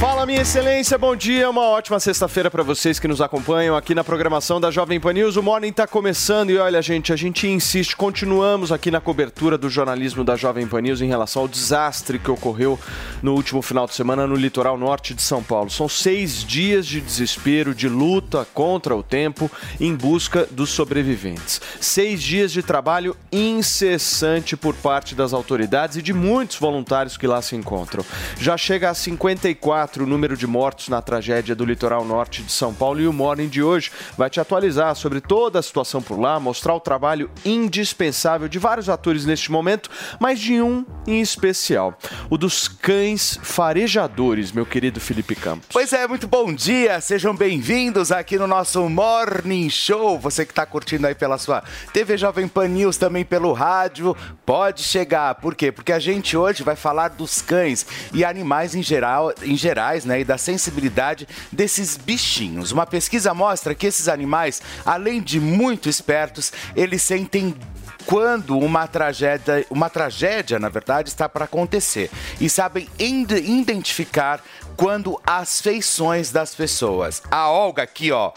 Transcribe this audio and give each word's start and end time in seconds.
Fala, 0.00 0.24
minha 0.24 0.42
excelência, 0.42 0.96
bom 0.96 1.16
dia. 1.16 1.50
Uma 1.50 1.62
ótima 1.62 1.98
sexta-feira 1.98 2.48
para 2.48 2.62
vocês 2.62 3.00
que 3.00 3.08
nos 3.08 3.20
acompanham 3.20 3.76
aqui 3.76 3.96
na 3.96 4.04
programação 4.04 4.60
da 4.60 4.70
Jovem 4.70 5.00
Pan 5.00 5.12
News. 5.12 5.34
O 5.34 5.42
Morning 5.42 5.70
está 5.70 5.88
começando 5.88 6.50
e 6.50 6.56
olha, 6.56 6.80
gente, 6.80 7.12
a 7.12 7.16
gente 7.16 7.48
insiste, 7.48 7.96
continuamos 7.96 8.70
aqui 8.70 8.92
na 8.92 9.00
cobertura 9.00 9.58
do 9.58 9.68
jornalismo 9.68 10.22
da 10.22 10.36
Jovem 10.36 10.68
Pan 10.68 10.82
News 10.82 11.00
em 11.00 11.08
relação 11.08 11.42
ao 11.42 11.48
desastre 11.48 12.16
que 12.20 12.30
ocorreu 12.30 12.78
no 13.24 13.34
último 13.34 13.60
final 13.60 13.88
de 13.88 13.94
semana 13.94 14.24
no 14.24 14.36
litoral 14.36 14.78
norte 14.78 15.14
de 15.14 15.22
São 15.22 15.42
Paulo. 15.42 15.68
São 15.68 15.88
seis 15.88 16.44
dias 16.44 16.86
de 16.86 17.00
desespero, 17.00 17.74
de 17.74 17.88
luta 17.88 18.46
contra 18.54 18.94
o 18.94 19.02
tempo 19.02 19.50
em 19.80 19.96
busca 19.96 20.46
dos 20.48 20.70
sobreviventes. 20.70 21.60
Seis 21.80 22.22
dias 22.22 22.52
de 22.52 22.62
trabalho 22.62 23.16
incessante 23.32 24.56
por 24.56 24.76
parte 24.76 25.16
das 25.16 25.32
autoridades 25.32 25.96
e 25.96 26.02
de 26.02 26.12
muitos 26.12 26.56
voluntários 26.56 27.16
que 27.16 27.26
lá 27.26 27.42
se 27.42 27.56
encontram. 27.56 28.04
Já 28.38 28.56
chega 28.56 28.90
a 28.90 28.94
54 28.94 29.87
o 29.96 30.06
número 30.06 30.36
de 30.36 30.46
mortos 30.46 30.88
na 30.88 31.00
tragédia 31.00 31.54
do 31.54 31.64
litoral 31.64 32.04
norte 32.04 32.42
de 32.42 32.52
São 32.52 32.74
Paulo 32.74 33.00
e 33.00 33.08
o 33.08 33.12
Morning 33.12 33.48
de 33.48 33.62
hoje 33.62 33.90
vai 34.16 34.28
te 34.28 34.38
atualizar 34.38 34.94
sobre 34.94 35.20
toda 35.20 35.58
a 35.58 35.62
situação 35.62 36.02
por 36.02 36.20
lá, 36.20 36.38
mostrar 36.38 36.74
o 36.74 36.80
trabalho 36.80 37.30
indispensável 37.44 38.48
de 38.48 38.58
vários 38.58 38.88
atores 38.88 39.24
neste 39.24 39.50
momento, 39.50 39.90
mas 40.20 40.38
de 40.38 40.60
um 40.60 40.84
em 41.06 41.20
especial, 41.20 41.96
o 42.28 42.36
dos 42.36 42.68
cães 42.68 43.38
farejadores, 43.42 44.52
meu 44.52 44.66
querido 44.66 45.00
Felipe 45.00 45.34
Campos. 45.34 45.68
Pois 45.72 45.92
é, 45.92 46.06
muito 46.06 46.28
bom 46.28 46.52
dia, 46.52 47.00
sejam 47.00 47.34
bem-vindos 47.34 48.12
aqui 48.12 48.38
no 48.38 48.46
nosso 48.46 48.88
Morning 48.88 49.70
Show. 49.70 50.18
Você 50.18 50.44
que 50.44 50.52
está 50.52 50.66
curtindo 50.66 51.06
aí 51.06 51.14
pela 51.14 51.38
sua 51.38 51.62
TV 51.92 52.16
Jovem 52.18 52.46
Pan 52.46 52.68
News, 52.68 52.96
também 52.96 53.24
pelo 53.24 53.52
rádio, 53.52 54.16
pode 54.44 54.82
chegar. 54.82 55.36
Por 55.36 55.54
quê? 55.54 55.72
Porque 55.72 55.92
a 55.92 55.98
gente 55.98 56.36
hoje 56.36 56.62
vai 56.62 56.76
falar 56.76 57.08
dos 57.08 57.40
cães 57.40 57.86
e 58.12 58.24
animais 58.24 58.74
em 58.74 58.82
geral, 58.82 59.32
em 59.42 59.56
gerais, 59.78 60.04
né, 60.04 60.20
e 60.20 60.24
da 60.24 60.36
sensibilidade 60.36 61.28
desses 61.52 61.96
bichinhos. 61.96 62.72
Uma 62.72 62.84
pesquisa 62.84 63.32
mostra 63.32 63.74
que 63.74 63.86
esses 63.86 64.08
animais, 64.08 64.60
além 64.84 65.22
de 65.22 65.38
muito 65.38 65.88
espertos, 65.88 66.52
eles 66.74 67.00
sentem 67.02 67.54
quando 68.04 68.58
uma 68.58 68.86
tragédia, 68.86 69.66
uma 69.70 69.90
tragédia, 69.90 70.58
na 70.58 70.68
verdade, 70.68 71.10
está 71.10 71.28
para 71.28 71.44
acontecer 71.44 72.10
e 72.40 72.48
sabem 72.48 72.88
identificar 72.98 74.42
quando 74.78 75.20
as 75.26 75.60
feições 75.60 76.30
das 76.30 76.54
pessoas. 76.54 77.20
A 77.28 77.50
Olga 77.50 77.82
aqui, 77.82 78.12
ó. 78.14 78.32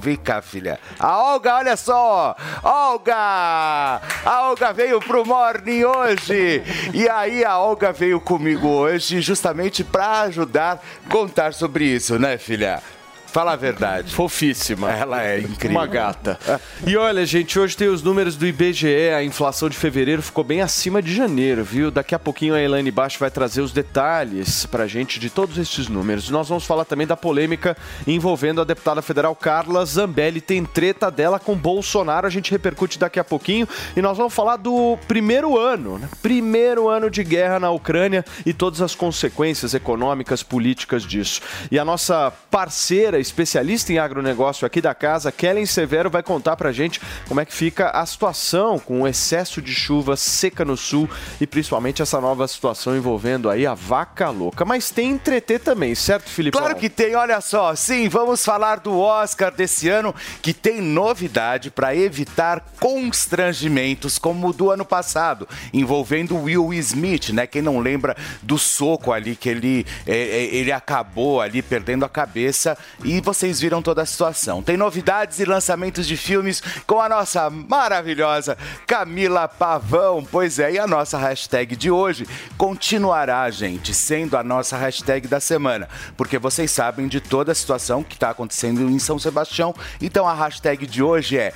Vem 0.00 0.16
cá, 0.16 0.40
filha. 0.40 0.80
A 0.98 1.18
Olga, 1.34 1.56
olha 1.56 1.76
só. 1.76 2.34
Olga! 2.62 4.00
A 4.24 4.48
Olga 4.48 4.72
veio 4.72 4.98
pro 4.98 5.26
Morning 5.26 5.84
hoje. 5.84 6.62
E 6.94 7.06
aí 7.06 7.44
a 7.44 7.58
Olga 7.58 7.92
veio 7.92 8.18
comigo 8.18 8.66
hoje 8.66 9.20
justamente 9.20 9.84
para 9.84 10.22
ajudar 10.22 10.82
a 11.06 11.10
contar 11.10 11.52
sobre 11.52 11.84
isso, 11.84 12.18
né, 12.18 12.38
filha? 12.38 12.82
Fala 13.30 13.52
a 13.52 13.56
verdade. 13.56 14.14
Fofíssima. 14.14 14.90
Ela 14.90 15.22
é 15.22 15.40
incrível. 15.40 15.78
Uma 15.78 15.86
gata. 15.86 16.38
E 16.86 16.96
olha, 16.96 17.24
gente, 17.26 17.58
hoje 17.58 17.76
tem 17.76 17.88
os 17.88 18.02
números 18.02 18.36
do 18.36 18.46
IBGE. 18.46 19.10
A 19.14 19.22
inflação 19.22 19.68
de 19.68 19.76
fevereiro 19.76 20.22
ficou 20.22 20.42
bem 20.42 20.62
acima 20.62 21.02
de 21.02 21.14
janeiro, 21.14 21.62
viu? 21.62 21.90
Daqui 21.90 22.14
a 22.14 22.18
pouquinho 22.18 22.54
a 22.54 22.60
Elaine 22.60 22.90
Baixo 22.90 23.18
vai 23.18 23.30
trazer 23.30 23.60
os 23.60 23.70
detalhes 23.70 24.64
pra 24.66 24.86
gente 24.86 25.20
de 25.20 25.28
todos 25.28 25.58
esses 25.58 25.88
números. 25.88 26.30
Nós 26.30 26.48
vamos 26.48 26.64
falar 26.64 26.86
também 26.86 27.06
da 27.06 27.16
polêmica 27.16 27.76
envolvendo 28.06 28.62
a 28.62 28.64
deputada 28.64 29.02
federal 29.02 29.36
Carla 29.36 29.84
Zambelli. 29.84 30.40
Tem 30.40 30.64
treta 30.64 31.10
dela 31.10 31.38
com 31.38 31.54
Bolsonaro. 31.54 32.26
A 32.26 32.30
gente 32.30 32.50
repercute 32.50 32.98
daqui 32.98 33.20
a 33.20 33.24
pouquinho. 33.24 33.68
E 33.94 34.00
nós 34.00 34.16
vamos 34.16 34.32
falar 34.32 34.56
do 34.56 34.98
primeiro 35.06 35.58
ano, 35.58 35.98
né? 35.98 36.08
Primeiro 36.22 36.88
ano 36.88 37.10
de 37.10 37.22
guerra 37.22 37.60
na 37.60 37.70
Ucrânia 37.70 38.24
e 38.46 38.54
todas 38.54 38.80
as 38.80 38.94
consequências 38.94 39.74
econômicas, 39.74 40.42
políticas 40.42 41.02
disso. 41.02 41.42
E 41.70 41.78
a 41.78 41.84
nossa 41.84 42.32
parceira 42.50 43.17
especialista 43.20 43.92
em 43.92 43.98
agronegócio 43.98 44.66
aqui 44.66 44.80
da 44.80 44.94
casa, 44.94 45.32
Kellen 45.32 45.66
Severo, 45.66 46.10
vai 46.10 46.22
contar 46.22 46.56
pra 46.56 46.72
gente 46.72 47.00
como 47.26 47.40
é 47.40 47.44
que 47.44 47.52
fica 47.52 47.90
a 47.90 48.04
situação 48.06 48.78
com 48.78 49.02
o 49.02 49.08
excesso 49.08 49.60
de 49.60 49.74
chuva 49.74 50.16
seca 50.16 50.64
no 50.64 50.76
sul 50.76 51.08
e 51.40 51.46
principalmente 51.46 52.02
essa 52.02 52.20
nova 52.20 52.46
situação 52.48 52.96
envolvendo 52.96 53.50
aí 53.50 53.66
a 53.66 53.74
vaca 53.74 54.30
louca. 54.30 54.64
Mas 54.64 54.90
tem 54.90 55.10
entreter 55.10 55.60
também, 55.60 55.94
certo, 55.94 56.28
Felipe? 56.28 56.56
Claro 56.56 56.76
que 56.76 56.88
tem, 56.88 57.14
olha 57.14 57.40
só. 57.40 57.74
Sim, 57.74 58.08
vamos 58.08 58.44
falar 58.44 58.80
do 58.80 58.98
Oscar 58.98 59.52
desse 59.52 59.88
ano, 59.88 60.14
que 60.40 60.52
tem 60.52 60.80
novidade 60.80 61.70
para 61.70 61.94
evitar 61.94 62.64
constrangimentos 62.80 64.18
como 64.18 64.48
o 64.48 64.52
do 64.52 64.70
ano 64.70 64.84
passado, 64.84 65.48
envolvendo 65.72 66.36
Will 66.36 66.72
Smith, 66.74 67.30
né? 67.30 67.46
Quem 67.46 67.62
não 67.62 67.78
lembra 67.78 68.16
do 68.42 68.58
soco 68.58 69.12
ali 69.12 69.36
que 69.36 69.48
ele, 69.48 69.86
é, 70.06 70.16
é, 70.16 70.54
ele 70.54 70.72
acabou 70.72 71.40
ali 71.40 71.62
perdendo 71.62 72.04
a 72.04 72.08
cabeça 72.08 72.76
e 73.08 73.22
vocês 73.22 73.58
viram 73.58 73.80
toda 73.80 74.02
a 74.02 74.06
situação. 74.06 74.62
Tem 74.62 74.76
novidades 74.76 75.40
e 75.40 75.46
lançamentos 75.46 76.06
de 76.06 76.14
filmes 76.14 76.62
com 76.86 77.00
a 77.00 77.08
nossa 77.08 77.48
maravilhosa 77.48 78.58
Camila 78.86 79.48
Pavão. 79.48 80.22
Pois 80.30 80.58
é, 80.58 80.72
e 80.72 80.78
a 80.78 80.86
nossa 80.86 81.16
hashtag 81.16 81.74
de 81.74 81.90
hoje 81.90 82.26
continuará, 82.58 83.50
gente, 83.50 83.94
sendo 83.94 84.36
a 84.36 84.44
nossa 84.44 84.76
hashtag 84.76 85.26
da 85.26 85.40
semana, 85.40 85.88
porque 86.18 86.38
vocês 86.38 86.70
sabem 86.70 87.08
de 87.08 87.18
toda 87.18 87.52
a 87.52 87.54
situação 87.54 88.02
que 88.02 88.14
está 88.14 88.28
acontecendo 88.28 88.82
em 88.82 88.98
São 88.98 89.18
Sebastião. 89.18 89.74
Então 90.02 90.28
a 90.28 90.34
hashtag 90.34 90.86
de 90.86 91.02
hoje 91.02 91.38
é 91.38 91.54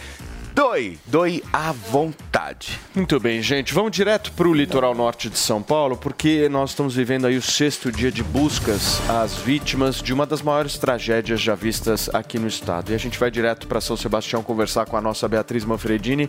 Doe, 0.54 0.98
doe 1.06 1.42
à 1.50 1.72
vontade. 1.72 2.78
Muito 2.94 3.18
bem, 3.18 3.40
gente. 3.40 3.72
Vamos 3.72 3.90
direto 3.90 4.30
para 4.32 4.46
o 4.46 4.52
litoral 4.52 4.94
norte 4.94 5.30
de 5.30 5.38
São 5.38 5.62
Paulo, 5.62 5.96
porque 5.96 6.46
nós 6.50 6.70
estamos 6.70 6.94
vivendo 6.94 7.26
aí 7.26 7.38
o 7.38 7.42
sexto 7.42 7.90
dia 7.90 8.12
de 8.12 8.22
buscas 8.22 9.00
às 9.08 9.34
vítimas 9.34 10.02
de 10.02 10.12
uma 10.12 10.26
das 10.26 10.42
maiores 10.42 10.76
tragédias 10.76 11.40
já 11.40 11.54
vistas 11.54 12.10
aqui 12.12 12.38
no 12.38 12.46
estado. 12.46 12.92
E 12.92 12.94
a 12.94 12.98
gente 12.98 13.18
vai 13.18 13.30
direto 13.30 13.66
para 13.66 13.80
São 13.80 13.96
Sebastião 13.96 14.42
conversar 14.42 14.84
com 14.84 14.94
a 14.94 15.00
nossa 15.00 15.26
Beatriz 15.26 15.64
Manfredini, 15.64 16.28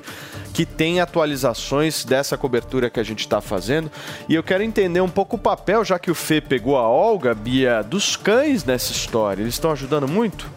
que 0.53 0.65
tem 0.65 1.01
atualizações 1.01 2.05
dessa 2.05 2.37
cobertura 2.37 2.89
que 2.89 3.01
a 3.01 3.03
gente 3.03 3.19
está 3.19 3.41
fazendo. 3.41 3.91
E 4.29 4.35
eu 4.35 4.43
quero 4.43 4.63
entender 4.63 5.01
um 5.01 5.09
pouco 5.09 5.35
o 5.35 5.39
papel, 5.39 5.83
já 5.83 5.99
que 5.99 6.09
o 6.09 6.15
Fê 6.15 6.39
pegou 6.39 6.77
a 6.77 6.87
Olga, 6.87 7.35
Bia, 7.35 7.83
dos 7.83 8.15
cães 8.15 8.63
nessa 8.63 8.93
história. 8.93 9.41
Eles 9.43 9.55
estão 9.55 9.71
ajudando 9.71 10.07
muito? 10.07 10.49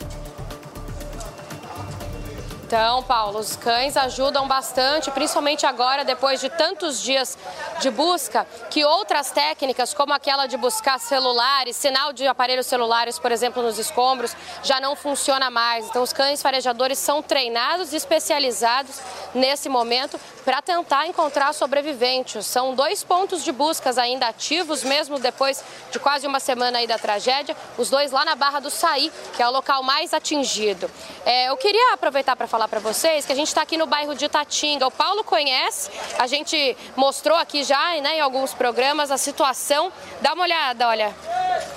Então, 2.78 3.02
Paulo, 3.02 3.38
os 3.38 3.56
cães 3.56 3.96
ajudam 3.96 4.46
bastante, 4.46 5.10
principalmente 5.10 5.64
agora, 5.64 6.04
depois 6.04 6.42
de 6.42 6.50
tantos 6.50 7.00
dias 7.00 7.38
de 7.80 7.88
busca, 7.88 8.46
que 8.68 8.84
outras 8.84 9.30
técnicas, 9.30 9.94
como 9.94 10.12
aquela 10.12 10.46
de 10.46 10.58
buscar 10.58 11.00
celulares, 11.00 11.74
sinal 11.74 12.12
de 12.12 12.26
aparelhos 12.26 12.66
celulares, 12.66 13.18
por 13.18 13.32
exemplo, 13.32 13.62
nos 13.62 13.78
escombros, 13.78 14.36
já 14.62 14.78
não 14.78 14.94
funciona 14.94 15.48
mais. 15.48 15.86
Então, 15.86 16.02
os 16.02 16.12
cães 16.12 16.42
farejadores 16.42 16.98
são 16.98 17.22
treinados 17.22 17.94
e 17.94 17.96
especializados 17.96 19.00
nesse 19.34 19.70
momento 19.70 20.20
para 20.44 20.60
tentar 20.60 21.06
encontrar 21.06 21.54
sobreviventes. 21.54 22.44
São 22.46 22.74
dois 22.74 23.02
pontos 23.02 23.42
de 23.42 23.52
buscas 23.52 23.96
ainda 23.96 24.28
ativos, 24.28 24.84
mesmo 24.84 25.18
depois 25.18 25.64
de 25.90 25.98
quase 25.98 26.26
uma 26.26 26.38
semana 26.38 26.78
aí 26.78 26.86
da 26.86 26.98
tragédia, 26.98 27.56
os 27.78 27.88
dois 27.88 28.12
lá 28.12 28.24
na 28.24 28.34
Barra 28.34 28.60
do 28.60 28.70
Saí, 28.70 29.10
que 29.34 29.42
é 29.42 29.48
o 29.48 29.50
local 29.50 29.82
mais 29.82 30.12
atingido. 30.12 30.90
É, 31.24 31.48
eu 31.48 31.56
queria 31.56 31.94
aproveitar 31.94 32.36
para 32.36 32.46
falar 32.46 32.65
para 32.68 32.80
vocês 32.80 33.24
que 33.24 33.32
a 33.32 33.36
gente 33.36 33.48
está 33.48 33.62
aqui 33.62 33.76
no 33.76 33.86
bairro 33.86 34.14
de 34.14 34.24
Itatinga. 34.24 34.86
O 34.86 34.90
Paulo 34.90 35.24
conhece, 35.24 35.90
a 36.18 36.26
gente 36.26 36.76
mostrou 36.96 37.36
aqui 37.36 37.64
já 37.64 38.00
né, 38.00 38.16
em 38.16 38.20
alguns 38.20 38.54
programas 38.54 39.10
a 39.10 39.18
situação. 39.18 39.92
Dá 40.20 40.32
uma 40.32 40.42
olhada, 40.44 40.88
olha. 40.88 41.14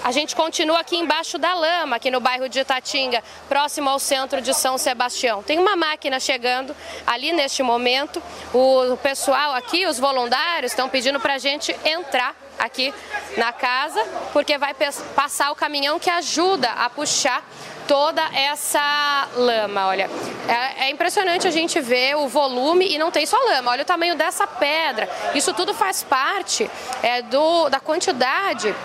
A 0.03 0.11
gente 0.11 0.35
continua 0.35 0.79
aqui 0.79 0.97
embaixo 0.97 1.37
da 1.37 1.53
lama, 1.53 1.95
aqui 1.95 2.09
no 2.09 2.19
bairro 2.19 2.49
de 2.49 2.59
Itatinga, 2.59 3.23
próximo 3.47 3.89
ao 3.89 3.99
centro 3.99 4.41
de 4.41 4.53
São 4.53 4.77
Sebastião. 4.77 5.43
Tem 5.43 5.59
uma 5.59 5.75
máquina 5.75 6.19
chegando 6.19 6.75
ali 7.05 7.31
neste 7.31 7.63
momento. 7.63 8.21
O 8.53 8.97
pessoal 8.97 9.53
aqui, 9.53 9.85
os 9.85 9.99
voluntários, 9.99 10.71
estão 10.71 10.89
pedindo 10.89 11.19
para 11.19 11.35
a 11.35 11.37
gente 11.37 11.75
entrar 11.85 12.35
aqui 12.59 12.93
na 13.37 13.53
casa, 13.53 14.03
porque 14.33 14.57
vai 14.57 14.75
passar 15.15 15.51
o 15.51 15.55
caminhão 15.55 15.97
que 15.97 16.09
ajuda 16.09 16.69
a 16.71 16.89
puxar 16.89 17.43
toda 17.89 18.21
essa 18.35 19.27
lama, 19.35 19.87
olha. 19.87 20.07
É, 20.47 20.85
é, 20.85 20.91
impressionante 20.91 21.47
a 21.47 21.51
gente 21.51 21.81
ver 21.81 22.15
o 22.17 22.27
volume 22.27 22.87
e 22.87 22.99
não 22.99 23.09
tem 23.09 23.25
só 23.25 23.35
lama, 23.35 23.71
olha 23.71 23.81
o 23.81 23.85
tamanho 23.85 24.15
dessa 24.15 24.45
pedra. 24.45 25.09
Isso 25.33 25.51
tudo 25.55 25.73
faz 25.73 26.03
parte 26.03 26.69
é, 27.01 27.23
do, 27.23 27.67
da 27.67 27.79
quantidade 27.79 28.75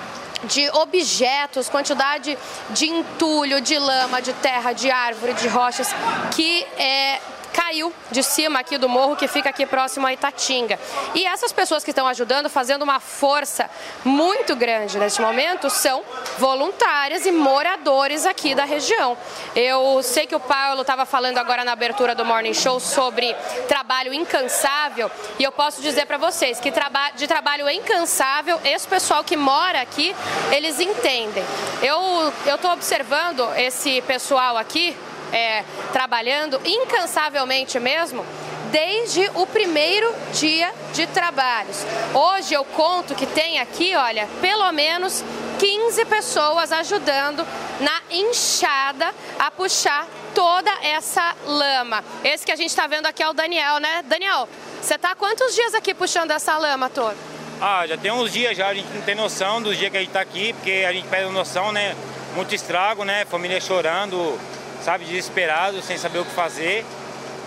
de 0.44 0.70
objetos, 0.70 1.68
quantidade 1.68 2.38
de 2.70 2.86
entulho, 2.86 3.60
de 3.60 3.78
lama, 3.78 4.22
de 4.22 4.32
terra, 4.32 4.72
de 4.72 4.90
árvore, 4.90 5.34
de 5.34 5.48
rochas 5.48 5.94
que 6.34 6.66
é, 6.78 7.20
caiu 7.54 7.92
de 8.10 8.22
cima 8.22 8.58
aqui 8.58 8.76
do 8.76 8.88
morro 8.88 9.16
que 9.16 9.28
fica 9.28 9.48
aqui 9.48 9.64
próximo 9.64 10.06
a 10.06 10.12
Itatinga. 10.12 10.78
E 11.14 11.24
essas 11.24 11.52
pessoas 11.52 11.84
que 11.84 11.90
estão 11.90 12.06
ajudando, 12.06 12.50
fazendo 12.50 12.82
uma 12.82 12.98
força 12.98 13.70
muito 14.04 14.56
grande 14.56 14.98
neste 14.98 15.22
momento, 15.22 15.70
são 15.70 16.02
voluntárias 16.38 17.24
e 17.24 17.32
moradores 17.32 18.26
aqui 18.26 18.54
da 18.54 18.64
região. 18.64 19.16
Eu 19.54 20.02
sei 20.02 20.26
que 20.26 20.34
o 20.34 20.40
Paulo 20.40 20.80
estava 20.80 21.06
falando 21.06 21.38
agora 21.38 21.64
na 21.64 21.72
abertura 21.72 22.14
do 22.14 22.24
Morning 22.24 22.52
Show 22.52 22.80
sobre 22.80 23.34
trabalho 23.68 24.12
incansável 24.12 25.10
e 25.38 25.44
eu 25.44 25.52
posso 25.52 25.80
dizer 25.80 26.06
para 26.06 26.18
vocês 26.18 26.58
que 26.58 26.72
de 27.14 27.26
trabalho 27.26 27.70
incansável, 27.70 28.60
esse 28.64 28.86
pessoal 28.88 29.22
que 29.22 29.36
mora 29.36 29.80
aqui, 29.80 30.14
eles 30.50 30.80
entendem. 30.80 31.44
Eu 31.82 32.32
estou 32.54 32.72
observando 32.72 33.48
esse 33.56 34.02
pessoal 34.02 34.56
aqui, 34.56 34.96
é, 35.34 35.64
trabalhando 35.92 36.60
incansavelmente 36.64 37.78
mesmo 37.80 38.24
desde 38.70 39.30
o 39.34 39.46
primeiro 39.46 40.12
dia 40.32 40.72
de 40.92 41.06
trabalhos. 41.08 41.84
Hoje 42.12 42.54
eu 42.54 42.64
conto 42.64 43.14
que 43.14 43.26
tem 43.26 43.60
aqui, 43.60 43.94
olha, 43.94 44.28
pelo 44.40 44.70
menos 44.72 45.24
15 45.58 46.04
pessoas 46.06 46.72
ajudando 46.72 47.46
na 47.80 48.00
enxada 48.10 49.12
a 49.38 49.50
puxar 49.50 50.06
toda 50.34 50.70
essa 50.82 51.36
lama. 51.46 52.02
Esse 52.24 52.44
que 52.44 52.50
a 52.50 52.56
gente 52.56 52.70
está 52.70 52.86
vendo 52.86 53.06
aqui 53.06 53.22
é 53.22 53.28
o 53.28 53.32
Daniel, 53.32 53.78
né? 53.78 54.02
Daniel, 54.06 54.48
você 54.80 54.96
está 54.96 55.14
quantos 55.14 55.54
dias 55.54 55.74
aqui 55.74 55.94
puxando 55.94 56.32
essa 56.32 56.58
lama 56.58 56.88
toda? 56.90 57.16
Ah, 57.60 57.86
já 57.86 57.96
tem 57.96 58.10
uns 58.10 58.32
dias 58.32 58.56
já, 58.56 58.68
a 58.68 58.74
gente 58.74 58.92
não 58.92 59.02
tem 59.02 59.14
noção 59.14 59.62
dos 59.62 59.76
dias 59.76 59.90
que 59.90 59.96
a 59.96 60.00
gente 60.00 60.08
está 60.08 60.20
aqui, 60.20 60.52
porque 60.52 60.84
a 60.86 60.92
gente 60.92 61.06
perde 61.06 61.30
noção, 61.30 61.70
né? 61.70 61.94
Muito 62.34 62.52
estrago, 62.52 63.04
né? 63.04 63.24
Família 63.24 63.60
chorando, 63.60 64.36
sabe, 64.84 65.04
desesperado, 65.06 65.80
sem 65.82 65.96
saber 65.96 66.18
o 66.18 66.24
que 66.24 66.32
fazer, 66.32 66.84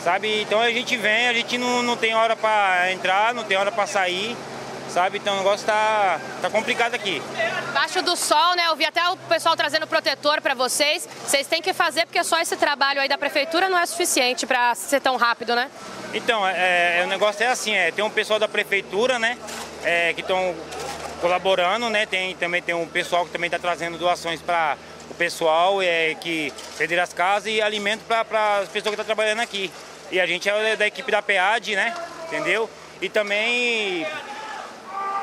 sabe? 0.03 0.41
Então 0.41 0.59
a 0.59 0.71
gente 0.71 0.97
vem, 0.97 1.27
a 1.27 1.33
gente 1.33 1.57
não, 1.57 1.83
não 1.83 1.95
tem 1.95 2.15
hora 2.15 2.35
para 2.35 2.91
entrar, 2.91 3.33
não 3.33 3.43
tem 3.43 3.55
hora 3.55 3.71
para 3.71 3.85
sair, 3.85 4.35
sabe? 4.89 5.19
Então 5.19 5.35
o 5.35 5.37
negócio 5.37 5.65
tá, 5.65 6.19
tá 6.41 6.49
complicado 6.49 6.95
aqui. 6.95 7.21
Baixo 7.73 8.01
do 8.01 8.15
sol, 8.15 8.55
né? 8.55 8.63
Eu 8.67 8.75
vi 8.75 8.85
até 8.85 9.07
o 9.09 9.15
pessoal 9.15 9.55
trazendo 9.55 9.85
protetor 9.85 10.41
para 10.41 10.55
vocês. 10.55 11.07
Vocês 11.25 11.45
têm 11.45 11.61
que 11.61 11.73
fazer 11.73 12.05
porque 12.07 12.23
só 12.23 12.39
esse 12.41 12.57
trabalho 12.57 12.99
aí 12.99 13.07
da 13.07 13.17
prefeitura 13.17 13.69
não 13.69 13.77
é 13.77 13.85
suficiente 13.85 14.47
para 14.47 14.73
ser 14.73 14.99
tão 14.99 15.15
rápido, 15.15 15.55
né? 15.55 15.69
Então, 16.13 16.47
é, 16.47 17.01
é, 17.01 17.03
o 17.03 17.07
negócio 17.07 17.43
é 17.43 17.47
assim, 17.47 17.73
é, 17.73 17.91
tem 17.91 18.03
um 18.03 18.09
pessoal 18.09 18.39
da 18.39 18.47
prefeitura, 18.47 19.19
né, 19.19 19.37
é, 19.83 20.13
que 20.13 20.21
estão 20.21 20.55
colaborando, 21.19 21.89
né, 21.89 22.05
tem, 22.05 22.33
também 22.37 22.61
tem 22.61 22.73
um 22.73 22.87
pessoal 22.87 23.25
que 23.25 23.31
também 23.31 23.49
está 23.49 23.59
trazendo 23.59 23.97
doações 23.97 24.41
para 24.41 24.77
o 25.09 25.13
pessoal 25.13 25.81
é, 25.81 26.15
que 26.15 26.51
ceder 26.75 27.00
as 27.00 27.13
casas 27.13 27.51
e 27.51 27.62
alimento 27.62 28.04
para 28.06 28.21
as 28.59 28.69
pessoas 28.69 28.71
que 28.74 28.89
estão 28.89 28.95
tá 28.95 29.04
trabalhando 29.04 29.42
aqui. 29.42 29.71
E 30.12 30.19
a 30.19 30.25
gente 30.25 30.50
é 30.50 30.75
da 30.75 30.88
equipe 30.88 31.12
da 31.12 31.21
PEAD, 31.21 31.75
né? 31.75 31.94
Entendeu? 32.27 32.69
E 33.01 33.09
também 33.09 34.06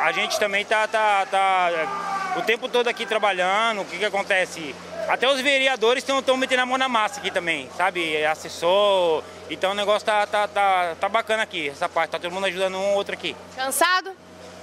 a 0.00 0.12
gente 0.12 0.38
também 0.38 0.64
tá, 0.64 0.86
tá, 0.86 1.26
tá 1.26 2.34
o 2.36 2.42
tempo 2.42 2.68
todo 2.68 2.88
aqui 2.88 3.06
trabalhando. 3.06 3.82
O 3.82 3.84
que, 3.84 3.98
que 3.98 4.04
acontece? 4.04 4.74
Até 5.08 5.28
os 5.28 5.40
vereadores 5.40 6.04
estão 6.06 6.36
metendo 6.36 6.62
a 6.62 6.66
mão 6.66 6.78
na 6.78 6.88
massa 6.88 7.20
aqui 7.20 7.30
também, 7.30 7.68
sabe? 7.76 8.24
Assessor. 8.24 9.22
Então 9.50 9.72
o 9.72 9.74
negócio 9.74 10.04
tá, 10.04 10.26
tá, 10.26 10.48
tá, 10.48 10.96
tá 10.98 11.08
bacana 11.08 11.42
aqui, 11.42 11.68
essa 11.68 11.88
parte. 11.88 12.10
Tá 12.10 12.18
todo 12.18 12.32
mundo 12.32 12.46
ajudando 12.46 12.74
um 12.74 12.90
ou 12.90 12.94
outro 12.96 13.14
aqui. 13.14 13.36
Cansado? 13.56 14.12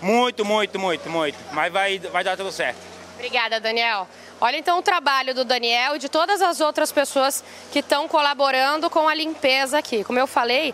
Muito, 0.02 0.44
muito, 0.44 0.80
muito, 0.80 1.10
muito. 1.10 1.38
Mas 1.52 1.72
vai, 1.72 2.00
vai 2.00 2.24
dar 2.24 2.36
tudo 2.36 2.52
certo. 2.52 2.91
Obrigada, 3.22 3.60
Daniel. 3.60 4.08
Olha 4.42 4.58
então 4.58 4.80
o 4.80 4.82
trabalho 4.82 5.36
do 5.36 5.46
Daniel 5.46 5.96
e 5.96 6.00
de 6.00 6.10
todas 6.10 6.42
as 6.42 6.60
outras 6.60 6.92
pessoas 6.92 7.44
que 7.72 7.78
estão 7.78 8.08
colaborando 8.08 8.90
com 8.90 9.08
a 9.08 9.14
limpeza 9.14 9.78
aqui. 9.78 10.04
Como 10.04 10.18
eu 10.18 10.26
falei, 10.26 10.74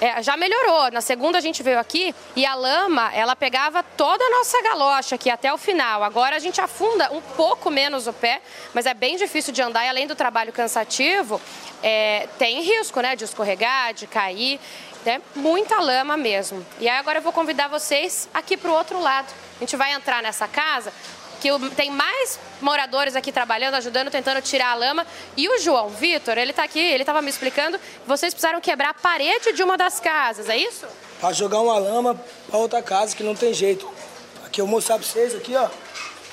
é, 0.00 0.22
já 0.22 0.34
melhorou. 0.34 0.90
Na 0.90 1.02
segunda 1.02 1.36
a 1.36 1.40
gente 1.42 1.62
veio 1.62 1.78
aqui 1.78 2.14
e 2.34 2.46
a 2.46 2.54
lama, 2.54 3.12
ela 3.12 3.36
pegava 3.36 3.82
toda 3.82 4.24
a 4.24 4.30
nossa 4.30 4.62
galocha 4.62 5.16
aqui 5.16 5.28
até 5.28 5.52
o 5.52 5.58
final. 5.58 6.02
Agora 6.02 6.34
a 6.34 6.38
gente 6.38 6.62
afunda 6.62 7.12
um 7.12 7.20
pouco 7.20 7.70
menos 7.70 8.06
o 8.06 8.12
pé, 8.14 8.40
mas 8.72 8.86
é 8.86 8.94
bem 8.94 9.18
difícil 9.18 9.52
de 9.52 9.60
andar 9.60 9.84
e 9.84 9.90
além 9.90 10.06
do 10.06 10.16
trabalho 10.16 10.50
cansativo, 10.50 11.38
é, 11.82 12.26
tem 12.38 12.62
risco 12.62 13.02
né, 13.02 13.14
de 13.14 13.24
escorregar, 13.24 13.92
de 13.92 14.06
cair. 14.06 14.58
Né? 15.04 15.20
Muita 15.34 15.78
lama 15.78 16.16
mesmo. 16.16 16.64
E 16.80 16.88
aí 16.88 16.96
agora 16.96 17.18
eu 17.18 17.22
vou 17.22 17.34
convidar 17.34 17.68
vocês 17.68 18.30
aqui 18.32 18.56
para 18.56 18.70
o 18.70 18.74
outro 18.74 18.98
lado. 18.98 19.30
A 19.56 19.58
gente 19.60 19.76
vai 19.76 19.92
entrar 19.92 20.22
nessa 20.22 20.48
casa 20.48 20.90
que 21.42 21.74
tem 21.74 21.90
mais 21.90 22.38
moradores 22.60 23.16
aqui 23.16 23.32
trabalhando, 23.32 23.74
ajudando, 23.74 24.12
tentando 24.12 24.40
tirar 24.40 24.70
a 24.70 24.74
lama. 24.74 25.04
E 25.36 25.48
o 25.48 25.58
João 25.58 25.88
Vitor, 25.88 26.38
ele 26.38 26.52
está 26.52 26.62
aqui, 26.62 26.78
ele 26.78 27.02
estava 27.02 27.20
me 27.20 27.28
explicando, 27.28 27.80
vocês 28.06 28.32
precisaram 28.32 28.60
quebrar 28.60 28.90
a 28.90 28.94
parede 28.94 29.52
de 29.52 29.60
uma 29.60 29.76
das 29.76 29.98
casas, 29.98 30.48
é 30.48 30.56
isso? 30.56 30.86
Para 31.20 31.32
jogar 31.32 31.60
uma 31.60 31.76
lama 31.78 32.14
para 32.46 32.58
outra 32.58 32.80
casa, 32.80 33.16
que 33.16 33.24
não 33.24 33.34
tem 33.34 33.52
jeito. 33.52 33.92
Aqui 34.46 34.60
eu 34.60 34.66
vou 34.66 34.76
mostrar 34.76 34.98
para 34.98 35.06
vocês 35.06 35.34
aqui, 35.34 35.56
ó, 35.56 35.68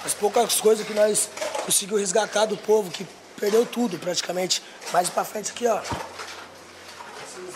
as 0.06 0.14
poucas 0.14 0.62
coisas 0.62 0.86
que 0.86 0.94
nós 0.94 1.28
conseguimos 1.66 2.02
resgatar 2.02 2.46
do 2.46 2.56
povo, 2.56 2.92
que 2.92 3.08
perdeu 3.40 3.66
tudo 3.66 3.98
praticamente. 3.98 4.62
Mais 4.94 5.10
para 5.10 5.24
frente 5.24 5.52
aqui, 5.52 5.66
ó. 5.66 5.82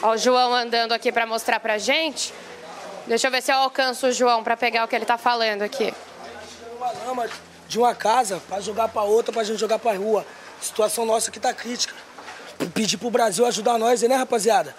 Ó, 0.02 0.14
o 0.14 0.18
João 0.18 0.56
andando 0.56 0.92
aqui 0.92 1.12
para 1.12 1.28
mostrar 1.28 1.60
pra 1.60 1.78
gente. 1.78 2.34
Deixa 3.06 3.28
eu 3.28 3.32
ver 3.32 3.44
se 3.44 3.52
eu 3.52 3.58
alcanço 3.58 4.08
o 4.08 4.12
João 4.12 4.44
para 4.44 4.58
pegar 4.58 4.86
o 4.86 4.88
que 4.88 4.96
ele 4.96 5.04
está 5.04 5.18
falando 5.18 5.62
aqui 5.62 5.94
uma 6.84 7.06
lama 7.06 7.30
de 7.68 7.80
uma 7.80 7.96
casa 7.96 8.42
para 8.48 8.60
jogar 8.60 8.90
para 8.90 9.04
outra, 9.04 9.32
para 9.32 9.42
a 9.42 9.46
gente 9.46 9.60
jogar 9.60 9.80
para 9.80 9.98
rua. 9.98 10.26
A 10.60 10.64
situação 10.64 11.06
nossa 11.06 11.30
aqui 11.30 11.40
tá 11.40 11.54
crítica. 11.54 11.96
Pedir 12.74 12.98
pro 12.98 13.10
Brasil 13.10 13.46
ajudar 13.46 13.78
nós, 13.78 14.02
né, 14.02 14.16
rapaziada? 14.16 14.76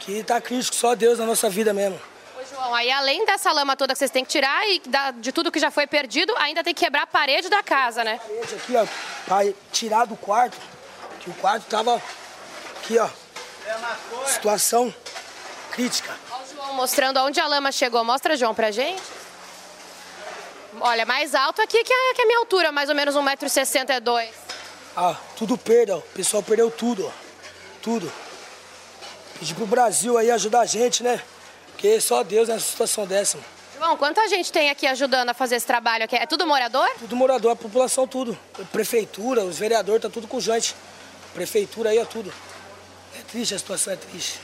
Que 0.00 0.22
tá 0.22 0.40
crítico, 0.40 0.76
só 0.76 0.94
Deus 0.94 1.18
na 1.18 1.26
nossa 1.26 1.48
vida 1.48 1.72
mesmo. 1.72 2.00
Ô, 2.38 2.54
João, 2.54 2.74
aí 2.74 2.90
além 2.90 3.24
dessa 3.24 3.50
lama 3.52 3.76
toda 3.76 3.94
que 3.94 3.98
vocês 3.98 4.10
têm 4.10 4.24
que 4.24 4.30
tirar 4.30 4.68
e 4.68 4.82
de 5.16 5.32
tudo 5.32 5.50
que 5.50 5.58
já 5.58 5.70
foi 5.70 5.86
perdido, 5.86 6.34
ainda 6.36 6.62
tem 6.62 6.74
que 6.74 6.84
quebrar 6.84 7.02
a 7.02 7.06
parede 7.06 7.48
da 7.48 7.62
casa, 7.62 8.04
né? 8.04 8.20
A 8.22 8.28
parede 8.28 8.54
aqui, 8.54 8.76
ó, 8.76 8.86
pra 9.24 9.52
tirar 9.72 10.04
do 10.04 10.16
quarto, 10.16 10.56
que 11.20 11.30
o 11.30 11.34
quarto 11.34 11.64
tava 11.64 12.00
aqui, 12.76 12.98
ó. 12.98 13.08
Situação 14.26 14.94
crítica. 15.72 16.14
Ó, 16.30 16.36
o 16.36 16.54
João 16.54 16.74
mostrando 16.74 17.18
onde 17.20 17.40
a 17.40 17.46
lama 17.46 17.72
chegou. 17.72 18.04
Mostra, 18.04 18.36
João, 18.36 18.54
pra 18.54 18.70
gente. 18.70 19.02
Olha, 20.80 21.06
mais 21.06 21.34
alto 21.34 21.62
aqui 21.62 21.82
que 21.82 21.92
a, 21.92 22.14
que 22.14 22.22
a 22.22 22.26
minha 22.26 22.38
altura, 22.38 22.70
mais 22.70 22.88
ou 22.88 22.94
menos 22.94 23.14
1,62m. 23.14 24.28
Ah, 24.96 25.16
tudo 25.36 25.58
perda, 25.58 25.96
ó. 25.96 25.98
O 25.98 26.02
pessoal 26.02 26.42
perdeu 26.42 26.70
tudo, 26.70 27.06
ó. 27.06 27.10
Tudo. 27.82 28.12
Pedir 29.38 29.54
pro 29.54 29.66
Brasil 29.66 30.16
aí 30.16 30.30
ajudar 30.30 30.60
a 30.60 30.66
gente, 30.66 31.02
né? 31.02 31.22
Porque 31.72 32.00
só 32.00 32.22
Deus 32.22 32.48
nessa 32.48 32.64
situação 32.64 33.06
dessa. 33.06 33.38
João, 33.76 33.96
quanta 33.98 34.26
gente 34.28 34.50
tem 34.50 34.70
aqui 34.70 34.86
ajudando 34.86 35.28
a 35.28 35.34
fazer 35.34 35.56
esse 35.56 35.66
trabalho 35.66 36.04
aqui? 36.04 36.16
É 36.16 36.24
tudo 36.24 36.46
morador? 36.46 36.88
Tudo 36.98 37.14
morador, 37.14 37.52
a 37.52 37.56
população 37.56 38.06
tudo. 38.06 38.36
Prefeitura, 38.72 39.44
os 39.44 39.58
vereadores, 39.58 40.00
tá 40.00 40.08
tudo 40.08 40.26
com 40.26 40.40
gente. 40.40 40.74
Prefeitura 41.34 41.90
aí, 41.90 41.98
ó, 41.98 42.04
tudo. 42.06 42.32
É 43.18 43.22
triste, 43.30 43.54
a 43.54 43.58
situação 43.58 43.92
é 43.92 43.96
triste. 43.96 44.40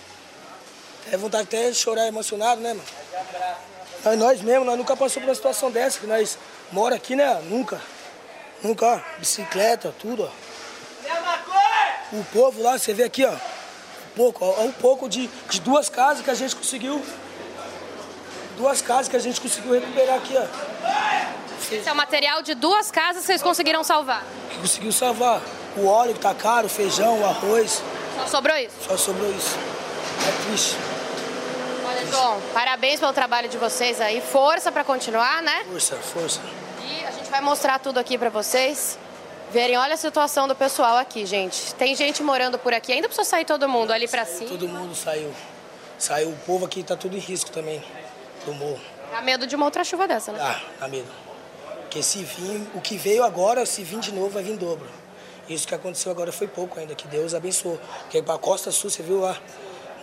É 1.11 1.17
vontade 1.17 1.45
até 1.45 1.71
de 1.71 1.77
chorar 1.77 2.07
emocionado, 2.07 2.61
né, 2.61 2.75
mano? 2.75 2.85
Nós, 4.05 4.19
nós 4.19 4.41
mesmo, 4.41 4.65
nós 4.65 4.77
nunca 4.77 4.97
passamos 4.97 5.23
por 5.23 5.29
uma 5.29 5.35
situação 5.35 5.71
dessa, 5.71 6.01
que 6.01 6.07
nós 6.07 6.39
mora 6.73 6.97
aqui, 6.97 7.15
né? 7.15 7.41
Nunca. 7.49 7.81
Nunca, 8.63 8.87
ó. 8.87 9.01
Bicicleta, 9.19 9.95
tudo, 9.99 10.25
ó. 10.25 10.43
O 12.13 12.25
povo 12.25 12.63
lá, 12.63 12.79
você 12.79 12.93
vê 12.93 13.05
aqui, 13.05 13.25
ó. 13.25 13.31
Um 13.33 14.15
pouco, 14.17 14.45
ó, 14.45 14.63
um 14.63 14.73
pouco 14.73 15.09
de, 15.09 15.31
de 15.49 15.61
duas 15.61 15.89
casas 15.89 16.25
que 16.25 16.31
a 16.31 16.35
gente 16.35 16.55
conseguiu. 16.55 17.03
Duas 18.57 18.83
casas 18.83 19.09
que 19.09 19.17
a 19.17 19.21
gente 19.21 19.41
conseguiu 19.41 19.73
recuperar 19.73 20.17
aqui, 20.17 20.35
ó. 20.37 20.47
Esse 21.75 21.89
é 21.89 21.93
o 21.93 21.97
material 21.97 22.43
de 22.43 22.55
duas 22.55 22.91
casas 22.91 23.23
que 23.23 23.27
vocês 23.27 23.43
conseguiram 23.43 23.83
salvar. 23.83 24.25
Que 24.51 24.59
conseguiu 24.59 24.93
salvar. 24.93 25.41
O 25.77 25.87
óleo 25.87 26.13
que 26.13 26.21
tá 26.21 26.35
caro, 26.35 26.67
o 26.67 26.71
feijão, 26.71 27.21
o 27.21 27.25
arroz. 27.25 27.83
Só 28.19 28.27
sobrou 28.27 28.57
isso? 28.59 28.75
Só 28.87 28.97
sobrou 28.97 29.31
isso. 29.31 29.57
É 30.29 30.47
triste. 30.47 30.77
João, 32.13 32.39
parabéns 32.53 33.01
pelo 33.01 33.13
trabalho 33.15 33.49
de 33.49 33.57
vocês 33.57 33.99
aí. 33.99 34.21
Força 34.21 34.71
para 34.71 34.85
continuar, 34.85 35.43
né? 35.43 35.65
Força, 35.65 35.97
força. 35.97 36.41
E 36.85 37.07
a 37.07 37.11
gente 37.11 37.31
vai 37.31 37.41
mostrar 37.41 37.79
tudo 37.79 37.99
aqui 37.99 38.19
para 38.19 38.29
vocês. 38.29 38.99
Verem, 39.51 39.79
olha 39.79 39.95
a 39.95 39.97
situação 39.97 40.47
do 40.47 40.55
pessoal 40.55 40.99
aqui, 40.99 41.25
gente. 41.25 41.75
Tem 41.75 41.95
gente 41.95 42.23
morando 42.23 42.59
por 42.59 42.75
aqui. 42.75 42.93
Ainda 42.93 43.09
precisa 43.09 43.27
sair 43.27 43.47
todo 43.47 43.67
mundo 43.67 43.93
ali 43.93 44.07
para 44.07 44.27
cima. 44.27 44.51
Todo 44.51 44.69
mundo 44.69 44.95
saiu. 44.95 45.33
Saiu. 45.99 46.29
O 46.29 46.37
povo 46.45 46.67
aqui 46.67 46.83
tá 46.83 46.97
tudo 46.97 47.17
em 47.17 47.19
risco 47.19 47.51
também. 47.51 47.83
Do 48.45 48.53
morro. 48.53 48.81
Dá 49.11 49.23
medo 49.23 49.47
de 49.47 49.57
uma 49.57 49.65
outra 49.65 49.83
chuva 49.83 50.07
dessa, 50.07 50.33
né? 50.33 50.39
Ah, 50.39 50.61
dá 50.81 50.89
medo. 50.89 51.09
Porque 51.81 52.03
se 52.03 52.23
vir, 52.25 52.67
o 52.75 52.81
que 52.83 52.99
veio 52.99 53.25
agora, 53.25 53.65
se 53.65 53.83
vir 53.83 54.01
de 54.01 54.13
novo, 54.13 54.29
vai 54.29 54.43
vir 54.43 54.59
dobro. 54.59 54.89
Isso 55.49 55.67
que 55.67 55.75
aconteceu 55.75 56.13
agora 56.13 56.31
foi 56.31 56.47
pouco 56.47 56.79
ainda, 56.79 56.95
que 56.95 57.09
Deus 57.09 57.33
abençoou. 57.33 57.81
Porque 58.03 58.23
pra 58.23 58.37
Costa 58.37 58.71
Sul, 58.71 58.91
você 58.91 59.03
viu 59.03 59.21
lá, 59.21 59.37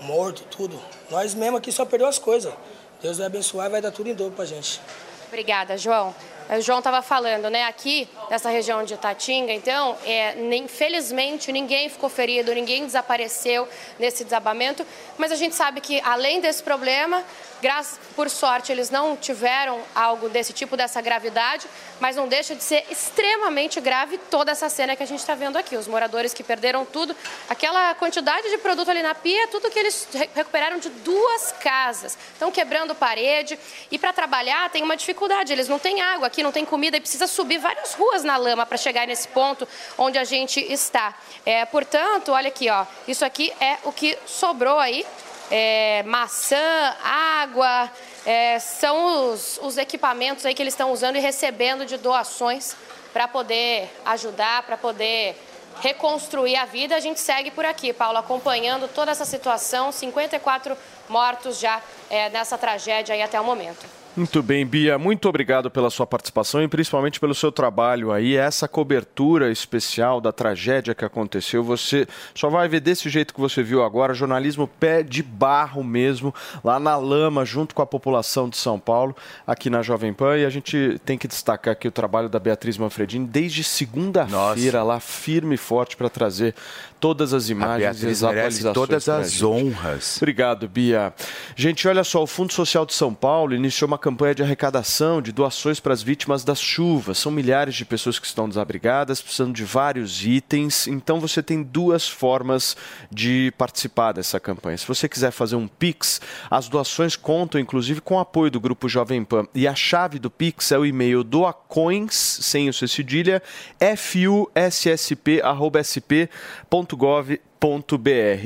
morto, 0.02 0.44
tudo. 0.50 0.80
Nós 1.10 1.34
mesmo 1.34 1.58
aqui 1.58 1.72
só 1.72 1.86
perdeu 1.86 2.08
as 2.08 2.20
coisas. 2.20 2.54
Deus 3.02 3.18
vai 3.18 3.28
abençoar 3.28 3.68
e 3.68 3.70
vai 3.70 3.82
dar 3.82 3.92
tudo 3.92 4.10
em 4.10 4.14
dobro 4.14 4.34
pra 4.36 4.46
gente. 4.46 4.82
Obrigada, 5.28 5.78
João. 5.78 6.14
O 6.58 6.62
João 6.62 6.80
estava 6.80 7.02
falando, 7.02 7.50
né? 7.50 7.66
Aqui, 7.66 8.10
nessa 8.30 8.50
região 8.50 8.84
de 8.84 8.98
Tatinga, 8.98 9.54
então, 9.54 9.96
é, 10.04 10.36
infelizmente, 10.56 11.52
ninguém 11.52 11.90
ficou 11.90 12.10
ferido, 12.10 12.54
ninguém 12.54 12.86
desapareceu 12.86 13.68
nesse 14.00 14.24
desabamento, 14.24 14.86
mas 15.18 15.32
a 15.32 15.36
gente 15.36 15.54
sabe 15.54 15.80
que, 15.80 16.02
além 16.02 16.42
desse 16.42 16.64
problema, 16.64 17.24
Graças, 17.62 18.00
por 18.16 18.30
sorte, 18.30 18.72
eles 18.72 18.90
não 18.90 19.18
tiveram 19.18 19.82
algo 19.94 20.30
desse 20.30 20.54
tipo, 20.54 20.78
dessa 20.78 21.02
gravidade, 21.02 21.68
mas 22.00 22.16
não 22.16 22.26
deixa 22.26 22.56
de 22.56 22.64
ser 22.64 22.86
extremamente 22.90 23.82
grave 23.82 24.18
toda 24.18 24.52
essa 24.52 24.70
cena 24.70 24.96
que 24.96 25.04
a 25.04 25.06
gente 25.06 25.20
está 25.20 25.36
vendo 25.36 25.58
aqui. 25.58 25.76
Os 25.76 25.86
moradores 25.86 26.34
que 26.34 26.42
perderam 26.42 26.86
tudo, 26.86 27.14
aquela 27.50 27.94
quantidade 27.96 28.50
de 28.50 28.58
produto 28.60 28.90
ali 28.90 29.02
na 29.02 29.14
pia, 29.14 29.50
tudo 29.50 29.70
que 29.70 29.78
eles 29.78 30.08
recuperaram 30.34 30.80
de 30.80 30.90
duas 30.90 31.52
casas. 31.60 32.18
Estão 32.32 32.50
quebrando 32.50 32.96
parede 32.96 33.60
e 33.92 34.00
para 34.00 34.14
trabalhar 34.14 34.70
tem 34.70 34.82
uma 34.82 34.96
dificuldade. 34.96 35.52
Eles 35.52 35.68
não 35.68 35.80
têm 35.80 36.00
água 36.02 36.28
aqui, 36.28 36.39
não 36.44 36.52
tem 36.52 36.66
comida 36.66 36.98
e 36.98 37.00
precisa 37.00 37.28
subir 37.28 37.58
várias 37.58 37.94
ruas 37.94 38.24
na 38.24 38.38
lama 38.38 38.66
para 38.66 38.78
chegar 38.78 39.08
nesse 39.08 39.28
ponto 39.28 39.68
onde 39.98 40.18
a 40.18 40.24
gente 40.24 40.60
está. 40.60 41.16
É, 41.46 41.66
portanto, 41.66 42.32
olha 42.32 42.48
aqui, 42.48 42.70
ó, 42.70 42.86
isso 43.08 43.24
aqui 43.26 43.54
é 43.60 43.78
o 43.84 43.92
que 43.92 44.18
sobrou 44.26 44.80
aí 44.80 45.06
é, 45.52 46.04
maçã, 46.04 46.96
água, 47.04 47.92
é, 48.26 48.60
são 48.60 49.32
os, 49.32 49.60
os 49.62 49.78
equipamentos 49.78 50.46
aí 50.46 50.54
que 50.54 50.62
eles 50.62 50.74
estão 50.74 50.92
usando 50.92 51.16
e 51.16 51.20
recebendo 51.20 51.86
de 51.86 51.98
doações 51.98 52.76
para 53.12 53.28
poder 53.28 53.90
ajudar, 54.06 54.64
para 54.64 54.78
poder 54.78 55.36
reconstruir 55.82 56.56
a 56.56 56.66
vida. 56.66 56.96
A 56.96 57.00
gente 57.00 57.20
segue 57.20 57.50
por 57.50 57.66
aqui, 57.66 57.92
Paulo, 57.92 58.18
acompanhando 58.18 58.88
toda 58.88 59.12
essa 59.12 59.26
situação. 59.26 59.92
54 59.92 60.78
mortos 61.08 61.60
já 61.60 61.82
é, 62.10 62.30
nessa 62.30 62.58
tragédia 62.58 63.16
aí 63.16 63.22
até 63.22 63.40
o 63.40 63.44
momento. 63.44 63.99
Muito 64.16 64.44
bem, 64.44 64.66
Bia, 64.66 64.98
muito 64.98 65.30
obrigado 65.30 65.70
pela 65.72 65.90
sua 65.90 66.06
participação 66.06 66.62
e 66.62 66.68
principalmente 66.68 67.20
pelo 67.20 67.34
seu 67.34 67.52
trabalho 67.52 68.12
aí, 68.12 68.36
essa 68.36 68.68
cobertura 68.68 69.52
especial 69.52 70.20
da 70.20 70.32
tragédia 70.32 70.96
que 70.96 71.06
aconteceu. 71.06 71.64
Você 71.64 72.08
só 72.34 72.50
vai 72.50 72.68
ver 72.68 72.82
desse 72.82 73.08
jeito 73.08 73.34
que 73.34 73.40
você 73.40 73.64
viu 73.64 73.84
agora, 73.84 74.14
jornalismo 74.14 74.68
pé 74.68 75.04
de 75.04 75.24
barro 75.24 75.84
mesmo, 75.84 76.34
lá 76.64 76.80
na 76.80 76.98
lama, 76.98 77.46
junto 77.46 77.74
com 77.76 77.82
a 77.82 77.86
população 77.86 78.50
de 78.50 78.58
São 78.58 78.80
Paulo, 78.80 79.16
aqui 79.46 79.70
na 79.70 79.82
Jovem 79.82 80.12
Pan. 80.12 80.38
E 80.38 80.46
a 80.46 80.50
gente 80.50 81.00
tem 81.06 81.18
que 81.18 81.28
destacar 81.28 81.74
aqui 81.74 81.88
o 81.88 81.92
trabalho 81.92 82.28
da 82.28 82.40
Beatriz 82.40 82.78
Manfredini 82.78 83.26
desde 83.26 83.64
segunda-feira, 83.64 84.84
lá 84.84 85.00
firme 85.00 85.56
e 85.56 85.58
forte 85.58 85.96
para 85.96 86.10
trazer 86.10 86.56
todas 87.00 87.34
as 87.34 87.50
imagens 87.50 88.04
e 88.04 88.08
as 88.08 88.24
atualizações. 88.24 88.74
Todas 88.74 89.10
as 89.10 89.44
honras. 89.44 90.18
Obrigado, 90.18 90.68
Bia. 90.68 91.14
Gente, 91.56 91.88
olha 91.88 92.04
só, 92.04 92.24
o 92.24 92.28
Fundo 92.28 92.52
Social 92.52 92.86
de 92.86 92.94
São 92.94 93.14
Paulo 93.14 93.56
iniciou 93.56 93.88
uma 93.88 93.98
campanha 94.00 94.34
de 94.34 94.42
arrecadação 94.42 95.22
de 95.22 95.32
doações 95.32 95.80
para 95.80 95.94
as 95.94 96.02
vítimas 96.02 96.44
das 96.44 96.60
chuvas. 96.60 97.18
São 97.18 97.32
milhares 97.32 97.76
de 97.76 97.86
pessoas 97.86 98.18
que 98.18 98.26
estão 98.26 98.50
desabrigadas, 98.50 99.22
precisando 99.22 99.54
de 99.54 99.64
vários 99.64 100.26
itens. 100.26 100.88
Então 100.88 101.20
você 101.20 101.44
tem 101.44 101.62
duas 101.62 102.08
formas 102.08 102.76
de 103.12 103.54
participar 103.58 104.14
dessa 104.14 104.40
campanha. 104.40 104.78
Se 104.78 104.88
você 104.88 105.08
quiser 105.08 105.32
fazer 105.32 105.56
um 105.56 105.68
Pix, 105.68 106.20
as 106.50 106.68
doações 106.68 107.16
contam 107.16 107.60
inclusive 107.60 108.02
com 108.02 108.16
o 108.16 108.20
apoio 108.20 108.50
do 108.50 108.60
grupo 108.60 108.90
Jovem 108.90 109.24
Pan. 109.24 109.46
E 109.54 109.68
a 109.68 109.76
chave 109.76 110.18
do 110.18 110.32
Pix 110.32 110.72
é 110.72 110.80
o 110.80 110.86
e-mail 110.86 111.24
doacoins, 111.24 112.16
sem 112.16 112.70
o 112.70 112.74
C 112.74 112.88
cedilha. 112.88 113.42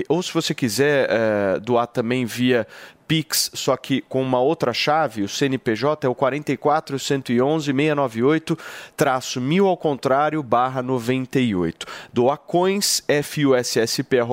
Ou 0.10 0.24
se 0.24 0.34
você 0.34 0.56
quiser 0.56 1.08
é, 1.10 1.60
doar 1.60 1.86
também 1.86 2.26
via 2.26 2.68
Pix, 3.08 3.52
só 3.54 3.76
que 3.78 4.02
com 4.02 4.22
uma 4.22 4.40
outra 4.40 4.74
chave, 4.74 5.24
o 5.24 5.30
CNPJ 5.30 6.08
é 6.08 6.10
o 6.10 6.16
44111 6.16 7.66
698 7.66 8.58
traço 8.96 9.42
mil 9.42 9.68
ao 9.68 9.78
contrário 9.78 10.42
barra 10.42 10.82
98. 10.82 11.86
Doacoins, 12.12 13.04
fussp.sp.gov.br 13.24 14.26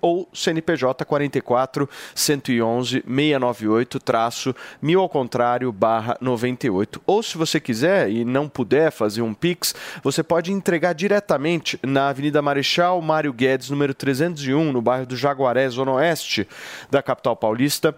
ou 0.00 0.28
CNPJ 0.32 1.04
44 1.04 1.88
111 2.14 3.02
698 3.06 4.00
traço 4.00 4.54
mil 4.80 5.00
ao 5.00 5.08
contrário 5.08 5.72
barra 5.72 6.16
98. 6.20 7.00
Ou 7.06 7.22
se 7.22 7.36
você 7.36 7.58
quiser 7.60 8.10
e 8.10 8.24
não 8.24 8.48
puder 8.48 8.90
fazer 8.90 9.22
um 9.22 9.34
Pix, 9.34 9.74
você 10.02 10.22
pode 10.22 10.52
entregar 10.52 10.92
diretamente 10.92 11.78
na 11.82 12.08
Avenida 12.08 12.40
Marechal 12.42 13.00
Mário 13.00 13.32
Guedes, 13.32 13.70
número 13.70 13.94
301, 13.94 14.72
no 14.72 14.80
bairro 14.82 15.06
do 15.06 15.16
Jaguaré, 15.16 15.68
Zona 15.68 15.92
Oeste 15.92 16.46
da 16.90 16.99
capital 17.02 17.36
paulista 17.36 17.94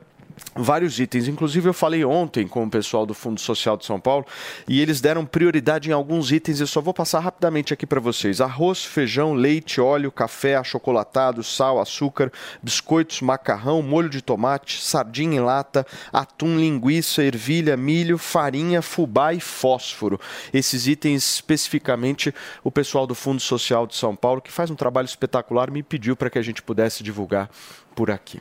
vários 0.55 0.99
itens. 0.99 1.29
Inclusive, 1.29 1.69
eu 1.69 1.75
falei 1.75 2.05
ontem 2.05 2.47
com 2.47 2.65
o 2.65 2.71
pessoal 2.71 3.07
do 3.07 3.15
Fundo 3.15 3.41
Social 3.41 3.77
de 3.77 3.85
São 3.85 4.01
Paulo 4.01 4.27
e 4.69 4.81
eles 4.81 5.01
deram 5.01 5.25
prioridade 5.25 5.89
em 5.89 5.93
alguns 5.93 6.33
itens. 6.33 6.61
Eu 6.61 6.67
só 6.67 6.81
vou 6.81 6.95
passar 6.95 7.21
rapidamente 7.21 7.73
aqui 7.73 7.87
para 7.87 8.01
vocês: 8.01 8.41
arroz, 8.41 8.85
feijão, 8.85 9.35
leite, 9.35 9.81
óleo, 9.81 10.12
café, 10.12 10.57
achocolatado, 10.57 11.43
sal, 11.43 11.81
açúcar, 11.81 12.31
biscoitos, 12.62 13.21
macarrão, 13.21 13.83
molho 13.83 14.09
de 14.09 14.23
tomate, 14.23 14.83
sardinha 14.83 15.37
em 15.37 15.41
lata, 15.41 15.87
atum, 16.12 16.57
linguiça, 16.57 17.23
ervilha, 17.23 17.77
milho, 17.77 18.19
farinha, 18.19 18.83
fubá 18.83 19.33
e 19.33 19.41
fósforo. 19.41 20.21
Esses 20.53 20.87
itens, 20.87 21.35
especificamente, 21.35 22.35
o 22.62 22.71
pessoal 22.71 23.07
do 23.07 23.15
Fundo 23.15 23.41
Social 23.41 23.87
de 23.87 23.97
São 23.97 24.15
Paulo, 24.15 24.41
que 24.41 24.53
faz 24.53 24.71
um 24.71 24.75
trabalho 24.75 25.07
espetacular, 25.07 25.71
me 25.71 25.83
pediu 25.83 26.17
para 26.17 26.31
que 26.31 26.39
a 26.39 26.43
gente 26.43 26.62
pudesse 26.62 27.03
divulgar 27.03 27.49
por 27.95 28.11
aqui. 28.11 28.41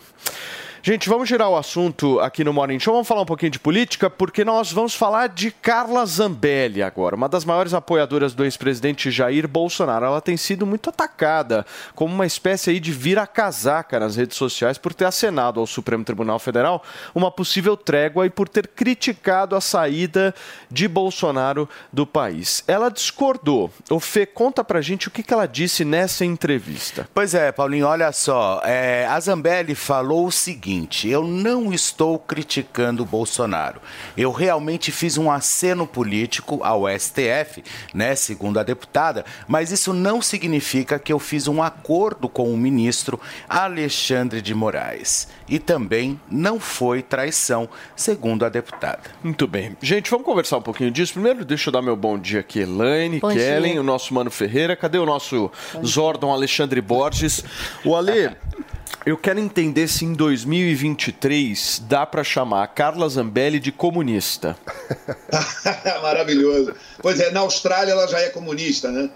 Gente, 0.84 1.08
vamos 1.08 1.30
girar 1.30 1.48
o 1.48 1.56
assunto 1.56 2.20
aqui 2.22 2.44
no 2.44 2.52
Morning 2.52 2.80
Show. 2.80 2.92
Vamos 2.92 3.08
falar 3.08 3.22
um 3.22 3.26
pouquinho 3.26 3.52
de 3.52 3.60
política, 3.60 4.10
porque 4.10 4.44
nós 4.44 4.72
vamos 4.72 4.96
falar 4.96 5.30
de 5.30 5.52
Carla 5.52 6.04
Zambelli 6.08 6.82
agora, 6.82 7.16
uma 7.16 7.30
das 7.30 7.46
maiores 7.46 7.76
apoiadoras 7.76 8.34
do 8.34 8.44
ex-presidente 8.44 9.12
Jair 9.12 9.48
Bolsonaro. 9.48 10.08
Ela 10.08 10.20
tem 10.20 10.36
sido 10.36 10.66
muito 10.66 10.90
atacada 10.90 11.68
como 11.94 12.16
uma 12.16 12.26
espécie 12.26 12.72
aí 12.72 12.80
de 12.80 12.92
vira-casaca 12.92 14.00
nas 14.00 14.16
redes 14.16 14.36
sociais 14.36 14.80
por 14.80 14.92
ter 14.92 15.06
acenado 15.06 15.60
ao 15.60 15.68
Supremo 15.68 16.04
Tribunal 16.04 16.40
Federal 16.40 16.84
uma 17.14 17.30
possível 17.30 17.78
trégua 17.78 18.26
e 18.26 18.32
por 18.32 18.50
ter 18.50 18.68
criticado 18.68 19.56
a 19.56 19.62
saída 19.62 20.34
de 20.68 20.88
Bolsonaro 20.88 21.70
do 21.94 22.08
país. 22.08 22.64
Ela 22.68 22.90
discordou. 22.90 23.70
O 23.88 24.00
Fê, 24.00 24.26
conta 24.26 24.64
pra 24.64 24.82
gente 24.82 25.10
o 25.10 25.12
que, 25.12 25.32
ela 25.32 25.46
disse 25.46 25.86
nessa 25.86 26.26
entrevista. 26.26 27.08
Pois 27.14 27.36
é, 27.36 27.52
Paulinho, 27.52 27.86
olha 27.86 28.12
só. 28.12 28.60
É, 28.66 29.06
a 29.06 29.20
Zambelli 29.20 29.76
falou 29.76 30.26
o 30.26 30.32
seguinte 30.32 30.71
seguinte: 30.72 31.10
eu 31.10 31.28
não 31.28 31.74
estou 31.74 32.18
criticando 32.18 33.04
o 33.04 33.06
Bolsonaro. 33.06 33.82
Eu 34.16 34.32
realmente 34.32 34.92
fiz 34.92 35.18
um 35.18 35.30
aceno 35.30 35.86
político 35.86 36.62
ao 36.64 36.84
STF, 36.88 37.64
né, 37.94 38.16
segundo 38.16 38.60
a 38.60 38.64
deputada, 38.64 39.26
mas 39.48 39.72
isso 39.72 39.94
não 39.94 40.22
significa 40.22 40.98
que 40.98 41.12
eu 41.12 41.20
fiz 41.20 41.48
um 41.48 41.62
acordo 41.62 42.30
com 42.30 42.52
o 42.54 42.58
ministro 42.58 43.20
Alexandre 43.50 44.42
de 44.42 44.54
Moraes. 44.54 45.28
E 45.48 45.60
também 45.60 46.20
não 46.30 46.60
foi 46.60 47.02
traição, 47.02 47.68
segundo 47.96 48.46
a 48.46 48.50
deputada. 48.50 49.02
Muito 49.22 49.48
bem. 49.48 49.76
Gente, 49.82 50.10
vamos 50.10 50.26
conversar 50.26 50.58
um 50.58 50.62
pouquinho 50.62 50.92
disso. 50.92 51.14
Primeiro, 51.14 51.44
deixa 51.44 51.70
eu 51.70 51.74
dar 51.74 51.82
meu 51.82 51.96
bom 51.96 52.18
dia 52.18 52.40
aqui, 52.40 52.60
Elaine, 52.60 53.20
bom 53.20 53.34
Kellen, 53.34 53.74
dia. 53.74 53.82
o 53.82 53.84
nosso 53.84 54.14
Mano 54.14 54.32
Ferreira. 54.32 54.76
Cadê 54.76 54.98
o 54.98 55.06
nosso 55.06 55.52
Zordon 55.86 56.32
Alexandre 56.32 56.80
Borges? 56.80 57.44
O 57.84 57.96
Ale. 57.96 58.32
Eu 59.04 59.18
quero 59.18 59.40
entender 59.40 59.88
se 59.88 60.06
em 60.06 60.14
2023 60.14 61.82
dá 61.88 62.06
para 62.06 62.24
chamar 62.24 62.64
a 62.64 62.68
Carla 62.68 63.10
Zambelli 63.10 63.60
de 63.60 63.72
comunista. 63.72 64.56
Maravilhoso. 66.04 66.76
Pois 67.02 67.20
é, 67.20 67.32
na 67.32 67.40
Austrália 67.40 67.94
ela 67.94 68.06
já 68.06 68.20
é 68.20 68.30
comunista, 68.30 68.92
né? 68.92 69.10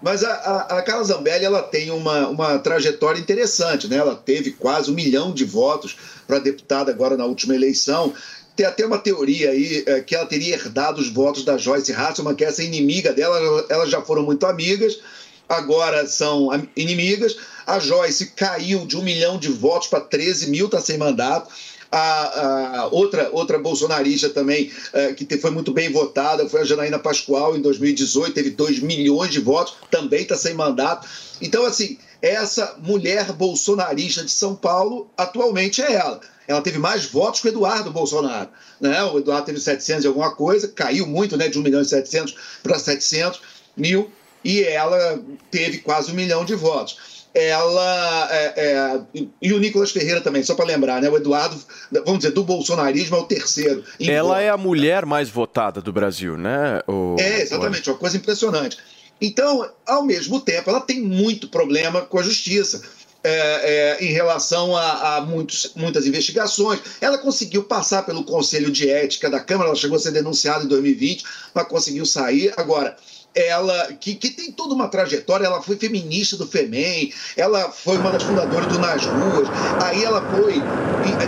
Mas 0.00 0.22
a, 0.22 0.32
a, 0.32 0.78
a 0.78 0.82
Carla 0.82 1.02
Zambelli 1.02 1.44
ela 1.44 1.60
tem 1.60 1.90
uma, 1.90 2.28
uma 2.28 2.58
trajetória 2.60 3.18
interessante, 3.18 3.88
né? 3.88 3.96
Ela 3.96 4.14
teve 4.14 4.52
quase 4.52 4.92
um 4.92 4.94
milhão 4.94 5.32
de 5.32 5.44
votos 5.44 5.96
para 6.24 6.38
deputada 6.38 6.92
agora 6.92 7.16
na 7.16 7.24
última 7.24 7.52
eleição. 7.52 8.14
Tem 8.54 8.64
até 8.64 8.86
uma 8.86 8.98
teoria 8.98 9.50
aí 9.50 9.82
é, 9.86 10.00
que 10.02 10.14
ela 10.14 10.26
teria 10.26 10.54
herdado 10.54 11.00
os 11.00 11.08
votos 11.08 11.44
da 11.44 11.58
Joyce 11.58 11.92
Hasselman, 11.92 12.36
que 12.36 12.44
é 12.44 12.48
essa 12.48 12.62
inimiga 12.62 13.12
dela, 13.12 13.66
elas 13.68 13.90
já 13.90 14.00
foram 14.00 14.22
muito 14.22 14.46
amigas, 14.46 15.00
agora 15.48 16.06
são 16.06 16.48
inimigas 16.76 17.36
a 17.66 17.80
Joyce 17.80 18.26
caiu 18.26 18.86
de 18.86 18.96
um 18.96 19.02
milhão 19.02 19.38
de 19.38 19.48
votos 19.48 19.88
para 19.88 20.00
13 20.00 20.48
mil, 20.50 20.66
está 20.66 20.80
sem 20.80 20.96
mandato. 20.96 21.52
A, 21.90 22.80
a, 22.80 22.86
outra, 22.88 23.28
outra 23.32 23.58
bolsonarista 23.58 24.28
também, 24.28 24.70
é, 24.92 25.12
que 25.12 25.38
foi 25.38 25.50
muito 25.50 25.72
bem 25.72 25.90
votada, 25.90 26.48
foi 26.48 26.60
a 26.60 26.64
Janaína 26.64 26.98
Pascoal, 26.98 27.56
em 27.56 27.62
2018, 27.62 28.34
teve 28.34 28.50
2 28.50 28.80
milhões 28.80 29.32
de 29.32 29.40
votos, 29.40 29.74
também 29.90 30.22
está 30.22 30.36
sem 30.36 30.54
mandato. 30.54 31.08
Então, 31.40 31.64
assim, 31.64 31.98
essa 32.22 32.76
mulher 32.78 33.32
bolsonarista 33.32 34.24
de 34.24 34.30
São 34.30 34.54
Paulo, 34.54 35.10
atualmente 35.16 35.82
é 35.82 35.94
ela. 35.94 36.20
Ela 36.46 36.60
teve 36.60 36.78
mais 36.78 37.06
votos 37.06 37.40
que 37.40 37.48
o 37.48 37.50
Eduardo 37.50 37.90
Bolsonaro. 37.90 38.48
Né? 38.80 39.02
O 39.04 39.18
Eduardo 39.18 39.46
teve 39.46 39.58
700 39.58 40.04
e 40.04 40.06
alguma 40.06 40.34
coisa, 40.34 40.68
caiu 40.68 41.06
muito, 41.06 41.36
né, 41.36 41.48
de 41.48 41.58
1 41.58 41.62
milhão 41.62 41.82
e 41.82 41.84
700 41.84 42.36
para 42.62 42.78
700 42.78 43.40
mil, 43.76 44.10
e 44.46 44.62
ela 44.62 45.20
teve 45.50 45.78
quase 45.78 46.12
um 46.12 46.14
milhão 46.14 46.44
de 46.44 46.54
votos 46.54 47.16
ela. 47.36 48.28
É, 48.30 48.54
é, 48.56 49.00
e 49.42 49.52
o 49.52 49.58
Nicolas 49.58 49.90
Ferreira 49.90 50.22
também, 50.22 50.42
só 50.42 50.54
para 50.54 50.64
lembrar, 50.64 51.02
né? 51.02 51.10
O 51.10 51.16
Eduardo, 51.16 51.56
vamos 52.04 52.20
dizer, 52.20 52.32
do 52.32 52.42
bolsonarismo 52.42 53.16
é 53.16 53.20
o 53.20 53.24
terceiro. 53.24 53.84
Ela 54.00 54.40
é 54.40 54.48
a 54.48 54.56
mulher 54.56 55.04
mais 55.04 55.28
votada 55.28 55.82
do 55.82 55.92
Brasil, 55.92 56.38
né? 56.38 56.80
O... 56.88 57.16
É, 57.18 57.42
exatamente, 57.42 57.90
uma 57.90 57.98
coisa 57.98 58.16
impressionante. 58.16 58.78
Então, 59.20 59.68
ao 59.86 60.02
mesmo 60.02 60.40
tempo, 60.40 60.70
ela 60.70 60.80
tem 60.80 61.00
muito 61.00 61.48
problema 61.48 62.02
com 62.02 62.18
a 62.18 62.22
justiça. 62.22 62.82
É, 63.28 63.98
é, 63.98 64.04
em 64.04 64.12
relação 64.12 64.76
a, 64.76 65.16
a 65.16 65.20
muitos, 65.20 65.72
muitas 65.74 66.06
investigações. 66.06 66.78
Ela 67.00 67.18
conseguiu 67.18 67.64
passar 67.64 68.06
pelo 68.06 68.22
Conselho 68.22 68.70
de 68.70 68.88
Ética 68.88 69.28
da 69.28 69.40
Câmara, 69.40 69.70
ela 69.70 69.76
chegou 69.76 69.96
a 69.96 69.98
ser 69.98 70.12
denunciada 70.12 70.62
em 70.62 70.68
2020, 70.68 71.24
mas 71.52 71.66
conseguiu 71.66 72.06
sair. 72.06 72.54
Agora, 72.56 72.96
ela 73.36 73.92
que, 74.00 74.14
que 74.14 74.30
tem 74.30 74.50
toda 74.50 74.74
uma 74.74 74.88
trajetória, 74.88 75.44
ela 75.44 75.62
foi 75.62 75.76
feminista 75.76 76.36
do 76.36 76.46
FEMEN, 76.46 77.12
ela 77.36 77.70
foi 77.70 77.98
uma 77.98 78.10
das 78.10 78.22
fundadoras 78.22 78.66
do 78.66 78.78
Nas 78.78 79.04
Ruas, 79.04 79.48
aí 79.84 80.02
ela 80.02 80.22
foi 80.22 80.62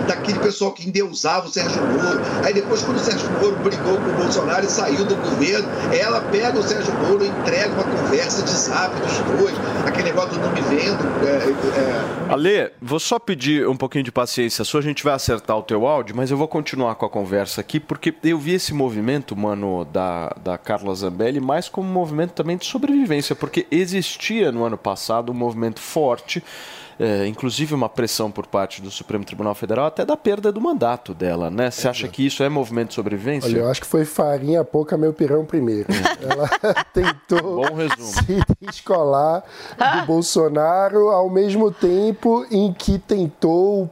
daquele 0.07 0.39
pessoal 0.39 0.73
que 0.73 0.89
endeusava 0.89 1.47
o 1.47 1.51
Sérgio 1.51 1.83
Moro, 1.83 2.21
aí 2.45 2.55
depois 2.55 2.83
quando 2.83 2.97
o 2.97 3.01
Sérgio 3.01 3.31
Moro 3.33 3.57
brigou 3.57 3.99
com 3.99 4.11
o 4.11 4.15
Bolsonaro 4.15 4.65
e 4.65 4.71
saiu 4.71 5.05
do 5.05 5.15
governo, 5.17 5.69
ela 5.93 6.23
pega 6.23 6.59
o 6.59 6.63
Sérgio 6.63 6.95
Moro 6.95 7.25
e 7.25 7.29
entrega 7.29 7.75
uma 7.75 7.85
conversa 7.85 8.43
de 8.43 8.51
zap 8.51 8.95
dos 9.01 9.19
dois, 9.39 9.55
aquele 9.87 10.05
negócio 10.05 10.31
do 10.31 10.41
não 10.41 10.53
me 10.53 10.63
vendo. 10.63 10.99
É, 11.27 12.31
é... 12.31 12.33
Ale, 12.33 12.71
vou 12.81 12.99
só 12.99 13.19
pedir 13.19 13.69
um 13.69 13.77
pouquinho 13.77 14.05
de 14.05 14.13
paciência 14.13 14.65
sua, 14.65 14.81
a 14.81 14.83
gente 14.83 15.05
vai 15.05 15.13
acertar 15.13 15.59
o 15.59 15.63
teu 15.63 15.87
áudio, 15.87 16.17
mas 16.17 16.31
eu 16.31 16.37
vou 16.37 16.49
continuar 16.49 16.95
com 16.95 17.05
a 17.05 17.11
conversa 17.11 17.61
aqui, 17.61 17.79
porque 17.79 18.15
eu 18.25 18.39
vi 18.39 18.55
esse 18.55 18.73
movimento, 18.73 19.37
mano, 19.37 19.85
da, 19.85 20.35
da 20.43 20.57
Carla 20.57 20.95
Zambelli, 20.95 21.41
mais 21.41 21.69
como 21.69 21.98
movimento 21.99 22.33
também 22.33 22.57
de 22.57 22.65
sobrevivência, 22.65 23.35
porque 23.35 23.67
existia 23.71 24.53
no 24.53 24.65
ano 24.65 24.79
passado 24.79 25.33
um 25.33 25.35
movimento 25.35 25.81
forte, 25.81 26.43
é, 26.99 27.27
inclusive 27.27 27.75
uma 27.75 27.89
pressão 27.89 28.31
por 28.31 28.47
parte 28.47 28.81
do 28.81 28.91
Supremo 28.91 29.25
Tribunal 29.25 29.55
Federal 29.55 29.87
até 29.87 30.05
da 30.05 30.17
perda 30.17 30.51
do 30.51 30.61
mandato 30.61 31.15
dela, 31.15 31.51
né? 31.51 31.71
Você 31.71 31.89
acha 31.89 32.09
que 32.09 32.27
isso 32.27 32.43
é 32.43 32.49
movimento 32.49 32.89
de 32.89 32.95
sobrevivência? 32.95 33.51
Olha, 33.51 33.61
eu 33.61 33.69
acho 33.69 33.81
que 33.81 33.87
foi 33.87 34.05
farinha 34.05 34.65
pouca 34.65 34.97
meu 34.97 35.13
pirão 35.13 35.45
primeiro. 35.45 35.89
Ela 36.21 36.49
tentou 36.93 37.65
se 37.99 38.43
descolar 38.61 39.45
do 39.77 40.07
Bolsonaro 40.07 41.09
ao 41.09 41.31
mesmo 41.31 41.71
tempo 41.71 42.45
em 42.51 42.73
que 42.73 42.99
tentou 42.99 43.91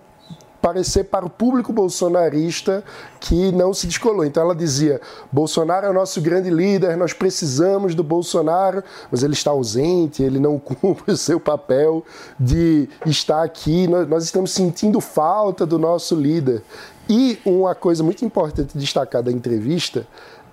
parecer 0.66 1.04
para 1.04 1.24
o 1.24 1.30
público 1.30 1.72
bolsonarista 1.72 2.82
que 3.20 3.52
não 3.52 3.72
se 3.72 3.86
descolou. 3.86 4.24
Então 4.24 4.42
ela 4.42 4.54
dizia: 4.54 5.00
Bolsonaro 5.30 5.86
é 5.86 5.90
o 5.90 5.92
nosso 5.92 6.20
grande 6.20 6.50
líder, 6.50 6.96
nós 6.96 7.12
precisamos 7.12 7.94
do 7.94 8.02
Bolsonaro, 8.02 8.82
mas 9.08 9.22
ele 9.22 9.34
está 9.34 9.52
ausente, 9.52 10.24
ele 10.24 10.40
não 10.40 10.58
cumpre 10.58 11.12
o 11.12 11.16
seu 11.16 11.38
papel 11.38 12.04
de 12.38 12.88
estar 13.06 13.44
aqui, 13.44 13.86
nós, 13.86 14.24
estamos 14.24 14.50
sentindo 14.50 15.00
falta 15.00 15.64
do 15.64 15.78
nosso 15.78 16.16
líder. 16.16 16.64
E 17.08 17.38
uma 17.44 17.72
coisa 17.72 18.02
muito 18.02 18.24
importante 18.24 18.76
destacar 18.76 19.22
da 19.22 19.30
entrevista 19.30 20.04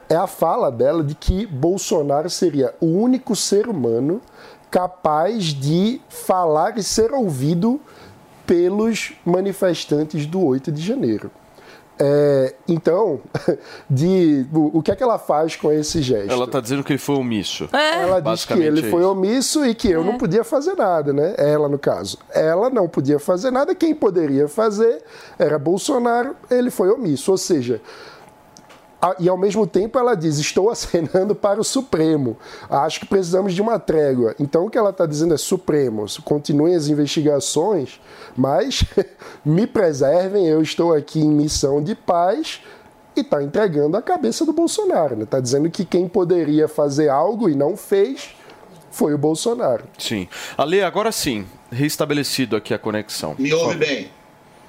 é 0.08 0.16
a 0.16 0.28
fala 0.28 0.72
dela 0.72 1.04
de 1.04 1.16
que 1.16 1.48
Bolsonaro 1.48 2.30
seria 2.30 2.76
o 2.80 2.86
único 2.86 3.36
ser 3.36 3.68
humano 3.68 4.22
capaz 4.70 5.46
de 5.46 6.00
falar 6.08 6.78
e 6.78 6.84
ser 6.84 7.14
ouvido 7.14 7.82
pelos 8.46 9.14
manifestantes 9.26 10.26
do 10.26 10.44
8 10.44 10.72
de 10.72 10.82
janeiro. 10.82 11.32
É, 12.00 12.56
então, 12.68 13.22
de, 13.90 14.46
o, 14.52 14.80
o, 14.80 14.82
que 14.82 14.92
é 14.92 14.96
que 14.96 15.04
ela 15.04 15.20
faz 15.20 15.56
com 15.56 15.72
esse 15.72 16.02
gesto? 16.02 16.32
Ela 16.32 16.46
está 16.46 16.60
dizendo 16.60 16.84
que 16.84 16.92
ele 16.92 17.00
foi 17.00 17.16
omisso. 17.16 17.70
É. 17.72 18.02
Ela 18.02 18.20
diz 18.20 18.46
que 18.46 18.54
ele 18.54 18.88
é 18.88 18.90
foi 18.90 19.04
omisso 19.04 19.66
e 19.66 19.76
que 19.76 19.90
eu 19.90 20.02
é. 20.02 20.04
não 20.04 20.18
podia 20.18 20.44
fazer 20.44 20.76
nada, 20.76 21.14
né? 21.14 21.36
Ela, 21.38 21.70
no 21.70 21.78
caso. 21.78 22.18
Ela 22.32 22.70
não 22.70 22.88
podia 22.90 23.20
fazer 23.20 23.52
nada, 23.52 23.76
quem 23.76 23.94
poderia 23.94 24.48
fazer 24.48 25.04
era 25.38 25.60
Bolsonaro, 25.60 26.36
ele 26.50 26.72
foi 26.72 26.90
omisso. 26.90 27.32
Ou 27.32 27.38
seja, 27.38 27.80
e 29.20 29.28
ao 29.28 29.38
mesmo 29.38 29.68
tempo 29.68 29.98
ela 30.00 30.16
diz: 30.16 30.38
Estou 30.38 30.70
acenando 30.70 31.36
para 31.36 31.60
o 31.60 31.64
Supremo. 31.64 32.38
Acho 32.70 33.00
que 33.00 33.06
precisamos 33.06 33.54
de 33.54 33.62
uma 33.62 33.80
trégua. 33.80 34.36
Então 34.40 34.66
o 34.66 34.70
que 34.70 34.78
ela 34.78 34.92
está 34.92 35.06
dizendo 35.06 35.34
é: 35.34 35.38
Supremo, 35.38 36.06
continuem 36.24 36.76
as 36.76 36.88
investigações, 36.88 38.00
mas 38.36 38.84
me 39.44 39.68
preservem. 39.68 40.48
Eu 40.48 40.62
estou 40.62 40.94
aqui 40.94 41.20
em 41.20 41.30
missão 41.30 41.84
de 41.84 41.96
paz 41.96 42.62
e 43.16 43.22
está 43.22 43.44
entregando 43.44 43.98
a 43.98 44.02
cabeça 44.02 44.46
do 44.46 44.54
Bolsonaro. 44.54 45.22
Está 45.22 45.38
né? 45.38 45.44
dizendo 45.44 45.70
que 45.70 45.86
quem 45.86 46.08
poderia 46.08 46.68
fazer 46.68 47.10
algo 47.10 47.50
e 47.50 47.56
não 47.56 47.78
fez 47.78 48.36
foi 48.92 49.14
o 49.14 49.18
Bolsonaro. 49.18 49.86
Sim. 49.98 50.28
Ale, 50.58 50.82
agora 50.84 51.12
sim, 51.12 51.46
restabelecido 51.72 52.56
aqui 52.56 52.74
a 52.74 52.80
conexão. 52.80 53.36
Me 53.38 53.54
ouve 53.54 53.76
bem. 53.76 54.12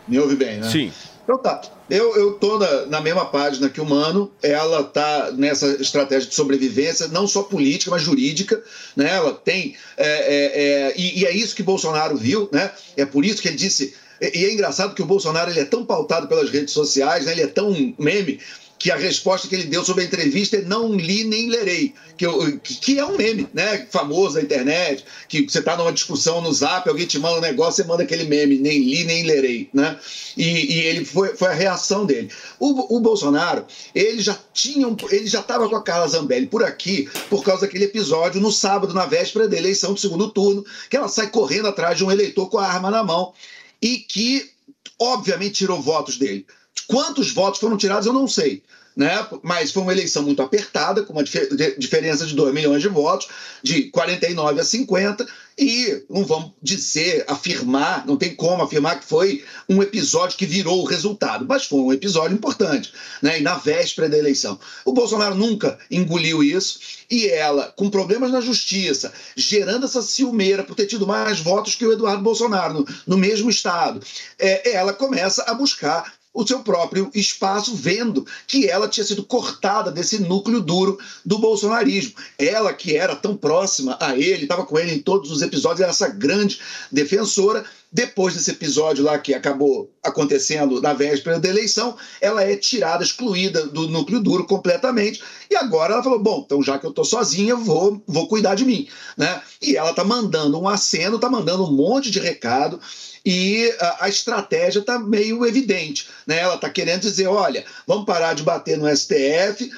Me 0.09 0.19
ouve 0.19 0.37
bem, 0.37 0.59
né? 0.59 0.69
Sim. 0.69 0.93
Então 1.23 1.39
tá. 1.39 1.61
Eu, 1.89 2.17
eu 2.17 2.33
tô 2.35 2.59
na, 2.59 2.87
na, 2.87 3.01
mesma 3.01 3.27
página 3.27 3.69
que 3.69 3.81
o 3.81 3.85
Mano, 3.85 4.33
ela 4.43 4.83
tá 4.83 5.31
nessa 5.33 5.67
estratégia 5.83 6.29
de 6.29 6.35
sobrevivência, 6.35 7.09
não 7.09 7.27
só 7.27 7.43
política, 7.43 7.91
mas 7.91 8.03
jurídica, 8.03 8.63
né? 8.97 9.11
Ela 9.15 9.33
tem. 9.33 9.77
É, 9.97 10.07
é, 10.07 10.63
é, 10.63 10.95
e, 10.97 11.21
e, 11.21 11.27
é 11.27 11.33
isso 11.33 11.55
que 11.55 11.63
Bolsonaro 11.63 12.17
viu, 12.17 12.49
né? 12.51 12.71
É 12.97 13.05
por 13.05 13.25
isso 13.25 13.43
que 13.43 13.49
ele 13.49 13.59
disse. 13.59 13.95
E, 14.21 14.45
é 14.47 14.53
engraçado 14.53 14.95
que 14.95 15.03
o 15.03 15.07
Bolsonaro 15.07 15.51
ele 15.51 15.61
é 15.61 15.65
tão 15.65 15.85
pautado 15.85 16.27
pelas 16.27 16.49
redes 16.49 16.73
sociais, 16.73 17.27
né? 17.27 17.33
ele 17.33 17.43
é 17.43 17.47
tão 17.47 17.71
meme, 17.99 18.41
que 18.85 18.91
a 18.91 18.97
resposta 18.97 19.49
que 19.49 19.55
ele 19.55 19.65
deu 19.65 19.83
sobre 19.83 20.03
a 20.03 20.07
entrevista 20.07 20.59
é 20.59 20.61
não 20.61 20.93
li 20.93 21.25
nem 21.25 21.49
lerei, 21.49 21.95
que, 22.19 22.27
eu, 22.27 22.61
que 22.61 22.99
é 22.99 23.07
um 23.07 23.17
meme, 23.17 23.49
né? 23.55 23.87
Famoso 23.91 24.35
na 24.35 24.43
internet, 24.43 25.07
que 25.27 25.41
você 25.41 25.61
está 25.61 25.75
numa 25.75 25.91
discussão 25.91 26.43
no 26.43 26.53
zap, 26.53 26.87
alguém 26.87 27.07
te 27.07 27.19
manda 27.19 27.39
um 27.39 27.41
negócio, 27.41 27.83
você 27.83 27.89
manda 27.89 28.03
aquele 28.03 28.25
meme, 28.25 28.59
nem 28.59 28.79
li 28.79 29.05
nem 29.05 29.23
lerei, 29.23 29.71
né? 29.73 29.99
E, 30.37 30.75
e 30.75 30.81
ele 30.81 31.03
foi, 31.03 31.35
foi 31.35 31.49
a 31.49 31.55
reação 31.55 32.05
dele. 32.05 32.31
O, 32.61 32.99
o 32.99 33.01
Bolsonaro, 33.01 33.65
ele 33.95 34.21
já 34.21 34.39
tinha, 34.53 34.87
um, 34.87 34.95
ele 35.11 35.29
já 35.29 35.41
estava 35.41 35.67
com 35.67 35.77
a 35.77 35.83
Carla 35.83 36.07
Zambelli 36.07 36.47
por 36.47 36.63
aqui 36.63 37.09
por 37.31 37.43
causa 37.43 37.63
daquele 37.63 37.85
episódio 37.85 38.39
no 38.39 38.53
sábado, 38.53 38.93
na 38.93 39.07
véspera 39.07 39.49
da 39.49 39.57
eleição 39.57 39.95
do 39.95 40.01
segundo 40.01 40.29
turno, 40.29 40.63
que 40.91 40.97
ela 40.99 41.09
sai 41.09 41.31
correndo 41.31 41.69
atrás 41.69 41.97
de 41.97 42.05
um 42.05 42.13
eleitor 42.13 42.51
com 42.51 42.59
a 42.59 42.67
arma 42.67 42.91
na 42.91 43.03
mão 43.03 43.33
e 43.81 43.97
que, 43.97 44.51
obviamente, 44.99 45.55
tirou 45.55 45.81
votos 45.81 46.19
dele. 46.19 46.45
Quantos 46.87 47.33
votos 47.33 47.61
foram 47.61 47.77
tirados, 47.77 48.07
eu 48.07 48.13
não 48.13 48.29
sei 48.29 48.63
né? 48.97 49.27
mas 49.43 49.73
foi 49.73 49.83
uma 49.83 49.93
eleição 49.93 50.23
muito 50.23 50.43
apertada, 50.43 51.03
com 51.03 51.13
uma 51.13 51.25
dif 51.25 51.49
diferença 51.77 52.27
de 52.27 52.35
2 52.35 52.55
milhões 52.55 52.81
de 52.81 52.89
votos, 52.89 53.29
de 53.63 53.85
49 53.91 54.61
a 54.61 54.65
50, 54.65 55.27
e 55.57 56.05
não 56.09 56.25
vamos 56.25 56.53
dizer, 56.61 57.25
afirmar, 57.29 58.07
não 58.07 58.17
tem 58.17 58.35
como 58.35 58.63
afirmar 58.63 58.99
que 58.99 59.07
foi 59.07 59.45
um 59.69 59.83
episódio 59.83 60.37
que 60.37 60.47
virou 60.47 60.83
o 60.83 60.85
resultado, 60.85 61.45
mas 61.49 61.65
foi 61.65 61.79
um 61.81 61.93
episódio 61.93 62.35
importante, 62.35 62.93
né? 63.23 63.39
e 63.39 63.43
na 63.43 63.57
véspera 63.57 64.09
da 64.09 64.19
eleição. 64.19 64.59
O 64.85 64.93
Bolsonaro 64.93 65.35
nunca 65.35 65.79
engoliu 65.91 66.43
isso, 66.43 66.79
e 67.11 67.27
ela, 67.27 67.73
com 67.77 67.91
problemas 67.91 68.31
na 68.31 68.41
justiça, 68.41 69.13
gerando 69.37 69.87
essa 69.87 70.03
ciumeira 70.03 70.63
por 70.65 70.75
ter 70.75 70.87
tido 70.87 71.07
mais 71.07 71.41
votos 71.41 71.75
que 71.75 71.87
o 71.87 71.93
Eduardo 71.93 72.23
Bolsonaro 72.23 72.75
no, 72.75 72.87
no 73.07 73.19
mesmo 73.19 73.51
estado, 73.51 74.01
é, 74.39 74.73
ela 74.73 74.93
começa 74.93 75.45
a 75.47 75.55
buscar 75.55 76.13
o 76.35 76.45
seu 76.45 76.59
próprio 76.61 77.09
espaço, 77.15 77.77
vendo 77.77 78.27
que 78.49 78.69
ela 78.69 78.89
tinha 78.89 79.07
sido 79.07 79.23
cortada 79.23 79.93
desse 79.93 80.21
núcleo 80.21 80.61
duro 80.61 80.99
do 81.25 81.39
bolsonarismo. 81.39 82.15
Ela, 82.37 82.75
que 82.75 82.97
era 82.97 83.15
tão 83.15 83.37
próxima 83.37 83.97
a 84.01 84.17
ele, 84.17 84.43
estava 84.43 84.67
com 84.67 84.77
ele 84.77 84.95
em 84.95 84.99
todos 84.99 85.31
os 85.31 85.41
episódios, 85.41 85.81
era 85.81 85.91
essa 85.91 86.09
grande 86.09 86.59
defensora. 86.91 87.65
Depois 87.93 88.35
desse 88.35 88.51
episódio 88.51 89.05
lá 89.05 89.17
que 89.17 89.33
acabou 89.33 89.89
acontecendo 90.03 90.83
na 90.83 90.93
véspera 90.93 91.39
da 91.39 91.49
eleição, 91.49 91.97
ela 92.21 92.43
é 92.43 92.57
tirada, 92.57 93.05
excluída 93.05 93.69
do 93.69 93.87
núcleo 93.87 94.19
duro 94.19 94.45
completamente. 94.45 95.23
E 95.49 95.55
agora 95.55 95.95
ela 95.95 96.03
falou: 96.03 96.19
bom, 96.19 96.43
então 96.45 96.61
já 96.61 96.77
que 96.77 96.85
eu 96.85 96.91
estou 96.91 97.05
sozinha, 97.05 97.55
vou, 97.55 98.03
vou 98.05 98.27
cuidar 98.27 98.57
de 98.57 98.65
mim. 98.65 98.89
Né? 99.17 99.41
E 99.63 99.77
ela 99.77 99.91
está 99.91 100.03
mandando 100.03 100.61
um 100.61 100.69
aceno, 100.69 101.15
está 101.15 101.31
mandando 101.31 101.65
um 101.65 101.71
monte 101.71 102.11
de 102.11 102.19
recado 102.19 102.81
e 103.25 103.75
a, 104.01 104.09
estratégia 104.09 104.81
está 104.81 104.99
meio 104.99 105.47
evidente. 105.47 106.09
Né? 106.27 106.41
Ela 106.41 106.57
está 106.57 106.69
querendo 106.69 107.01
dizer: 107.01 107.27
olha, 107.27 107.65
vamos 107.87 108.05
parar 108.05 108.35
de 108.35 108.43
bater 108.43 108.77
no 108.77 108.95
STF, 108.95 109.71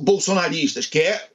bolsonaristas, 0.00 0.86
que 0.86 1.00
é 1.00 1.28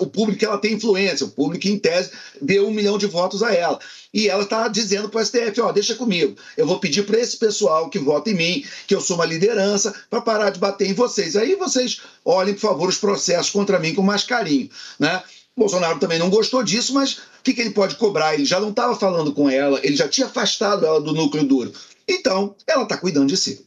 o 0.00 0.06
público 0.06 0.38
que 0.38 0.44
ela 0.44 0.58
tem 0.58 0.74
influência, 0.74 1.24
o 1.24 1.30
público 1.30 1.66
em 1.66 1.78
tese, 1.78 2.10
deu 2.40 2.68
um 2.68 2.70
milhão 2.70 2.98
de 2.98 3.06
votos 3.06 3.42
a 3.42 3.54
ela. 3.54 3.78
E 4.12 4.28
ela 4.28 4.42
está 4.42 4.68
dizendo 4.68 5.08
para 5.08 5.22
o 5.22 5.24
STF: 5.24 5.60
ó, 5.60 5.72
deixa 5.72 5.94
comigo, 5.94 6.36
eu 6.56 6.66
vou 6.66 6.78
pedir 6.78 7.06
para 7.06 7.18
esse 7.18 7.36
pessoal 7.36 7.88
que 7.88 7.98
vota 7.98 8.30
em 8.30 8.34
mim, 8.34 8.64
que 8.86 8.94
eu 8.94 9.00
sou 9.00 9.16
uma 9.16 9.24
liderança, 9.24 9.94
para 10.10 10.20
parar 10.20 10.50
de 10.50 10.58
bater 10.58 10.88
em 10.88 10.94
vocês. 10.94 11.36
Aí 11.36 11.54
vocês 11.56 12.00
olhem, 12.24 12.54
por 12.54 12.60
favor, 12.60 12.88
os 12.88 12.98
processos 12.98 13.50
contra 13.50 13.78
mim 13.78 13.94
com 13.94 14.02
mais 14.02 14.24
carinho. 14.24 14.68
Né? 14.98 15.22
Bolsonaro 15.58 15.98
também 15.98 16.18
não 16.18 16.30
gostou 16.30 16.62
disso, 16.62 16.94
mas 16.94 17.18
o 17.18 17.20
que, 17.42 17.52
que 17.52 17.60
ele 17.60 17.70
pode 17.70 17.96
cobrar? 17.96 18.34
Ele 18.34 18.44
já 18.44 18.58
não 18.60 18.70
estava 18.70 18.94
falando 18.96 19.32
com 19.32 19.48
ela, 19.50 19.78
ele 19.82 19.96
já 19.96 20.08
tinha 20.08 20.26
afastado 20.26 20.86
ela 20.86 21.00
do 21.00 21.12
núcleo 21.12 21.44
duro. 21.44 21.72
Então, 22.08 22.54
ela 22.66 22.84
está 22.84 22.96
cuidando 22.96 23.28
de 23.28 23.36
si. 23.36 23.66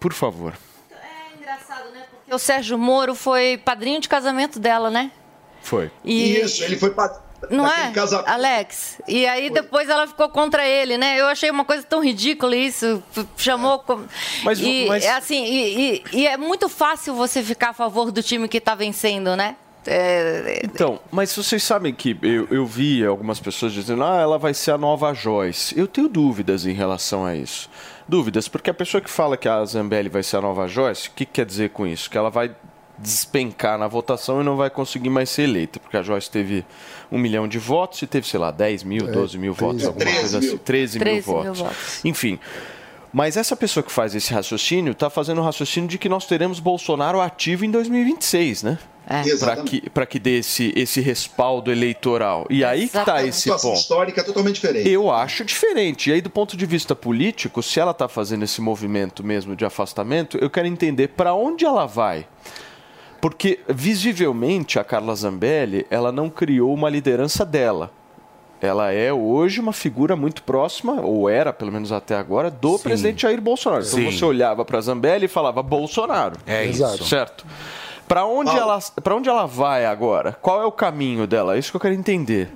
Por 0.00 0.12
favor. 0.12 0.56
É 0.90 1.36
engraçado, 1.38 1.90
né? 1.92 2.04
Porque 2.10 2.34
o 2.34 2.38
Sérgio 2.38 2.76
Moro 2.76 3.14
foi 3.14 3.56
padrinho 3.58 4.00
de 4.00 4.08
casamento 4.08 4.58
dela, 4.58 4.90
né? 4.90 5.12
Foi. 5.62 5.90
E... 6.04 6.38
Isso, 6.40 6.64
ele 6.64 6.76
foi, 6.76 6.92
Não 7.50 7.64
naquele 7.64 7.88
é, 7.88 7.92
casamento. 7.92 8.28
Alex? 8.28 9.00
E 9.06 9.26
aí 9.26 9.50
depois 9.50 9.88
ela 9.88 10.06
ficou 10.08 10.28
contra 10.28 10.66
ele, 10.66 10.96
né? 10.98 11.20
Eu 11.20 11.26
achei 11.26 11.50
uma 11.50 11.64
coisa 11.64 11.84
tão 11.84 12.02
ridícula 12.02 12.56
isso. 12.56 13.02
Chamou. 13.36 13.78
com- 13.80 14.04
Mas- 14.42 14.58
e, 14.58 14.86
mas- 14.88 15.04
é 15.04 15.12
assim, 15.12 15.44
e, 15.44 15.94
e- 15.96 16.04
e 16.12 16.26
é 16.26 16.36
muito 16.36 16.68
fácil 16.68 17.14
você 17.14 17.42
ficar 17.42 17.70
a 17.70 17.74
favor 17.74 18.10
do 18.10 18.22
time 18.22 18.48
que 18.48 18.60
tá 18.60 18.74
vencendo, 18.74 19.36
né? 19.36 19.56
É, 19.86 20.60
Então, 20.64 21.00
mas 21.10 21.34
vocês 21.34 21.62
sabem 21.62 21.92
que 21.94 22.16
eu, 22.22 22.46
eu 22.50 22.66
vi 22.66 23.04
algumas 23.04 23.40
pessoas 23.40 23.72
dizendo, 23.72 24.04
ah, 24.04 24.20
ela 24.20 24.38
vai 24.38 24.54
ser 24.54 24.72
a 24.72 24.78
nova 24.78 25.12
Joyce. 25.14 25.78
Eu 25.78 25.86
tenho 25.86 26.08
dúvidas 26.08 26.66
em 26.66 26.72
relação 26.72 27.24
a 27.24 27.34
isso. 27.34 27.70
Dúvidas, 28.08 28.48
porque 28.48 28.70
a 28.70 28.74
pessoa 28.74 29.00
que 29.00 29.10
fala 29.10 29.36
que 29.36 29.48
a 29.48 29.64
Zambelli 29.64 30.08
vai 30.08 30.22
ser 30.22 30.36
a 30.36 30.40
nova 30.40 30.66
Joyce, 30.68 31.08
o 31.08 31.12
que 31.12 31.24
quer 31.24 31.44
dizer 31.44 31.70
com 31.70 31.86
isso? 31.86 32.08
Que 32.10 32.16
ela 32.16 32.30
vai 32.30 32.54
despencar 32.98 33.78
na 33.78 33.86
votação 33.86 34.40
e 34.40 34.44
não 34.44 34.56
vai 34.56 34.70
conseguir 34.70 35.10
mais 35.10 35.28
ser 35.28 35.42
eleita, 35.42 35.78
porque 35.78 35.96
a 35.96 36.02
Joyce 36.02 36.30
teve 36.30 36.64
um 37.12 37.18
milhão 37.18 37.46
de 37.46 37.58
votos 37.58 38.00
e 38.00 38.06
teve, 38.06 38.26
sei 38.26 38.40
lá, 38.40 38.50
10 38.50 38.84
mil, 38.84 39.06
12 39.06 39.36
mil 39.38 39.52
votos, 39.52 39.84
alguma 39.84 40.04
13 40.04 40.20
coisa 40.20 40.40
mil. 40.40 40.48
assim. 40.48 40.58
13 40.58 40.98
mil 40.98 41.04
13 41.04 41.30
mil 41.30 41.42
votos. 41.44 41.58
votos. 41.60 42.04
Enfim. 42.04 42.38
Mas 43.12 43.36
essa 43.36 43.56
pessoa 43.56 43.82
que 43.84 43.92
faz 43.92 44.14
esse 44.14 44.32
raciocínio 44.32 44.92
está 44.92 45.08
fazendo 45.08 45.40
o 45.40 45.44
raciocínio 45.44 45.88
de 45.88 45.98
que 45.98 46.08
nós 46.08 46.26
teremos 46.26 46.58
Bolsonaro 46.60 47.20
ativo 47.20 47.64
em 47.64 47.70
2026, 47.70 48.62
né? 48.62 48.78
É. 49.06 49.36
Para 49.36 49.56
que, 49.62 49.90
pra 49.90 50.06
que 50.06 50.18
dê 50.18 50.38
esse, 50.38 50.72
esse 50.74 51.00
respaldo 51.00 51.70
eleitoral. 51.70 52.44
E 52.50 52.64
aí 52.64 52.88
que 52.88 52.98
está 52.98 53.24
esse 53.24 53.48
ponto. 53.48 53.74
histórica 53.74 54.20
é 54.20 54.24
totalmente 54.24 54.56
diferente. 54.56 54.88
Eu 54.88 55.10
acho 55.12 55.44
diferente. 55.44 56.10
E 56.10 56.12
aí, 56.12 56.20
do 56.20 56.28
ponto 56.28 56.56
de 56.56 56.66
vista 56.66 56.94
político, 56.96 57.62
se 57.62 57.78
ela 57.78 57.92
está 57.92 58.08
fazendo 58.08 58.42
esse 58.42 58.60
movimento 58.60 59.24
mesmo 59.24 59.54
de 59.54 59.64
afastamento, 59.64 60.36
eu 60.38 60.50
quero 60.50 60.66
entender 60.66 61.08
para 61.08 61.32
onde 61.34 61.64
ela 61.64 61.86
vai. 61.86 62.26
Porque, 63.20 63.60
visivelmente, 63.68 64.78
a 64.78 64.84
Carla 64.84 65.14
Zambelli, 65.14 65.86
ela 65.88 66.10
não 66.10 66.28
criou 66.28 66.74
uma 66.74 66.90
liderança 66.90 67.44
dela. 67.46 67.92
Ela 68.60 68.90
é 68.90 69.12
hoje 69.12 69.60
uma 69.60 69.72
figura 69.72 70.16
muito 70.16 70.42
próxima, 70.42 71.00
ou 71.00 71.28
era, 71.28 71.52
pelo 71.52 71.70
menos 71.70 71.92
até 71.92 72.16
agora, 72.16 72.50
do 72.50 72.78
presidente 72.78 73.22
Jair 73.22 73.40
Bolsonaro. 73.40 73.84
Então 73.84 73.98
Sim. 73.98 74.10
você 74.10 74.24
olhava 74.24 74.64
para 74.64 74.80
Zambelli 74.80 75.26
e 75.26 75.28
falava 75.28 75.62
Bolsonaro. 75.62 76.38
É 76.46 76.64
Exato. 76.64 76.96
isso. 76.96 77.04
Certo? 77.04 77.46
Para 78.08 78.24
onde, 78.24 78.50
Paulo. 78.50 78.60
ela, 78.62 78.78
pra 79.02 79.16
onde 79.16 79.28
ela 79.28 79.46
vai 79.46 79.84
agora? 79.86 80.32
Qual 80.40 80.62
é 80.62 80.66
o 80.66 80.72
caminho 80.72 81.26
dela? 81.26 81.56
É 81.56 81.58
isso 81.58 81.70
que 81.70 81.76
eu 81.76 81.80
quero 81.80 81.94
entender. 81.94 82.50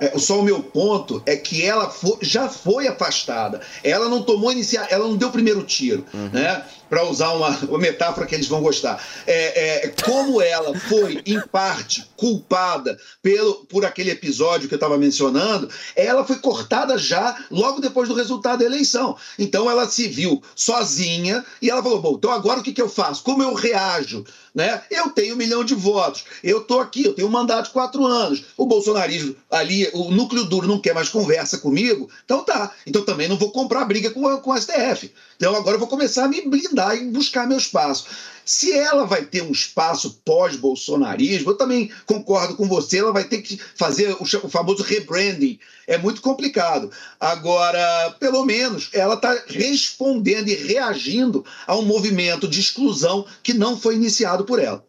É, 0.00 0.16
só 0.16 0.38
o 0.38 0.42
meu 0.44 0.62
ponto 0.62 1.20
é 1.26 1.34
que 1.34 1.66
ela 1.66 1.90
fo- 1.90 2.18
já 2.22 2.48
foi 2.48 2.86
afastada. 2.86 3.60
Ela 3.82 4.08
não 4.08 4.22
tomou 4.22 4.52
iniciar, 4.52 4.86
ela 4.90 5.08
não 5.08 5.16
deu 5.16 5.28
o 5.28 5.32
primeiro 5.32 5.64
tiro, 5.64 6.04
né? 6.32 6.62
Para 6.88 7.08
usar 7.08 7.32
uma, 7.32 7.50
uma 7.68 7.78
metáfora 7.78 8.26
que 8.26 8.34
eles 8.34 8.46
vão 8.46 8.62
gostar. 8.62 9.02
É, 9.26 9.86
é, 9.86 9.94
como 10.04 10.40
ela 10.40 10.78
foi, 10.78 11.22
em 11.26 11.40
parte, 11.40 12.08
culpada 12.16 12.98
pelo, 13.22 13.66
por 13.66 13.84
aquele 13.84 14.10
episódio 14.10 14.68
que 14.68 14.74
eu 14.74 14.78
estava 14.78 14.98
mencionando, 14.98 15.68
ela 15.94 16.24
foi 16.24 16.36
cortada 16.36 16.96
já 16.98 17.36
logo 17.50 17.80
depois 17.80 18.08
do 18.08 18.14
resultado 18.14 18.60
da 18.60 18.64
eleição. 18.64 19.16
Então 19.38 19.70
ela 19.70 19.88
se 19.88 20.08
viu 20.08 20.42
sozinha 20.54 21.44
e 21.60 21.70
ela 21.70 21.82
falou: 21.82 22.00
bom, 22.00 22.14
então 22.16 22.30
agora 22.30 22.60
o 22.60 22.62
que, 22.62 22.72
que 22.72 22.82
eu 22.82 22.88
faço? 22.88 23.22
Como 23.22 23.42
eu 23.42 23.54
reajo? 23.54 24.24
Né? 24.54 24.82
Eu 24.90 25.10
tenho 25.10 25.34
um 25.34 25.38
milhão 25.38 25.62
de 25.62 25.74
votos, 25.74 26.24
eu 26.42 26.58
estou 26.58 26.80
aqui, 26.80 27.04
eu 27.04 27.14
tenho 27.14 27.28
um 27.28 27.30
mandato 27.30 27.66
de 27.66 27.72
quatro 27.72 28.04
anos. 28.04 28.44
O 28.56 28.66
bolsonarismo 28.66 29.36
ali, 29.50 29.88
o 29.92 30.10
núcleo 30.10 30.44
duro 30.44 30.66
não 30.66 30.80
quer 30.80 30.94
mais 30.94 31.08
conversa 31.08 31.58
comigo, 31.58 32.08
então 32.24 32.42
tá. 32.42 32.72
Então 32.86 33.04
também 33.04 33.28
não 33.28 33.36
vou 33.36 33.52
comprar 33.52 33.84
briga 33.84 34.10
com, 34.10 34.36
com 34.38 34.50
o 34.50 34.60
STF. 34.60 35.12
Então 35.38 35.54
agora 35.54 35.76
eu 35.76 35.78
vou 35.78 35.86
começar 35.86 36.24
a 36.24 36.28
me 36.28 36.42
blindar 36.42 36.96
e 36.96 37.04
buscar 37.04 37.46
meu 37.46 37.56
espaço. 37.56 38.06
Se 38.44 38.72
ela 38.72 39.04
vai 39.04 39.22
ter 39.24 39.42
um 39.42 39.52
espaço 39.52 40.20
pós-bolsonarismo, 40.24 41.52
eu 41.52 41.56
também 41.56 41.92
concordo 42.06 42.56
com 42.56 42.66
você, 42.66 42.98
ela 42.98 43.12
vai 43.12 43.22
ter 43.22 43.42
que 43.42 43.56
fazer 43.76 44.16
o, 44.18 44.48
famoso 44.48 44.82
rebranding. 44.82 45.60
É 45.86 45.96
muito 45.96 46.20
complicado. 46.22 46.90
Agora, 47.20 48.16
pelo 48.18 48.44
menos, 48.44 48.90
ela 48.92 49.14
está 49.14 49.36
respondendo 49.46 50.48
e 50.48 50.54
reagindo 50.54 51.44
a 51.68 51.76
um 51.76 51.82
movimento 51.82 52.48
de 52.48 52.58
exclusão 52.58 53.24
que 53.42 53.54
não 53.54 53.78
foi 53.78 53.94
iniciado 53.94 54.44
por 54.44 54.58
ela. 54.58 54.82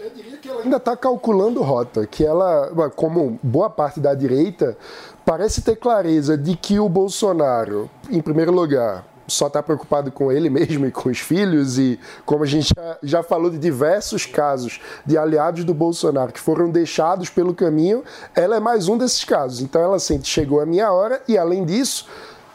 Eu 0.00 0.10
diria 0.10 0.38
que 0.38 0.48
ela 0.48 0.62
ainda 0.62 0.78
está 0.78 0.96
calculando 0.96 1.62
rota, 1.62 2.06
que 2.06 2.24
ela, 2.24 2.90
como 2.96 3.38
boa 3.40 3.70
parte 3.70 4.00
da 4.00 4.14
direita, 4.14 4.76
parece 5.24 5.62
ter 5.62 5.76
clareza 5.76 6.36
de 6.36 6.56
que 6.56 6.80
o 6.80 6.88
Bolsonaro, 6.88 7.88
em 8.10 8.22
primeiro 8.22 8.52
lugar, 8.52 9.15
só 9.26 9.48
está 9.48 9.62
preocupado 9.62 10.10
com 10.12 10.30
ele 10.30 10.48
mesmo 10.48 10.86
e 10.86 10.90
com 10.90 11.08
os 11.08 11.18
filhos, 11.18 11.78
e 11.78 11.98
como 12.24 12.44
a 12.44 12.46
gente 12.46 12.72
já, 12.76 12.98
já 13.02 13.22
falou 13.22 13.50
de 13.50 13.58
diversos 13.58 14.26
casos 14.26 14.80
de 15.04 15.18
aliados 15.18 15.64
do 15.64 15.74
Bolsonaro 15.74 16.32
que 16.32 16.40
foram 16.40 16.70
deixados 16.70 17.28
pelo 17.28 17.54
caminho, 17.54 18.04
ela 18.34 18.56
é 18.56 18.60
mais 18.60 18.88
um 18.88 18.96
desses 18.96 19.24
casos. 19.24 19.60
Então 19.60 19.80
ela 19.80 19.98
sente, 19.98 20.28
chegou 20.28 20.60
a 20.60 20.66
minha 20.66 20.90
hora, 20.92 21.22
e 21.26 21.36
além 21.36 21.64
disso, 21.64 22.06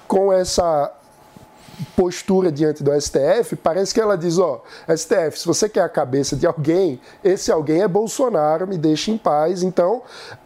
com 0.07 0.31
essa 0.31 0.91
postura 1.95 2.51
diante 2.51 2.83
do 2.83 2.91
STF, 2.99 3.55
parece 3.55 3.93
que 3.93 3.99
ela 3.99 4.17
diz, 4.17 4.37
ó, 4.37 4.61
STF, 4.95 5.39
se 5.39 5.47
você 5.47 5.67
quer 5.67 5.81
a 5.81 5.89
cabeça 5.89 6.35
de 6.35 6.45
alguém, 6.45 6.99
esse 7.23 7.51
alguém 7.51 7.81
é 7.81 7.87
Bolsonaro, 7.87 8.67
me 8.67 8.77
deixe 8.77 9.11
em 9.11 9.17
paz. 9.17 9.63
Então, 9.63 10.01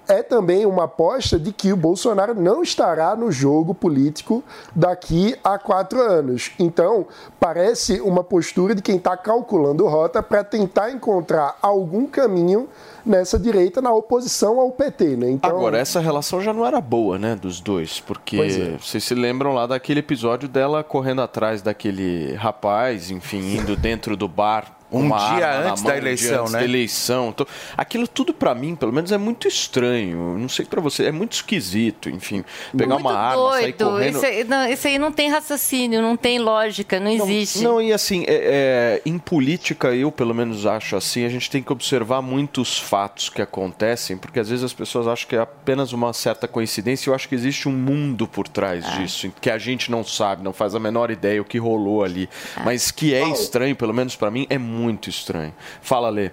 é 0.07 0.21
também 0.23 0.65
uma 0.65 0.85
aposta 0.85 1.39
de 1.39 1.51
que 1.51 1.71
o 1.71 1.77
Bolsonaro 1.77 2.33
não 2.33 2.61
estará 2.61 3.15
no 3.15 3.31
jogo 3.31 3.73
político 3.73 4.43
daqui 4.75 5.35
a 5.43 5.57
quatro 5.57 5.99
anos. 6.01 6.51
Então, 6.59 7.07
parece 7.39 7.99
uma 8.01 8.23
postura 8.23 8.75
de 8.75 8.81
quem 8.81 8.97
está 8.97 9.15
calculando 9.17 9.87
rota 9.87 10.21
para 10.21 10.43
tentar 10.43 10.91
encontrar 10.91 11.57
algum 11.61 12.05
caminho 12.05 12.67
nessa 13.05 13.37
direita 13.37 13.81
na 13.81 13.93
oposição 13.93 14.59
ao 14.59 14.71
PT, 14.71 15.15
né? 15.15 15.29
Então, 15.29 15.49
Agora, 15.51 15.77
essa 15.77 15.99
relação 15.99 16.41
já 16.41 16.51
não 16.51 16.65
era 16.65 16.81
boa, 16.81 17.19
né, 17.19 17.35
dos 17.35 17.61
dois, 17.61 17.99
porque 17.99 18.37
é. 18.37 18.77
vocês 18.79 19.03
se 19.03 19.13
lembram 19.13 19.53
lá 19.53 19.67
daquele 19.67 19.99
episódio 19.99 20.49
dela 20.49 20.83
correndo 20.83 21.21
atrás 21.21 21.61
daquele 21.61 22.33
rapaz, 22.33 23.11
enfim, 23.11 23.57
indo 23.57 23.75
dentro 23.75 24.17
do 24.17 24.27
bar. 24.27 24.74
Um 24.91 25.07
dia 25.07 25.59
antes 25.69 25.81
mão, 25.81 25.91
da 25.91 25.97
um 25.97 25.99
dia 25.99 26.09
eleição, 26.09 26.41
antes 26.41 26.53
né? 26.53 26.59
Da 26.59 26.65
eleição. 26.65 27.29
Então, 27.29 27.47
aquilo 27.75 28.07
tudo 28.07 28.33
pra 28.33 28.53
mim, 28.53 28.75
pelo 28.75 28.93
menos, 28.93 29.11
é 29.11 29.17
muito 29.17 29.47
estranho. 29.47 30.37
Não 30.37 30.47
sei 30.47 30.65
pra 30.65 30.79
você, 30.79 31.05
é 31.05 31.11
muito 31.11 31.33
esquisito, 31.33 32.09
enfim. 32.09 32.45
Pegar 32.77 32.95
muito 32.95 33.07
uma 33.07 33.17
arma, 33.17 33.51
sair 33.53 33.73
doido. 33.73 33.91
correndo. 33.91 34.15
Isso, 34.17 34.25
aí, 34.25 34.43
não, 34.43 34.69
isso 34.69 34.87
aí 34.87 34.99
não 34.99 35.11
tem 35.11 35.29
raciocínio, 35.29 36.01
não 36.01 36.15
tem 36.15 36.39
lógica, 36.39 36.99
não, 36.99 37.11
existe. 37.11 37.63
Não, 37.63 37.81
e 37.81 37.91
assim, 37.91 38.23
é- 38.27 39.01
é, 39.01 39.01
em 39.05 39.17
política, 39.17 39.93
eu 39.93 40.11
pelo 40.11 40.33
menos 40.33 40.65
acho 40.65 40.95
assim, 40.95 41.25
a 41.25 41.29
gente 41.29 41.49
tem 41.49 41.61
que 41.63 41.73
observar 41.73 42.21
muitos 42.21 42.77
fatos 42.77 43.27
que 43.29 43.41
acontecem, 43.41 44.15
porque 44.17 44.39
às 44.39 44.49
vezes 44.49 44.63
as 44.63 44.73
pessoas 44.73 45.07
acham 45.07 45.27
que 45.27 45.35
é 45.35 45.39
apenas 45.39 45.93
uma 45.93 46.13
certa 46.13 46.47
coincidência, 46.47 47.09
e 47.09 47.11
eu 47.11 47.15
acho 47.15 47.27
que 47.27 47.35
existe 47.35 47.67
um 47.67 47.73
mundo 47.73 48.27
por 48.27 48.47
trás 48.47 48.85
disso, 48.97 49.31
que 49.41 49.49
a 49.49 49.57
gente 49.57 49.89
não 49.91 50.03
sabe, 50.03 50.43
não 50.43 50.53
faz 50.53 50.75
a 50.75 50.79
menor 50.79 51.09
ideia 51.11 51.41
o 51.41 51.45
que 51.45 51.57
rolou 51.57 52.03
ali, 52.03 52.29
mas 52.63 52.91
que 52.91 53.13
é 53.13 53.27
estranho, 53.29 53.75
pelo 53.75 53.93
menos 53.93 54.15
pra 54.15 54.29
mim, 54.31 54.45
é 54.49 54.57
muito 54.57 54.74
estranho. 55.09 55.53
Fala, 55.81 56.09
Lê. 56.09 56.31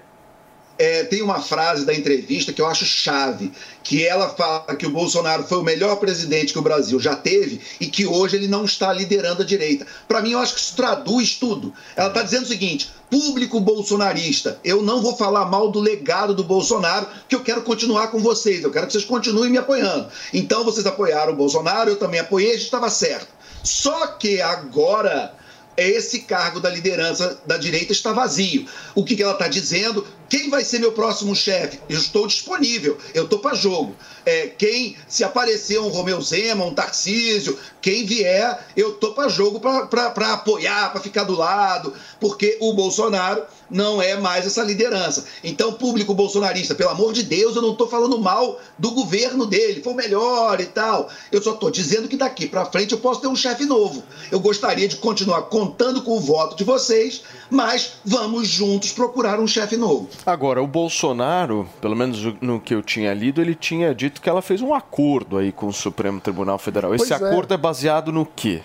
É, 0.78 1.04
tem 1.04 1.22
uma 1.22 1.40
frase 1.40 1.84
da 1.84 1.94
entrevista 1.94 2.52
que 2.52 2.60
eu 2.60 2.66
acho 2.66 2.84
chave, 2.84 3.52
que 3.84 4.04
ela 4.04 4.30
fala 4.30 4.74
que 4.74 4.86
o 4.86 4.90
Bolsonaro 4.90 5.44
foi 5.44 5.58
o 5.58 5.62
melhor 5.62 5.96
presidente 5.96 6.52
que 6.52 6.58
o 6.58 6.62
Brasil 6.62 6.98
já 6.98 7.14
teve 7.14 7.60
e 7.78 7.86
que 7.86 8.06
hoje 8.06 8.36
ele 8.36 8.48
não 8.48 8.64
está 8.64 8.92
liderando 8.92 9.42
a 9.42 9.46
direita. 9.46 9.86
Para 10.08 10.22
mim, 10.22 10.32
eu 10.32 10.38
acho 10.38 10.54
que 10.54 10.60
isso 10.60 10.74
traduz 10.74 11.36
tudo. 11.36 11.72
Ela 11.94 12.08
está 12.08 12.22
dizendo 12.22 12.44
o 12.44 12.48
seguinte: 12.48 12.90
público 13.10 13.60
bolsonarista, 13.60 14.58
eu 14.64 14.82
não 14.82 15.02
vou 15.02 15.16
falar 15.16 15.44
mal 15.44 15.70
do 15.70 15.78
legado 15.78 16.34
do 16.34 16.42
Bolsonaro, 16.42 17.06
que 17.28 17.36
eu 17.36 17.44
quero 17.44 17.62
continuar 17.62 18.08
com 18.08 18.18
vocês, 18.18 18.64
eu 18.64 18.70
quero 18.70 18.86
que 18.86 18.92
vocês 18.92 19.04
continuem 19.04 19.50
me 19.50 19.58
apoiando. 19.58 20.08
Então, 20.32 20.64
vocês 20.64 20.86
apoiaram 20.86 21.34
o 21.34 21.36
Bolsonaro, 21.36 21.90
eu 21.90 21.96
também 21.96 22.18
apoiei, 22.18 22.54
estava 22.54 22.88
certo. 22.88 23.28
Só 23.62 24.06
que 24.08 24.40
agora 24.40 25.34
esse 25.76 26.20
cargo 26.20 26.60
da 26.60 26.68
liderança 26.68 27.40
da 27.46 27.56
direita 27.56 27.92
está 27.92 28.12
vazio. 28.12 28.66
O 28.94 29.04
que, 29.04 29.20
ela 29.22 29.32
está 29.32 29.48
dizendo? 29.48 30.06
Quem 30.28 30.48
vai 30.48 30.64
ser 30.64 30.78
meu 30.78 30.92
próximo 30.92 31.34
chefe? 31.34 31.78
Eu 31.88 31.98
estou 31.98 32.26
disponível, 32.26 32.96
eu 33.14 33.24
estou 33.24 33.38
para 33.38 33.54
jogo. 33.54 33.94
É, 34.24 34.46
quem, 34.46 34.96
se 35.08 35.24
aparecer 35.24 35.78
um 35.78 35.88
Romeu 35.88 36.20
Zema, 36.20 36.64
um 36.64 36.74
Tarcísio, 36.74 37.58
quem 37.80 38.04
vier, 38.06 38.66
eu 38.76 38.92
estou 38.92 39.12
para 39.14 39.28
jogo 39.28 39.60
para 39.60 40.32
apoiar, 40.32 40.90
para 40.90 41.00
ficar 41.00 41.24
do 41.24 41.36
lado, 41.36 41.92
porque 42.20 42.56
o 42.60 42.72
Bolsonaro 42.72 43.42
não 43.72 44.00
é 44.00 44.16
mais 44.16 44.46
essa 44.46 44.62
liderança. 44.62 45.24
Então, 45.42 45.72
público 45.72 46.14
bolsonarista, 46.14 46.74
pelo 46.74 46.90
amor 46.90 47.12
de 47.12 47.22
Deus, 47.22 47.56
eu 47.56 47.62
não 47.62 47.72
estou 47.72 47.88
falando 47.88 48.18
mal 48.18 48.58
do 48.78 48.90
governo 48.92 49.46
dele, 49.46 49.82
foi 49.82 49.92
o 49.92 49.96
melhor 49.96 50.60
e 50.60 50.66
tal. 50.66 51.08
Eu 51.30 51.42
só 51.42 51.54
estou 51.54 51.70
dizendo 51.70 52.08
que 52.08 52.16
daqui 52.16 52.46
para 52.46 52.64
frente 52.66 52.92
eu 52.92 52.98
posso 52.98 53.20
ter 53.20 53.26
um 53.26 53.36
chefe 53.36 53.64
novo. 53.64 54.02
Eu 54.30 54.40
gostaria 54.40 54.86
de 54.86 54.96
continuar 54.96 55.42
contando 55.42 56.02
com 56.02 56.16
o 56.16 56.20
voto 56.20 56.56
de 56.56 56.64
vocês, 56.64 57.22
mas 57.50 57.94
vamos 58.04 58.48
juntos 58.48 58.92
procurar 58.92 59.40
um 59.40 59.46
chefe 59.46 59.76
novo. 59.76 60.08
Agora, 60.26 60.62
o 60.62 60.66
Bolsonaro, 60.66 61.68
pelo 61.80 61.96
menos 61.96 62.22
no 62.40 62.60
que 62.60 62.74
eu 62.74 62.82
tinha 62.82 63.12
lido, 63.14 63.40
ele 63.40 63.54
tinha 63.54 63.94
dito 63.94 64.20
que 64.20 64.28
ela 64.28 64.42
fez 64.42 64.60
um 64.60 64.74
acordo 64.74 65.38
aí 65.38 65.50
com 65.50 65.66
o 65.66 65.72
Supremo 65.72 66.20
Tribunal 66.20 66.58
Federal. 66.58 66.94
Esse 66.94 67.08
Pois 67.08 67.20
é. 67.22 67.26
acordo 67.26 67.54
é 67.54 67.56
baseado 67.56 68.12
no 68.12 68.26
quê? 68.26 68.62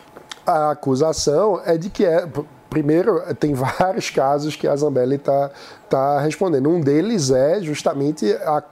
a 0.48 0.72
acusação 0.72 1.62
é 1.66 1.78
de 1.78 1.90
que 1.90 2.06
é, 2.06 2.26
Primeiro, 2.70 3.22
tem 3.36 3.54
vários 3.54 4.10
casos 4.10 4.56
que 4.56 4.68
a 4.68 4.76
Zambelli 4.76 5.16
está 5.16 5.52
tá 5.90 6.20
respondendo. 6.20 6.70
Um 6.70 6.82
deles 6.82 7.32
é 7.32 7.62
justamente 7.62 8.32
a, 8.34 8.64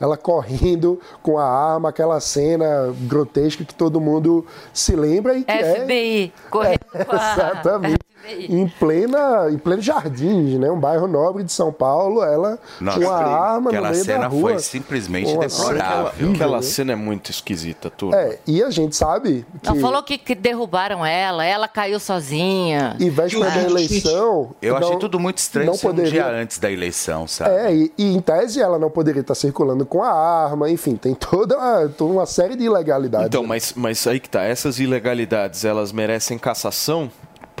ela 0.00 0.16
correndo 0.16 1.00
com 1.22 1.38
a 1.38 1.44
arma, 1.44 1.88
aquela 1.90 2.20
cena 2.20 2.94
grotesca 3.02 3.64
que 3.64 3.74
todo 3.74 4.00
mundo 4.00 4.46
se 4.72 4.96
lembra 4.96 5.34
e 5.36 5.44
que 5.44 5.52
FBI, 5.52 6.32
é... 6.36 6.50
correndo 6.50 6.80
é, 6.94 7.04
com 7.04 7.16
a... 7.16 7.32
Exatamente 7.32 8.11
em 8.28 8.68
plena 8.68 9.50
em 9.50 9.58
pleno 9.58 9.82
Jardins, 9.82 10.58
né? 10.58 10.70
Um 10.70 10.78
bairro 10.78 11.06
nobre 11.06 11.42
de 11.42 11.52
São 11.52 11.72
Paulo, 11.72 12.22
ela 12.22 12.58
Nossa, 12.80 13.00
com 13.00 13.10
a 13.10 13.16
arma 13.16 13.72
no 13.72 13.82
meio 13.82 13.82
da 13.82 13.82
rua. 13.82 13.90
Aquela 13.90 13.94
cena 13.94 14.30
foi 14.30 14.58
simplesmente 14.58 15.36
deplorável. 15.36 16.06
Aquela, 16.08 16.32
aquela 16.34 16.62
cena 16.62 16.92
é 16.92 16.96
muito 16.96 17.30
esquisita, 17.30 17.90
turma. 17.90 18.16
É, 18.16 18.38
e 18.46 18.62
a 18.62 18.70
gente 18.70 18.96
sabe 18.96 19.44
que... 19.62 19.68
Não, 19.68 19.76
falou 19.76 20.02
que, 20.02 20.18
que 20.18 20.34
derrubaram 20.34 21.04
ela, 21.04 21.44
ela 21.44 21.68
caiu 21.68 21.98
sozinha. 21.98 22.96
E 22.98 23.10
véspera 23.10 23.50
da 23.50 23.62
eleição... 23.62 24.50
Eu 24.60 24.76
achei 24.76 24.96
tudo 24.96 25.18
muito 25.18 25.38
estranho 25.38 25.66
não 25.66 25.78
poderia... 25.78 26.10
um 26.10 26.12
dia 26.12 26.26
antes 26.28 26.58
da 26.58 26.70
eleição, 26.70 27.26
sabe? 27.26 27.50
É, 27.50 27.74
e, 27.74 27.92
e, 27.98 28.14
em 28.14 28.20
tese 28.20 28.60
ela 28.60 28.78
não 28.78 28.90
poderia 28.90 29.20
estar 29.20 29.34
circulando 29.34 29.84
com 29.84 30.02
a 30.02 30.12
arma, 30.12 30.70
enfim, 30.70 30.96
tem 30.96 31.14
toda 31.14 31.56
uma, 31.56 31.88
toda 31.88 32.12
uma 32.12 32.26
série 32.26 32.56
de 32.56 32.64
ilegalidades. 32.64 33.26
Então, 33.26 33.44
mas, 33.44 33.72
mas 33.74 34.06
aí 34.06 34.20
que 34.20 34.28
tá, 34.28 34.42
essas 34.42 34.78
ilegalidades, 34.78 35.64
elas 35.64 35.92
merecem 35.92 36.38
cassação? 36.38 37.10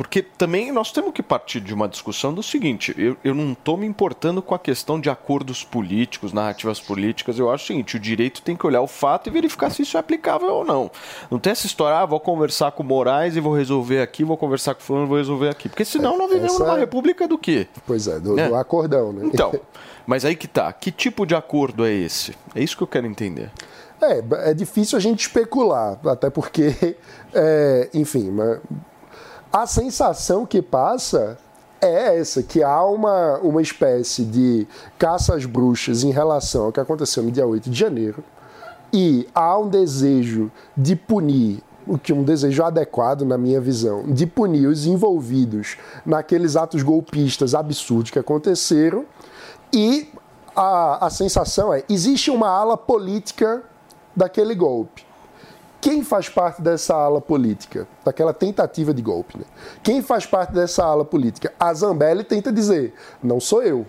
Porque 0.02 0.20
também 0.20 0.72
nós 0.72 0.90
temos 0.90 1.12
que 1.12 1.22
partir 1.22 1.60
de 1.60 1.72
uma 1.72 1.88
discussão 1.88 2.34
do 2.34 2.42
seguinte: 2.42 2.92
eu, 2.98 3.16
eu 3.22 3.32
não 3.32 3.52
estou 3.52 3.76
me 3.76 3.86
importando 3.86 4.42
com 4.42 4.52
a 4.52 4.58
questão 4.58 5.00
de 5.00 5.08
acordos 5.08 5.62
políticos, 5.62 6.32
narrativas 6.32 6.80
políticas. 6.80 7.38
Eu 7.38 7.48
acho 7.50 7.64
o 7.64 7.66
seguinte: 7.68 7.96
o 7.96 8.00
direito 8.00 8.42
tem 8.42 8.56
que 8.56 8.66
olhar 8.66 8.80
o 8.80 8.88
fato 8.88 9.28
e 9.28 9.32
verificar 9.32 9.70
se 9.70 9.82
isso 9.82 9.96
é 9.96 10.00
aplicável 10.00 10.52
ou 10.52 10.64
não. 10.64 10.90
Não 11.30 11.38
tem 11.38 11.52
essa 11.52 11.66
história, 11.66 11.98
ah, 11.98 12.04
vou 12.04 12.18
conversar 12.18 12.72
com 12.72 12.82
o 12.82 12.86
Moraes 12.86 13.36
e 13.36 13.40
vou 13.40 13.54
resolver 13.54 14.02
aqui, 14.02 14.24
vou 14.24 14.36
conversar 14.36 14.74
com 14.74 14.80
o 14.80 14.84
fulano 14.84 15.06
e 15.06 15.08
vou 15.08 15.18
resolver 15.18 15.48
aqui. 15.48 15.68
Porque 15.68 15.84
senão 15.84 16.18
nós 16.18 16.28
vivemos 16.28 16.54
essa... 16.54 16.64
numa 16.64 16.78
república 16.78 17.28
do 17.28 17.38
quê? 17.38 17.68
Pois 17.86 18.08
é, 18.08 18.18
do, 18.18 18.38
é. 18.38 18.48
do 18.48 18.56
acordão, 18.56 19.12
né? 19.12 19.30
Então, 19.32 19.52
mas 20.04 20.24
aí 20.24 20.34
que 20.34 20.48
tá. 20.48 20.72
Que 20.72 20.90
tipo 20.90 21.24
de 21.24 21.36
acordo 21.36 21.84
é 21.84 21.92
esse? 21.92 22.34
É 22.56 22.62
isso 22.62 22.76
que 22.76 22.82
eu 22.82 22.88
quero 22.88 23.06
entender. 23.06 23.52
É, 24.02 24.50
é 24.50 24.54
difícil 24.54 24.98
a 24.98 25.00
gente 25.00 25.20
especular, 25.20 25.96
até 26.06 26.28
porque, 26.28 26.96
é, 27.32 27.88
enfim, 27.94 28.32
a 29.52 29.66
sensação 29.66 30.46
que 30.46 30.62
passa 30.62 31.36
é 31.80 32.18
essa, 32.18 32.42
que 32.42 32.62
há 32.62 32.82
uma, 32.84 33.38
uma 33.38 33.60
espécie 33.60 34.24
de 34.24 34.66
caça 34.98 35.34
às 35.34 35.44
bruxas 35.44 36.04
em 36.04 36.10
relação 36.10 36.66
ao 36.66 36.72
que 36.72 36.80
aconteceu 36.80 37.22
no 37.22 37.30
dia 37.30 37.46
8 37.46 37.68
de 37.68 37.78
janeiro, 37.78 38.24
e 38.92 39.28
há 39.34 39.58
um 39.58 39.68
desejo 39.68 40.50
de 40.76 40.96
punir, 40.96 41.62
o 41.86 41.98
que 41.98 42.12
um 42.12 42.22
desejo 42.22 42.62
adequado 42.62 43.24
na 43.24 43.36
minha 43.36 43.60
visão, 43.60 44.04
de 44.04 44.26
punir 44.26 44.68
os 44.68 44.86
envolvidos 44.86 45.76
naqueles 46.06 46.56
atos 46.56 46.82
golpistas 46.82 47.54
absurdos 47.54 48.10
que 48.10 48.18
aconteceram, 48.18 49.04
e 49.72 50.08
a, 50.54 51.06
a 51.06 51.10
sensação 51.10 51.74
é, 51.74 51.82
existe 51.90 52.30
uma 52.30 52.48
ala 52.48 52.76
política 52.76 53.62
daquele 54.14 54.54
golpe 54.54 55.11
quem 55.82 56.04
faz 56.04 56.28
parte 56.28 56.62
dessa 56.62 56.94
ala 56.94 57.20
política? 57.20 57.88
Daquela 58.04 58.32
tentativa 58.32 58.94
de 58.94 59.02
golpe. 59.02 59.36
Né? 59.36 59.44
Quem 59.82 60.00
faz 60.00 60.24
parte 60.24 60.52
dessa 60.52 60.84
ala 60.84 61.04
política? 61.04 61.52
A 61.58 61.74
Zambelli 61.74 62.22
tenta 62.22 62.52
dizer: 62.52 62.94
não 63.20 63.40
sou 63.40 63.64
eu. 63.64 63.84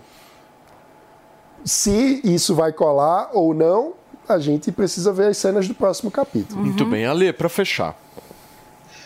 Se 1.64 2.20
isso 2.24 2.52
vai 2.52 2.72
colar 2.72 3.30
ou 3.32 3.54
não, 3.54 3.94
a 4.28 4.38
gente 4.38 4.72
precisa 4.72 5.12
ver 5.12 5.28
as 5.28 5.38
cenas 5.38 5.68
do 5.68 5.74
próximo 5.74 6.10
capítulo. 6.10 6.60
Uhum. 6.60 6.66
Muito 6.66 6.84
bem, 6.84 7.06
Ale, 7.06 7.32
para 7.32 7.48
fechar. 7.48 7.96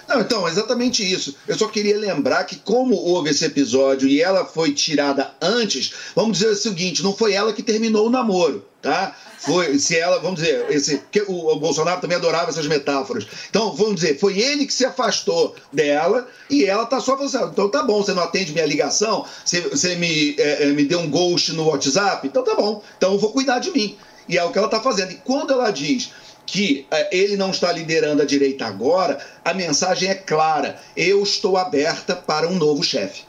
Não, 0.08 0.22
então, 0.22 0.48
exatamente 0.48 1.04
isso. 1.04 1.36
Eu 1.46 1.56
só 1.58 1.68
queria 1.68 1.98
lembrar 1.98 2.44
que, 2.44 2.56
como 2.56 2.94
houve 2.94 3.28
esse 3.28 3.44
episódio 3.44 4.08
e 4.08 4.22
ela 4.22 4.46
foi 4.46 4.72
tirada 4.72 5.30
antes, 5.40 5.92
vamos 6.16 6.38
dizer 6.38 6.50
o 6.50 6.56
seguinte: 6.56 7.02
não 7.02 7.14
foi 7.14 7.34
ela 7.34 7.52
que 7.52 7.62
terminou 7.62 8.06
o 8.06 8.10
namoro, 8.10 8.64
tá? 8.80 9.14
Foi, 9.38 9.78
se 9.78 9.96
ela, 9.96 10.18
vamos 10.18 10.40
dizer, 10.40 10.66
esse, 10.70 11.00
o, 11.28 11.52
o, 11.52 11.60
Bolsonaro 11.60 12.00
também 12.00 12.16
adorava 12.16 12.48
essas 12.48 12.66
metáforas. 12.66 13.26
Então, 13.50 13.72
vamos 13.72 13.96
dizer, 13.96 14.18
foi 14.18 14.38
ele 14.38 14.66
que 14.66 14.72
se 14.72 14.84
afastou 14.84 15.54
dela 15.72 16.26
e 16.50 16.64
ela 16.64 16.86
tá 16.86 17.00
só 17.00 17.16
falando 17.16 17.36
assim, 17.36 17.50
então 17.52 17.70
tá 17.70 17.82
bom, 17.84 18.02
você 18.02 18.12
não 18.14 18.22
atende 18.22 18.52
minha 18.52 18.66
ligação, 18.66 19.24
você, 19.44 19.60
você 19.60 19.94
me, 19.94 20.34
é, 20.38 20.64
é, 20.64 20.66
me 20.68 20.84
deu 20.84 21.00
um 21.00 21.10
ghost 21.10 21.52
no 21.52 21.68
WhatsApp, 21.68 22.26
então 22.26 22.42
tá 22.42 22.54
bom, 22.54 22.82
então 22.96 23.12
eu 23.12 23.18
vou 23.18 23.30
cuidar 23.30 23.58
de 23.60 23.70
mim. 23.70 23.96
E 24.28 24.36
é 24.36 24.44
o 24.44 24.50
que 24.50 24.58
ela 24.58 24.68
tá 24.68 24.80
fazendo. 24.80 25.12
E 25.12 25.16
quando 25.16 25.52
ela 25.52 25.70
diz 25.70 26.10
que 26.48 26.86
é, 26.90 27.14
ele 27.14 27.36
não 27.36 27.50
está 27.50 27.70
liderando 27.70 28.22
a 28.22 28.24
direita 28.24 28.64
agora, 28.64 29.18
a 29.44 29.52
mensagem 29.52 30.08
é 30.08 30.14
clara: 30.14 30.78
eu 30.96 31.22
estou 31.22 31.58
aberta 31.58 32.16
para 32.16 32.48
um 32.48 32.54
novo 32.54 32.82
chefe. 32.82 33.22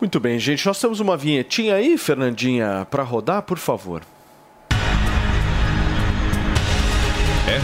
Muito 0.00 0.20
bem, 0.20 0.38
gente. 0.38 0.64
Nós 0.64 0.80
temos 0.80 1.00
uma 1.00 1.16
vinhetinha 1.16 1.74
aí, 1.74 1.98
Fernandinha, 1.98 2.86
para 2.88 3.02
rodar, 3.02 3.42
por 3.42 3.58
favor. 3.58 4.02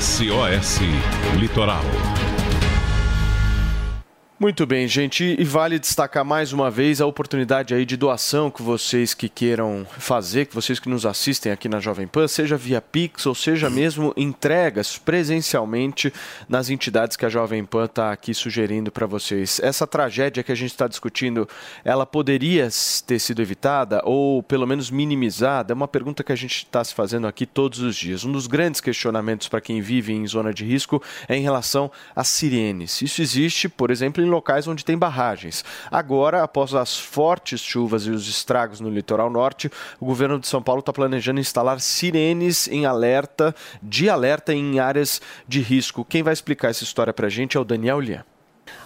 SOS 0.00 0.80
Litoral. 1.38 1.84
Muito 4.44 4.66
bem, 4.66 4.87
gente, 4.87 5.24
e 5.38 5.42
vale 5.42 5.78
destacar 5.78 6.22
mais 6.22 6.52
uma 6.52 6.70
vez 6.70 7.00
a 7.00 7.07
oportunidade 7.07 7.72
aí 7.72 7.87
de 7.87 7.96
doação 7.96 8.50
que 8.50 8.61
vocês 8.61 9.14
que 9.14 9.26
queiram 9.26 9.87
fazer, 9.96 10.44
que 10.44 10.54
vocês 10.54 10.78
que 10.78 10.87
nos 10.87 11.07
assistem 11.07 11.50
aqui 11.50 11.66
na 11.66 11.80
Jovem 11.80 12.07
Pan, 12.07 12.28
seja 12.28 12.54
via 12.54 12.78
Pix 12.78 13.24
ou 13.24 13.35
seja 13.35 13.70
mesmo 13.70 14.12
entregas 14.18 14.98
presencialmente 14.98 16.12
nas 16.46 16.68
entidades 16.68 17.16
que 17.16 17.24
a 17.24 17.30
Jovem 17.30 17.64
Pan 17.64 17.87
está 17.87 18.12
aqui 18.12 18.35
sugerindo 18.35 18.92
para 18.92 19.07
vocês. 19.07 19.59
Essa 19.62 19.87
tragédia 19.87 20.42
que 20.42 20.52
a 20.52 20.54
gente 20.54 20.72
está 20.72 20.87
discutindo, 20.87 21.48
ela 21.83 22.04
poderia 22.04 22.68
ter 23.07 23.20
sido 23.20 23.40
evitada 23.40 24.02
ou 24.04 24.42
pelo 24.42 24.66
menos 24.66 24.90
minimizada? 24.90 25.72
É 25.72 25.74
uma 25.74 25.88
pergunta 25.88 26.22
que 26.22 26.33
a 26.33 26.37
gente 26.37 26.66
está 26.66 26.85
se 26.85 26.92
fazendo 26.92 27.26
aqui 27.26 27.46
todos 27.46 27.78
os 27.78 27.96
dias. 27.96 28.26
Um 28.26 28.33
dos 28.33 28.46
grandes 28.46 28.83
questionamentos 28.83 29.48
para 29.48 29.62
quem 29.62 29.80
vive 29.80 30.12
em 30.12 30.26
zona 30.26 30.52
de 30.52 30.66
risco 30.66 31.02
é 31.26 31.35
em 31.35 31.42
relação 31.42 31.90
às 32.14 32.28
sirenes. 32.28 33.00
Isso 33.00 33.22
existe, 33.22 33.70
por 33.70 33.90
exemplo, 33.90 34.22
em 34.22 34.34
locais 34.35 34.66
onde 34.68 34.85
tem 34.85 34.99
barragens. 34.99 35.64
Agora, 35.90 36.42
após 36.42 36.75
as 36.75 36.99
fortes 36.99 37.61
chuvas 37.61 38.07
e 38.07 38.11
os 38.11 38.29
estragos 38.29 38.81
no 38.81 38.90
litoral 38.90 39.31
norte, 39.31 39.70
o 40.01 40.05
governo 40.05 40.38
de 40.38 40.47
São 40.47 40.62
Paulo 40.62 40.81
está 40.81 40.92
planejando 40.92 41.40
instalar 41.40 41.81
sirenes 41.81 42.68
em 42.68 42.85
alerta, 42.85 43.55
de 43.83 44.11
alerta 44.11 44.53
em 44.53 44.79
áreas 44.81 45.23
de 45.47 45.61
risco. 45.61 46.05
Quem 46.05 46.23
vai 46.23 46.33
explicar 46.33 46.70
essa 46.70 46.85
história 46.85 47.12
para 47.12 47.29
a 47.29 47.31
gente 47.31 47.57
é 47.57 47.61
o 47.61 47.64
Daniel 47.64 48.01
Lian. 48.01 48.25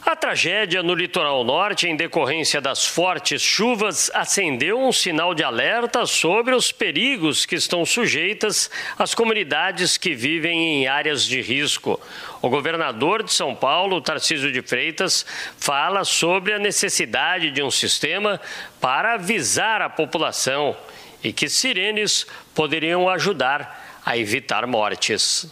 A 0.09 0.17
tragédia 0.17 0.83
no 0.83 0.95
litoral 0.95 1.45
norte, 1.45 1.87
em 1.87 1.95
decorrência 1.95 2.63
das 2.63 2.87
fortes 2.87 3.43
chuvas, 3.43 4.11
acendeu 4.15 4.81
um 4.81 4.91
sinal 4.91 5.35
de 5.35 5.45
alerta 5.45 6.07
sobre 6.07 6.55
os 6.55 6.73
perigos 6.73 7.45
que 7.45 7.57
estão 7.57 7.85
sujeitas 7.85 8.71
as 8.99 9.15
comunidades 9.15 9.99
que 9.99 10.15
vivem 10.15 10.83
em 10.83 10.87
áreas 10.87 11.23
de 11.25 11.43
risco. 11.43 12.01
O 12.41 12.49
governador 12.49 13.23
de 13.23 13.35
São 13.35 13.55
Paulo, 13.55 14.01
Tarcísio 14.01 14.51
de 14.51 14.63
Freitas, 14.63 15.27
fala 15.59 16.05
sobre 16.05 16.55
a 16.55 16.59
necessidade 16.59 17.51
de 17.51 17.63
um 17.63 17.71
sistema 17.71 18.41
para 18.81 19.13
avisar 19.13 19.83
a 19.83 19.91
população 19.91 20.75
e 21.23 21.35
que 21.35 21.51
sirenes 21.51 22.27
poderiam 22.55 23.11
ajudar 23.11 24.01
a 24.07 24.17
evitar 24.17 24.67
mortes. 24.67 25.47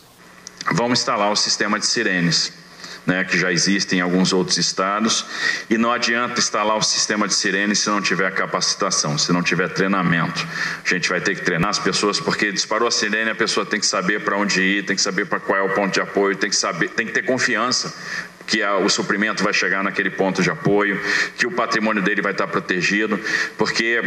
Vamos 0.72 1.00
instalar 1.00 1.30
o 1.30 1.36
sistema 1.36 1.78
de 1.78 1.84
sirenes 1.84 2.64
né, 3.06 3.24
que 3.24 3.38
já 3.38 3.52
existe 3.52 3.94
em 3.94 4.00
alguns 4.00 4.32
outros 4.32 4.58
estados, 4.58 5.24
e 5.70 5.78
não 5.78 5.92
adianta 5.92 6.40
instalar 6.40 6.76
o 6.76 6.82
sistema 6.82 7.28
de 7.28 7.34
sirene 7.34 7.76
se 7.76 7.88
não 7.88 8.02
tiver 8.02 8.32
capacitação, 8.34 9.16
se 9.16 9.32
não 9.32 9.42
tiver 9.42 9.68
treinamento. 9.68 10.46
A 10.84 10.88
gente 10.88 11.08
vai 11.08 11.20
ter 11.20 11.36
que 11.36 11.42
treinar 11.42 11.70
as 11.70 11.78
pessoas, 11.78 12.18
porque 12.18 12.50
disparou 12.50 12.88
a 12.88 12.90
sirene, 12.90 13.30
a 13.30 13.34
pessoa 13.34 13.64
tem 13.64 13.78
que 13.78 13.86
saber 13.86 14.24
para 14.24 14.36
onde 14.36 14.60
ir, 14.60 14.84
tem 14.84 14.96
que 14.96 15.02
saber 15.02 15.26
para 15.26 15.38
qual 15.38 15.58
é 15.58 15.62
o 15.62 15.74
ponto 15.74 15.94
de 15.94 16.00
apoio, 16.00 16.36
tem 16.36 16.50
que 16.50 16.56
saber, 16.56 16.90
tem 16.90 17.06
que 17.06 17.12
ter 17.12 17.22
confiança 17.22 17.94
que 18.46 18.64
o 18.64 18.88
suprimento 18.88 19.42
vai 19.42 19.52
chegar 19.52 19.82
naquele 19.82 20.10
ponto 20.10 20.42
de 20.42 20.48
apoio, 20.48 21.00
que 21.36 21.46
o 21.46 21.50
patrimônio 21.50 22.02
dele 22.02 22.22
vai 22.22 22.32
estar 22.32 22.46
protegido, 22.46 23.18
porque 23.58 24.00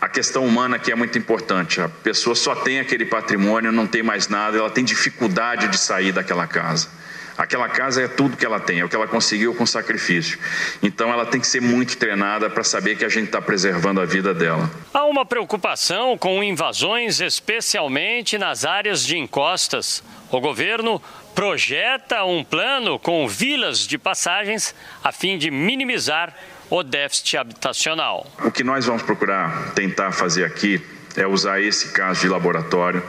a 0.00 0.08
questão 0.08 0.44
humana 0.44 0.76
aqui 0.76 0.92
é 0.92 0.94
muito 0.94 1.16
importante. 1.16 1.80
A 1.80 1.88
pessoa 1.88 2.36
só 2.36 2.54
tem 2.54 2.78
aquele 2.78 3.06
patrimônio, 3.06 3.72
não 3.72 3.86
tem 3.86 4.02
mais 4.02 4.28
nada, 4.28 4.58
ela 4.58 4.68
tem 4.68 4.84
dificuldade 4.84 5.68
de 5.68 5.78
sair 5.78 6.12
daquela 6.12 6.46
casa. 6.46 6.88
Aquela 7.36 7.68
casa 7.68 8.02
é 8.02 8.08
tudo 8.08 8.36
que 8.36 8.46
ela 8.46 8.60
tem, 8.60 8.80
é 8.80 8.84
o 8.84 8.88
que 8.88 8.94
ela 8.94 9.08
conseguiu 9.08 9.54
com 9.54 9.66
sacrifício. 9.66 10.38
Então 10.82 11.10
ela 11.12 11.26
tem 11.26 11.40
que 11.40 11.46
ser 11.46 11.60
muito 11.60 11.96
treinada 11.96 12.48
para 12.48 12.62
saber 12.62 12.96
que 12.96 13.04
a 13.04 13.08
gente 13.08 13.26
está 13.26 13.42
preservando 13.42 14.00
a 14.00 14.04
vida 14.04 14.32
dela. 14.32 14.70
Há 14.92 15.04
uma 15.04 15.24
preocupação 15.24 16.16
com 16.16 16.42
invasões, 16.44 17.20
especialmente 17.20 18.38
nas 18.38 18.64
áreas 18.64 19.04
de 19.04 19.18
encostas. 19.18 20.02
O 20.30 20.40
governo 20.40 21.02
projeta 21.34 22.24
um 22.24 22.44
plano 22.44 22.98
com 22.98 23.26
vilas 23.26 23.80
de 23.80 23.98
passagens 23.98 24.74
a 25.02 25.10
fim 25.10 25.36
de 25.36 25.50
minimizar 25.50 26.34
o 26.70 26.82
déficit 26.82 27.36
habitacional. 27.36 28.26
O 28.44 28.50
que 28.50 28.64
nós 28.64 28.86
vamos 28.86 29.02
procurar 29.02 29.72
tentar 29.74 30.12
fazer 30.12 30.44
aqui 30.44 30.80
é 31.16 31.26
usar 31.26 31.60
esse 31.60 31.88
caso 31.88 32.20
de 32.20 32.28
laboratório 32.28 33.02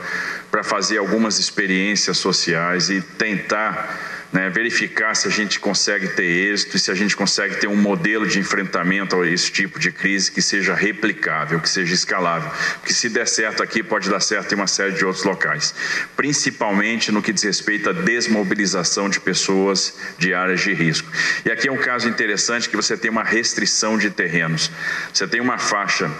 para 0.50 0.62
fazer 0.62 0.98
algumas 0.98 1.38
experiências 1.38 2.18
sociais 2.18 2.90
e 2.90 3.00
tentar 3.00 4.25
né, 4.36 4.50
verificar 4.50 5.14
se 5.16 5.26
a 5.26 5.30
gente 5.30 5.58
consegue 5.58 6.08
ter 6.08 6.26
êxito 6.26 6.76
e 6.76 6.78
se 6.78 6.90
a 6.90 6.94
gente 6.94 7.16
consegue 7.16 7.56
ter 7.56 7.68
um 7.68 7.74
modelo 7.74 8.26
de 8.26 8.38
enfrentamento 8.38 9.18
a 9.18 9.26
esse 9.26 9.50
tipo 9.50 9.78
de 9.78 9.90
crise 9.90 10.30
que 10.30 10.42
seja 10.42 10.74
replicável, 10.74 11.58
que 11.58 11.70
seja 11.70 11.94
escalável. 11.94 12.50
Porque 12.74 12.92
se 12.92 13.08
der 13.08 13.26
certo 13.26 13.62
aqui, 13.62 13.82
pode 13.82 14.10
dar 14.10 14.20
certo 14.20 14.52
em 14.52 14.56
uma 14.56 14.66
série 14.66 14.92
de 14.92 15.06
outros 15.06 15.24
locais, 15.24 15.74
principalmente 16.14 17.10
no 17.10 17.22
que 17.22 17.32
diz 17.32 17.44
respeito 17.44 17.88
à 17.88 17.94
desmobilização 17.94 19.08
de 19.08 19.18
pessoas 19.20 19.96
de 20.18 20.34
áreas 20.34 20.60
de 20.60 20.74
risco. 20.74 21.10
E 21.42 21.50
aqui 21.50 21.68
é 21.68 21.72
um 21.72 21.78
caso 21.78 22.06
interessante 22.06 22.68
que 22.68 22.76
você 22.76 22.94
tem 22.94 23.10
uma 23.10 23.24
restrição 23.24 23.96
de 23.96 24.10
terrenos. 24.10 24.70
Você 25.14 25.26
tem 25.26 25.40
uma 25.40 25.56
faixa 25.56 26.10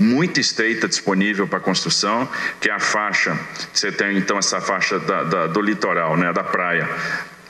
muito 0.00 0.40
estreita 0.40 0.88
disponível 0.88 1.46
para 1.46 1.60
construção, 1.60 2.28
que 2.60 2.68
é 2.68 2.72
a 2.72 2.80
faixa, 2.80 3.38
você 3.72 3.92
tem 3.92 4.18
então 4.18 4.36
essa 4.36 4.60
faixa 4.60 4.98
da, 4.98 5.22
da, 5.22 5.46
do 5.46 5.60
litoral, 5.60 6.16
né, 6.16 6.32
da 6.32 6.42
praia, 6.42 6.88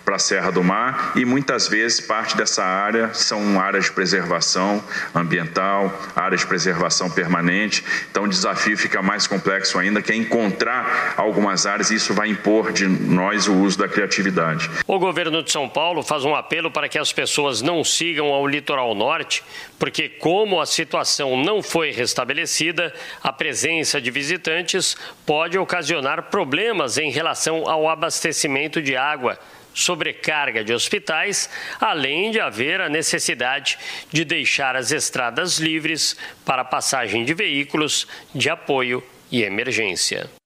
para 0.05 0.17
a 0.17 0.19
Serra 0.19 0.51
do 0.51 0.63
Mar 0.63 1.13
e 1.17 1.25
muitas 1.25 1.69
vezes 1.69 2.01
parte 2.01 2.37
dessa 2.37 2.65
área 2.65 3.13
são 3.15 3.61
áreas 3.61 3.85
de 3.85 3.93
preservação 3.93 4.83
ambiental, 5.15 5.93
áreas 6.15 6.41
de 6.41 6.47
preservação 6.47 7.11
permanente. 7.11 7.85
Então 8.11 8.25
o 8.25 8.29
desafio 8.29 8.77
fica 8.77 9.03
mais 9.03 9.27
complexo 9.27 9.79
ainda, 9.79 10.03
que 10.03 10.13
é 10.13 10.17
encontrar 10.17 11.15
algumas 11.17 11.67
áreas 11.67 11.91
e 11.91 11.97
isso 11.97 12.15
vai 12.15 12.29
impor 12.29 12.73
de 12.73 12.87
nós 12.87 13.47
o 13.47 13.55
uso 13.55 13.79
da 13.79 13.89
criatividade. 13.89 14.71
O 14.87 14.99
governo 14.99 15.43
de 15.43 15.51
São 15.51 15.69
Paulo 15.69 16.03
faz 16.03 16.25
um 16.25 16.35
apelo 16.35 16.71
para 16.71 16.89
que 16.89 16.99
as 16.99 17.13
pessoas 17.13 17.63
não 17.63 17.85
sigam 17.85 18.29
ao 18.29 18.47
litoral 18.47 18.95
norte, 18.95 19.43
porque 19.79 20.09
como 20.09 20.61
a 20.61 20.67
situação 20.67 21.37
não 21.37 21.63
foi 21.63 21.91
restabelecida, 21.91 22.93
a 23.23 23.33
presença 23.33 24.01
de 24.01 24.11
visitantes 24.11 24.97
pode 25.25 25.59
ocasionar 25.59 26.25
problemas 26.25 26.99
em 26.99 27.11
relação 27.11 27.69
ao 27.69 27.89
abastecimento 27.89 28.81
de 28.83 28.97
água 28.97 29.39
sobrecarga 29.75 30.65
de 30.65 30.73
hospitais, 30.73 31.49
além 31.81 32.31
de 32.31 32.41
haver 32.41 32.81
a 32.81 32.89
necessidade 32.89 33.79
de 34.11 34.25
deixar 34.25 34.77
as 34.77 34.93
estradas 34.93 35.59
livres 35.59 36.17
para 36.45 36.65
passagem 36.65 37.25
de 37.25 37.35
veículos 37.35 38.07
de 38.35 38.51
apoio 38.51 39.03
e 39.31 39.43
emergência. 39.43 40.42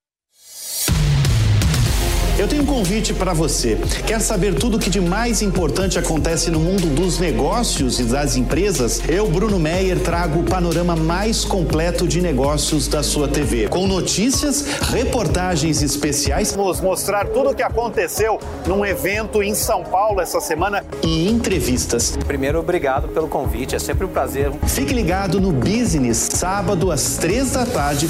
Eu 2.47 2.51
tenho 2.51 2.63
um 2.63 2.67
convite 2.67 3.13
para 3.13 3.33
você. 3.33 3.77
Quer 4.07 4.21
saber 4.21 4.55
tudo 4.55 4.77
o 4.77 4.79
que 4.79 4.89
de 4.89 5.01
mais 5.01 5.43
importante 5.43 5.99
acontece 5.99 6.49
no 6.49 6.61
mundo 6.61 6.87
dos 6.87 7.19
negócios 7.19 7.99
e 7.99 8.05
das 8.05 8.37
empresas? 8.37 9.03
Eu, 9.09 9.29
Bruno 9.29 9.59
Meyer, 9.59 9.99
trago 9.99 10.39
o 10.39 10.45
panorama 10.45 10.95
mais 10.95 11.45
completo 11.45 12.07
de 12.07 12.21
negócios 12.21 12.87
da 12.87 13.03
sua 13.03 13.27
TV. 13.27 13.67
Com 13.67 13.89
notícias, 13.89 14.65
reportagens 14.93 15.83
especiais. 15.83 16.55
Vamos 16.55 16.81
mostrar 16.81 17.27
tudo 17.27 17.51
o 17.51 17.55
que 17.55 17.65
aconteceu 17.65 18.39
num 18.65 18.87
evento 18.87 19.43
em 19.43 19.53
São 19.53 19.83
Paulo 19.83 20.21
essa 20.21 20.41
semana 20.41 20.85
e 21.03 21.29
entrevistas. 21.29 22.17
Primeiro, 22.29 22.61
obrigado 22.61 23.09
pelo 23.09 23.27
convite. 23.27 23.75
É 23.75 23.81
sempre 23.81 24.07
um 24.07 24.11
prazer. 24.11 24.53
Fique 24.69 24.95
ligado 24.95 25.41
no 25.41 25.51
Business, 25.51 26.29
sábado 26.31 26.93
às 26.93 27.17
três 27.17 27.51
da 27.51 27.67
tarde, 27.67 28.09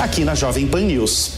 aqui 0.00 0.24
na 0.24 0.34
Jovem 0.34 0.66
Pan 0.66 0.80
News. 0.80 1.37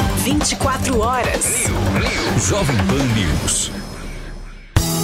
24 0.23 0.99
horas. 0.99 1.65
Jovem 2.37 2.77
Pan 2.77 3.07
News. 3.15 3.80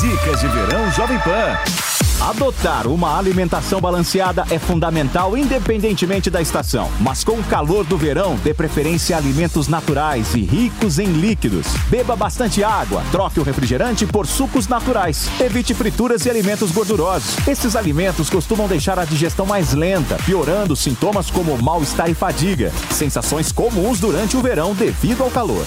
Dicas 0.00 0.40
de 0.40 0.48
verão 0.48 0.90
Jovem 0.90 1.18
Pan. 1.20 1.93
Adotar 2.24 2.86
uma 2.86 3.18
alimentação 3.18 3.82
balanceada 3.82 4.46
é 4.48 4.58
fundamental 4.58 5.36
independentemente 5.36 6.30
da 6.30 6.40
estação. 6.40 6.90
Mas 6.98 7.22
com 7.22 7.32
o 7.32 7.44
calor 7.44 7.84
do 7.84 7.98
verão, 7.98 8.36
dê 8.36 8.54
preferência 8.54 9.14
a 9.14 9.18
alimentos 9.18 9.68
naturais 9.68 10.34
e 10.34 10.40
ricos 10.40 10.98
em 10.98 11.04
líquidos. 11.04 11.66
Beba 11.90 12.16
bastante 12.16 12.64
água, 12.64 13.02
troque 13.12 13.40
o 13.40 13.42
refrigerante 13.42 14.06
por 14.06 14.26
sucos 14.26 14.66
naturais. 14.66 15.28
Evite 15.38 15.74
frituras 15.74 16.24
e 16.24 16.30
alimentos 16.30 16.70
gordurosos. 16.72 17.46
Esses 17.46 17.76
alimentos 17.76 18.30
costumam 18.30 18.66
deixar 18.66 18.98
a 18.98 19.04
digestão 19.04 19.44
mais 19.44 19.74
lenta, 19.74 20.16
piorando 20.24 20.74
sintomas 20.74 21.30
como 21.30 21.62
mal-estar 21.62 22.08
e 22.08 22.14
fadiga. 22.14 22.72
Sensações 22.90 23.52
comuns 23.52 24.00
durante 24.00 24.34
o 24.34 24.40
verão 24.40 24.72
devido 24.72 25.22
ao 25.22 25.30
calor. 25.30 25.66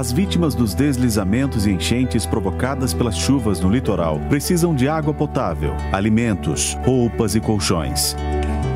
As 0.00 0.10
vítimas 0.10 0.54
dos 0.54 0.72
deslizamentos 0.72 1.66
e 1.66 1.72
enchentes 1.72 2.24
provocadas 2.24 2.94
pelas 2.94 3.18
chuvas 3.18 3.60
no 3.60 3.68
litoral 3.68 4.18
precisam 4.30 4.74
de 4.74 4.88
água 4.88 5.12
potável, 5.12 5.74
alimentos, 5.92 6.72
roupas 6.86 7.34
e 7.34 7.40
colchões. 7.40 8.16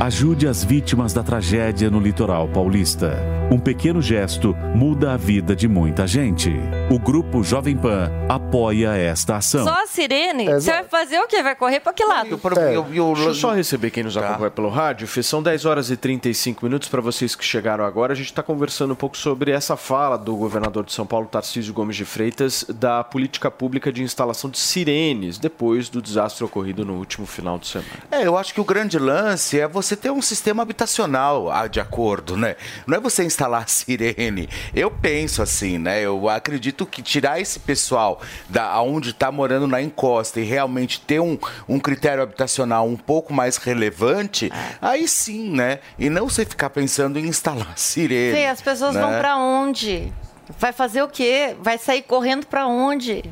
Ajude 0.00 0.48
as 0.48 0.64
vítimas 0.64 1.12
da 1.12 1.22
tragédia 1.22 1.88
no 1.88 2.00
litoral 2.00 2.48
paulista. 2.48 3.37
Um 3.50 3.58
pequeno 3.58 4.02
gesto 4.02 4.54
muda 4.74 5.14
a 5.14 5.16
vida 5.16 5.56
de 5.56 5.66
muita 5.66 6.06
gente. 6.06 6.52
O 6.90 6.98
Grupo 6.98 7.42
Jovem 7.42 7.74
Pan 7.74 8.10
apoia 8.28 8.94
esta 8.94 9.36
ação. 9.36 9.64
Só 9.64 9.84
a 9.84 9.86
sirene? 9.86 10.44
Você 10.52 10.70
vai 10.70 10.84
fazer 10.84 11.18
o 11.18 11.26
quê? 11.26 11.42
Vai 11.42 11.56
correr 11.56 11.80
pra 11.80 11.94
que 11.94 12.04
lado? 12.04 12.38
Deixa 12.38 13.28
eu 13.30 13.34
só 13.34 13.54
receber 13.54 13.90
quem 13.90 14.04
nos 14.04 14.18
acompanha 14.18 14.50
pelo 14.50 14.68
rádio. 14.68 15.08
Fê, 15.08 15.22
São 15.22 15.42
10 15.42 15.64
horas 15.64 15.90
e 15.90 15.96
35 15.96 16.62
minutos 16.62 16.90
para 16.90 17.00
vocês 17.00 17.34
que 17.34 17.42
chegaram 17.42 17.86
agora. 17.86 18.12
A 18.12 18.16
gente 18.16 18.26
está 18.26 18.42
conversando 18.42 18.92
um 18.92 18.96
pouco 18.96 19.16
sobre 19.16 19.50
essa 19.50 19.78
fala 19.78 20.18
do 20.18 20.36
governador 20.36 20.84
de 20.84 20.92
São 20.92 21.06
Paulo, 21.06 21.26
Tarcísio 21.26 21.72
Gomes 21.72 21.96
de 21.96 22.04
Freitas, 22.04 22.66
da 22.68 23.02
política 23.02 23.50
pública 23.50 23.90
de 23.90 24.02
instalação 24.02 24.50
de 24.50 24.58
sirenes 24.58 25.38
depois 25.38 25.88
do 25.88 26.02
desastre 26.02 26.44
ocorrido 26.44 26.84
no 26.84 26.98
último 26.98 27.26
final 27.26 27.58
de 27.58 27.66
semana. 27.66 27.88
É, 28.10 28.26
eu 28.26 28.36
acho 28.36 28.52
que 28.52 28.60
o 28.60 28.64
grande 28.64 28.98
lance 28.98 29.58
é 29.58 29.66
você 29.66 29.96
ter 29.96 30.10
um 30.10 30.20
sistema 30.20 30.62
habitacional 30.62 31.50
ah, 31.50 31.66
de 31.66 31.80
acordo, 31.80 32.36
né? 32.36 32.54
Não 32.86 32.98
é 32.98 33.00
você 33.00 33.24
instalar 33.24 33.37
sirene. 33.68 34.48
Eu 34.74 34.90
penso 34.90 35.42
assim, 35.42 35.78
né? 35.78 36.00
Eu 36.00 36.28
acredito 36.28 36.84
que 36.86 37.02
tirar 37.02 37.40
esse 37.40 37.60
pessoal 37.60 38.20
da 38.48 38.80
onde 38.80 39.10
está 39.10 39.30
morando 39.30 39.66
na 39.66 39.80
encosta 39.80 40.40
e 40.40 40.44
realmente 40.44 41.00
ter 41.00 41.20
um, 41.20 41.38
um 41.68 41.78
critério 41.78 42.22
habitacional 42.22 42.86
um 42.86 42.96
pouco 42.96 43.32
mais 43.32 43.56
relevante, 43.56 44.50
aí 44.80 45.06
sim, 45.06 45.50
né? 45.50 45.80
E 45.98 46.10
não 46.10 46.28
você 46.28 46.44
ficar 46.44 46.70
pensando 46.70 47.18
em 47.18 47.26
instalar 47.26 47.72
sirene. 47.78 48.34
Fê, 48.34 48.46
as 48.46 48.60
pessoas 48.60 48.94
né? 48.94 49.00
vão 49.00 49.18
pra 49.18 49.36
onde? 49.36 50.12
Vai 50.58 50.72
fazer 50.72 51.02
o 51.02 51.08
quê? 51.08 51.54
Vai 51.60 51.78
sair 51.78 52.02
correndo 52.02 52.46
pra 52.46 52.66
onde? 52.66 53.22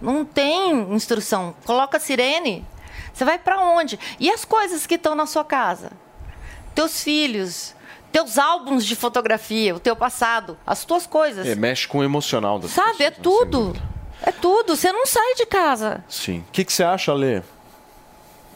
Não 0.00 0.24
tem 0.24 0.72
instrução. 0.92 1.54
Coloca 1.64 2.00
sirene. 2.00 2.64
Você 3.12 3.24
vai 3.24 3.38
pra 3.38 3.60
onde? 3.60 3.98
E 4.18 4.30
as 4.30 4.44
coisas 4.44 4.86
que 4.86 4.94
estão 4.94 5.14
na 5.14 5.26
sua 5.26 5.44
casa? 5.44 5.92
Teus 6.74 7.02
filhos, 7.02 7.74
teus 8.14 8.38
álbuns 8.38 8.86
de 8.86 8.94
fotografia, 8.94 9.74
o 9.74 9.80
teu 9.80 9.96
passado, 9.96 10.56
as 10.64 10.84
tuas 10.84 11.04
coisas. 11.04 11.44
É, 11.44 11.56
mexe 11.56 11.88
com 11.88 11.98
o 11.98 12.04
emocional 12.04 12.60
das 12.60 12.70
Sabe? 12.70 13.02
É 13.02 13.10
tudo. 13.10 13.76
É 14.22 14.30
tudo. 14.30 14.76
Você 14.76 14.92
não 14.92 15.04
sai 15.04 15.34
de 15.34 15.44
casa. 15.44 16.04
Sim. 16.08 16.38
O 16.48 16.52
que, 16.52 16.64
que 16.64 16.72
você 16.72 16.84
acha, 16.84 17.12
Lê? 17.12 17.42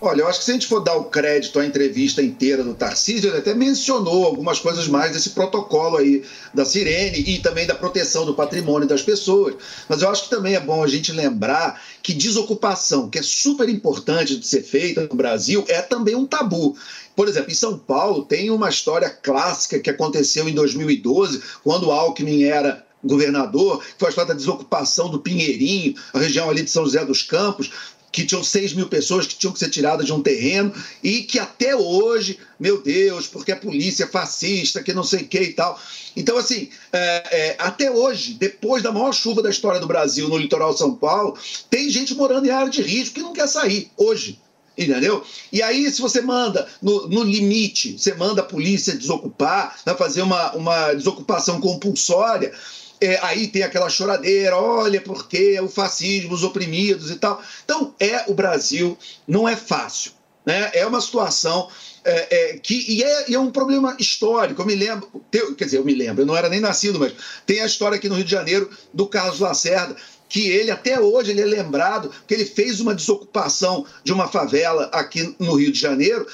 Olha, 0.00 0.20
eu 0.20 0.28
acho 0.28 0.38
que 0.38 0.44
se 0.44 0.52
a 0.52 0.54
gente 0.54 0.68
for 0.68 0.78
dar 0.78 0.94
o 0.94 1.06
crédito 1.06 1.58
à 1.58 1.66
entrevista 1.66 2.22
inteira 2.22 2.62
do 2.62 2.72
Tarcísio, 2.72 3.30
ele 3.30 3.38
até 3.38 3.52
mencionou 3.52 4.24
algumas 4.24 4.60
coisas 4.60 4.86
mais 4.86 5.10
desse 5.10 5.30
protocolo 5.30 5.96
aí 5.96 6.22
da 6.54 6.64
Sirene 6.64 7.18
e 7.18 7.40
também 7.40 7.66
da 7.66 7.74
proteção 7.74 8.24
do 8.24 8.34
patrimônio 8.34 8.86
das 8.86 9.02
pessoas. 9.02 9.56
Mas 9.88 10.02
eu 10.02 10.08
acho 10.08 10.24
que 10.24 10.30
também 10.30 10.54
é 10.54 10.60
bom 10.60 10.84
a 10.84 10.86
gente 10.86 11.10
lembrar 11.10 11.82
que 12.00 12.14
desocupação, 12.14 13.10
que 13.10 13.18
é 13.18 13.22
super 13.22 13.68
importante 13.68 14.36
de 14.36 14.46
ser 14.46 14.62
feita 14.62 15.08
no 15.10 15.16
Brasil, 15.16 15.64
é 15.66 15.82
também 15.82 16.14
um 16.14 16.24
tabu. 16.24 16.76
Por 17.18 17.26
exemplo, 17.26 17.50
em 17.50 17.54
São 17.56 17.76
Paulo 17.76 18.24
tem 18.24 18.48
uma 18.48 18.68
história 18.68 19.10
clássica 19.10 19.80
que 19.80 19.90
aconteceu 19.90 20.48
em 20.48 20.54
2012, 20.54 21.42
quando 21.64 21.90
Alckmin 21.90 22.44
era 22.44 22.86
governador, 23.02 23.82
que 23.82 23.98
foi 23.98 24.06
a 24.06 24.10
história 24.10 24.28
da 24.28 24.38
desocupação 24.38 25.10
do 25.10 25.18
Pinheirinho, 25.18 25.96
a 26.12 26.20
região 26.20 26.48
ali 26.48 26.62
de 26.62 26.70
São 26.70 26.84
José 26.84 27.04
dos 27.04 27.24
Campos, 27.24 27.72
que 28.12 28.24
tinham 28.24 28.44
6 28.44 28.72
mil 28.74 28.86
pessoas 28.86 29.26
que 29.26 29.34
tinham 29.34 29.52
que 29.52 29.58
ser 29.58 29.68
tiradas 29.68 30.06
de 30.06 30.12
um 30.12 30.22
terreno 30.22 30.72
e 31.02 31.24
que 31.24 31.40
até 31.40 31.74
hoje, 31.74 32.38
meu 32.56 32.80
Deus, 32.80 33.26
porque 33.26 33.50
a 33.50 33.56
polícia 33.56 34.04
é 34.04 34.06
fascista, 34.06 34.80
que 34.80 34.94
não 34.94 35.02
sei 35.02 35.22
o 35.22 35.26
que 35.26 35.40
e 35.40 35.52
tal. 35.54 35.76
Então, 36.14 36.38
assim, 36.38 36.70
é, 36.92 37.24
é, 37.32 37.56
até 37.58 37.90
hoje, 37.90 38.34
depois 38.34 38.80
da 38.80 38.92
maior 38.92 39.12
chuva 39.12 39.42
da 39.42 39.50
história 39.50 39.80
do 39.80 39.88
Brasil 39.88 40.28
no 40.28 40.38
litoral 40.38 40.72
São 40.76 40.94
Paulo, 40.94 41.36
tem 41.68 41.90
gente 41.90 42.14
morando 42.14 42.46
em 42.46 42.50
área 42.50 42.70
de 42.70 42.80
risco 42.80 43.16
que 43.16 43.22
não 43.22 43.32
quer 43.32 43.48
sair, 43.48 43.90
hoje. 43.96 44.38
Entendeu? 44.78 45.24
E 45.52 45.60
aí, 45.60 45.90
se 45.90 46.00
você 46.00 46.20
manda 46.20 46.68
no, 46.80 47.08
no 47.08 47.24
limite, 47.24 47.98
você 47.98 48.14
manda 48.14 48.42
a 48.42 48.44
polícia 48.44 48.96
desocupar, 48.96 49.76
vai 49.84 49.96
fazer 49.96 50.22
uma, 50.22 50.52
uma 50.52 50.94
desocupação 50.94 51.60
compulsória, 51.60 52.52
é, 53.00 53.18
aí 53.22 53.48
tem 53.48 53.64
aquela 53.64 53.88
choradeira, 53.88 54.56
olha, 54.56 55.00
porque 55.00 55.58
o 55.60 55.68
fascismo, 55.68 56.32
os 56.32 56.44
oprimidos 56.44 57.10
e 57.10 57.16
tal. 57.16 57.42
Então, 57.64 57.92
é 57.98 58.24
o 58.28 58.34
Brasil, 58.34 58.96
não 59.26 59.48
é 59.48 59.56
fácil. 59.56 60.12
Né? 60.46 60.70
É 60.72 60.86
uma 60.86 61.00
situação 61.00 61.68
é, 62.04 62.52
é, 62.52 62.58
que 62.58 62.90
e 62.90 63.02
é, 63.02 63.30
e 63.30 63.34
é 63.34 63.38
um 63.38 63.50
problema 63.50 63.96
histórico. 63.98 64.62
Eu 64.62 64.66
me 64.66 64.74
lembro, 64.74 65.08
quer 65.30 65.64
dizer, 65.64 65.78
eu 65.78 65.84
me 65.84 65.94
lembro, 65.94 66.22
eu 66.22 66.26
não 66.26 66.36
era 66.36 66.48
nem 66.48 66.60
nascido, 66.60 66.98
mas 66.98 67.12
tem 67.44 67.60
a 67.60 67.66
história 67.66 67.96
aqui 67.96 68.08
no 68.08 68.14
Rio 68.14 68.24
de 68.24 68.30
Janeiro 68.30 68.70
do 68.94 69.06
Carlos 69.06 69.40
Lacerda, 69.40 69.96
que 70.28 70.48
ele 70.48 70.70
até 70.70 71.00
hoje 71.00 71.30
ele 71.30 71.40
é 71.40 71.44
lembrado 71.46 72.10
que 72.26 72.34
ele 72.34 72.44
fez 72.44 72.80
uma 72.80 72.94
desocupação 72.94 73.84
de 74.04 74.12
uma 74.12 74.28
favela 74.28 74.84
aqui 74.92 75.34
no 75.38 75.54
Rio 75.54 75.72
de 75.72 75.78
Janeiro 75.78 76.26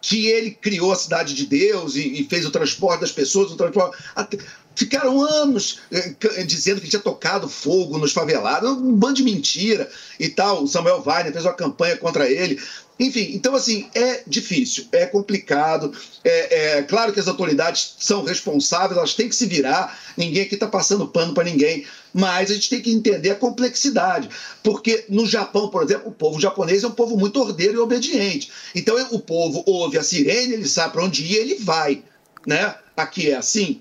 que 0.00 0.28
ele 0.28 0.52
criou 0.52 0.92
a 0.92 0.96
cidade 0.96 1.34
de 1.34 1.44
Deus 1.46 1.96
e, 1.96 2.20
e 2.20 2.24
fez 2.28 2.46
o 2.46 2.52
transporte 2.52 3.00
das 3.00 3.10
pessoas, 3.10 3.50
o 3.50 3.56
transporte. 3.56 3.96
até- 4.14 4.38
Ficaram 4.76 5.20
anos 5.20 5.80
eh, 5.90 6.44
dizendo 6.44 6.80
que 6.80 6.88
tinha 6.88 7.02
tocado 7.02 7.48
fogo 7.48 7.98
nos 7.98 8.12
favelados, 8.12 8.70
um 8.70 8.92
bando 8.92 9.14
de 9.14 9.24
mentira 9.24 9.90
e 10.20 10.28
tal. 10.28 10.62
O 10.62 10.68
Samuel 10.68 11.02
Weiner 11.04 11.32
fez 11.32 11.44
uma 11.44 11.52
campanha 11.52 11.96
contra 11.96 12.30
ele. 12.30 12.62
Enfim, 13.00 13.32
então 13.34 13.56
assim, 13.56 13.88
é 13.92 14.22
difícil, 14.24 14.86
é 14.92 15.04
complicado. 15.06 15.92
É, 16.22 16.76
é 16.78 16.82
claro 16.82 17.12
que 17.12 17.18
as 17.18 17.26
autoridades 17.26 17.96
são 17.98 18.22
responsáveis, 18.22 18.96
elas 18.96 19.14
têm 19.14 19.28
que 19.28 19.34
se 19.34 19.46
virar, 19.46 19.98
ninguém 20.16 20.42
aqui 20.44 20.54
está 20.54 20.68
passando 20.68 21.08
pano 21.08 21.34
para 21.34 21.42
ninguém. 21.42 21.84
Mas 22.12 22.50
a 22.50 22.54
gente 22.54 22.70
tem 22.70 22.80
que 22.80 22.90
entender 22.92 23.30
a 23.30 23.34
complexidade. 23.36 24.28
Porque 24.62 25.04
no 25.08 25.26
Japão, 25.26 25.68
por 25.68 25.82
exemplo, 25.82 26.08
o 26.08 26.12
povo 26.12 26.40
japonês 26.40 26.82
é 26.82 26.86
um 26.86 26.92
povo 26.92 27.16
muito 27.16 27.40
ordeiro 27.40 27.74
e 27.74 27.78
obediente. 27.78 28.50
Então 28.74 28.96
o 29.10 29.20
povo 29.20 29.62
ouve 29.66 29.98
a 29.98 30.02
sirene, 30.02 30.54
ele 30.54 30.68
sabe 30.68 30.92
para 30.92 31.04
onde 31.04 31.22
ir, 31.24 31.36
ele 31.36 31.54
vai. 31.56 32.02
Né? 32.46 32.74
Aqui 32.96 33.30
é 33.30 33.36
assim. 33.36 33.80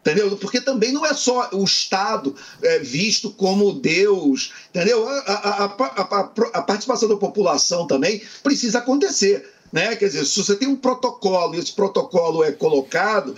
Entendeu? 0.00 0.36
Porque 0.36 0.60
também 0.60 0.90
não 0.92 1.04
é 1.04 1.12
só 1.12 1.50
o 1.52 1.64
Estado 1.64 2.34
é, 2.62 2.78
visto 2.78 3.30
como 3.30 3.72
Deus, 3.74 4.52
entendeu? 4.70 5.06
A, 5.06 5.18
a- 5.18 5.64
a- 5.64 6.30
a- 6.54 6.62
participação 6.62 7.08
da 7.08 7.16
população 7.16 7.86
também 7.86 8.22
precisa 8.42 8.78
acontecer. 8.78 9.46
Né? 9.70 9.94
Quer 9.96 10.06
dizer, 10.06 10.24
se 10.24 10.42
você 10.42 10.56
tem 10.56 10.66
um 10.66 10.76
protocolo 10.76 11.54
e 11.54 11.58
esse 11.58 11.72
protocolo 11.72 12.42
é 12.42 12.52
colocado, 12.52 13.36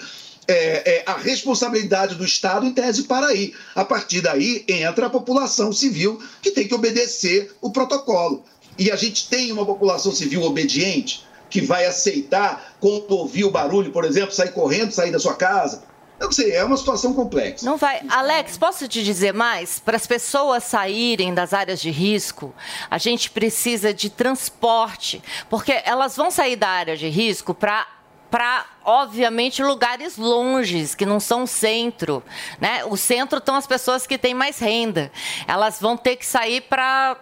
é, 0.51 0.97
é, 0.97 1.03
a 1.07 1.15
responsabilidade 1.15 2.17
do 2.17 2.25
Estado, 2.25 2.67
em 2.67 2.73
tese, 2.73 3.05
para 3.05 3.29
aí. 3.29 3.55
A 3.75 3.85
partir 3.85 4.21
daí 4.21 4.65
entra 4.69 5.07
a 5.07 5.11
população 5.11 5.73
civil 5.73 6.21
que 6.43 6.51
tem 6.51 6.67
que 6.67 6.75
obedecer 6.75 7.55
o 7.61 7.71
protocolo. 7.71 8.43
E 8.77 8.91
a 8.91 8.97
gente 8.97 9.29
tem 9.29 9.53
uma 9.53 9.65
população 9.65 10.13
civil 10.13 10.43
obediente 10.43 11.25
que 11.49 11.61
vai 11.61 11.87
aceitar, 11.87 12.75
quando 12.81 13.11
ouvir 13.11 13.45
o 13.45 13.51
barulho, 13.51 13.93
por 13.93 14.05
exemplo, 14.05 14.33
sair 14.33 14.53
correndo, 14.53 14.93
sair 14.93 15.11
da 15.11 15.19
sua 15.19 15.35
casa. 15.35 15.83
Eu 16.19 16.27
não 16.27 16.33
sei, 16.33 16.53
é 16.53 16.63
uma 16.65 16.77
situação 16.77 17.15
complexa. 17.15 17.65
Não 17.65 17.77
vai. 17.77 18.03
Alex, 18.09 18.59
posso 18.59 18.87
te 18.87 19.03
dizer 19.03 19.33
mais? 19.33 19.79
Para 19.79 19.97
as 19.97 20.07
pessoas 20.07 20.65
saírem 20.65 21.33
das 21.33 21.55
áreas 21.55 21.81
de 21.81 21.91
risco, 21.91 22.55
a 22.91 22.99
gente 22.99 23.31
precisa 23.31 23.95
de 23.95 24.11
transporte, 24.11 25.23
porque 25.49 25.81
elas 25.85 26.17
vão 26.17 26.31
sair 26.31 26.57
da 26.57 26.69
área 26.69 26.97
de 26.97 27.09
risco 27.09 27.55
para 27.55 27.87
para, 28.31 28.65
obviamente, 28.85 29.63
lugares 29.63 30.17
longes, 30.17 30.95
que 30.95 31.05
não 31.05 31.19
são 31.19 31.47
centro. 31.47 32.23
Né? 32.61 32.85
O 32.85 32.97
centro 32.97 33.39
estão 33.39 33.57
as 33.57 33.67
pessoas 33.67 34.07
que 34.07 34.17
têm 34.17 34.35
mais 34.35 34.59
renda. 34.59 35.11
Elas 35.47 35.81
vão 35.81 35.97
ter 35.97 36.17
que 36.17 36.25
sair 36.25 36.61
para 36.63 37.17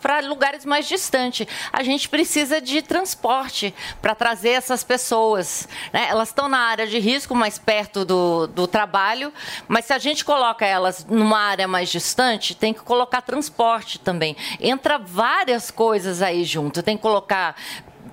para 0.00 0.20
lugares 0.26 0.64
mais 0.64 0.88
distantes. 0.88 1.46
A 1.70 1.82
gente 1.82 2.08
precisa 2.08 2.60
de 2.60 2.80
transporte 2.80 3.74
para 4.00 4.14
trazer 4.14 4.50
essas 4.50 4.82
pessoas. 4.82 5.68
né? 5.92 6.06
Elas 6.08 6.28
estão 6.28 6.48
na 6.48 6.58
área 6.58 6.86
de 6.86 6.98
risco, 6.98 7.34
mais 7.34 7.58
perto 7.58 8.02
do, 8.04 8.46
do 8.46 8.66
trabalho, 8.66 9.30
mas 9.68 9.84
se 9.84 9.92
a 9.92 9.98
gente 9.98 10.24
coloca 10.24 10.64
elas 10.64 11.04
numa 11.04 11.38
área 11.38 11.68
mais 11.68 11.90
distante, 11.90 12.54
tem 12.54 12.72
que 12.72 12.80
colocar 12.80 13.20
transporte 13.20 13.98
também. 13.98 14.34
Entra 14.58 14.98
várias 14.98 15.70
coisas 15.70 16.22
aí 16.22 16.44
junto. 16.44 16.82
Tem 16.82 16.96
que 16.96 17.02
colocar 17.02 17.54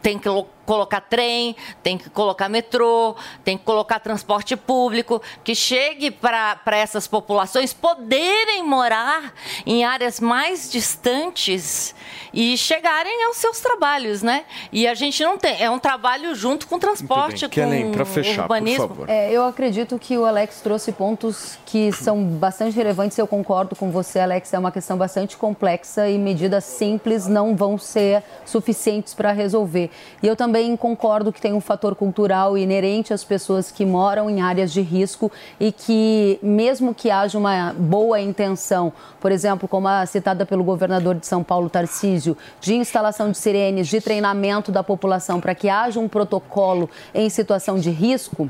tem 0.02 0.20
que 0.20 0.30
colocar 0.68 1.00
trem, 1.00 1.56
tem 1.82 1.98
que 1.98 2.10
colocar 2.10 2.50
metrô, 2.50 3.16
tem 3.44 3.58
que 3.58 3.64
colocar 3.64 4.00
transporte 4.00 4.56
público, 4.58 5.22
que 5.44 5.56
chegue 5.56 6.12
para 6.12 6.60
essas 6.74 7.08
populações 7.08 7.74
poderem 7.74 8.64
morar 8.64 9.34
em 9.66 9.86
áreas 9.86 10.20
mais 10.20 10.70
distantes 10.70 11.96
e 12.34 12.58
chegarem 12.58 13.24
aos 13.26 13.38
seus 13.38 13.62
trabalhos, 13.62 14.22
né? 14.22 14.44
E 14.72 14.86
a 14.86 14.94
gente 14.94 15.24
não 15.24 15.38
tem, 15.38 15.62
é 15.62 15.70
um 15.72 15.80
trabalho 15.80 16.36
junto 16.36 16.68
com 16.68 16.78
transporte, 16.78 17.48
com 17.48 18.42
urbanismo. 18.42 19.06
É, 19.08 19.32
eu 19.32 19.46
acredito 19.46 19.98
que 19.98 20.18
o 20.18 20.26
Alex 20.26 20.60
trouxe 20.60 20.92
pontos 20.92 21.58
que 21.66 21.92
são 21.94 22.22
bastante 22.24 22.76
relevantes. 22.76 23.18
Eu 23.18 23.26
concordo 23.26 23.74
com 23.76 23.90
você, 23.90 24.20
Alex. 24.20 24.54
É 24.54 24.60
uma 24.60 24.72
questão 24.72 24.98
bastante 24.98 25.38
complexa 25.38 26.10
e 26.10 26.18
medidas 26.18 26.66
simples 26.66 27.26
não 27.26 27.56
vão 27.56 27.78
ser 27.78 28.22
suficientes 28.46 29.14
para 29.14 29.32
resolver. 29.32 29.90
E 30.22 30.28
eu 30.28 30.36
também 30.36 30.57
concordo 30.78 31.32
que 31.32 31.42
tem 31.42 31.54
um 31.54 31.62
fator 31.62 31.96
cultural 31.96 32.58
inerente 32.58 33.14
às 33.14 33.24
pessoas 33.24 33.72
que 33.72 33.86
moram 33.86 34.30
em 34.30 34.42
áreas 34.42 34.72
de 34.72 34.82
risco 34.82 35.32
e 35.60 35.72
que, 35.72 36.40
mesmo 36.42 36.94
que 36.94 37.12
haja 37.12 37.38
uma 37.38 37.74
boa 37.78 38.20
intenção, 38.20 38.94
por 39.20 39.32
exemplo, 39.32 39.68
como 39.68 39.88
a 39.88 40.06
citada 40.06 40.46
pelo 40.46 40.64
governador 40.64 41.16
de 41.16 41.28
São 41.28 41.44
Paulo, 41.44 41.70
Tarcísio, 41.70 42.38
de 42.60 42.76
instalação 42.76 43.32
de 43.32 43.38
sirenes, 43.38 43.88
de 43.88 44.02
treinamento 44.02 44.72
da 44.72 44.84
população 44.84 45.40
para 45.40 45.54
que 45.54 45.70
haja 45.70 46.00
um 46.00 46.08
protocolo 46.08 46.90
em 47.14 47.30
situação 47.30 47.78
de 47.78 47.90
risco, 47.90 48.50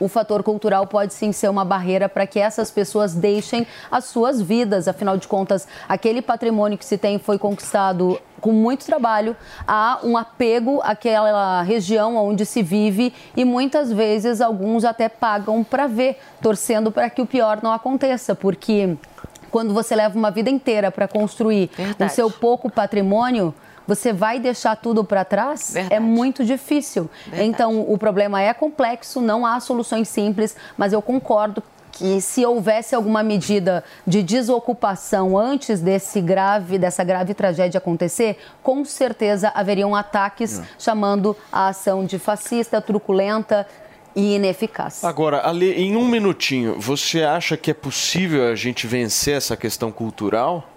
o 0.00 0.08
fator 0.08 0.42
cultural 0.42 0.86
pode 0.86 1.14
sim 1.14 1.32
ser 1.32 1.48
uma 1.48 1.64
barreira 1.64 2.08
para 2.08 2.26
que 2.26 2.38
essas 2.38 2.70
pessoas 2.70 3.14
deixem 3.14 3.66
as 3.90 4.04
suas 4.04 4.40
vidas. 4.40 4.88
Afinal 4.88 5.16
de 5.16 5.28
contas, 5.28 5.68
aquele 5.88 6.22
patrimônio 6.22 6.78
que 6.78 6.84
se 6.84 6.98
tem 6.98 7.18
foi 7.18 7.38
conquistado 7.38 8.20
com 8.44 8.52
muito 8.52 8.84
trabalho, 8.84 9.34
há 9.66 10.00
um 10.04 10.18
apego 10.18 10.82
àquela 10.84 11.62
região 11.62 12.14
onde 12.18 12.44
se 12.44 12.62
vive 12.62 13.10
e 13.34 13.42
muitas 13.42 13.90
vezes 13.90 14.42
alguns 14.42 14.84
até 14.84 15.08
pagam 15.08 15.64
para 15.64 15.86
ver, 15.86 16.20
torcendo 16.42 16.92
para 16.92 17.08
que 17.08 17.22
o 17.22 17.26
pior 17.26 17.60
não 17.62 17.72
aconteça, 17.72 18.34
porque 18.34 18.98
quando 19.50 19.72
você 19.72 19.96
leva 19.96 20.18
uma 20.18 20.30
vida 20.30 20.50
inteira 20.50 20.92
para 20.92 21.08
construir 21.08 21.70
Verdade. 21.74 22.12
o 22.12 22.14
seu 22.14 22.30
pouco 22.30 22.68
patrimônio, 22.68 23.54
você 23.86 24.12
vai 24.12 24.38
deixar 24.38 24.76
tudo 24.76 25.02
para 25.02 25.24
trás? 25.24 25.70
Verdade. 25.72 25.94
É 25.94 26.00
muito 26.00 26.44
difícil. 26.44 27.08
Verdade. 27.24 27.48
Então, 27.48 27.80
o 27.80 27.96
problema 27.96 28.42
é 28.42 28.52
complexo, 28.52 29.22
não 29.22 29.46
há 29.46 29.58
soluções 29.58 30.06
simples, 30.08 30.54
mas 30.76 30.92
eu 30.92 31.00
concordo 31.00 31.62
que 31.94 32.20
se 32.20 32.44
houvesse 32.44 32.94
alguma 32.94 33.22
medida 33.22 33.84
de 34.06 34.22
desocupação 34.22 35.38
antes 35.38 35.80
desse 35.80 36.20
grave, 36.20 36.76
dessa 36.76 37.04
grave 37.04 37.34
tragédia 37.34 37.78
acontecer, 37.78 38.36
com 38.62 38.84
certeza 38.84 39.52
haveriam 39.54 39.94
ataques 39.94 40.60
chamando 40.78 41.36
a 41.52 41.68
ação 41.68 42.04
de 42.04 42.18
fascista, 42.18 42.80
truculenta 42.80 43.66
e 44.14 44.34
ineficaz. 44.34 45.04
Agora, 45.04 45.46
Ali, 45.48 45.72
em 45.72 45.96
um 45.96 46.06
minutinho, 46.06 46.80
você 46.80 47.22
acha 47.22 47.56
que 47.56 47.70
é 47.70 47.74
possível 47.74 48.48
a 48.48 48.54
gente 48.54 48.86
vencer 48.86 49.36
essa 49.36 49.56
questão 49.56 49.90
cultural? 49.90 50.68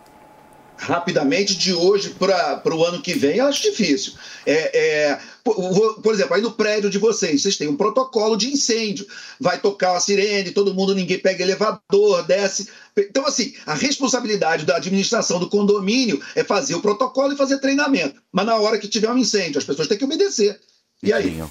rapidamente 0.78 1.57
de 1.57 1.74
hoje 1.74 2.11
para 2.11 2.76
o 2.76 2.86
ano 2.86 3.01
que 3.01 3.13
vem, 3.13 3.38
eu 3.38 3.47
acho 3.47 3.63
difícil. 3.63 4.13
É, 4.45 4.78
é, 4.78 5.20
por, 5.53 6.13
exemplo, 6.13 6.35
aí 6.35 6.41
no 6.41 6.51
prédio 6.51 6.89
de 6.89 6.97
vocês, 6.97 7.41
vocês 7.41 7.57
têm 7.57 7.67
um 7.67 7.75
protocolo 7.75 8.35
de 8.35 8.51
incêndio. 8.51 9.05
Vai 9.39 9.59
tocar 9.59 9.95
a 9.95 9.99
sirene, 9.99 10.51
todo 10.51 10.73
mundo, 10.73 10.95
ninguém 10.95 11.19
pega 11.19 11.43
elevador, 11.43 12.23
desce. 12.25 12.69
Então, 12.97 13.25
assim, 13.25 13.53
a 13.65 13.73
responsabilidade 13.73 14.65
da 14.65 14.77
administração 14.77 15.39
do 15.39 15.49
condomínio 15.49 16.21
é 16.35 16.43
fazer 16.43 16.75
o 16.75 16.81
protocolo 16.81 17.33
e 17.33 17.37
fazer 17.37 17.59
treinamento. 17.59 18.21
Mas 18.31 18.45
na 18.45 18.55
hora 18.57 18.77
que 18.77 18.87
tiver 18.87 19.09
um 19.09 19.17
incêndio, 19.17 19.57
as 19.57 19.65
pessoas 19.65 19.87
têm 19.87 19.97
que 19.97 20.05
obedecer. 20.05 20.59
E 21.03 21.13
aí? 21.13 21.41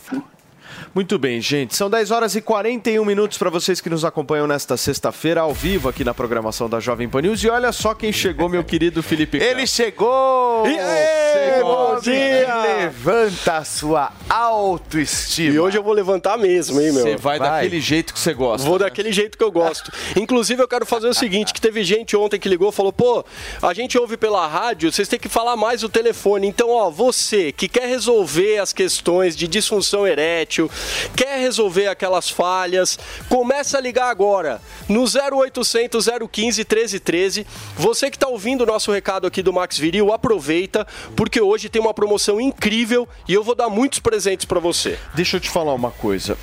Muito 0.96 1.18
bem, 1.18 1.42
gente. 1.42 1.76
São 1.76 1.90
10 1.90 2.10
horas 2.10 2.34
e 2.36 2.40
41 2.40 3.04
minutos 3.04 3.36
para 3.36 3.50
vocês 3.50 3.82
que 3.82 3.90
nos 3.90 4.02
acompanham 4.02 4.46
nesta 4.46 4.78
sexta-feira, 4.78 5.42
ao 5.42 5.52
vivo 5.52 5.90
aqui 5.90 6.02
na 6.02 6.14
programação 6.14 6.70
da 6.70 6.80
Jovem 6.80 7.06
Pan 7.06 7.20
News. 7.20 7.44
E 7.44 7.50
olha 7.50 7.70
só 7.70 7.92
quem 7.92 8.10
chegou, 8.10 8.48
meu 8.48 8.64
querido 8.64 9.02
Felipe. 9.02 9.36
Ele 9.36 9.66
chegou! 9.66 10.66
E 10.66 10.78
aí, 10.78 11.62
bom 11.62 11.86
bom 11.96 12.00
dia! 12.00 12.62
Levanta 12.62 13.56
a 13.58 13.64
sua 13.64 14.12
autoestima. 14.28 15.54
E 15.54 15.58
hoje 15.58 15.78
eu 15.78 15.82
vou 15.82 15.92
levantar 15.92 16.36
mesmo, 16.36 16.80
hein, 16.80 16.92
meu? 16.92 17.02
Você 17.02 17.16
vai, 17.16 17.38
daquele 17.38 17.80
jeito 17.80 18.12
que 18.12 18.20
você 18.20 18.34
gosta. 18.34 18.68
Vou 18.68 18.78
daquele 18.78 19.12
jeito 19.12 19.36
que 19.36 19.44
eu 19.44 19.50
gosto. 19.50 19.90
Inclusive, 20.16 20.62
eu 20.62 20.68
quero 20.68 20.84
fazer 20.84 21.08
o 21.08 21.14
seguinte, 21.14 21.52
que 21.52 21.60
teve 21.60 21.82
gente 21.84 22.16
ontem 22.16 22.38
que 22.38 22.48
ligou 22.48 22.68
e 22.68 22.72
falou, 22.72 22.92
pô, 22.92 23.24
a 23.62 23.72
gente 23.72 23.98
ouve 23.98 24.16
pela 24.16 24.46
rádio, 24.46 24.92
vocês 24.92 25.08
têm 25.08 25.18
que 25.18 25.28
falar 25.28 25.56
mais 25.56 25.82
o 25.82 25.88
telefone. 25.88 26.46
Então, 26.46 26.70
ó, 26.70 26.90
você 26.90 27.52
que 27.52 27.68
quer 27.68 27.86
resolver 27.86 28.58
as 28.58 28.72
questões 28.72 29.36
de 29.36 29.48
disfunção 29.48 30.06
erétil, 30.06 30.70
quer 31.14 31.38
resolver 31.38 31.88
aquelas 31.88 32.28
falhas, 32.28 32.98
começa 33.28 33.78
a 33.78 33.80
ligar 33.80 34.10
agora 34.10 34.60
no 34.88 35.04
0800 35.04 36.06
015 36.30 36.60
1313. 36.60 37.46
Você 37.76 38.10
que 38.10 38.16
está 38.16 38.28
ouvindo 38.28 38.62
o 38.62 38.66
nosso 38.66 38.90
recado 38.92 39.26
aqui 39.26 39.42
do 39.42 39.52
Max 39.52 39.78
Viril, 39.78 40.12
aproveita, 40.12 40.86
porque 41.14 41.40
hoje 41.40 41.68
tem 41.68 41.80
uma 41.80 41.94
promoção 41.94 42.40
incrível 42.40 43.08
e 43.28 43.34
eu 43.34 43.42
vou 43.42 43.54
dar 43.54 43.68
muitos 43.68 43.98
presentes 43.98 44.46
para 44.46 44.60
você. 44.60 44.98
Deixa 45.14 45.36
eu 45.36 45.40
te 45.40 45.50
falar 45.50 45.74
uma 45.74 45.90
coisa. 45.90 46.36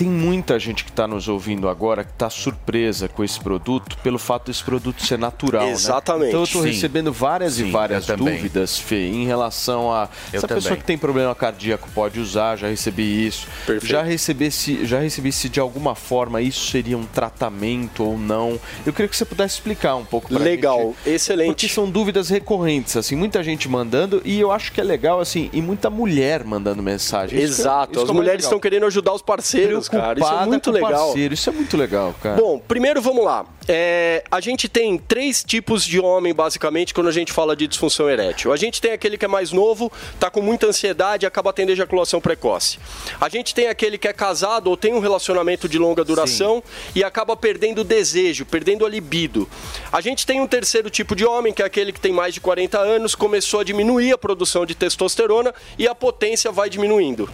Tem 0.00 0.08
muita 0.08 0.58
gente 0.58 0.82
que 0.82 0.88
está 0.88 1.06
nos 1.06 1.28
ouvindo 1.28 1.68
agora 1.68 2.02
que 2.02 2.10
está 2.10 2.30
surpresa 2.30 3.06
com 3.06 3.22
esse 3.22 3.38
produto 3.38 3.98
pelo 3.98 4.18
fato 4.18 4.46
desse 4.46 4.64
produto 4.64 5.04
ser 5.04 5.18
natural. 5.18 5.66
né? 5.66 5.72
Exatamente. 5.72 6.28
Então 6.28 6.40
eu 6.40 6.44
estou 6.44 6.62
recebendo 6.62 7.12
várias 7.12 7.52
Sim, 7.54 7.68
e 7.68 7.70
várias 7.70 8.06
dúvidas, 8.06 8.78
Fê, 8.78 9.08
em 9.08 9.26
relação 9.26 9.92
a. 9.92 10.08
Eu 10.32 10.38
essa 10.38 10.48
pessoa 10.48 10.62
também. 10.62 10.78
que 10.78 10.84
tem 10.84 10.96
problema 10.96 11.34
cardíaco 11.34 11.86
pode 11.94 12.18
usar, 12.18 12.56
já 12.56 12.66
recebi 12.66 13.26
isso. 13.26 13.46
Perfeito. 13.66 13.92
Já 13.92 14.02
recebi, 14.02 14.50
se, 14.50 14.86
já 14.86 15.00
recebi 15.00 15.30
se 15.32 15.50
de 15.50 15.60
alguma 15.60 15.94
forma 15.94 16.40
isso 16.40 16.70
seria 16.70 16.96
um 16.96 17.04
tratamento 17.04 18.02
ou 18.02 18.16
não. 18.16 18.58
Eu 18.86 18.94
queria 18.94 19.06
que 19.06 19.14
você 19.14 19.26
pudesse 19.26 19.56
explicar 19.56 19.96
um 19.96 20.04
pouco 20.06 20.28
pra 20.28 20.38
Legal, 20.38 20.94
gente. 21.04 21.14
excelente. 21.14 21.48
Porque 21.48 21.68
são 21.68 21.90
dúvidas 21.90 22.30
recorrentes, 22.30 22.96
assim, 22.96 23.16
muita 23.16 23.42
gente 23.44 23.68
mandando 23.68 24.22
e 24.24 24.40
eu 24.40 24.50
acho 24.50 24.72
que 24.72 24.80
é 24.80 24.84
legal, 24.84 25.20
assim, 25.20 25.50
e 25.52 25.60
muita 25.60 25.90
mulher 25.90 26.42
mandando 26.42 26.82
mensagem. 26.82 27.38
Isso 27.38 27.60
é- 27.60 27.64
Exato, 27.64 27.92
isso 27.92 28.00
que 28.00 28.04
as 28.04 28.08
é 28.10 28.12
mulheres 28.14 28.38
legal. 28.44 28.48
estão 28.48 28.58
querendo 28.60 28.86
ajudar 28.86 29.12
os 29.12 29.20
parceiros, 29.20 29.89
cara. 29.90 30.18
Isso 30.18 30.24
é 30.24 30.28
Preocupada 30.28 30.46
muito 30.46 30.70
legal. 30.70 31.06
parceiro, 31.06 31.34
Isso 31.34 31.50
é 31.50 31.52
muito 31.52 31.76
legal, 31.76 32.14
cara. 32.22 32.36
Bom, 32.36 32.58
primeiro 32.58 33.02
vamos 33.02 33.24
lá. 33.24 33.44
É, 33.68 34.24
a 34.30 34.40
gente 34.40 34.68
tem 34.68 34.98
três 34.98 35.44
tipos 35.44 35.84
de 35.84 36.00
homem, 36.00 36.34
basicamente, 36.34 36.92
quando 36.92 37.06
a 37.08 37.12
gente 37.12 37.32
fala 37.32 37.54
de 37.54 37.68
disfunção 37.68 38.10
erétil. 38.10 38.52
A 38.52 38.56
gente 38.56 38.80
tem 38.80 38.92
aquele 38.92 39.16
que 39.16 39.24
é 39.24 39.28
mais 39.28 39.52
novo, 39.52 39.92
tá 40.18 40.28
com 40.28 40.40
muita 40.42 40.66
ansiedade 40.66 41.24
e 41.24 41.26
acaba 41.26 41.52
tendo 41.52 41.70
ejaculação 41.70 42.20
precoce. 42.20 42.78
A 43.20 43.28
gente 43.28 43.54
tem 43.54 43.68
aquele 43.68 43.96
que 43.96 44.08
é 44.08 44.12
casado 44.12 44.68
ou 44.68 44.76
tem 44.76 44.92
um 44.92 44.98
relacionamento 44.98 45.68
de 45.68 45.78
longa 45.78 46.02
duração 46.02 46.62
e 46.94 47.04
acaba 47.04 47.36
perdendo 47.36 47.82
o 47.82 47.84
desejo, 47.84 48.44
perdendo 48.44 48.84
a 48.84 48.88
libido. 48.88 49.48
A 49.92 50.00
gente 50.00 50.26
tem 50.26 50.40
um 50.40 50.46
terceiro 50.46 50.90
tipo 50.90 51.14
de 51.14 51.24
homem, 51.24 51.52
que 51.52 51.62
é 51.62 51.64
aquele 51.64 51.92
que 51.92 52.00
tem 52.00 52.12
mais 52.12 52.34
de 52.34 52.40
40 52.40 52.78
anos, 52.78 53.14
começou 53.14 53.60
a 53.60 53.64
diminuir 53.64 54.12
a 54.12 54.18
produção 54.18 54.66
de 54.66 54.74
testosterona 54.74 55.54
e 55.78 55.86
a 55.86 55.94
potência 55.94 56.50
vai 56.50 56.68
diminuindo. 56.68 57.30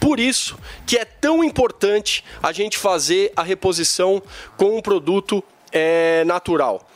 Por 0.00 0.18
isso 0.18 0.58
que 0.86 0.96
é 0.96 1.04
tão 1.04 1.44
importante 1.44 2.24
a 2.42 2.50
gente 2.50 2.78
fazer 2.78 3.32
a 3.36 3.42
reposição 3.42 4.22
com 4.56 4.78
um 4.78 4.82
produto 4.82 5.44
é, 5.72 6.24
natural. 6.24 6.86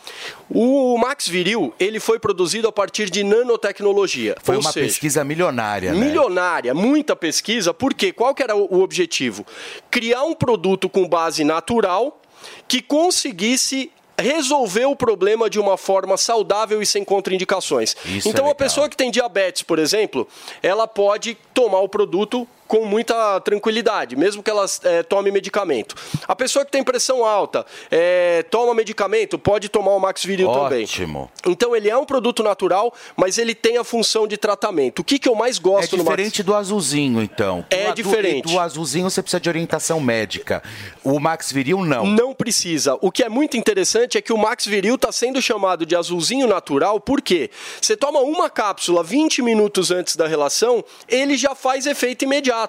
O 0.51 0.97
Max 0.99 1.29
Viril, 1.29 1.73
ele 1.79 2.01
foi 2.01 2.19
produzido 2.19 2.69
a 2.69 2.73
partir 2.73 3.09
de 3.09 3.23
nanotecnologia. 3.23 4.37
Foi 4.43 4.57
uma 4.57 4.73
seja, 4.73 4.87
pesquisa 4.87 5.25
milionária, 5.25 5.93
né? 5.93 5.99
Milionária, 5.99 6.75
muita 6.75 7.15
pesquisa, 7.15 7.73
porque 7.73 8.13
qual 8.13 8.35
que 8.35 8.43
era 8.43 8.57
o 8.57 8.83
objetivo? 8.83 9.47
Criar 9.91 10.25
um 10.25 10.35
produto 10.35 10.89
com 10.89 11.09
base 11.09 11.45
natural 11.45 12.21
que 12.69 12.83
conseguisse 12.83 13.91
resolver 14.19 14.85
o 14.85 14.95
problema 14.95 15.51
de 15.51 15.59
uma 15.59 15.77
forma 15.77 16.17
saudável 16.17 16.81
e 16.81 16.87
sem 16.87 17.05
contraindicações. 17.05 17.97
Isso 18.05 18.29
é 18.29 18.31
então, 18.31 18.45
a 18.45 18.49
legal. 18.49 18.55
pessoa 18.55 18.89
que 18.89 18.97
tem 18.97 19.11
diabetes, 19.11 19.63
por 19.63 19.79
exemplo, 19.79 20.29
ela 20.63 20.87
pode 20.87 21.37
tomar 21.53 21.81
o 21.81 21.89
produto 21.89 22.47
com 22.75 22.85
muita 22.85 23.39
tranquilidade, 23.41 24.17
mesmo 24.17 24.43
que 24.43 24.51
ela 24.51 24.67
eh, 24.83 25.05
tome 25.05 25.31
medicamento. 25.31 25.95
A 26.27 26.35
pessoa 26.35 26.65
que 26.65 26.73
tem 26.73 26.83
pressão 26.83 27.25
alta, 27.25 27.65
eh, 27.89 28.45
toma 28.51 28.75
medicamento, 28.75 29.39
pode 29.39 29.69
tomar 29.69 29.93
o 29.93 30.01
Max 30.01 30.25
Viril 30.25 30.51
também. 30.51 30.83
Ótimo. 30.83 31.31
Então 31.47 31.77
ele 31.77 31.89
é 31.89 31.97
um 31.97 32.05
produto 32.05 32.43
natural, 32.43 32.93
mas 33.17 33.39
ele 33.39 33.55
tem 33.55 33.77
a 33.79 33.85
função 33.85 34.27
de 34.27 34.37
tratamento. 34.37 34.99
O 34.99 35.05
que, 35.05 35.21
que 35.21 35.29
eu 35.29 35.37
mais 35.37 35.57
É 35.59 35.61
gosto 35.61 35.97
no 35.97 36.03
Max 36.03 36.17
diferente 36.17 36.43
do 36.43 36.53
azulzinho, 36.53 37.23
então. 37.23 37.65
É 37.71 37.87
adu- 37.87 37.95
diferente. 37.95 38.53
Do 38.53 38.59
azulzinho 38.59 39.09
você 39.09 39.23
precisa 39.23 39.39
de 39.39 39.49
orientação 39.49 40.01
médica. 40.01 40.61
O 41.05 41.21
Max 41.21 41.53
Viril, 41.53 41.85
não. 41.85 42.05
Não 42.05 42.35
precisa. 42.35 42.99
O 43.01 43.13
que 43.13 43.23
é 43.23 43.29
muito 43.29 43.57
interessante 43.57 44.19
é 44.19 44.21
que 44.21 44.33
o 44.33 44.37
Max 44.37 44.67
Viril 44.67 44.97
está 44.97 45.13
sendo 45.13 45.41
chamado 45.41 45.87
de 45.87 45.95
azulzinho 45.95 46.49
natural, 46.49 46.99
porque 46.99 47.53
você 47.81 47.97
toma 47.97 48.19
uma 48.19 48.51
cápsula 48.51 49.05
20 49.05 49.43
minutos 49.43 49.93
antes 49.93 50.17
da 50.17 50.27
relação, 50.27 50.85
ele 51.09 51.37
já 51.37 51.55
faz 51.55 51.87
efeito 51.87 52.25
imediato. 52.25 52.64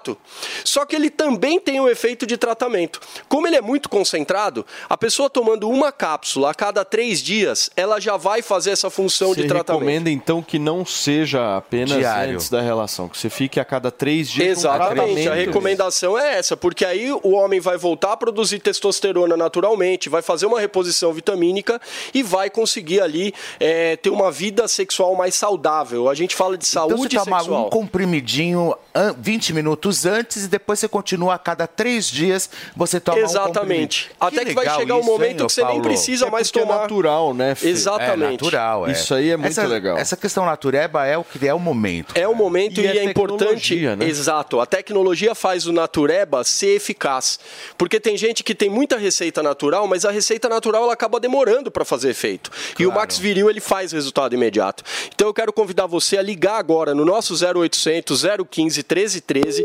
Só 0.63 0.85
que 0.85 0.95
ele 0.95 1.09
também 1.09 1.59
tem 1.59 1.79
o 1.79 1.87
efeito 1.89 2.25
de 2.25 2.37
tratamento. 2.37 2.99
Como 3.27 3.47
ele 3.47 3.55
é 3.55 3.61
muito 3.61 3.89
concentrado, 3.89 4.65
a 4.89 4.97
pessoa 4.97 5.29
tomando 5.29 5.69
uma 5.69 5.91
cápsula 5.91 6.51
a 6.51 6.53
cada 6.53 6.83
três 6.85 7.21
dias, 7.21 7.69
ela 7.75 7.99
já 7.99 8.17
vai 8.17 8.41
fazer 8.41 8.71
essa 8.71 8.89
função 8.89 9.29
Você 9.33 9.41
de 9.43 9.47
tratamento. 9.47 9.79
recomenda 9.81 10.09
então 10.09 10.41
que 10.41 10.59
não 10.59 10.85
seja 10.85 11.57
apenas 11.57 11.97
Diário. 11.97 12.33
antes 12.35 12.49
da 12.49 12.61
relação, 12.61 13.07
que 13.09 13.17
você 13.17 13.29
fique 13.29 13.59
a 13.59 13.65
cada 13.65 13.91
três 13.91 14.29
dias. 14.29 14.45
com 14.45 14.51
Exatamente, 14.59 15.27
a 15.29 15.33
recomendação 15.33 16.17
é 16.17 16.37
essa, 16.37 16.55
porque 16.57 16.85
aí 16.85 17.11
o 17.11 17.31
homem 17.31 17.59
vai 17.59 17.77
voltar 17.77 18.13
a 18.13 18.17
produzir 18.17 18.59
testosterona 18.59 19.35
naturalmente, 19.37 20.09
vai 20.09 20.21
fazer 20.21 20.45
uma 20.45 20.59
reposição 20.59 21.13
vitamínica 21.13 21.79
e 22.13 22.21
vai 22.23 22.49
conseguir 22.49 23.01
ali 23.01 23.33
é, 23.59 23.95
ter 23.95 24.09
uma 24.09 24.31
vida 24.31 24.67
sexual 24.67 25.15
mais 25.15 25.35
saudável. 25.35 26.09
A 26.09 26.13
gente 26.15 26.35
fala 26.35 26.57
de 26.57 26.65
Então 26.67 26.87
você 26.87 26.95
saúde 26.95 27.15
toma 27.17 27.39
sexual. 27.39 27.67
um 27.67 27.69
comprimidinho 27.69 28.75
an- 28.93 29.15
20 29.17 29.53
minutos 29.53 29.74
antes 30.05 30.45
e 30.45 30.47
depois 30.47 30.79
você 30.79 30.87
continua 30.87 31.35
a 31.35 31.37
cada 31.39 31.67
três 31.67 32.07
dias, 32.09 32.49
você 32.75 32.99
toma 32.99 33.19
Exatamente. 33.19 34.11
um. 34.21 34.25
Até 34.27 34.45
que 34.45 34.53
vai 34.53 34.65
legal 34.65 34.79
chegar 34.79 34.95
um 34.95 34.99
isso, 34.99 35.09
momento 35.09 35.41
hein, 35.41 35.47
que 35.47 35.53
você 35.53 35.61
nem 35.61 35.69
Paulo? 35.69 35.83
precisa 35.83 36.25
É 36.27 36.31
mais 36.31 36.49
é 36.49 36.51
tomar. 36.51 36.81
natural, 36.81 37.33
né, 37.33 37.55
Fê? 37.55 37.69
Exatamente. 37.69 38.23
É 38.23 38.31
natural, 38.31 38.87
é. 38.87 38.91
Isso 38.91 39.13
aí 39.13 39.29
é 39.29 39.37
muito 39.37 39.51
essa, 39.51 39.67
legal. 39.67 39.97
Essa 39.97 40.17
questão 40.17 40.45
natureba 40.45 41.05
é 41.05 41.17
o 41.17 41.23
que 41.23 41.47
é 41.47 41.53
o 41.53 41.59
momento. 41.59 42.13
É 42.17 42.27
o 42.27 42.35
momento 42.35 42.79
E 42.81 42.85
e, 42.85 42.87
é 42.87 42.97
é, 42.97 43.03
importante. 43.03 43.69
tecnologia, 43.69 43.95
né? 43.95 44.07
Exato. 44.07 44.59
A 44.59 44.65
tecnologia 44.65 45.35
faz 45.35 45.65
o 45.65 45.73
natureba 45.73 46.43
ser 46.43 46.75
eficaz. 46.75 47.39
Porque 47.77 47.99
tem 47.99 48.17
gente 48.17 48.43
que 48.43 48.55
tem 48.55 48.69
muita 48.69 48.97
receita 48.97 49.41
natural, 49.43 49.87
mas 49.87 50.05
a 50.05 50.11
receita 50.11 50.47
natural 50.49 50.83
ela 50.83 50.93
acaba 50.93 51.19
demorando 51.19 51.69
para 51.71 51.83
fazer 51.85 52.09
efeito. 52.09 52.51
E 52.79 52.85
o 52.85 52.91
Max 52.91 53.17
Viril 53.17 53.49
ele 53.49 53.59
faz 53.59 53.91
resultado 53.91 54.33
imediato. 54.33 54.83
Então 55.13 55.27
eu 55.27 55.33
quero 55.33 55.51
convidar 55.51 55.85
você 55.87 56.17
a 56.17 56.21
ligar 56.21 56.57
agora 56.57 56.93
no 56.93 57.05
nosso 57.05 57.33
0800 57.33 58.23
015 58.49 58.83
1313 58.83 59.64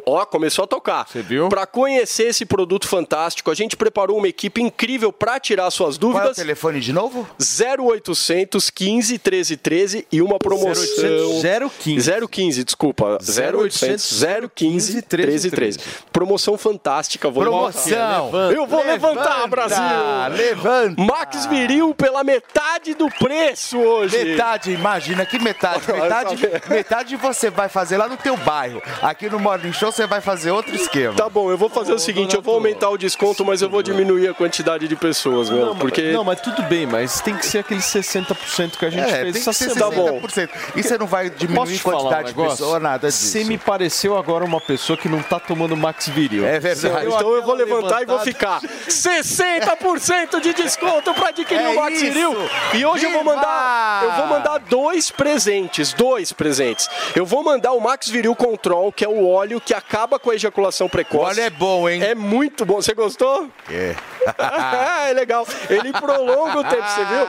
Ó, 0.05 0.25
começou 0.25 0.65
a 0.65 0.67
tocar. 0.67 1.07
Você 1.07 1.21
viu? 1.21 1.49
Para 1.49 1.65
conhecer 1.65 2.27
esse 2.27 2.45
produto 2.45 2.87
fantástico, 2.87 3.49
a 3.51 3.53
gente 3.55 3.75
preparou 3.77 4.17
uma 4.17 4.27
equipe 4.27 4.61
incrível 4.61 5.11
para 5.11 5.39
tirar 5.39 5.69
suas 5.71 5.97
Qual 5.97 6.11
é 6.11 6.13
o 6.13 6.17
dúvidas. 6.17 6.35
telefone 6.37 6.79
de 6.79 6.93
novo? 6.93 7.27
0800 7.39 8.69
15 8.69 9.17
13 9.17 9.57
13 9.57 10.07
e 10.11 10.21
uma 10.21 10.37
promoção. 10.37 10.83
0800 10.83 11.71
015. 11.83 12.27
015, 12.27 12.63
desculpa. 12.63 13.17
0800 13.21 14.23
015 14.55 15.01
13 15.01 15.51
13. 15.51 15.79
Promoção 16.11 16.57
fantástica. 16.57 17.29
Vou 17.29 17.43
Promoção. 17.43 18.31
Eu 18.51 18.65
vou 18.65 18.83
levantar, 18.83 19.41
Levanta, 19.43 19.47
Brasil. 19.47 20.35
levanta. 20.35 21.01
Max 21.01 21.45
Viril 21.45 21.93
pela 21.95 22.23
metade 22.23 22.93
do 22.93 23.09
preço 23.09 23.77
hoje. 23.77 24.17
Metade, 24.23 24.71
imagina 24.71 25.25
que 25.25 25.39
metade. 25.39 25.81
Metade, 25.91 26.37
metade 26.69 27.15
você 27.15 27.49
vai 27.49 27.69
fazer 27.69 27.97
lá 27.97 28.07
no 28.07 28.17
teu 28.17 28.35
bairro. 28.37 28.81
Aqui 29.01 29.29
no 29.29 29.39
Morning 29.39 29.71
Show 29.73 29.90
você 29.91 30.07
vai 30.07 30.21
fazer 30.21 30.51
outro 30.51 30.75
esquema. 30.75 31.13
Tá 31.15 31.29
bom, 31.29 31.49
eu 31.51 31.57
vou 31.57 31.69
fazer 31.69 31.93
o 31.93 31.99
seguinte, 31.99 32.35
eu 32.35 32.41
vou 32.41 32.55
aumentar 32.55 32.89
o 32.89 32.97
desconto, 32.97 33.43
mas 33.45 33.61
eu 33.61 33.69
vou 33.69 33.81
diminuir 33.83 34.27
a 34.27 34.33
quantidade 34.33 34.87
de 34.87 34.95
pessoas, 34.95 35.49
meu, 35.49 35.65
Não, 35.65 35.75
porque... 35.75 36.01
mas, 36.01 36.13
não, 36.13 36.23
mas 36.23 36.41
tudo 36.41 36.61
bem, 36.63 36.85
mas 36.85 37.21
tem 37.21 37.35
que 37.35 37.45
ser 37.45 37.59
aquele 37.59 37.79
60% 37.79 38.77
que 38.77 38.85
a 38.85 38.89
gente 38.89 39.09
É, 39.09 39.21
fez 39.21 39.33
tem 39.33 39.43
que 39.43 39.53
ser 39.53 39.69
semana. 39.71 40.11
60%. 40.21 40.49
E 40.75 40.83
você 40.83 40.97
não 40.97 41.07
vai 41.07 41.29
diminuir 41.29 41.75
te 41.75 41.81
falar 41.81 41.97
um 41.97 42.01
quantidade 42.01 42.33
de 42.33 42.49
pessoas, 42.49 42.81
nada 42.81 43.07
disso. 43.07 43.25
Você 43.25 43.43
me 43.43 43.57
pareceu 43.57 44.17
agora 44.17 44.45
uma 44.45 44.61
pessoa 44.61 44.97
que 44.97 45.09
não 45.09 45.21
tá 45.21 45.39
tomando 45.39 45.75
Max 45.75 46.07
Viril. 46.07 46.45
É 46.45 46.59
verdade. 46.59 47.07
Então 47.07 47.33
eu 47.35 47.43
vou 47.43 47.55
levantar 47.55 48.01
e 48.01 48.05
vou 48.05 48.19
ficar 48.19 48.61
60% 48.91 50.39
de 50.41 50.53
desconto 50.53 51.13
para 51.13 51.29
adquirir 51.29 51.61
É 51.61 51.69
o 51.69 51.75
Max. 51.75 52.01
Viril. 52.01 52.35
E 52.73 52.85
hoje 52.85 53.05
eu 53.05 53.11
vou 53.11 53.23
Viva! 53.23 53.35
mandar, 53.35 54.03
eu 54.03 54.11
vou 54.11 54.27
mandar 54.27 54.57
dois 54.59 55.11
presentes, 55.11 55.93
dois 55.93 56.31
presentes. 56.31 56.89
Eu 57.15 57.25
vou 57.25 57.43
mandar 57.43 57.71
o 57.73 57.79
Max 57.79 58.09
Viril 58.09 58.35
Control, 58.35 58.91
que 58.91 59.03
é 59.05 59.07
o 59.07 59.27
óleo 59.27 59.59
que 59.61 59.73
acaba 59.73 60.17
com 60.19 60.31
a 60.31 60.35
ejaculação 60.35 60.87
precoce. 60.89 61.23
O 61.23 61.27
óleo 61.27 61.41
é 61.41 61.49
bom, 61.49 61.89
hein? 61.89 62.03
É 62.03 62.15
muito 62.15 62.65
bom. 62.65 62.75
Você 62.81 62.93
gostou? 62.93 63.47
É. 63.69 63.95
é 65.09 65.13
legal. 65.13 65.45
Ele 65.69 65.91
prolonga 65.93 66.59
o 66.59 66.63
tempo, 66.63 66.83
você 66.87 67.05
viu? 67.05 67.27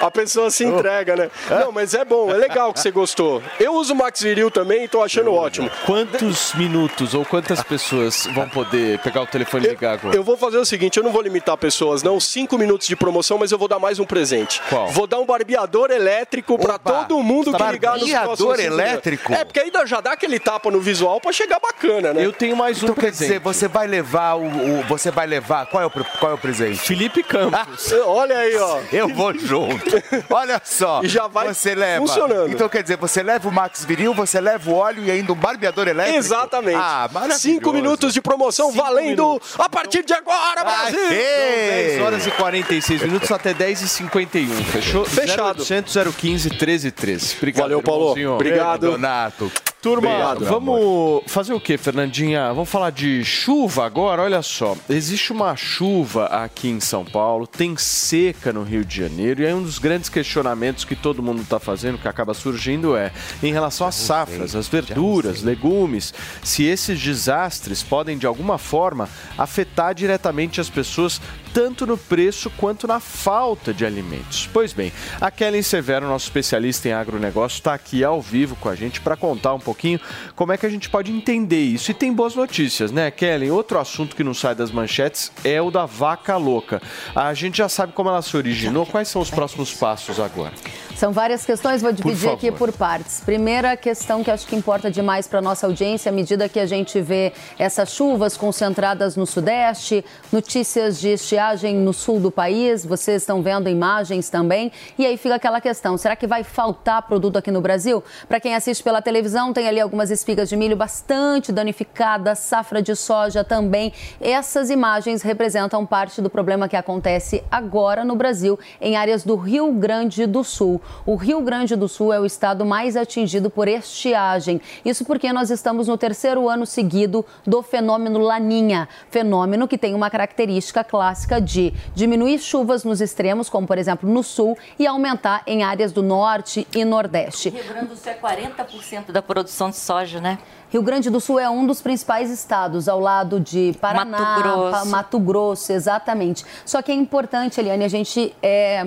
A 0.00 0.10
pessoa 0.12 0.50
se 0.50 0.64
entrega, 0.64 1.16
né? 1.16 1.30
Não, 1.50 1.72
mas 1.72 1.94
é 1.94 2.04
bom, 2.04 2.30
é 2.30 2.34
legal 2.34 2.72
que 2.72 2.80
você 2.80 2.90
gostou. 2.90 3.42
Eu 3.58 3.74
uso 3.74 3.92
o 3.92 3.96
Max 3.96 4.20
Viril 4.22 4.50
também 4.50 4.84
e 4.84 4.88
tô 4.88 5.02
achando 5.02 5.32
ótimo. 5.32 5.70
Quantos 5.86 6.52
minutos 6.54 7.14
ou 7.14 7.24
quantas 7.24 7.62
pessoas 7.62 8.26
vão 8.32 8.48
poder 8.48 8.98
pegar 9.00 9.22
o 9.22 9.26
telefone 9.26 9.66
e 9.66 9.70
ligar 9.70 9.94
agora? 9.94 10.14
Eu 10.16 10.22
vou 10.24 10.36
fazer 10.36 10.58
o 10.58 10.64
seguinte, 10.64 10.93
eu 10.98 11.04
não 11.04 11.10
vou 11.12 11.22
limitar 11.22 11.56
pessoas, 11.56 12.02
não. 12.02 12.18
Cinco 12.20 12.56
minutos 12.58 12.86
de 12.86 12.96
promoção, 12.96 13.38
mas 13.38 13.52
eu 13.52 13.58
vou 13.58 13.68
dar 13.68 13.78
mais 13.78 13.98
um 13.98 14.04
presente. 14.04 14.60
Qual? 14.68 14.88
Vou 14.88 15.06
dar 15.06 15.18
um 15.18 15.24
barbeador 15.26 15.90
elétrico 15.90 16.58
pra 16.58 16.74
Opa, 16.76 16.92
todo 17.04 17.22
mundo 17.22 17.52
que 17.52 17.62
ligar 17.72 17.98
nos 17.98 18.10
barbeador 18.10 18.36
cinco 18.36 18.52
minutos. 18.56 18.78
elétrico? 18.78 19.32
É, 19.34 19.44
porque 19.44 19.70
dá- 19.70 19.86
já 19.86 20.00
dá 20.00 20.12
aquele 20.12 20.38
tapa 20.38 20.70
no 20.70 20.80
visual 20.80 21.20
pra 21.20 21.32
chegar 21.32 21.58
bacana, 21.60 22.12
né? 22.12 22.24
Eu 22.24 22.32
tenho 22.32 22.56
mais 22.56 22.82
um 22.82 22.86
Então 22.86 22.94
quer 22.94 23.00
presente. 23.02 23.28
dizer, 23.28 23.40
você 23.40 23.68
vai 23.68 23.86
levar 23.86 24.34
o, 24.34 24.44
o- 24.46 24.82
Você 24.88 25.10
vai 25.10 25.26
levar. 25.26 25.66
Qual 25.66 25.82
é 25.82 25.86
o, 25.86 25.90
qual 25.90 26.32
é 26.32 26.34
o 26.34 26.38
presente? 26.38 26.78
Felipe 26.78 27.22
Campos. 27.22 27.92
Olha 28.06 28.38
aí, 28.38 28.56
ó. 28.56 28.80
Eu 28.92 29.08
vou 29.08 29.32
junto. 29.36 29.84
Olha 30.30 30.60
só. 30.64 31.00
E 31.02 31.08
já 31.08 31.26
vai 31.26 31.52
você 31.52 31.74
leva. 31.74 32.06
funcionando. 32.06 32.50
Então 32.52 32.68
quer 32.68 32.82
dizer, 32.82 32.96
você 32.96 33.22
leva 33.22 33.48
o 33.48 33.52
Max 33.52 33.84
Viril, 33.84 34.14
você 34.14 34.40
leva 34.40 34.70
o 34.70 34.74
óleo 34.74 35.02
e 35.04 35.10
ainda 35.10 35.32
um 35.32 35.36
barbeador 35.36 35.88
elétrico? 35.88 36.18
Exatamente. 36.18 36.76
Ah, 36.78 37.08
maravilhoso. 37.10 37.40
Cinco 37.42 37.72
minutos 37.72 38.12
de 38.14 38.20
promoção 38.20 38.70
valendo 38.72 39.40
a 39.58 39.68
partir 39.68 40.04
de 40.04 40.12
agora, 40.12 40.62
Brasil! 40.82 40.98
Aê! 41.10 41.86
10 41.96 42.00
horas 42.02 42.26
e 42.26 42.30
46 42.30 43.02
minutos 43.02 43.30
até 43.30 43.54
10 43.54 43.82
e 43.82 43.88
51 43.88 44.64
fechou? 44.64 45.04
Fechado. 45.04 45.60
0800 45.62 46.14
015 46.16 46.48
1313. 46.50 47.36
Obrigado, 47.36 47.62
Valeu, 47.62 47.82
Paulo. 47.82 48.34
Obrigado. 48.34 48.90
Donato. 48.90 49.50
Turma, 49.84 50.08
Obrigado, 50.08 50.46
vamos 50.46 51.24
fazer 51.26 51.52
o 51.52 51.60
que, 51.60 51.76
Fernandinha? 51.76 52.48
Vamos 52.54 52.70
falar 52.70 52.88
de 52.88 53.22
chuva 53.22 53.84
agora? 53.84 54.22
Olha 54.22 54.40
só, 54.40 54.74
existe 54.88 55.30
uma 55.30 55.54
chuva 55.56 56.24
aqui 56.24 56.70
em 56.70 56.80
São 56.80 57.04
Paulo, 57.04 57.46
tem 57.46 57.76
seca 57.76 58.50
no 58.50 58.62
Rio 58.62 58.82
de 58.82 58.96
Janeiro, 58.96 59.42
e 59.42 59.46
aí 59.46 59.52
um 59.52 59.62
dos 59.62 59.78
grandes 59.78 60.08
questionamentos 60.08 60.86
que 60.86 60.96
todo 60.96 61.22
mundo 61.22 61.42
está 61.42 61.60
fazendo, 61.60 61.98
que 61.98 62.08
acaba 62.08 62.32
surgindo, 62.32 62.96
é 62.96 63.12
em 63.42 63.52
relação 63.52 63.86
às 63.86 63.94
safras, 63.94 64.56
às 64.56 64.68
verduras, 64.68 65.42
legumes, 65.42 66.14
se 66.42 66.64
esses 66.64 66.98
desastres 66.98 67.82
podem 67.82 68.16
de 68.16 68.26
alguma 68.26 68.56
forma 68.56 69.06
afetar 69.36 69.94
diretamente 69.94 70.62
as 70.62 70.70
pessoas 70.70 71.20
tanto 71.54 71.86
no 71.86 71.96
preço 71.96 72.50
quanto 72.50 72.88
na 72.88 72.98
falta 72.98 73.72
de 73.72 73.86
alimentos. 73.86 74.50
Pois 74.52 74.72
bem, 74.72 74.92
a 75.20 75.30
Kellen 75.30 75.62
Severo, 75.62 76.08
nosso 76.08 76.26
especialista 76.26 76.88
em 76.88 76.92
agronegócio, 76.92 77.58
está 77.58 77.72
aqui 77.72 78.02
ao 78.02 78.20
vivo 78.20 78.56
com 78.56 78.68
a 78.68 78.74
gente 78.74 79.00
para 79.00 79.16
contar 79.16 79.54
um 79.54 79.60
pouquinho 79.60 80.00
como 80.34 80.52
é 80.52 80.58
que 80.58 80.66
a 80.66 80.68
gente 80.68 80.90
pode 80.90 81.12
entender 81.12 81.62
isso. 81.62 81.92
E 81.92 81.94
tem 81.94 82.12
boas 82.12 82.34
notícias, 82.34 82.90
né, 82.90 83.08
Kellen? 83.08 83.52
Outro 83.52 83.78
assunto 83.78 84.16
que 84.16 84.24
não 84.24 84.34
sai 84.34 84.56
das 84.56 84.72
manchetes 84.72 85.30
é 85.44 85.62
o 85.62 85.70
da 85.70 85.86
vaca 85.86 86.36
louca. 86.36 86.82
A 87.14 87.32
gente 87.34 87.58
já 87.58 87.68
sabe 87.68 87.92
como 87.92 88.08
ela 88.08 88.20
se 88.20 88.36
originou. 88.36 88.84
Quais 88.84 89.06
são 89.06 89.22
os 89.22 89.30
próximos 89.30 89.72
passos 89.72 90.18
agora? 90.18 90.52
São 90.96 91.12
várias 91.12 91.44
questões, 91.44 91.82
vou 91.82 91.92
dividir 91.92 92.16
favor. 92.16 92.34
aqui 92.34 92.50
por 92.50 92.72
partes. 92.72 93.20
Primeira 93.20 93.76
questão 93.76 94.24
que 94.24 94.30
acho 94.30 94.46
que 94.46 94.56
importa 94.56 94.90
demais 94.90 95.28
para 95.28 95.38
a 95.38 95.42
nossa 95.42 95.66
audiência, 95.66 96.10
à 96.10 96.12
medida 96.12 96.48
que 96.48 96.58
a 96.58 96.66
gente 96.66 97.00
vê 97.00 97.32
essas 97.58 97.92
chuvas 97.92 98.36
concentradas 98.36 99.16
no 99.16 99.26
Sudeste, 99.26 100.04
notícias 100.32 101.00
de 101.00 101.10
estiagem 101.10 101.43
no 101.74 101.92
sul 101.92 102.18
do 102.18 102.30
país, 102.30 102.86
vocês 102.86 103.22
estão 103.22 103.42
vendo 103.42 103.68
imagens 103.68 104.30
também, 104.30 104.72
e 104.98 105.04
aí 105.04 105.16
fica 105.18 105.34
aquela 105.34 105.60
questão: 105.60 105.98
será 105.98 106.16
que 106.16 106.26
vai 106.26 106.42
faltar 106.42 107.02
produto 107.02 107.36
aqui 107.36 107.50
no 107.50 107.60
Brasil? 107.60 108.02
Para 108.26 108.40
quem 108.40 108.54
assiste 108.54 108.82
pela 108.82 109.02
televisão, 109.02 109.52
tem 109.52 109.68
ali 109.68 109.78
algumas 109.78 110.10
espigas 110.10 110.48
de 110.48 110.56
milho 110.56 110.74
bastante 110.74 111.52
danificadas, 111.52 112.38
safra 112.38 112.80
de 112.80 112.96
soja 112.96 113.44
também. 113.44 113.92
Essas 114.20 114.70
imagens 114.70 115.20
representam 115.22 115.84
parte 115.84 116.22
do 116.22 116.30
problema 116.30 116.68
que 116.68 116.76
acontece 116.76 117.44
agora 117.50 118.04
no 118.04 118.16
Brasil, 118.16 118.58
em 118.80 118.96
áreas 118.96 119.22
do 119.22 119.36
Rio 119.36 119.70
Grande 119.72 120.26
do 120.26 120.42
Sul. 120.42 120.80
O 121.04 121.16
Rio 121.16 121.40
Grande 121.42 121.76
do 121.76 121.88
Sul 121.88 122.12
é 122.12 122.18
o 122.18 122.24
estado 122.24 122.64
mais 122.64 122.96
atingido 122.96 123.50
por 123.50 123.68
estiagem. 123.68 124.60
Isso 124.84 125.04
porque 125.04 125.32
nós 125.32 125.50
estamos 125.50 125.88
no 125.88 125.98
terceiro 125.98 126.48
ano 126.48 126.64
seguido 126.64 127.24
do 127.46 127.62
fenômeno 127.62 128.18
Laninha, 128.18 128.88
fenômeno 129.10 129.68
que 129.68 129.76
tem 129.76 129.94
uma 129.94 130.08
característica 130.08 130.82
clássica 130.82 131.33
de 131.40 131.72
diminuir 131.94 132.38
chuvas 132.38 132.84
nos 132.84 133.00
extremos, 133.00 133.48
como 133.48 133.66
por 133.66 133.78
exemplo 133.78 134.08
no 134.08 134.22
sul, 134.22 134.56
e 134.78 134.86
aumentar 134.86 135.42
em 135.46 135.62
áreas 135.62 135.92
do 135.92 136.02
norte 136.02 136.66
e 136.74 136.84
nordeste. 136.84 137.50
Rio 137.50 137.64
Grande 137.64 137.88
do 137.88 137.96
Sul 137.96 138.12
é 138.12 138.14
40% 138.14 139.12
da 139.12 139.22
produção 139.22 139.70
de 139.70 139.76
soja, 139.76 140.20
né? 140.20 140.38
Rio 140.70 140.82
Grande 140.82 141.08
do 141.08 141.20
Sul 141.20 141.38
é 141.38 141.48
um 141.48 141.66
dos 141.66 141.80
principais 141.80 142.30
estados, 142.30 142.88
ao 142.88 142.98
lado 142.98 143.38
de 143.38 143.76
Paraná, 143.80 144.18
Mato 144.18 144.42
Grosso. 144.42 144.88
Mato 144.88 145.20
Grosso, 145.20 145.72
exatamente. 145.72 146.44
Só 146.64 146.82
que 146.82 146.90
é 146.90 146.94
importante, 146.94 147.60
Eliane, 147.60 147.84
a 147.84 147.88
gente 147.88 148.34
é, 148.42 148.84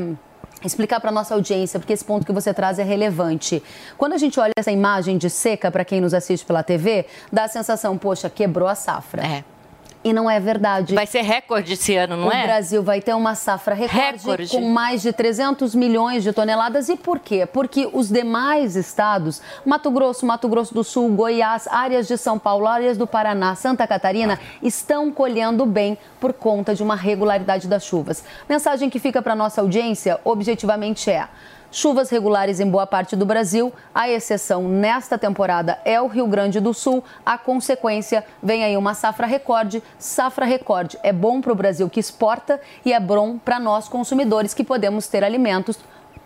explicar 0.65 0.99
para 0.99 1.11
nossa 1.11 1.33
audiência, 1.33 1.79
porque 1.79 1.93
esse 1.93 2.03
ponto 2.03 2.25
que 2.25 2.31
você 2.31 2.53
traz 2.53 2.79
é 2.79 2.83
relevante. 2.83 3.63
Quando 3.97 4.13
a 4.13 4.17
gente 4.17 4.39
olha 4.39 4.51
essa 4.57 4.71
imagem 4.71 5.17
de 5.17 5.29
seca, 5.29 5.71
para 5.71 5.85
quem 5.85 6.01
nos 6.01 6.13
assiste 6.13 6.45
pela 6.45 6.63
TV, 6.63 7.05
dá 7.31 7.45
a 7.45 7.47
sensação, 7.47 7.97
poxa, 7.97 8.29
quebrou 8.29 8.67
a 8.67 8.75
safra. 8.75 9.25
É. 9.25 9.56
E 10.03 10.13
não 10.13 10.29
é 10.29 10.39
verdade. 10.39 10.93
Vai 10.95 11.05
ser 11.07 11.21
recorde 11.21 11.73
esse 11.73 11.95
ano, 11.95 12.15
não 12.15 12.27
o 12.27 12.31
é? 12.31 12.43
Brasil 12.43 12.81
vai 12.83 13.01
ter 13.01 13.13
uma 13.13 13.35
safra 13.35 13.75
recorde, 13.75 13.97
Recorde. 14.23 14.49
com 14.49 14.61
mais 14.69 15.01
de 15.01 15.11
300 15.11 15.75
milhões 15.75 16.23
de 16.23 16.31
toneladas. 16.31 16.87
E 16.87 16.95
por 16.95 17.19
quê? 17.19 17.45
Porque 17.45 17.89
os 17.91 18.09
demais 18.09 18.75
estados, 18.75 19.41
Mato 19.65 19.91
Grosso, 19.91 20.25
Mato 20.25 20.47
Grosso 20.47 20.73
do 20.73 20.83
Sul, 20.83 21.09
Goiás, 21.09 21.67
áreas 21.67 22.07
de 22.07 22.17
São 22.17 22.37
Paulo, 22.39 22.67
áreas 22.67 22.97
do 22.97 23.05
Paraná, 23.07 23.55
Santa 23.55 23.85
Catarina, 23.87 24.39
estão 24.61 25.11
colhendo 25.11 25.65
bem 25.65 25.97
por 26.19 26.31
conta 26.31 26.73
de 26.73 26.83
uma 26.83 26.95
regularidade 26.95 27.67
das 27.67 27.83
chuvas. 27.83 28.23
Mensagem 28.47 28.89
que 28.89 28.99
fica 28.99 29.21
para 29.21 29.35
nossa 29.35 29.61
audiência, 29.61 30.19
objetivamente 30.23 31.09
é: 31.09 31.27
Chuvas 31.72 32.09
regulares 32.09 32.59
em 32.59 32.70
boa 32.70 32.88
parte 32.88 33.15
do 33.15 33.26
Brasil, 33.26 33.74
a 33.93 34.09
exceção 34.09 34.68
nesta 34.68 35.18
temporada 35.18 35.80
é 35.84 36.01
o 36.01 36.07
Rio 36.07 36.26
Grande 36.28 36.59
do 36.59 36.74
Sul. 36.74 37.03
A 37.26 37.38
consequência 37.38 38.24
vem 38.41 38.63
aí 38.63 38.78
uma 38.78 38.93
safra 38.93 39.28
recorde. 39.28 39.84
Safra 39.99 40.45
recorde 40.45 40.97
é 41.03 41.11
bom 41.11 41.41
para 41.41 41.51
o 41.51 41.55
Brasil 41.55 41.89
que 41.89 41.99
exporta 41.99 42.59
e 42.86 42.93
é 42.93 42.99
bom 42.99 43.38
para 43.38 43.59
nós 43.59 43.89
consumidores 43.89 44.53
que 44.53 44.63
podemos 44.63 45.07
ter 45.07 45.24
alimentos 45.24 45.78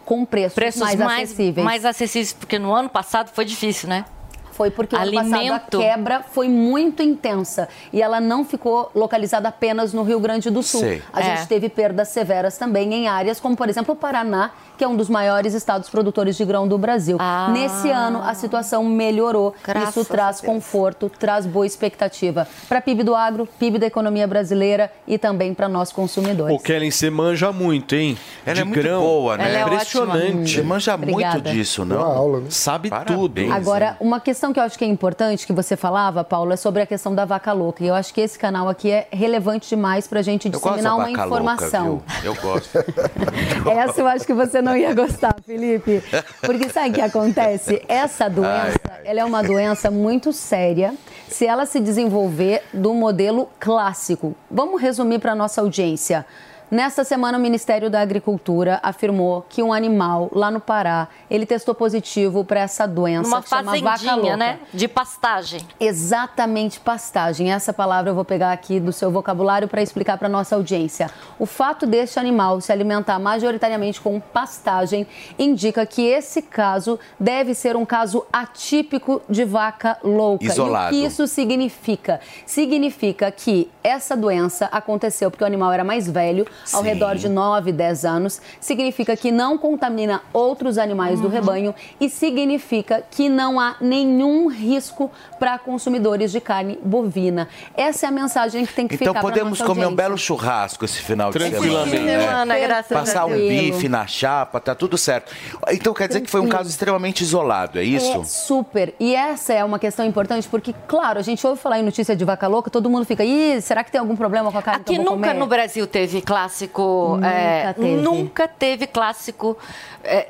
com 0.05 0.25
preços, 0.25 0.55
Preços 0.55 0.81
mais, 0.81 0.99
mais, 0.99 1.29
acessíveis. 1.29 1.65
mais 1.65 1.85
acessíveis, 1.85 2.33
porque 2.33 2.59
no 2.59 2.73
ano 2.73 2.89
passado 2.89 3.29
foi 3.29 3.45
difícil, 3.45 3.87
né? 3.89 4.05
Foi 4.51 4.69
porque 4.71 4.95
no 4.95 5.01
ano 5.01 5.11
passado 5.13 5.33
a 5.33 5.37
Alimento. 5.37 5.77
quebra 5.79 6.23
foi 6.31 6.47
muito 6.47 7.01
intensa 7.01 7.67
e 7.91 8.01
ela 8.01 8.19
não 8.19 8.43
ficou 8.45 8.91
localizada 8.93 9.49
apenas 9.49 9.93
no 9.93 10.03
Rio 10.03 10.19
Grande 10.19 10.49
do 10.49 10.61
Sul. 10.61 10.81
Sei. 10.81 11.01
A 11.13 11.21
É. 11.21 11.23
gente 11.37 11.47
teve 11.47 11.69
perdas 11.69 12.09
severas 12.09 12.57
também 12.57 12.93
em 12.93 13.07
áreas 13.07 13.39
como, 13.39 13.55
por 13.55 13.69
exemplo, 13.69 13.93
o 13.93 13.97
Paraná, 13.97 14.51
que 14.77 14.83
é 14.83 14.87
um 14.87 14.95
dos 14.95 15.09
maiores 15.09 15.53
estados 15.53 15.89
produtores 15.89 16.35
de 16.35 16.43
grão 16.43 16.67
do 16.67 16.77
Brasil. 16.77 17.17
Ah. 17.19 17.49
Nesse 17.51 17.89
ano, 17.89 18.21
a 18.23 18.33
situação 18.33 18.83
melhorou. 18.83 19.53
Graças 19.63 19.89
Isso 19.95 20.05
traz 20.05 20.41
conforto, 20.41 21.09
traz 21.19 21.45
boa 21.45 21.65
expectativa 21.65 22.47
para 22.67 22.81
PIB 22.81 23.03
do 23.03 23.13
agro, 23.15 23.47
PIB 23.59 23.77
da 23.77 23.85
economia 23.85 24.25
brasileira 24.27 24.91
e 25.07 25.17
também 25.17 25.53
para 25.53 25.69
nós 25.69 25.91
consumidores. 25.91 26.55
Ô, 26.55 26.59
Kellen, 26.59 26.89
você 26.89 27.09
manja 27.09 27.51
muito, 27.51 27.93
hein? 27.95 28.17
Ela 28.45 28.55
De 28.55 28.61
é 28.61 28.63
muito 28.63 28.81
grão. 28.81 29.01
boa, 29.01 29.37
né? 29.37 29.49
Ela 29.49 29.59
é 29.59 29.73
Impressionante. 29.73 30.55
Você 30.55 30.61
manja 30.63 30.97
muito 30.97 31.09
Obrigada. 31.11 31.51
disso, 31.51 31.85
não? 31.85 31.97
Uma 31.97 32.15
aula, 32.15 32.39
né? 32.39 32.45
Sabe 32.49 32.89
Parabéns, 32.89 33.19
tudo. 33.19 33.53
Agora, 33.53 33.95
uma 33.99 34.19
questão 34.19 34.40
que 34.51 34.59
eu 34.59 34.63
acho 34.63 34.77
que 34.77 34.85
é 34.85 34.87
importante 34.87 35.45
que 35.45 35.53
você 35.53 35.75
falava, 35.75 36.23
Paulo, 36.23 36.53
é 36.53 36.55
sobre 36.55 36.81
a 36.81 36.85
questão 36.85 37.13
da 37.13 37.25
vaca 37.25 37.51
louca. 37.53 37.83
E 37.83 37.87
eu 37.87 37.93
acho 37.93 38.13
que 38.13 38.21
esse 38.21 38.39
canal 38.39 38.67
aqui 38.69 38.89
é 38.89 39.07
relevante 39.11 39.69
demais 39.69 40.07
para 40.07 40.19
a 40.19 40.23
gente 40.23 40.49
disseminar 40.49 40.95
uma 40.95 41.11
informação. 41.11 41.87
louca? 41.89 42.05
Eu 42.23 42.35
gosto. 42.35 42.77
Essa 43.69 44.01
eu 44.01 44.07
acho 44.07 44.25
que 44.25 44.33
você 44.33 44.61
não 44.61 44.75
ia 44.75 44.93
gostar, 44.93 45.35
Felipe. 45.45 46.01
Porque 46.41 46.69
sabe 46.69 46.89
o 46.89 46.93
que 46.93 47.01
acontece? 47.01 47.83
Essa 47.87 48.29
doença, 48.29 48.79
ela 49.03 49.19
é 49.19 49.25
uma 49.25 49.43
doença 49.43 49.91
muito 49.91 50.31
séria 50.31 50.93
se 51.27 51.45
ela 51.45 51.65
se 51.65 51.79
desenvolver 51.79 52.63
do 52.73 52.93
modelo 52.93 53.49
clássico. 53.59 54.35
Vamos 54.49 54.81
resumir 54.81 55.19
para 55.19 55.35
nossa 55.35 55.61
audiência. 55.61 56.25
Nesta 56.71 57.03
semana, 57.03 57.37
o 57.37 57.41
Ministério 57.41 57.89
da 57.89 57.99
Agricultura 57.99 58.79
afirmou 58.81 59.45
que 59.49 59.61
um 59.61 59.73
animal 59.73 60.29
lá 60.31 60.49
no 60.49 60.61
Pará, 60.61 61.09
ele 61.29 61.45
testou 61.45 61.75
positivo 61.75 62.45
para 62.45 62.61
essa 62.61 62.87
doença 62.87 63.27
Uma 63.27 63.41
que 63.41 63.49
chama 63.49 63.73
vaca 63.73 63.81
fazendinha, 63.97 64.15
louca. 64.15 64.37
né? 64.37 64.59
De 64.73 64.87
pastagem. 64.87 65.59
Exatamente, 65.77 66.79
pastagem. 66.79 67.51
Essa 67.51 67.73
palavra 67.73 68.11
eu 68.11 68.15
vou 68.15 68.23
pegar 68.23 68.53
aqui 68.53 68.79
do 68.79 68.93
seu 68.93 69.11
vocabulário 69.11 69.67
para 69.67 69.81
explicar 69.81 70.17
para 70.17 70.29
nossa 70.29 70.55
audiência. 70.55 71.11
O 71.37 71.45
fato 71.45 71.85
deste 71.85 72.17
animal 72.17 72.61
se 72.61 72.71
alimentar 72.71 73.19
majoritariamente 73.19 73.99
com 73.99 74.17
pastagem 74.21 75.05
indica 75.37 75.85
que 75.85 76.03
esse 76.03 76.41
caso 76.41 76.97
deve 77.19 77.53
ser 77.53 77.75
um 77.75 77.85
caso 77.85 78.25
atípico 78.31 79.21
de 79.29 79.43
vaca 79.43 79.97
louca. 80.01 80.45
Isolado. 80.45 80.95
E 80.95 80.99
o 80.99 81.01
que 81.01 81.05
isso 81.05 81.27
significa? 81.27 82.21
Significa 82.45 83.29
que 83.29 83.69
essa 83.83 84.15
doença 84.15 84.69
aconteceu 84.71 85.29
porque 85.29 85.43
o 85.43 85.47
animal 85.47 85.73
era 85.73 85.83
mais 85.83 86.09
velho, 86.09 86.47
ao 86.73 86.81
Sim. 86.81 86.87
redor 86.89 87.15
de 87.15 87.27
9, 87.29 87.71
10 87.71 88.05
anos. 88.05 88.41
Significa 88.59 89.15
que 89.15 89.31
não 89.31 89.57
contamina 89.57 90.21
outros 90.33 90.77
animais 90.77 91.19
do 91.19 91.27
rebanho 91.27 91.73
e 91.99 92.09
significa 92.09 93.03
que 93.09 93.29
não 93.29 93.59
há 93.59 93.75
nenhum 93.81 94.47
risco 94.47 95.11
para 95.39 95.57
consumidores 95.59 96.31
de 96.31 96.39
carne 96.41 96.79
bovina. 96.83 97.47
Essa 97.75 98.05
é 98.05 98.09
a 98.09 98.11
mensagem 98.11 98.65
que 98.65 98.73
tem 98.73 98.87
que 98.87 98.95
Então 98.95 99.07
ficar 99.07 99.19
pra 99.19 99.29
podemos 99.29 99.59
nossa 99.59 99.65
comer 99.71 99.85
um 99.85 99.95
belo 99.95 100.17
churrasco 100.17 100.85
esse 100.85 100.99
final 101.01 101.31
de 101.31 101.39
semana. 101.39 101.85
né? 101.85 102.19
Semana, 102.21 102.59
graças 102.59 102.91
a 102.91 102.95
Passar 102.99 103.25
um 103.25 103.31
bife 103.35 103.87
na 103.89 104.07
chapa, 104.07 104.59
tá 104.59 104.73
tudo 104.75 104.97
certo. 104.97 105.33
Então 105.71 105.93
quer 105.93 106.07
dizer 106.07 106.21
que 106.21 106.29
foi 106.29 106.39
um 106.41 106.47
caso 106.49 106.69
extremamente 106.69 107.21
isolado, 107.21 107.77
é 107.77 107.81
É 107.81 107.85
isso? 107.85 108.23
super. 108.25 108.93
E 108.99 109.15
essa 109.15 109.53
é 109.53 109.63
uma 109.63 109.79
questão 109.79 110.05
importante 110.05 110.47
porque, 110.47 110.73
claro, 110.87 111.19
a 111.19 111.21
gente 111.21 111.45
ouve 111.45 111.59
falar 111.61 111.79
em 111.79 111.83
notícia 111.83 112.15
de 112.15 112.23
vaca 112.25 112.47
louca, 112.47 112.69
todo 112.69 112.89
mundo 112.89 113.05
fica, 113.05 113.23
ih, 113.23 113.61
será 113.61 113.83
que 113.83 113.91
tem 113.91 113.99
algum 113.99 114.15
problema 114.15 114.51
com 114.51 114.57
a 114.57 114.61
carne 114.61 114.83
que 114.83 114.91
Aqui 114.93 114.99
eu 115.01 115.03
vou 115.05 115.15
nunca 115.15 115.27
comer?" 115.29 115.39
no 115.39 115.47
Brasil 115.47 115.85
teve 115.87 116.21
clássico. 116.51 117.15
Nunca 117.15 117.27
é, 117.27 117.73
teve. 117.73 118.01
nunca 118.01 118.47
teve 118.47 118.87
clássico 118.87 119.57
é, 120.03 120.27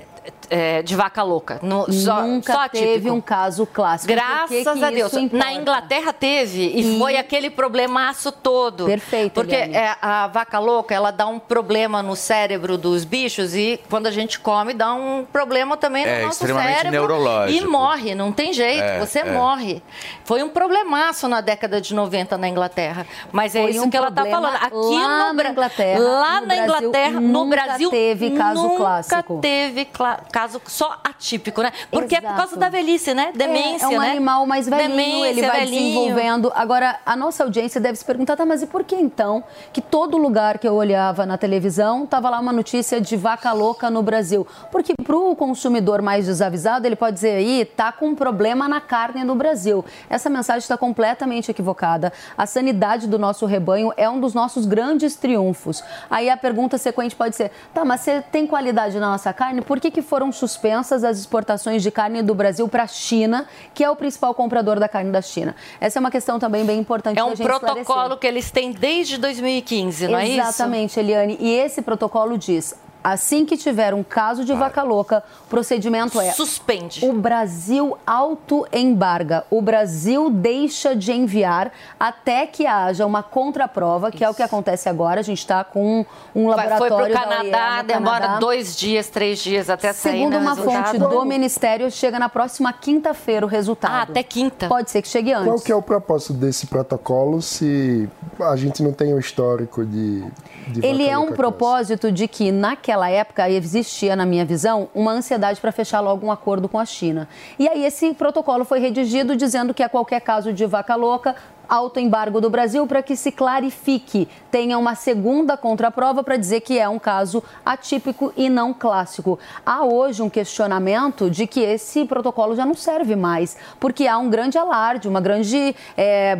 é, 0.51 0.81
de 0.83 0.95
vaca 0.95 1.23
louca. 1.23 1.59
No- 1.63 1.91
só, 1.91 2.21
Nunca 2.23 2.53
só 2.53 2.67
teve 2.69 2.91
atípico. 2.93 3.15
um 3.15 3.21
caso 3.21 3.65
clássico. 3.65 4.13
Graças 4.13 4.49
que 4.49 4.63
que 4.63 4.83
a 4.83 4.91
Deus. 4.91 5.11
Na 5.31 5.53
Inglaterra 5.53 6.11
teve 6.11 6.61
e, 6.61 6.95
E- 6.95 6.99
foi 6.99 7.15
aquele 7.17 7.49
problemaço 7.49 8.31
todo. 8.31 8.85
Perfeito, 8.85 9.33
Porque 9.33 9.55
é, 9.55 9.95
a 10.01 10.27
vaca 10.27 10.59
louca, 10.59 10.93
ela 10.93 11.09
dá 11.11 11.25
um 11.25 11.39
problema 11.39 12.03
no 12.03 12.15
cérebro 12.15 12.77
dos 12.77 13.05
bichos 13.05 13.55
e 13.55 13.79
quando 13.89 14.07
a 14.07 14.11
gente 14.11 14.39
come 14.39 14.73
dá 14.73 14.93
um 14.93 15.25
problema 15.31 15.77
também 15.77 16.03
É, 16.03 16.17
no 16.19 16.25
nosso 16.27 16.43
extremamente 16.43 16.75
cérebro 16.75 16.91
neurológico. 16.91 17.63
e 17.63 17.67
morre, 17.67 18.13
não 18.13 18.31
tem 18.31 18.51
jeito, 18.51 18.83
É, 18.83 18.99
você 18.99 19.19
é. 19.19 19.31
morre. 19.31 19.81
Foi 20.25 20.43
um 20.43 20.49
problemaço 20.49 21.27
na 21.29 21.39
década 21.39 21.79
de 21.79 21.95
90 21.95 22.37
na 22.37 22.49
Inglaterra, 22.49 23.05
mas 23.31 23.55
é 23.55 23.61
Foi 23.61 23.71
isso 23.71 23.83
um 23.85 23.89
que 23.89 23.95
ela 23.97 24.09
está 24.09 24.25
falando. 24.25 24.55
Aqui 24.55 24.75
lá 24.75 25.33
no 25.33 25.41
na 25.43 25.49
Inglaterra, 25.49 25.99
lá 25.99 26.41
no 26.41 26.47
na 26.47 26.55
Brasil, 26.55 26.63
Inglaterra, 26.65 27.19
no 27.19 27.21
nunca 27.21 27.49
Brasil 27.55 27.89
teve 27.89 28.31
caso 28.31 28.61
nunca 28.63 28.75
clássico. 28.77 29.39
teve 29.41 29.85
cla- 29.85 30.19
caso 30.41 30.61
só 30.65 30.99
atípico, 31.03 31.61
né? 31.61 31.71
Porque 31.91 32.15
é 32.15 32.21
por 32.21 32.29
causa 32.29 32.43
Exato. 32.43 32.59
da 32.59 32.69
velhice, 32.69 33.13
né? 33.13 33.31
Demência, 33.35 33.85
é, 33.85 33.93
é 33.93 33.97
um 33.97 34.01
né? 34.01 34.11
animal 34.11 34.45
mais 34.47 34.67
velhinho, 34.67 34.89
Demência, 34.89 35.29
ele 35.29 35.41
vai 35.41 35.59
velhinho. 35.59 35.93
desenvolvendo. 35.93 36.51
Agora, 36.55 36.99
a 37.05 37.15
nossa 37.15 37.43
audiência 37.43 37.79
deve 37.79 37.97
se 37.97 38.05
perguntar, 38.05 38.35
tá, 38.35 38.45
mas 38.45 38.63
e 38.63 38.67
por 38.67 38.83
que 38.83 38.95
então 38.95 39.43
que 39.71 39.81
todo 39.81 40.17
lugar 40.17 40.57
que 40.57 40.67
eu 40.67 40.73
olhava 40.73 41.25
na 41.25 41.37
televisão 41.37 42.07
tava 42.07 42.29
lá 42.29 42.39
uma 42.39 42.51
notícia 42.51 42.99
de 42.99 43.15
vaca 43.15 43.51
louca 43.53 43.89
no 43.91 44.01
Brasil? 44.01 44.47
Porque 44.71 44.93
para 45.03 45.15
o 45.15 45.35
consumidor 45.35 46.01
mais 46.01 46.25
desavisado, 46.25 46.87
ele 46.87 46.95
pode 46.95 47.15
dizer 47.15 47.35
aí, 47.35 47.63
tá 47.63 47.91
com 47.91 48.07
um 48.07 48.15
problema 48.15 48.67
na 48.67 48.81
carne 48.81 49.23
no 49.23 49.35
Brasil. 49.35 49.85
Essa 50.09 50.29
mensagem 50.29 50.61
está 50.61 50.77
completamente 50.77 51.51
equivocada. 51.51 52.11
A 52.35 52.47
sanidade 52.47 53.07
do 53.07 53.19
nosso 53.19 53.45
rebanho 53.45 53.93
é 53.95 54.09
um 54.09 54.19
dos 54.19 54.33
nossos 54.33 54.65
grandes 54.65 55.15
triunfos. 55.15 55.83
Aí 56.09 56.29
a 56.29 56.37
pergunta 56.37 56.79
sequente 56.79 57.15
pode 57.15 57.35
ser, 57.35 57.51
tá, 57.73 57.85
mas 57.85 58.01
você 58.01 58.21
tem 58.21 58.47
qualidade 58.47 58.99
na 58.99 59.11
nossa 59.11 59.31
carne? 59.31 59.61
Por 59.61 59.79
que, 59.79 59.91
que 59.91 60.01
foram 60.01 60.30
suspensas 60.31 61.03
as 61.03 61.17
exportações 61.19 61.83
de 61.83 61.91
carne 61.91 62.21
do 62.21 62.33
Brasil 62.35 62.67
para 62.67 62.83
a 62.83 62.87
China, 62.87 63.47
que 63.73 63.83
é 63.83 63.89
o 63.89 63.95
principal 63.95 64.33
comprador 64.33 64.79
da 64.79 64.87
carne 64.87 65.11
da 65.11 65.21
China? 65.21 65.55
Essa 65.79 65.99
é 65.99 66.01
uma 66.01 66.11
questão 66.11 66.39
também 66.39 66.65
bem 66.65 66.79
importante 66.79 67.17
É 67.19 67.23
um 67.23 67.35
protocolo 67.35 67.79
esclarecer. 67.79 68.17
que 68.17 68.27
eles 68.27 68.51
têm 68.51 68.71
desde 68.71 69.17
2015, 69.17 70.07
não 70.07 70.19
é 70.19 70.27
isso? 70.27 70.39
Exatamente, 70.39 70.99
Eliane. 70.99 71.37
E 71.39 71.51
esse 71.51 71.81
protocolo 71.81 72.37
diz. 72.37 72.75
Assim 73.03 73.45
que 73.45 73.57
tiver 73.57 73.93
um 73.93 74.03
caso 74.03 74.45
de 74.45 74.53
vaca 74.53 74.83
louca, 74.83 75.23
o 75.45 75.49
procedimento 75.49 76.19
é. 76.21 76.31
Suspende. 76.31 77.03
O 77.05 77.13
Brasil 77.13 77.97
auto-embarga. 78.05 79.43
O 79.49 79.61
Brasil 79.61 80.29
deixa 80.29 80.95
de 80.95 81.11
enviar 81.11 81.71
até 81.99 82.45
que 82.45 82.65
haja 82.65 83.05
uma 83.05 83.23
contraprova, 83.23 84.11
que 84.11 84.23
é 84.23 84.29
o 84.29 84.33
que 84.33 84.43
acontece 84.43 84.87
agora. 84.89 85.19
A 85.19 85.23
gente 85.23 85.39
está 85.39 85.63
com 85.63 86.05
um 86.35 86.47
Vai- 86.47 86.67
Foi 86.77 86.89
laboratório. 86.89 87.13
para 87.15 87.27
o 87.27 87.39
OIE 87.41 87.49
Canadá, 87.51 87.81
demora 87.81 88.19
Canadá. 88.21 88.39
dois 88.39 88.75
dias, 88.75 89.07
três 89.09 89.39
dias 89.39 89.69
até 89.69 89.93
sair 89.93 90.13
Segundo 90.13 90.33
né, 90.33 90.39
uma 90.39 90.53
resultado. 90.53 90.85
fonte 90.85 90.97
do 90.99 91.25
Ministério, 91.25 91.89
chega 91.89 92.19
na 92.19 92.29
próxima 92.29 92.71
quinta-feira 92.73 93.45
o 93.45 93.49
resultado. 93.49 93.91
Ah, 93.93 94.01
até 94.03 94.21
quinta. 94.23 94.67
Pode 94.67 94.91
ser 94.91 95.01
que 95.01 95.07
chegue 95.07 95.33
antes. 95.33 95.45
Qual 95.47 95.59
que 95.59 95.71
é 95.71 95.75
o 95.75 95.81
propósito 95.81 96.33
desse 96.33 96.67
protocolo 96.67 97.41
se 97.41 98.07
a 98.39 98.55
gente 98.55 98.83
não 98.83 98.91
tem 98.93 99.13
um 99.13 99.19
histórico 99.19 99.85
de, 99.85 100.21
de 100.67 100.85
Ele 100.85 101.03
vaca 101.03 101.11
é 101.13 101.17
um 101.17 101.21
louca 101.21 101.35
propósito 101.35 102.11
de 102.11 102.27
que, 102.27 102.51
naquela 102.51 102.90
época, 103.09 103.49
existia, 103.49 104.15
na 104.15 104.25
minha 104.25 104.45
visão, 104.45 104.89
uma 104.93 105.11
ansiedade 105.11 105.59
para 105.59 105.71
fechar 105.71 105.99
logo 105.99 106.25
um 106.25 106.31
acordo 106.31 106.67
com 106.67 106.79
a 106.79 106.85
China. 106.85 107.27
E 107.57 107.67
aí, 107.67 107.85
esse 107.85 108.13
protocolo 108.13 108.65
foi 108.65 108.79
redigido 108.79 109.35
dizendo 109.35 109.73
que 109.73 109.83
a 109.83 109.89
qualquer 109.89 110.21
caso 110.21 110.53
de 110.53 110.65
vaca 110.65 110.95
louca, 110.95 111.35
autoembargo 111.71 112.41
do 112.41 112.49
Brasil 112.49 112.85
para 112.85 113.01
que 113.01 113.15
se 113.15 113.31
clarifique, 113.31 114.27
tenha 114.51 114.77
uma 114.77 114.93
segunda 114.93 115.55
contraprova 115.55 116.21
para 116.21 116.35
dizer 116.35 116.59
que 116.59 116.77
é 116.77 116.89
um 116.89 116.99
caso 116.99 117.41
atípico 117.65 118.33
e 118.35 118.49
não 118.49 118.73
clássico. 118.73 119.39
Há 119.65 119.85
hoje 119.85 120.21
um 120.21 120.29
questionamento 120.29 121.29
de 121.29 121.47
que 121.47 121.61
esse 121.61 122.03
protocolo 122.03 122.57
já 122.57 122.65
não 122.65 122.75
serve 122.75 123.15
mais, 123.15 123.55
porque 123.79 124.05
há 124.05 124.17
um 124.17 124.29
grande 124.29 124.57
alarde, 124.57 125.07
uma 125.07 125.21
grande. 125.21 125.73
é, 125.95 126.39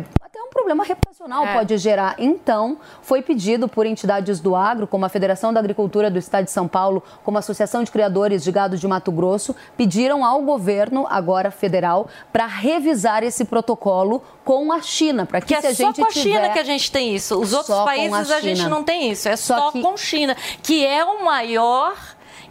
problema 0.62 0.84
reputacional 0.84 1.44
É. 1.46 1.54
pode 1.54 1.76
gerar. 1.78 2.14
Então, 2.18 2.76
foi 3.02 3.20
pedido 3.20 3.68
por 3.68 3.84
entidades 3.86 4.40
do 4.40 4.54
agro, 4.54 4.86
como 4.86 5.04
a 5.04 5.08
Federação 5.08 5.52
da 5.52 5.60
Agricultura 5.60 6.10
do 6.10 6.18
Estado 6.18 6.44
de 6.44 6.50
São 6.50 6.68
Paulo, 6.68 7.02
como 7.24 7.36
a 7.36 7.40
Associação 7.40 7.82
de 7.82 7.90
Criadores 7.90 8.42
de 8.44 8.52
Gado 8.52 8.76
de 8.76 8.86
Mato 8.86 9.10
Grosso, 9.12 9.54
pediram 9.76 10.24
ao 10.24 10.40
governo, 10.42 11.06
agora 11.10 11.50
federal, 11.50 12.08
para 12.32 12.46
revisar 12.46 13.22
esse 13.22 13.44
protocolo 13.44 14.22
com 14.44 14.72
a 14.72 14.80
China, 14.80 15.26
para 15.26 15.40
que, 15.40 15.48
Que 15.48 15.54
é 15.54 15.58
a 15.58 15.62
só 15.62 15.84
gente 15.84 16.00
com 16.00 16.06
a 16.06 16.10
tiver... 16.10 16.22
China 16.40 16.48
que 16.50 16.58
a 16.58 16.64
gente 16.64 16.90
tem 16.90 17.14
isso. 17.14 17.38
Os 17.40 17.52
outros 17.52 17.68
Só 17.68 17.74
com 17.76 17.82
a 17.82 17.84
países 17.92 18.30
a, 18.30 18.40
gente 18.40 18.68
não 18.68 18.82
tem 18.82 19.10
isso. 19.10 19.28
É 19.28 19.36
Só 19.36 19.56
só, 19.58 19.70
que- 19.72 19.82
com 19.82 19.96
China, 19.96 20.36
que 20.62 20.84
é 20.84 21.04
o 21.04 21.24
maior 21.24 21.94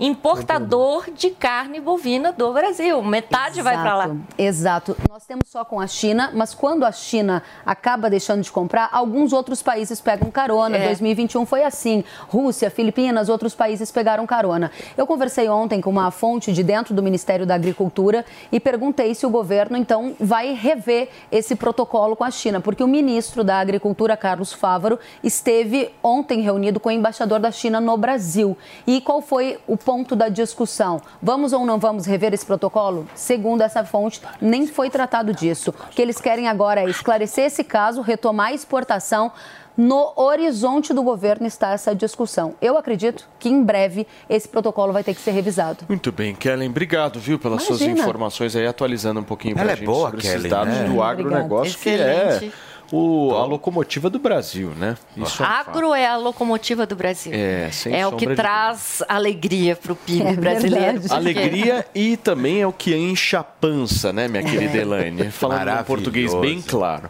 importador 0.02 1.12
de 1.12 1.30
carne 1.30 1.80
bovina 1.80 2.34
do 2.34 2.52
Brasil. 2.52 3.02
Metade 3.04 3.62
vai 3.62 3.76
para 3.76 3.95
lá. 3.95 4.16
Exato, 4.36 4.72
Exato. 4.91 4.97
Nós 5.08 5.26
temos 5.26 5.43
só 5.47 5.64
com 5.64 5.80
a 5.80 5.86
China, 5.86 6.32
mas 6.34 6.56
quando 6.56 6.84
a 6.84 6.91
China 6.91 7.43
acaba 7.64 8.10
deixando 8.10 8.41
de 8.41 8.52
comprar, 8.52 8.89
alguns 8.91 9.32
outros 9.32 9.62
países 9.62 10.02
pegam 10.02 10.32
carona. 10.32 10.78
É. 10.78 10.88
2021 10.88 11.45
foi 11.45 11.64
assim. 11.64 12.04
Rússia, 12.28 12.72
Filipinas, 12.72 13.30
outros 13.30 13.54
países 13.54 13.91
pegaram 13.91 14.26
carona. 14.26 14.72
Eu 14.97 15.06
conversei 15.06 15.47
ontem 15.49 15.80
com 15.82 15.91
uma 15.91 16.10
fonte 16.10 16.52
de 16.52 16.64
dentro 16.64 16.95
do 16.95 17.04
Ministério 17.04 17.45
da 17.45 17.54
Agricultura 17.54 18.26
e 18.52 18.60
perguntei 18.60 19.14
se 19.14 19.26
o 19.26 19.30
governo, 19.30 19.78
então, 19.78 20.16
vai 20.20 20.54
rever 20.54 21.10
esse 21.32 21.56
protocolo 21.56 22.16
com 22.16 22.24
a 22.24 22.32
China, 22.32 22.60
porque 22.60 22.84
o 22.84 22.88
ministro 22.88 23.43
da 23.43 23.60
Agricultura, 23.60 24.18
Carlos 24.18 24.52
Fávaro, 24.52 24.97
esteve 25.24 25.91
ontem 26.02 26.41
reunido 26.41 26.80
com 26.80 26.89
o 26.89 26.91
embaixador 26.91 27.39
da 27.39 27.52
China 27.52 27.80
no 27.80 27.95
Brasil. 27.97 28.58
E 28.88 29.02
qual 29.02 29.22
foi 29.22 29.60
o 29.68 29.78
ponto 29.78 29.91
ponto 29.92 30.16
da 30.16 30.30
discussão. 30.30 31.02
Vamos 31.22 31.52
ou 31.52 31.66
não 31.66 31.78
vamos 31.78 32.06
rever 32.06 32.34
esse 32.34 32.46
protocolo? 32.46 33.06
Segundo 33.14 33.60
essa 33.60 33.84
fonte, 33.84 34.22
nem 34.39 34.66
foi 34.66 34.89
tratado 34.89 35.34
disso. 35.34 35.72
O 35.72 35.89
que 35.89 36.02
eles 36.02 36.18
querem 36.18 36.48
agora 36.48 36.80
é 36.80 36.89
esclarecer 36.89 37.44
esse 37.44 37.62
caso, 37.62 38.00
retomar 38.00 38.48
a 38.48 38.54
exportação. 38.54 39.34
No 39.76 40.14
horizonte 40.16 40.94
do 40.94 41.04
governo 41.04 41.46
está 41.46 41.72
essa 41.72 41.94
discussão. 41.94 42.56
Eu 42.62 42.78
acredito 42.78 43.28
que 43.38 43.50
em 43.50 43.62
breve 43.62 44.08
esse 44.30 44.48
protocolo 44.48 44.94
vai 44.94 45.04
ter 45.04 45.14
que 45.14 45.20
ser 45.20 45.32
revisado. 45.32 45.84
Muito 45.89 46.10
bem, 46.10 46.34
Kellen, 46.36 46.70
obrigado, 46.70 47.20
viu, 47.20 47.38
pelas 47.38 47.64
suas 47.64 47.82
Imagina. 47.82 48.00
informações 48.00 48.56
aí, 48.56 48.66
atualizando 48.66 49.20
um 49.20 49.26
pouquinho 49.26 49.56
Ela 49.56 49.64
pra 49.64 49.74
é 49.74 49.76
gente 49.76 49.86
boa, 49.86 50.06
sobre 50.10 50.22
Kellen, 50.22 50.38
esses 50.38 50.50
dados 50.50 50.74
né? 50.74 50.84
do 50.86 51.02
agronegócio, 51.02 51.78
que 51.78 51.89
é 51.89 52.28
Excelente. 52.30 52.54
O, 52.92 53.34
a 53.36 53.46
locomotiva 53.46 54.10
do 54.10 54.20
Brasil, 54.20 54.72
né? 54.78 54.98
Isso 55.16 55.42
é 55.42 55.46
um. 55.46 55.50
Agro 55.50 55.94
é 55.94 56.08
a 56.08 56.18
locomotiva 56.18 56.86
do 56.86 56.96
Brasil. 56.96 57.32
É, 57.34 57.70
sem 57.72 57.96
É 57.96 58.06
o 58.06 58.12
que 58.14 58.28
de 58.28 58.36
traz 58.36 59.02
alegria 59.08 59.76
para 59.76 59.94
o 59.94 59.96
PIB 59.96 60.26
É 60.28 60.34
brasileiro. 60.34 61.00
verdade. 61.00 61.14
Alegria 61.14 61.86
e 61.96 62.18
também 62.18 62.62
é 62.62 62.68
o 62.68 62.74
que 62.74 62.96
enche 62.96 63.36
a 63.36 63.44
pança, 63.44 64.12
né, 64.12 64.28
minha 64.28 64.44
querida 64.44 64.78
Elaine? 64.78 65.30
Falando 65.32 65.70
em 65.70 65.84
português 65.84 66.34
bem 66.36 66.62
claro. 66.62 67.10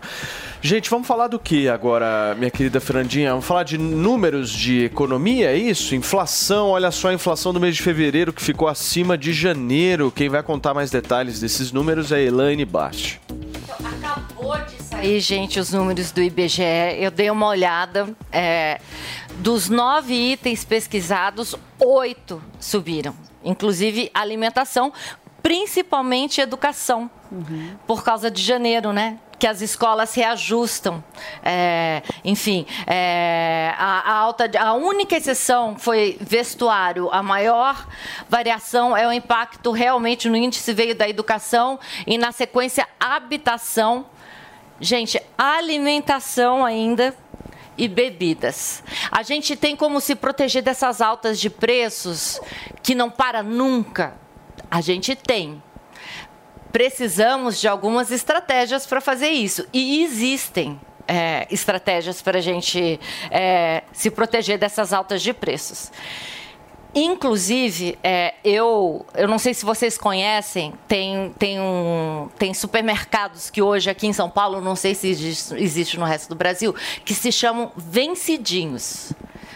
Gente, 0.63 0.91
vamos 0.91 1.07
falar 1.07 1.27
do 1.27 1.39
que 1.39 1.67
agora, 1.67 2.35
minha 2.37 2.51
querida 2.51 2.79
Fernandinha? 2.79 3.31
Vamos 3.31 3.45
falar 3.45 3.63
de 3.63 3.79
números 3.79 4.51
de 4.51 4.85
economia, 4.85 5.49
é 5.49 5.57
isso? 5.57 5.95
Inflação, 5.95 6.69
olha 6.69 6.91
só 6.91 7.07
a 7.09 7.13
inflação 7.13 7.51
do 7.51 7.59
mês 7.59 7.75
de 7.75 7.81
fevereiro 7.81 8.31
que 8.31 8.43
ficou 8.43 8.67
acima 8.67 9.17
de 9.17 9.33
janeiro. 9.33 10.11
Quem 10.15 10.29
vai 10.29 10.43
contar 10.43 10.75
mais 10.75 10.91
detalhes 10.91 11.39
desses 11.39 11.71
números 11.71 12.11
é 12.11 12.17
a 12.17 12.21
Elaine 12.21 12.63
Basti. 12.63 13.19
Acabou 14.51 14.65
de 14.65 14.83
sair, 14.83 15.19
gente, 15.21 15.59
os 15.59 15.71
números 15.71 16.11
do 16.11 16.21
IBGE. 16.21 16.61
Eu 16.99 17.09
dei 17.09 17.31
uma 17.31 17.47
olhada. 17.47 18.13
é, 18.31 18.79
dos 19.35 19.69
nove 19.69 20.13
itens 20.13 20.65
pesquisados, 20.65 21.55
oito 21.79 22.43
subiram. 22.59 23.15
Inclusive 23.43 24.11
alimentação, 24.13 24.91
principalmente 25.41 26.41
educação. 26.41 27.09
Por 27.87 28.03
causa 28.03 28.29
de 28.29 28.41
janeiro, 28.41 28.91
né? 28.91 29.17
Que 29.39 29.47
as 29.47 29.61
escolas 29.61 30.13
reajustam. 30.13 31.01
É, 31.41 32.03
enfim, 32.25 32.67
é, 32.85 33.73
a, 33.77 34.11
a 34.11 34.13
alta, 34.17 34.51
a 34.59 34.73
única 34.73 35.15
exceção 35.15 35.77
foi 35.77 36.17
vestuário. 36.19 37.09
A 37.11 37.23
maior 37.23 37.87
variação 38.29 38.95
é 38.95 39.07
o 39.07 39.13
impacto 39.13 39.71
realmente 39.71 40.29
no 40.29 40.35
índice 40.35 40.73
veio 40.73 40.93
da 40.93 41.07
educação 41.07 41.79
e 42.05 42.17
na 42.17 42.33
sequência 42.33 42.85
habitação. 42.99 44.05
Gente, 44.83 45.21
alimentação 45.37 46.65
ainda 46.65 47.15
e 47.77 47.87
bebidas. 47.87 48.83
A 49.11 49.21
gente 49.21 49.55
tem 49.55 49.75
como 49.75 50.01
se 50.01 50.15
proteger 50.15 50.63
dessas 50.63 51.01
altas 51.01 51.39
de 51.39 51.51
preços 51.51 52.41
que 52.81 52.95
não 52.95 53.07
para 53.07 53.43
nunca. 53.43 54.15
A 54.71 54.81
gente 54.81 55.15
tem. 55.15 55.61
Precisamos 56.71 57.61
de 57.61 57.67
algumas 57.67 58.11
estratégias 58.11 58.87
para 58.87 58.99
fazer 58.99 59.29
isso. 59.29 59.67
E 59.71 60.03
existem 60.03 60.81
é, 61.07 61.47
estratégias 61.51 62.19
para 62.19 62.39
a 62.39 62.41
gente 62.41 62.99
é, 63.29 63.83
se 63.93 64.09
proteger 64.09 64.57
dessas 64.57 64.93
altas 64.93 65.21
de 65.21 65.31
preços. 65.31 65.91
Inclusive, 66.93 67.97
é, 68.03 68.33
eu, 68.43 69.05
eu 69.13 69.27
não 69.27 69.39
sei 69.39 69.53
se 69.53 69.63
vocês 69.63 69.97
conhecem, 69.97 70.73
tem, 70.87 71.33
tem, 71.39 71.59
um, 71.59 72.27
tem 72.37 72.53
supermercados 72.53 73.49
que 73.49 73.61
hoje 73.61 73.89
aqui 73.89 74.07
em 74.07 74.13
São 74.13 74.29
Paulo, 74.29 74.59
não 74.59 74.75
sei 74.75 74.93
se 74.93 75.07
existe, 75.07 75.55
existe 75.55 75.97
no 75.97 76.05
resto 76.05 76.27
do 76.27 76.35
Brasil, 76.35 76.75
que 77.05 77.13
se 77.13 77.31
chamam 77.31 77.71
vencidinhos. 77.77 79.13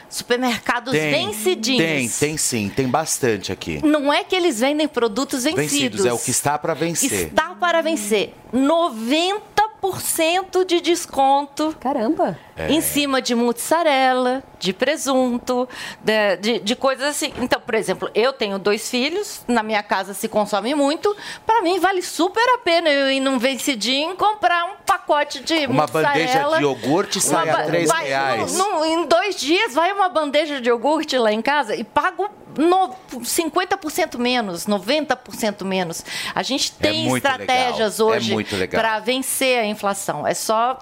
Supermercados 0.10 0.94
vencidinhos. 0.94 2.18
Tem, 2.18 2.30
tem 2.30 2.38
sim, 2.38 2.72
tem 2.74 2.88
bastante 2.88 3.52
aqui. 3.52 3.86
Não 3.86 4.14
é 4.14 4.24
que 4.24 4.34
eles 4.34 4.62
vendem 4.62 4.88
produtos 4.88 5.44
vencidos. 5.44 5.72
Vencidos, 5.72 6.06
é 6.06 6.14
o 6.14 6.18
que 6.18 6.32
está 6.32 6.58
para 6.58 6.74
vencer. 6.74 7.28
Está 7.28 7.50
para 7.50 7.82
vencer. 7.82 8.34
90% 8.54 10.64
de 10.66 10.80
desconto. 10.80 11.76
Caramba! 11.82 12.40
É. 12.58 12.72
Em 12.72 12.80
cima 12.80 13.22
de 13.22 13.36
mussarela, 13.36 14.42
de 14.60 14.72
presunto, 14.72 15.68
de, 16.02 16.38
de, 16.38 16.60
de 16.60 16.76
coisas 16.76 17.06
assim. 17.06 17.34
Então, 17.42 17.60
por 17.60 17.76
exemplo, 17.76 18.10
eu 18.16 18.32
tenho 18.32 18.58
dois 18.58 18.90
filhos, 18.90 19.42
na 19.48 19.62
minha 19.62 19.84
casa 19.84 20.14
se 20.14 20.28
consome 20.30 20.74
muito. 20.74 21.14
Para 21.46 21.62
mim, 21.62 21.80
vale 21.80 22.02
super 22.02 22.42
a 22.56 22.58
pena 22.60 22.90
eu 22.90 23.12
ir 23.12 23.20
num 23.20 23.38
vencidinho 23.38 24.14
e 24.14 24.16
comprar 24.16 24.64
um 24.66 24.76
pacote 24.86 25.42
de 25.44 25.66
Uma 25.68 25.86
bandeja 25.86 26.48
de 26.56 26.62
iogurte 26.62 27.20
sai 27.20 27.50
a 27.50 27.64
3 27.64 27.90
vai- 27.90 28.08
reais. 28.08 28.56
num- 28.58 28.80
num- 28.80 28.86
em 28.86 29.06
dois 29.06 29.36
dias 29.36 29.74
vai 29.74 29.92
uma 29.92 30.08
bandeja 30.08 30.62
de 30.62 30.70
iogurte 30.70 31.18
lá 31.18 31.34
em 31.34 31.42
casa 31.42 31.76
e 31.76 31.84
pago 31.84 32.30
no, 32.58 32.96
50% 33.22 34.18
menos, 34.18 34.66
90% 34.66 35.66
menos. 35.66 36.06
A 36.34 36.42
gente 36.42 36.74
É 36.80 36.84
tem 36.88 37.04
muito 37.04 37.18
estratégias 37.26 38.00
legal, 38.00 38.14
é 38.14 38.18
hoje 38.18 38.56
legal. 38.56 38.82
para 38.82 39.00
vencer 39.00 39.60
a 39.60 39.66
inflação. 39.66 40.26
É 40.26 40.34
só 40.34 40.80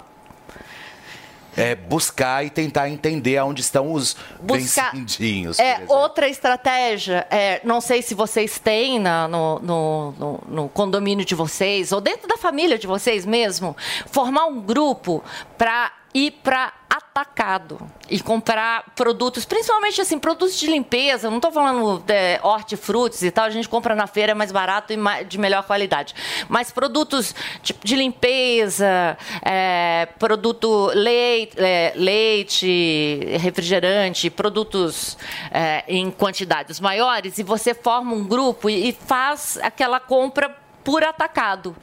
É 1.56 1.74
buscar 1.74 2.44
e 2.44 2.50
tentar 2.50 2.88
entender 2.88 3.36
aonde 3.38 3.60
estão 3.60 3.92
os 3.92 4.16
Buscar- 4.40 4.92
vencidinhos. 4.92 5.58
É, 5.58 5.82
outra 5.88 6.28
estratégia, 6.28 7.26
é, 7.30 7.60
não 7.64 7.80
sei 7.80 8.02
se 8.02 8.14
vocês 8.14 8.58
têm 8.58 8.98
na- 8.98 9.28
no, 9.28 9.58
no- 9.60 10.12
no- 10.18 10.40
no 10.48 10.68
condomínio 10.68 11.24
de 11.24 11.34
vocês, 11.34 11.92
ou 11.92 12.00
dentro 12.00 12.26
da 12.28 12.36
família 12.36 12.78
de 12.78 12.86
vocês 12.86 13.24
mesmo, 13.24 13.76
formar 14.06 14.46
um 14.46 14.60
grupo 14.60 15.22
para 15.58 15.92
ir 16.12 16.30
para 16.42 16.72
atacado 16.96 17.80
e 18.08 18.20
comprar 18.20 18.84
produtos, 18.94 19.44
principalmente 19.44 20.00
assim, 20.00 20.16
produtos 20.16 20.56
de 20.56 20.68
limpeza, 20.68 21.28
não 21.28 21.38
estou 21.38 21.50
falando 21.50 21.98
de 21.98 22.38
hortifrutis 22.40 23.22
e 23.22 23.30
tal, 23.32 23.46
a 23.46 23.50
gente 23.50 23.68
compra 23.68 23.96
na 23.96 24.06
feira 24.06 24.30
é 24.30 24.34
mais 24.34 24.52
barato 24.52 24.92
e 24.92 25.24
de 25.24 25.36
melhor 25.36 25.64
qualidade. 25.64 26.14
Mas 26.48 26.70
produtos 26.70 27.34
de, 27.62 27.74
de 27.82 27.96
limpeza, 27.96 29.18
é, 29.42 30.06
produto 30.18 30.92
leite, 30.94 31.56
é, 31.58 31.92
leite, 31.96 33.18
refrigerante, 33.40 34.30
produtos 34.30 35.18
é, 35.50 35.82
em 35.88 36.12
quantidades 36.12 36.78
maiores, 36.78 37.38
e 37.38 37.42
você 37.42 37.74
forma 37.74 38.14
um 38.14 38.24
grupo 38.24 38.70
e, 38.70 38.90
e 38.90 38.92
faz 38.92 39.58
aquela 39.62 39.98
compra 39.98 40.56
por 40.84 41.02
atacado. 41.02 41.74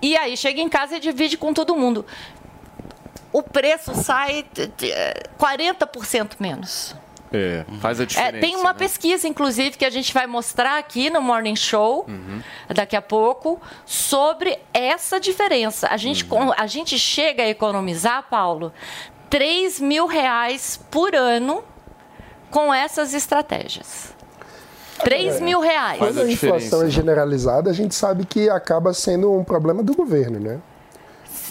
E 0.00 0.16
aí 0.16 0.36
chega 0.36 0.60
em 0.60 0.68
casa 0.68 0.96
e 0.96 1.00
divide 1.00 1.36
com 1.36 1.52
todo 1.52 1.74
mundo 1.74 2.06
o 3.32 3.42
preço 3.42 3.94
sai 3.94 4.44
de- 4.52 4.66
de- 4.68 4.92
40% 5.38 6.36
menos. 6.40 6.94
É, 7.30 7.62
faz 7.80 8.00
a 8.00 8.04
É, 8.04 8.06
diferença. 8.06 8.40
tem 8.40 8.56
uma 8.56 8.72
né? 8.72 8.78
pesquisa, 8.78 9.28
inclusive, 9.28 9.76
que 9.76 9.84
a 9.84 9.90
gente 9.90 10.14
vai 10.14 10.26
mostrar 10.26 10.78
aqui 10.78 11.10
no 11.10 11.20
Morning 11.20 11.56
Show, 11.56 12.06
Uhum. 12.08 12.40
daqui 12.74 12.96
a 12.96 13.02
pouco, 13.02 13.60
sobre 13.84 14.58
essa 14.72 15.20
diferença. 15.20 15.88
A 15.90 15.98
gente, 15.98 16.24
Uhum. 16.30 16.52
a 16.56 16.66
gente 16.66 16.98
chega 16.98 17.42
a 17.42 17.48
economizar, 17.48 18.24
Paulo, 18.30 18.72
3 19.28 19.78
mil 19.78 20.06
reais 20.06 20.80
por 20.90 21.14
ano 21.14 21.62
com 22.50 22.72
essas 22.72 23.12
estratégias. 23.12 24.14
3 25.04 25.38
mil 25.38 25.60
reais. 25.60 25.98
Quando 25.98 26.22
a 26.22 26.30
inflação 26.32 26.82
é 26.82 26.88
generalizada, 26.88 27.68
a 27.70 27.74
gente 27.74 27.94
sabe 27.94 28.24
que 28.24 28.48
acaba 28.48 28.92
sendo 28.94 29.30
um 29.32 29.44
problema 29.44 29.82
do 29.82 29.94
governo, 29.94 30.40
né? 30.40 30.58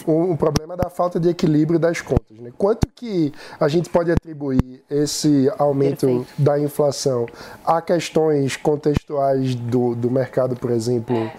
Um, 0.06 0.32
um 0.32 0.36
problema 0.36 0.76
da 0.76 0.90
falta 0.90 1.18
de 1.18 1.28
equilíbrio 1.28 1.78
das 1.78 2.00
contas. 2.00 2.38
Né? 2.38 2.52
Quanto 2.56 2.86
que 2.94 3.32
a 3.58 3.68
gente 3.68 3.88
pode 3.88 4.10
atribuir 4.10 4.82
esse 4.90 5.50
aumento 5.58 6.26
da 6.36 6.58
inflação 6.58 7.26
a 7.64 7.80
questões 7.80 8.56
contextuais 8.56 9.54
do, 9.54 9.94
do 9.94 10.10
mercado, 10.10 10.56
por 10.56 10.70
exemplo, 10.70 11.16
é, 11.16 11.32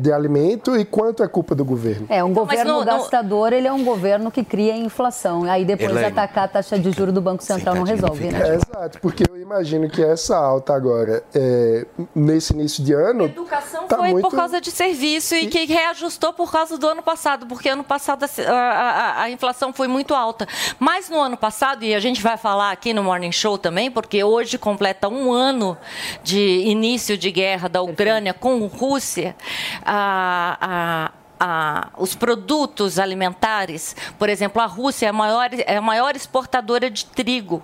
de 0.00 0.12
alimento 0.12 0.76
e 0.76 0.84
quanto 0.84 1.22
é 1.22 1.28
culpa 1.28 1.54
do 1.54 1.64
governo? 1.64 2.06
É, 2.08 2.22
um 2.24 2.28
Não, 2.28 2.44
mas 2.44 2.56
governo 2.58 2.72
no- 2.72 2.78
no- 2.80 2.84
gastador, 2.84 3.52
ele 3.52 3.66
é 3.68 3.72
um 3.72 3.84
governo 3.84 4.30
que 4.30 4.42
cria 4.44 4.76
inflação. 4.76 5.44
Aí 5.44 5.64
depois 5.64 5.90
Elaine. 5.90 6.08
atacar 6.08 6.44
a 6.44 6.48
taxa 6.48 6.78
de 6.78 6.90
juros 6.90 7.14
do 7.14 7.20
Banco 7.20 7.42
Central 7.44 7.74
não 7.76 7.84
resolve, 7.84 8.24
né? 8.30 8.40
É, 8.50 8.54
exato, 8.54 8.98
porque 9.00 9.24
eu 9.28 9.36
imagino 9.40 9.88
que 9.88 10.02
essa 10.02 10.36
alta 10.36 10.74
agora, 10.74 11.22
é, 11.34 11.86
nesse 12.14 12.52
início 12.52 12.82
de 12.82 12.92
ano, 12.92 13.24
Educação 13.26 13.86
tá 13.86 13.96
foi 13.98 14.10
muito... 14.10 14.28
por 14.28 14.36
causa 14.36 14.60
de 14.60 14.70
serviço 14.70 15.34
e 15.34 15.46
que 15.46 15.64
reajustou 15.66 16.32
por 16.32 16.50
causa 16.50 16.76
do 16.76 16.88
ano 16.88 17.02
passado, 17.02 17.46
porque 17.46 17.68
ano 17.68 17.84
passado 17.84 18.24
a, 18.24 18.52
a- 18.52 19.22
a 19.22 19.30
inflação 19.30 19.72
foi 19.72 19.86
muito 19.88 20.14
alta. 20.14 20.46
Mas 20.78 21.08
no 21.08 21.20
ano 21.20 21.36
passado, 21.36 21.84
e 21.84 21.94
a 21.94 22.00
gente 22.00 22.20
vai 22.20 22.36
falar 22.36 22.72
aqui 22.72 22.92
no 22.92 23.02
Morning 23.04 23.32
Show 23.32 23.56
também, 23.58 23.90
porque 23.90 24.24
hoje 24.24 24.58
completa 24.58 25.08
um 25.08 25.32
ano 25.32 25.76
de 26.22 26.62
início 26.66 27.16
de 27.16 27.30
guerra 27.30 27.68
da 27.68 27.80
Ucrânia 27.82 28.32
com 28.34 28.66
Rússia, 28.66 29.36
a- 29.84 30.58
a- 30.60 31.10
a- 31.40 31.88
os 31.98 32.14
produtos 32.14 32.98
alimentares, 32.98 33.96
por 34.18 34.28
exemplo, 34.28 34.62
a 34.62 34.66
Rússia 34.66 35.06
é 35.06 35.08
a 35.10 35.12
maior, 35.12 35.50
é 35.52 35.76
a 35.76 35.80
maior 35.82 36.14
exportadora 36.14 36.88
de 36.90 37.04
trigo 37.06 37.62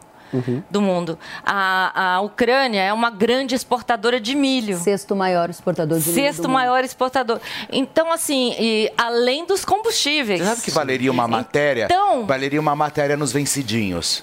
do 0.70 0.80
mundo. 0.80 1.18
A, 1.44 2.14
a 2.16 2.20
Ucrânia 2.20 2.80
é 2.82 2.92
uma 2.92 3.10
grande 3.10 3.54
exportadora 3.54 4.20
de 4.20 4.34
milho. 4.34 4.78
Sexto 4.78 5.14
maior 5.16 5.48
exportador 5.50 5.98
de 5.98 6.04
milho. 6.04 6.14
do 6.14 6.20
Sexto 6.22 6.42
mundo. 6.42 6.52
maior 6.52 6.84
exportador. 6.84 7.40
Então, 7.70 8.12
assim, 8.12 8.54
e 8.58 8.92
além 8.96 9.46
dos 9.46 9.64
combustíveis. 9.64 10.40
Você 10.40 10.46
sabe 10.46 10.62
que 10.62 10.70
valeria 10.70 11.10
uma 11.10 11.26
matéria? 11.28 11.84
Então- 11.86 12.26
Valeria 12.26 12.60
uma 12.60 12.76
matéria 12.76 13.16
nos 13.16 13.32
vencidinhos. 13.32 14.22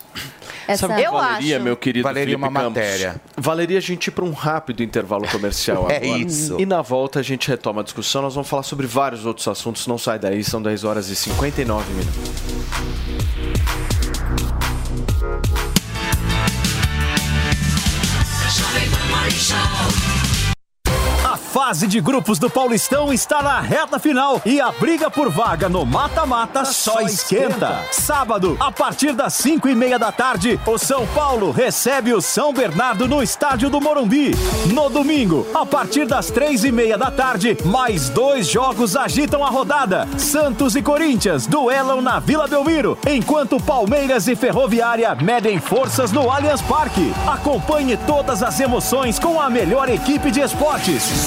Essa- 0.67 0.87
Sabe 0.87 0.93
o 0.93 1.03
que 1.03 1.07
eu 1.07 1.11
valeria, 1.13 1.55
acho. 1.57 1.63
meu 1.63 1.77
querido 1.77 2.03
Valeria 2.03 2.35
Felipe 2.35 2.49
uma 2.49 2.59
Campos? 2.61 2.81
matéria. 2.81 3.21
Valeria 3.37 3.77
a 3.77 3.81
gente 3.81 4.07
ir 4.07 4.11
para 4.11 4.25
um 4.25 4.31
rápido 4.31 4.81
intervalo 4.81 5.27
comercial 5.27 5.85
É 5.91 5.97
agora. 5.97 6.17
isso. 6.19 6.59
E 6.59 6.65
na 6.65 6.81
volta 6.81 7.19
a 7.19 7.23
gente 7.23 7.47
retoma 7.47 7.81
a 7.81 7.83
discussão. 7.83 8.23
Nós 8.23 8.33
vamos 8.33 8.49
falar 8.49 8.63
sobre 8.63 8.87
vários 8.87 9.25
outros 9.27 9.47
assuntos. 9.47 9.85
Não 9.85 9.97
sai 9.99 10.17
daí, 10.17 10.43
são 10.43 10.59
10 10.61 10.83
horas 10.83 11.07
e 11.09 11.15
59 11.15 11.85
minutos. 11.93 13.24
Fase 21.65 21.87
de 21.87 21.99
grupos 21.99 22.37
do 22.37 22.47
Paulistão 22.47 23.11
está 23.11 23.41
na 23.41 23.59
reta 23.59 23.97
final 23.97 24.39
e 24.45 24.61
a 24.61 24.71
briga 24.71 25.09
por 25.09 25.31
vaga 25.31 25.67
no 25.67 25.83
mata-mata 25.83 26.63
só 26.63 27.01
esquenta. 27.01 27.83
Sábado, 27.91 28.55
a 28.59 28.71
partir 28.71 29.13
das 29.13 29.33
5 29.33 29.67
e 29.69 29.73
meia 29.73 29.97
da 29.97 30.11
tarde, 30.11 30.59
o 30.63 30.77
São 30.77 31.07
Paulo 31.07 31.49
recebe 31.49 32.13
o 32.13 32.21
São 32.21 32.53
Bernardo 32.53 33.07
no 33.07 33.23
estádio 33.23 33.67
do 33.67 33.81
Morumbi. 33.81 34.29
No 34.71 34.91
domingo, 34.91 35.47
a 35.55 35.65
partir 35.65 36.05
das 36.05 36.29
três 36.29 36.63
e 36.63 36.71
meia 36.71 36.99
da 36.99 37.09
tarde, 37.09 37.57
mais 37.65 38.09
dois 38.09 38.47
jogos 38.47 38.95
agitam 38.95 39.43
a 39.43 39.49
rodada. 39.49 40.07
Santos 40.19 40.75
e 40.75 40.83
Corinthians 40.83 41.47
duelam 41.47 41.99
na 41.99 42.19
Vila 42.19 42.47
Belmiro, 42.47 42.95
enquanto 43.09 43.59
Palmeiras 43.59 44.27
e 44.27 44.35
Ferroviária 44.35 45.15
medem 45.15 45.59
forças 45.59 46.11
no 46.11 46.29
Allianz 46.29 46.61
Parque. 46.61 47.11
Acompanhe 47.25 47.97
todas 48.05 48.43
as 48.43 48.59
emoções 48.59 49.17
com 49.17 49.41
a 49.41 49.49
melhor 49.49 49.89
equipe 49.89 50.29
de 50.29 50.41
esportes. 50.41 51.25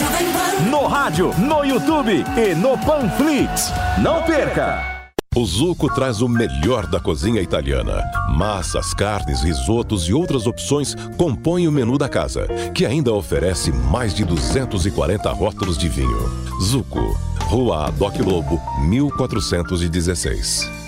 No 0.70 0.86
rádio, 0.86 1.32
no 1.38 1.64
YouTube 1.64 2.24
e 2.36 2.54
no 2.54 2.76
Panflix. 2.78 3.72
Não 4.02 4.22
perca! 4.22 4.96
O 5.36 5.44
Zuco 5.44 5.92
traz 5.94 6.20
o 6.20 6.28
melhor 6.28 6.86
da 6.86 6.98
cozinha 6.98 7.40
italiana. 7.40 8.02
Massas, 8.34 8.92
carnes, 8.92 9.42
risotos 9.42 10.08
e 10.08 10.12
outras 10.12 10.48
opções 10.48 10.96
compõem 11.16 11.68
o 11.68 11.72
menu 11.72 11.96
da 11.96 12.08
casa, 12.08 12.48
que 12.74 12.84
ainda 12.84 13.12
oferece 13.12 13.70
mais 13.70 14.12
de 14.12 14.24
240 14.24 15.30
rótulos 15.30 15.78
de 15.78 15.88
vinho. 15.88 16.28
Zuco, 16.60 17.16
Rua 17.42 17.86
Adoc 17.86 18.18
Lobo, 18.18 18.60
1416. 18.88 20.87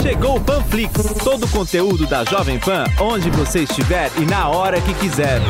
Chegou 0.00 0.36
o 0.36 0.40
Panflix, 0.40 0.92
todo 1.24 1.44
o 1.44 1.48
conteúdo 1.48 2.06
da 2.06 2.24
Jovem 2.24 2.56
Pan, 2.58 2.84
onde 3.00 3.28
você 3.30 3.64
estiver 3.64 4.12
e 4.16 4.24
na 4.24 4.48
hora 4.48 4.80
que 4.80 4.94
quiser. 4.94 5.40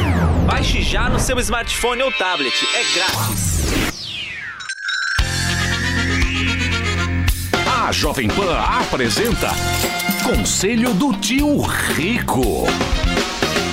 Baixe 0.46 0.80
já 0.80 1.10
no 1.10 1.20
seu 1.20 1.38
smartphone 1.38 2.02
ou 2.02 2.10
tablet, 2.12 2.54
é 2.74 2.94
grátis. 2.94 3.58
A 7.84 7.92
Jovem 7.92 8.28
Pan 8.28 8.58
apresenta 8.58 9.50
Conselho 10.24 10.94
do 10.94 11.12
Tio 11.12 11.60
Rico. 11.60 12.64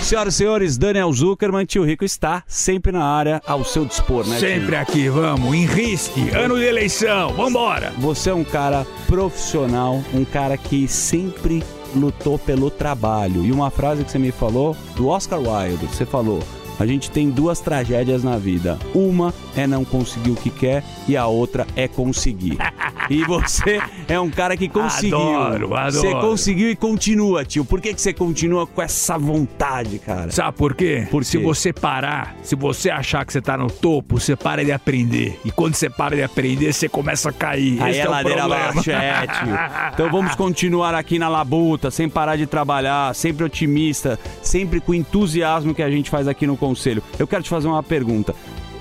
Senhoras 0.05 0.35
e 0.35 0.37
senhores, 0.37 0.77
Daniel 0.77 1.11
Zuckerman, 1.11 1.65
tio 1.65 1.83
Rico 1.83 2.05
está 2.05 2.43
sempre 2.45 2.91
na 2.91 3.03
área 3.03 3.41
ao 3.43 3.65
seu 3.65 3.83
dispor, 3.83 4.23
né? 4.27 4.37
tio? 4.37 4.47
Sempre 4.47 4.75
aqui, 4.75 5.09
vamos, 5.09 5.51
em 5.51 5.65
risque, 5.65 6.29
ano 6.29 6.59
de 6.59 6.63
eleição, 6.63 7.33
vambora! 7.33 7.91
Você 7.97 8.29
é 8.29 8.33
um 8.35 8.43
cara 8.43 8.85
profissional, 9.07 10.03
um 10.13 10.23
cara 10.23 10.57
que 10.57 10.87
sempre 10.87 11.63
lutou 11.95 12.37
pelo 12.37 12.69
trabalho. 12.69 13.43
E 13.43 13.51
uma 13.51 13.71
frase 13.71 14.03
que 14.03 14.11
você 14.11 14.19
me 14.19 14.31
falou 14.31 14.77
do 14.95 15.07
Oscar 15.07 15.39
Wilde, 15.39 15.87
você 15.87 16.05
falou: 16.05 16.39
a 16.79 16.85
gente 16.85 17.09
tem 17.11 17.29
duas 17.29 17.59
tragédias 17.59 18.23
na 18.23 18.37
vida. 18.37 18.77
Uma 18.93 19.33
é 19.55 19.65
não 19.67 19.85
conseguir 19.85 20.31
o 20.31 20.35
que 20.35 20.49
quer 20.49 20.83
e 21.07 21.15
a 21.15 21.27
outra 21.27 21.65
é 21.75 21.87
conseguir. 21.87 22.57
E 23.09 23.23
você 23.23 23.79
é 24.07 24.19
um 24.19 24.29
cara 24.29 24.57
que 24.57 24.67
conseguiu. 24.67 25.17
Adoro, 25.17 25.75
adoro. 25.75 25.91
Você 25.91 26.11
conseguiu 26.11 26.71
e 26.71 26.75
continua, 26.75 27.45
tio. 27.45 27.63
Por 27.63 27.79
que, 27.79 27.93
que 27.93 28.01
você 28.01 28.13
continua 28.13 28.65
com 28.65 28.81
essa 28.81 29.17
vontade, 29.17 29.99
cara? 29.99 30.31
Sabe 30.31 30.57
por 30.57 30.73
quê? 30.73 31.07
Por 31.11 31.23
Se 31.23 31.37
você 31.37 31.71
parar, 31.71 32.35
se 32.41 32.55
você 32.55 32.89
achar 32.89 33.25
que 33.25 33.31
você 33.31 33.41
tá 33.41 33.57
no 33.57 33.69
topo, 33.69 34.19
você 34.19 34.35
para 34.35 34.63
de 34.63 34.71
aprender. 34.71 35.39
E 35.45 35.51
quando 35.51 35.75
você 35.75 35.89
para 35.89 36.15
de 36.15 36.23
aprender, 36.23 36.73
você 36.73 36.89
começa 36.89 37.29
a 37.29 37.33
cair. 37.33 37.81
Aí 37.81 37.91
Esse 37.91 38.01
é 38.01 38.07
o 38.07 38.11
ladeira 38.11 38.45
abaixo, 38.45 38.91
é, 38.91 39.27
tio. 39.27 39.53
Então 39.93 40.09
vamos 40.09 40.33
continuar 40.35 40.95
aqui 40.95 41.19
na 41.19 41.29
labuta, 41.29 41.91
sem 41.91 42.09
parar 42.09 42.35
de 42.35 42.47
trabalhar, 42.47 43.13
sempre 43.13 43.43
otimista, 43.43 44.19
sempre 44.41 44.79
com 44.79 44.91
o 44.91 44.95
entusiasmo 44.95 45.73
que 45.73 45.83
a 45.83 45.89
gente 45.89 46.09
faz 46.09 46.27
aqui 46.27 46.47
no 46.47 46.57
Conselho. 46.67 47.03
Eu 47.19 47.27
quero 47.27 47.43
te 47.43 47.49
fazer 47.49 47.67
uma 47.67 47.83
pergunta. 47.83 48.35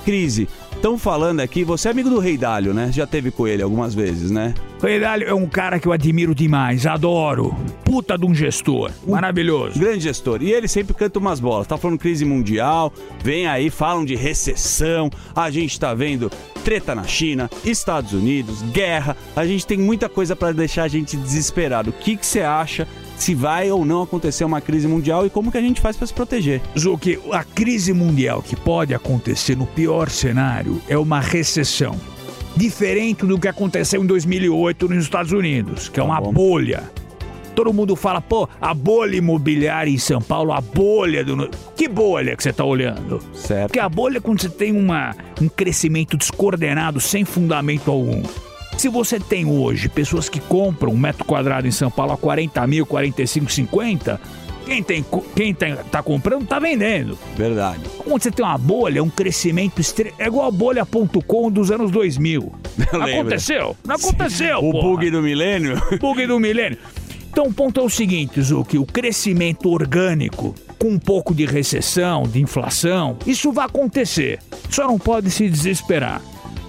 Crise, 0.05 0.49
estão 0.73 0.99
falando 0.99 1.41
aqui, 1.41 1.65
você 1.65 1.89
é 1.89 1.91
amigo 1.91 2.11
do 2.11 2.19
Rei 2.19 2.37
Dálio, 2.37 2.75
né? 2.75 2.93
Já 2.93 3.07
teve 3.07 3.31
com 3.31 3.49
ele 3.49 3.63
algumas 3.63 3.95
vezes, 3.95 4.31
né? 4.31 4.55
O 4.83 4.87
Redalho 4.87 5.27
é 5.27 5.33
um 5.33 5.47
cara 5.47 5.79
que 5.81 5.89
eu 5.89 5.93
admiro 5.93 6.35
demais, 6.35 6.85
adoro. 6.85 7.57
Puta 7.85 8.19
de 8.19 8.27
um 8.27 8.35
gestor, 8.35 8.91
maravilhoso. 9.09 9.79
Grande 9.79 10.01
gestor. 10.01 10.43
E 10.43 10.53
ele 10.53 10.69
sempre 10.69 10.93
canta 10.93 11.19
umas 11.19 11.41
bolas. 11.41 11.67
Tá 11.67 11.79
falando 11.79 11.99
crise 11.99 12.23
mundial, 12.27 12.93
vem 13.23 13.47
aí, 13.47 13.71
falam 13.71 14.05
de 14.05 14.15
recessão. 14.15 15.09
A 15.35 15.51
gente 15.51 15.81
tá 15.81 15.95
vendo 15.95 16.31
treta 16.63 16.95
na 16.95 17.05
China, 17.05 17.51
Estados 17.65 18.13
Unidos, 18.13 18.61
guerra. 18.61 19.17
A 19.35 19.47
gente 19.47 19.67
tem 19.67 19.79
muita 19.79 20.07
coisa 20.07 20.37
para 20.37 20.53
deixar 20.53 20.83
a 20.83 20.89
gente 20.89 21.17
desesperado. 21.17 21.89
O 21.89 21.93
que 21.95 22.15
que 22.15 22.27
você 22.27 22.43
acha 22.43 22.87
se 23.17 23.35
vai 23.35 23.71
ou 23.71 23.85
não 23.85 24.03
acontecer 24.03 24.45
uma 24.45 24.61
crise 24.61 24.87
mundial 24.87 25.27
e 25.27 25.31
como 25.31 25.51
que 25.51 25.59
a 25.59 25.61
gente 25.61 25.81
faz 25.81 25.97
para 25.97 26.07
se 26.07 26.15
proteger? 26.15 26.61
Zuki, 26.79 27.19
a 27.33 27.45
crise 27.45 27.93
mundial 27.93 28.43
que 28.43 28.57
pode 28.57 28.95
acontecer 28.95 29.57
no 29.57 29.67
pior 29.67 30.11
cenário 30.11 30.81
é 30.89 30.99
uma 30.99 31.21
recessão. 31.21 31.99
Diferente 32.57 33.27
do 33.27 33.39
que 33.39 33.49
aconteceu 33.49 34.03
em 34.03 34.07
2008 34.07 34.89
nos 34.89 35.05
Estados 35.05 35.33
Unidos, 35.33 35.89
que 35.89 35.99
é 35.99 36.03
uma 36.03 36.21
bolha. 36.21 36.85
Todo 37.55 37.73
mundo 37.73 37.95
fala, 37.95 38.21
pô, 38.21 38.49
a 38.61 38.75
bolha 38.75 39.17
imobiliária 39.17 39.91
em 39.91 39.99
São 39.99 40.21
Paulo, 40.21 40.53
a 40.53 40.61
bolha 40.61 41.25
do. 41.25 41.49
Que 41.77 41.89
bolha 41.89 42.37
que 42.37 42.43
você 42.43 42.53
tá 42.53 42.65
olhando? 42.65 43.21
Certo. 43.33 43.69
Porque 43.69 43.79
a 43.79 43.89
bolha 43.89 44.19
é 44.19 44.21
quando 44.21 44.41
você 44.41 44.49
tem 44.49 44.73
uma, 44.73 45.15
um 45.41 45.49
crescimento 45.49 46.17
descoordenado, 46.17 47.01
sem 47.01 47.25
fundamento 47.25 47.91
algum. 47.91 48.23
Se 48.77 48.89
você 48.89 49.19
tem 49.19 49.47
hoje 49.47 49.89
pessoas 49.89 50.29
que 50.29 50.41
compram 50.41 50.93
um 50.93 50.97
metro 50.97 51.25
quadrado 51.25 51.67
em 51.67 51.71
São 51.71 51.91
Paulo 51.91 52.13
a 52.13 52.17
40 52.17 52.67
mil, 52.67 52.85
45, 52.85 53.51
50, 53.51 54.21
quem, 54.67 54.83
tem, 54.83 55.05
quem 55.35 55.55
tem, 55.55 55.77
tá 55.91 56.03
comprando 56.03 56.47
tá 56.47 56.59
vendendo. 56.59 57.19
Verdade. 57.37 57.81
Quando 57.99 58.23
você 58.23 58.31
tem 58.31 58.45
uma 58.45 58.59
bolha, 58.59 59.03
um 59.03 59.09
crescimento 59.11 59.81
extre... 59.81 60.13
É 60.19 60.27
igual 60.27 60.49
a 60.49 60.51
bolha.com 60.51 61.51
dos 61.51 61.71
anos 61.71 61.91
2000. 61.91 62.53
Não 62.93 63.03
aconteceu? 63.05 63.77
Não 63.87 63.95
aconteceu, 63.95 64.59
O 64.59 64.73
porra. 64.73 64.89
bug 64.89 65.11
do 65.11 65.23
milênio? 65.23 65.81
Bug 66.01 66.27
do 66.27 66.39
milênio. 66.41 66.79
Então 67.31 67.47
o 67.47 67.53
ponto 67.53 67.81
é 67.81 67.83
o 67.83 67.89
seguinte, 67.91 68.41
Zuki, 68.41 68.79
o 68.79 68.87
crescimento 68.87 69.69
orgânico 69.69 70.55
com 70.79 70.89
um 70.89 70.99
pouco 70.99 71.35
de 71.35 71.45
recessão, 71.47 72.23
de 72.25 72.41
inflação, 72.41 73.17
isso 73.27 73.51
vai 73.51 73.67
acontecer. 73.67 74.39
Só 74.71 74.87
não 74.87 74.99
pode 74.99 75.31
se 75.31 75.49
desesperar. 75.49 76.23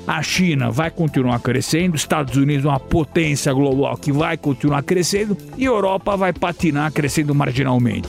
A 0.07 0.21
China 0.21 0.69
vai 0.69 0.91
continuar 0.91 1.39
crescendo, 1.39 1.95
Estados 1.95 2.35
Unidos 2.37 2.65
é 2.65 2.67
uma 2.69 2.79
potência 2.79 3.51
global 3.53 3.97
que 3.97 4.11
vai 4.11 4.37
continuar 4.37 4.83
crescendo 4.83 5.35
e 5.57 5.63
a 5.63 5.67
Europa 5.69 6.15
vai 6.15 6.31
patinar 6.31 6.91
crescendo 6.91 7.33
marginalmente. 7.33 8.07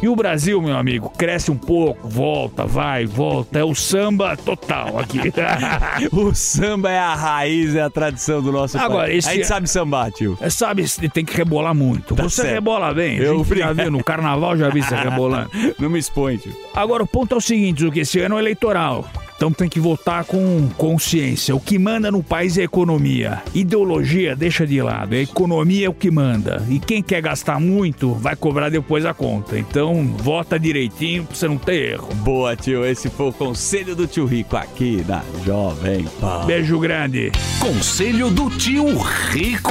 E 0.00 0.08
o 0.08 0.14
Brasil, 0.14 0.62
meu 0.62 0.76
amigo, 0.76 1.10
cresce 1.18 1.50
um 1.50 1.56
pouco, 1.56 2.06
volta, 2.06 2.64
vai, 2.64 3.04
volta. 3.04 3.58
É 3.58 3.64
o 3.64 3.74
samba 3.74 4.36
total 4.36 4.96
aqui. 5.00 5.18
o 6.12 6.32
samba 6.32 6.88
é 6.88 6.98
a 7.00 7.14
raiz, 7.16 7.74
é 7.74 7.80
a 7.82 7.90
tradição 7.90 8.40
do 8.40 8.52
nosso 8.52 8.78
Agora, 8.78 9.08
país. 9.08 9.24
esse- 9.24 9.28
A 9.30 9.34
gente 9.34 9.46
sabe 9.48 9.68
sambar, 9.68 10.12
tio. 10.12 10.38
É, 10.40 10.48
sabe, 10.50 10.84
tem 11.12 11.24
que 11.24 11.36
rebolar 11.36 11.74
muito. 11.74 12.14
Tá 12.14 12.22
você 12.22 12.42
certo. 12.42 12.54
rebola 12.54 12.94
bem. 12.94 13.16
Eu 13.16 13.44
já 13.44 13.72
vi 13.72 13.90
no 13.90 14.04
carnaval, 14.04 14.56
já 14.56 14.68
vi 14.68 14.82
você 14.82 14.94
rebolando. 15.02 15.50
Não 15.80 15.90
me 15.90 15.98
expõe, 15.98 16.36
tio. 16.36 16.54
Agora, 16.76 17.02
o 17.02 17.06
ponto 17.06 17.34
é 17.34 17.38
o 17.38 17.40
seguinte, 17.40 17.90
que 17.90 17.98
esse 18.00 18.20
ano 18.20 18.36
é 18.36 18.40
eleitoral. 18.40 19.04
Então 19.38 19.52
tem 19.52 19.68
que 19.68 19.78
votar 19.78 20.24
com 20.24 20.68
consciência. 20.76 21.54
O 21.54 21.60
que 21.60 21.78
manda 21.78 22.10
no 22.10 22.24
país 22.24 22.58
é 22.58 22.62
a 22.62 22.64
economia. 22.64 23.40
Ideologia 23.54 24.34
deixa 24.34 24.66
de 24.66 24.82
lado. 24.82 25.14
A 25.14 25.18
economia 25.18 25.86
é 25.86 25.88
o 25.88 25.94
que 25.94 26.10
manda. 26.10 26.66
E 26.68 26.80
quem 26.80 27.00
quer 27.00 27.22
gastar 27.22 27.60
muito 27.60 28.14
vai 28.14 28.34
cobrar 28.34 28.68
depois 28.68 29.06
a 29.06 29.14
conta. 29.14 29.56
Então 29.56 30.12
vota 30.16 30.58
direitinho 30.58 31.22
pra 31.22 31.36
você 31.36 31.46
não 31.46 31.56
ter 31.56 31.92
erro. 31.92 32.12
Boa, 32.16 32.56
tio. 32.56 32.84
Esse 32.84 33.08
foi 33.08 33.28
o 33.28 33.32
conselho 33.32 33.94
do 33.94 34.08
tio 34.08 34.26
Rico 34.26 34.56
aqui 34.56 35.04
na 35.06 35.22
Jovem 35.46 36.04
Pan. 36.20 36.44
Beijo 36.44 36.76
grande. 36.80 37.30
Conselho 37.60 38.30
do 38.30 38.50
tio 38.50 38.88
Rico. 39.30 39.70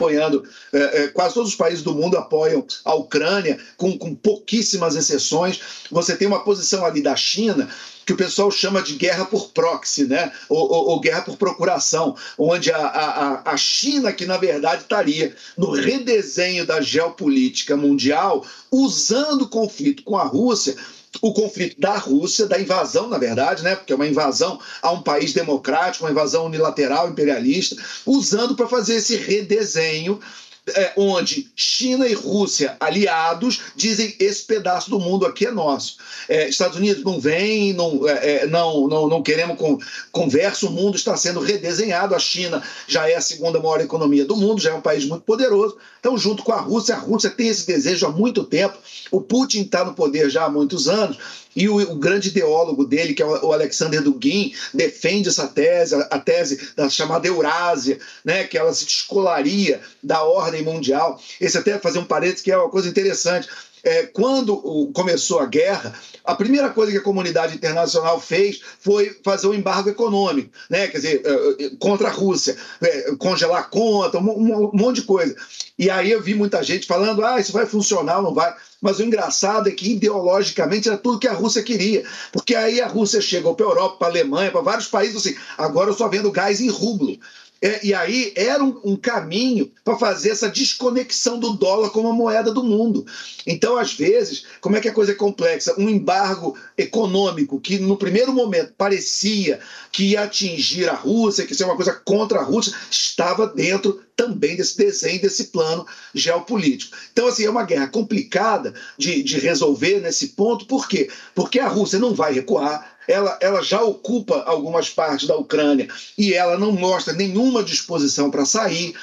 apoiando, 0.00 0.42
é, 0.72 1.04
é, 1.04 1.08
quase 1.08 1.34
todos 1.34 1.50
os 1.50 1.56
países 1.56 1.82
do 1.82 1.94
mundo 1.94 2.16
apoiam 2.16 2.64
a 2.86 2.94
Ucrânia, 2.94 3.58
com, 3.76 3.96
com 3.98 4.14
pouquíssimas 4.14 4.96
exceções. 4.96 5.60
Você 5.90 6.16
tem 6.16 6.26
uma 6.26 6.42
posição 6.42 6.86
ali 6.86 7.02
da 7.02 7.14
China 7.14 7.68
que 8.06 8.12
o 8.12 8.16
pessoal 8.16 8.50
chama 8.50 8.82
de 8.82 8.94
guerra 8.94 9.24
por 9.24 9.50
proxy, 9.50 10.04
né? 10.04 10.32
ou, 10.48 10.58
ou- 10.60 10.88
ou 10.90 11.00
guerra 11.00 11.22
por 11.22 11.36
procuração, 11.36 12.16
onde 12.38 12.72
a, 12.72 12.78
a, 12.78 13.52
a- 13.52 13.56
China, 13.56 14.12
que 14.12 14.24
na 14.26 14.36
verdade 14.36 14.82
estaria 14.82 15.34
no 15.56 15.70
redesenho 15.70 16.66
da 16.66 16.80
geopolítica 16.80 17.76
mundial, 17.76 18.44
usando 18.70 19.42
o 19.42 19.48
conflito 19.48 20.02
com 20.02 20.16
a 20.16 20.24
Rússia 20.24 20.76
o 21.20 21.32
conflito 21.32 21.78
da 21.80 21.96
Rússia, 21.98 22.46
da 22.46 22.58
invasão, 22.58 23.08
na 23.08 23.18
verdade, 23.18 23.64
né? 23.64 23.74
Porque 23.74 23.92
é 23.92 23.96
uma 23.96 24.06
invasão 24.06 24.60
a 24.80 24.92
um 24.92 25.02
país 25.02 25.32
democrático, 25.32 26.04
uma 26.04 26.10
invasão 26.12 26.46
unilateral, 26.46 27.08
imperialista, 27.10 27.76
usando 28.06 28.54
para 28.54 28.68
fazer 28.68 28.94
esse 28.94 29.16
redesenho. 29.16 30.20
É, 30.68 30.92
onde 30.96 31.50
China 31.56 32.06
e 32.06 32.12
Rússia, 32.12 32.76
aliados, 32.78 33.60
dizem 33.74 34.14
esse 34.18 34.44
pedaço 34.44 34.90
do 34.90 34.98
mundo 34.98 35.26
aqui 35.26 35.46
é 35.46 35.50
nosso. 35.50 35.96
É, 36.28 36.48
Estados 36.48 36.76
Unidos 36.76 37.02
não 37.02 37.18
vem, 37.18 37.72
não, 37.72 38.08
é, 38.08 38.42
é, 38.42 38.46
não, 38.46 38.86
não, 38.86 39.08
não 39.08 39.22
queremos 39.22 39.56
con 39.58 39.78
conversa, 40.12 40.66
o 40.66 40.70
mundo 40.70 40.96
está 40.96 41.16
sendo 41.16 41.40
redesenhado. 41.40 42.14
A 42.14 42.18
China 42.18 42.62
já 42.86 43.08
é 43.08 43.14
a 43.14 43.20
segunda 43.20 43.58
maior 43.58 43.80
economia 43.80 44.24
do 44.24 44.36
mundo, 44.36 44.60
já 44.60 44.70
é 44.70 44.74
um 44.74 44.80
país 44.80 45.04
muito 45.04 45.22
poderoso. 45.22 45.76
Então, 45.98 46.16
junto 46.16 46.42
com 46.42 46.52
a 46.52 46.60
Rússia, 46.60 46.94
a 46.94 46.98
Rússia 46.98 47.30
tem 47.30 47.48
esse 47.48 47.66
desejo 47.66 48.06
há 48.06 48.10
muito 48.10 48.44
tempo. 48.44 48.76
O 49.10 49.20
Putin 49.20 49.62
está 49.62 49.84
no 49.84 49.94
poder 49.94 50.30
já 50.30 50.44
há 50.44 50.50
muitos 50.50 50.88
anos. 50.88 51.18
E 51.54 51.68
o, 51.68 51.76
o 51.76 51.96
grande 51.96 52.28
ideólogo 52.28 52.84
dele, 52.84 53.14
que 53.14 53.22
é 53.22 53.26
o 53.26 53.40
o 53.50 53.52
Alexander 53.52 54.02
Dugin, 54.02 54.54
defende 54.72 55.28
essa 55.28 55.48
tese, 55.48 55.94
a, 55.94 56.00
a 56.10 56.18
tese 56.18 56.72
da 56.76 56.88
chamada 56.88 57.26
Eurásia, 57.26 57.98
né, 58.24 58.44
que 58.44 58.56
ela 58.56 58.72
se 58.72 58.84
descolaria 58.84 59.80
da 60.02 60.22
ordem 60.22 60.62
mundial. 60.62 61.20
Esse 61.40 61.58
até 61.58 61.78
fazer 61.78 61.98
um 61.98 62.04
parênteses 62.04 62.42
que 62.42 62.52
é 62.52 62.56
uma 62.56 62.68
coisa 62.68 62.88
interessante. 62.88 63.48
É, 63.82 64.06
quando 64.06 64.90
começou 64.92 65.40
a 65.40 65.46
guerra, 65.46 65.94
a 66.24 66.34
primeira 66.34 66.70
coisa 66.70 66.92
que 66.92 66.98
a 66.98 67.02
comunidade 67.02 67.54
internacional 67.54 68.20
fez 68.20 68.60
foi 68.78 69.16
fazer 69.24 69.46
um 69.46 69.54
embargo 69.54 69.88
econômico, 69.88 70.50
né? 70.68 70.86
quer 70.88 70.98
dizer, 70.98 71.22
é, 71.24 71.64
é, 71.64 71.70
contra 71.78 72.08
a 72.08 72.12
Rússia, 72.12 72.56
é, 72.80 73.14
congelar 73.16 73.70
conta, 73.70 74.18
um, 74.18 74.70
monte 74.72 74.96
de 74.96 75.02
coisa. 75.02 75.34
E 75.78 75.88
aí 75.88 76.10
eu 76.10 76.22
vi 76.22 76.34
muita 76.34 76.62
gente 76.62 76.86
falando, 76.86 77.24
ah, 77.24 77.40
isso 77.40 77.52
vai 77.52 77.66
funcionar 77.66 78.20
não 78.22 78.34
vai. 78.34 78.54
Mas 78.80 78.98
o 78.98 79.02
engraçado 79.02 79.68
é 79.68 79.72
que 79.72 79.92
ideologicamente 79.92 80.88
era 80.88 80.96
tudo 80.96 81.18
que 81.18 81.28
a 81.28 81.32
Rússia 81.32 81.62
queria. 81.62 82.04
Porque 82.32 82.54
aí 82.54 82.80
a 82.80 82.86
Rússia 82.86 83.20
chegou 83.20 83.54
para 83.54 83.66
a 83.66 83.68
Europa, 83.68 83.96
para 83.96 84.08
a 84.08 84.10
Alemanha, 84.10 84.50
para 84.50 84.60
vários 84.62 84.86
países 84.86 85.16
assim, 85.16 85.36
agora 85.58 85.90
eu 85.90 85.94
só 85.94 86.08
vendo 86.08 86.30
gás 86.30 86.60
em 86.60 86.68
rublo. 86.68 87.18
É, 87.62 87.84
e 87.84 87.92
aí 87.92 88.32
era 88.34 88.64
um, 88.64 88.80
um 88.82 88.96
caminho 88.96 89.70
para 89.84 89.98
fazer 89.98 90.30
essa 90.30 90.48
desconexão 90.48 91.38
do 91.38 91.52
dólar 91.52 91.90
como 91.90 92.08
a 92.08 92.12
moeda 92.12 92.52
do 92.52 92.64
mundo. 92.64 93.04
Então, 93.46 93.76
às 93.76 93.92
vezes, 93.92 94.46
como 94.62 94.76
é 94.76 94.80
que 94.80 94.88
a 94.88 94.94
coisa 94.94 95.12
é 95.12 95.14
complexa? 95.14 95.74
Um 95.76 95.88
embargo 95.88 96.56
econômico 96.76 97.60
que 97.60 97.78
no 97.78 97.98
primeiro 97.98 98.32
momento 98.32 98.72
parecia 98.78 99.60
que 99.92 100.04
ia 100.04 100.22
atingir 100.22 100.88
a 100.88 100.94
Rússia, 100.94 101.44
que 101.44 101.52
isso 101.52 101.62
é 101.62 101.66
uma 101.66 101.76
coisa 101.76 101.92
contra 101.92 102.40
a 102.40 102.44
Rússia, 102.44 102.74
estava 102.90 103.46
dentro 103.46 104.00
também 104.16 104.56
desse 104.56 104.76
desenho, 104.76 105.20
desse 105.20 105.44
plano 105.44 105.86
geopolítico. 106.14 106.96
Então, 107.12 107.26
assim, 107.26 107.44
é 107.44 107.50
uma 107.50 107.64
guerra 107.64 107.88
complicada 107.88 108.74
de, 108.96 109.22
de 109.22 109.38
resolver 109.38 110.00
nesse 110.00 110.28
ponto. 110.28 110.66
Por 110.66 110.88
quê? 110.88 111.10
Porque 111.34 111.58
a 111.58 111.68
Rússia 111.68 111.98
não 111.98 112.14
vai 112.14 112.32
recuar, 112.32 112.98
ela, 113.10 113.36
ela 113.40 113.62
já 113.62 113.82
ocupa 113.82 114.42
algumas 114.46 114.88
partes 114.88 115.26
da 115.26 115.36
Ucrânia 115.36 115.88
e 116.16 116.32
ela 116.32 116.56
não 116.56 116.70
mostra 116.70 117.12
nenhuma 117.12 117.64
disposição 117.64 118.30
para 118.30 118.44
sair. 118.44 118.94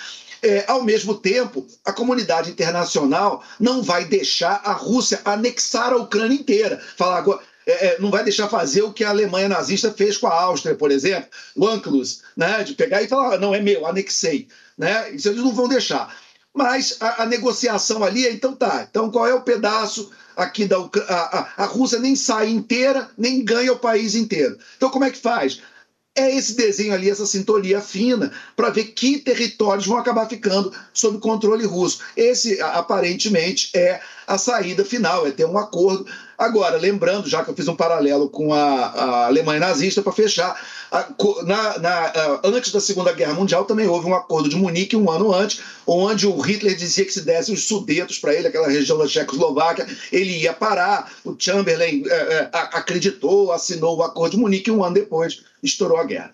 É, 0.41 0.63
ao 0.67 0.83
mesmo 0.83 1.15
tempo, 1.15 1.65
a 1.83 1.91
comunidade 1.91 2.49
internacional 2.49 3.43
não 3.59 3.83
vai 3.83 4.05
deixar 4.05 4.61
a 4.63 4.71
Rússia 4.71 5.19
anexar 5.25 5.91
a 5.91 5.97
Ucrânia 5.97 6.35
inteira. 6.35 6.81
Falar 6.95 7.17
agora. 7.17 7.41
é, 7.65 7.87
é, 7.87 7.99
não 7.99 8.09
vai 8.09 8.23
deixar 8.23 8.47
fazer 8.47 8.83
o 8.83 8.93
que 8.93 9.03
a 9.03 9.09
Alemanha 9.09 9.49
nazista 9.49 9.91
fez 9.91 10.15
com 10.15 10.27
a 10.27 10.41
Áustria, 10.41 10.73
por 10.75 10.89
exemplo, 10.89 11.29
o 11.53 11.67
Anklus, 11.67 12.21
né, 12.35 12.63
de 12.63 12.75
pegar 12.75 13.01
e 13.01 13.09
falar, 13.09 13.35
"Ah, 13.35 13.37
não, 13.37 13.53
é 13.53 13.59
meu, 13.59 13.85
anexei. 13.85 14.47
Né? 14.77 15.11
Isso 15.11 15.27
eles 15.27 15.41
não 15.43 15.53
vão 15.53 15.67
deixar. 15.67 16.15
Mas 16.53 16.95
a, 17.01 17.23
a 17.23 17.25
negociação 17.25 18.03
ali 18.03 18.25
é, 18.25 18.31
então 18.31 18.55
tá, 18.55 18.87
então 18.89 19.11
qual 19.11 19.27
é 19.27 19.33
o 19.33 19.41
pedaço 19.41 20.09
aqui 20.37 20.65
da 20.65 20.79
Ucrânia? 20.79 21.11
A, 21.11 21.39
a, 21.39 21.63
a 21.63 21.65
Rússia 21.65 21.99
nem 21.99 22.15
sai 22.15 22.49
inteira, 22.49 23.09
nem 23.17 23.43
ganha 23.43 23.73
o 23.73 23.79
país 23.79 24.15
inteiro. 24.15 24.57
Então 24.77 24.89
como 24.89 25.03
é 25.05 25.11
que 25.11 25.17
faz? 25.17 25.61
É 26.15 26.35
esse 26.35 26.55
desenho 26.55 26.93
ali, 26.93 27.09
essa 27.09 27.27
sintonia 27.27 27.79
fina, 27.79 28.31
para 28.55 28.71
ver 28.71 28.85
que 28.85 29.19
territórios 29.19 29.85
vão 29.85 29.97
acabar 29.97 30.27
ficando 30.27 30.73
sob 30.91 31.19
controle 31.19 31.63
russo. 31.63 31.99
Esse, 32.15 32.59
aparentemente, 32.59 33.69
é 33.75 34.01
a 34.27 34.37
saída 34.37 34.83
final, 34.83 35.25
é 35.25 35.31
ter 35.31 35.45
um 35.45 35.57
acordo. 35.57 36.05
Agora, 36.37 36.77
lembrando, 36.77 37.27
já 37.27 37.43
que 37.43 37.49
eu 37.49 37.55
fiz 37.55 37.67
um 37.67 37.75
paralelo 37.75 38.29
com 38.29 38.53
a, 38.53 38.59
a 38.59 39.25
Alemanha 39.27 39.59
nazista, 39.61 40.01
para 40.03 40.11
fechar, 40.11 40.59
a- 40.91 41.07
na- 41.43 41.77
na- 41.79 42.39
antes 42.43 42.71
da 42.71 42.79
Segunda 42.81 43.11
Guerra 43.13 43.33
Mundial 43.33 43.65
também 43.65 43.87
houve 43.87 44.05
um 44.07 44.13
acordo 44.13 44.47
de 44.49 44.55
Munique, 44.55 44.95
um 44.95 45.09
ano 45.09 45.33
antes, 45.33 45.61
onde 45.87 46.27
o 46.27 46.37
Hitler 46.39 46.75
dizia 46.75 47.05
que 47.05 47.13
se 47.13 47.21
desse 47.21 47.51
os 47.51 47.65
Sudetos 47.67 48.19
para 48.19 48.33
ele, 48.35 48.47
aquela 48.47 48.67
região 48.67 48.97
da 48.97 49.07
Tchecoslováquia, 49.07 49.87
ele 50.11 50.37
ia 50.37 50.53
parar. 50.53 51.11
O 51.25 51.35
Chamberlain 51.39 52.03
eh, 52.05 52.49
a- 52.53 52.77
acreditou, 52.77 53.51
assinou 53.51 53.97
o 53.97 54.03
acordo 54.03 54.31
de 54.35 54.37
Munique 54.37 54.69
e 54.69 54.73
um 54.73 54.83
ano 54.83 54.93
depois 54.95 55.41
estourou 55.63 55.97
a 55.97 56.03
guerra. 56.03 56.33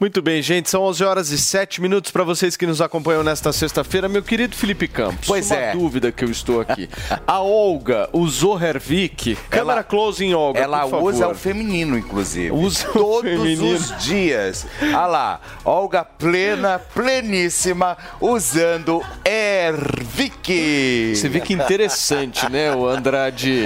Muito 0.00 0.20
bem, 0.20 0.42
gente, 0.42 0.68
são 0.68 0.82
11 0.82 1.04
horas 1.04 1.30
e 1.30 1.38
7 1.38 1.80
minutos 1.80 2.10
para 2.10 2.24
vocês 2.24 2.56
que 2.56 2.66
nos 2.66 2.80
acompanham 2.80 3.22
nesta 3.22 3.52
sexta-feira. 3.52 4.08
Meu 4.08 4.22
querido 4.22 4.54
Felipe 4.54 4.88
Campos, 4.88 5.26
Pois 5.26 5.50
uma 5.50 5.56
é. 5.56 5.72
dúvida 5.72 6.10
que 6.12 6.24
eu 6.24 6.30
estou 6.30 6.60
aqui. 6.60 6.90
A 7.26 7.40
Olga 7.40 8.08
usou 8.12 8.60
Hervik? 8.60 9.36
Câmera 9.48 9.82
close 9.84 10.22
em 10.24 10.34
Olga, 10.34 10.60
Ela 10.60 10.80
por 10.82 10.90
favor. 10.90 11.12
usa 11.14 11.28
o 11.28 11.34
feminino, 11.34 11.96
inclusive. 11.96 12.50
Usa 12.50 12.88
o 12.90 12.92
todos 12.92 13.30
feminino. 13.30 13.74
os 13.74 13.96
dias. 14.04 14.66
Olha 14.82 15.06
lá, 15.06 15.40
Olga 15.64 16.04
plena, 16.04 16.78
pleníssima, 16.92 17.96
usando 18.20 19.00
Ervic. 19.24 21.14
Você 21.14 21.28
vê 21.28 21.40
que 21.40 21.54
interessante, 21.54 22.50
né, 22.50 22.74
o 22.74 22.86
Andrade? 22.86 23.62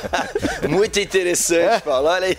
Muito 0.68 1.00
interessante, 1.00 1.82
Paulo. 1.82 2.06
Olha 2.08 2.26
aí. 2.28 2.36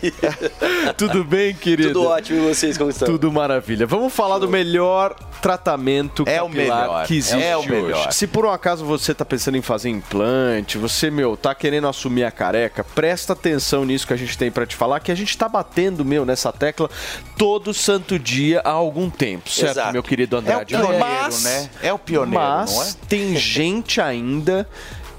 Tudo 0.95 1.23
bem, 1.23 1.53
querido? 1.53 1.91
Tudo 1.93 2.05
ótimo 2.07 2.38
e 2.39 2.53
vocês 2.53 2.78
como 2.78 2.91
estão? 2.91 3.05
Tudo 3.07 3.14
maravilha. 3.32 3.86
Vamos 3.86 4.13
falar 4.13 4.38
do 4.39 4.47
melhor 4.47 5.16
tratamento 5.41 6.24
É 6.28 6.41
o 6.41 6.49
melhor, 6.49 7.05
que 7.05 7.16
existe 7.18 7.43
é 7.43 7.55
o 7.55 7.59
hoje. 7.59 7.70
melhor. 7.72 8.11
Se 8.11 8.26
por 8.28 8.45
um 8.45 8.49
acaso 8.49 8.84
você 8.86 9.13
tá 9.13 9.24
pensando 9.24 9.55
em 9.57 9.61
fazer 9.61 9.89
implante, 9.89 10.78
você, 10.78 11.09
meu, 11.11 11.38
tá 11.38 11.53
querendo 11.53 11.88
assumir 11.88 12.24
a 12.24 12.32
careca, 12.32 12.84
presta 12.84 13.34
atenção 13.34 13.86
nisso 13.86 14.07
que 14.07 14.13
a 14.13 14.18
gente 14.18 14.38
tem 14.38 14.49
pra 14.51 14.66
te 14.66 14.76
falar, 14.76 14.99
que 14.99 15.11
a 15.11 15.16
gente 15.16 15.38
tá 15.38 15.47
batendo, 15.47 16.03
meu, 16.03 16.26
nessa 16.26 16.51
tecla 16.51 16.89
todo 17.38 17.74
santo 17.74 18.18
dia 18.18 18.61
há 18.63 18.72
algum 18.72 19.09
tempo, 19.09 19.49
certo, 19.49 19.72
Exato. 19.74 19.93
meu 19.93 20.03
querido 20.03 20.38
Andrade? 20.38 20.74
É 20.74 20.78
o 20.78 20.82
pioneiro, 20.82 21.05
Mas- 21.05 21.43
né? 21.43 21.70
É 21.84 21.93
o 21.93 21.99
pioneiro, 21.99 22.36
mas 22.43 22.76
não 22.76 22.84
é? 22.84 22.88
tem 23.07 23.36
gente 23.38 24.01
ainda 24.01 24.68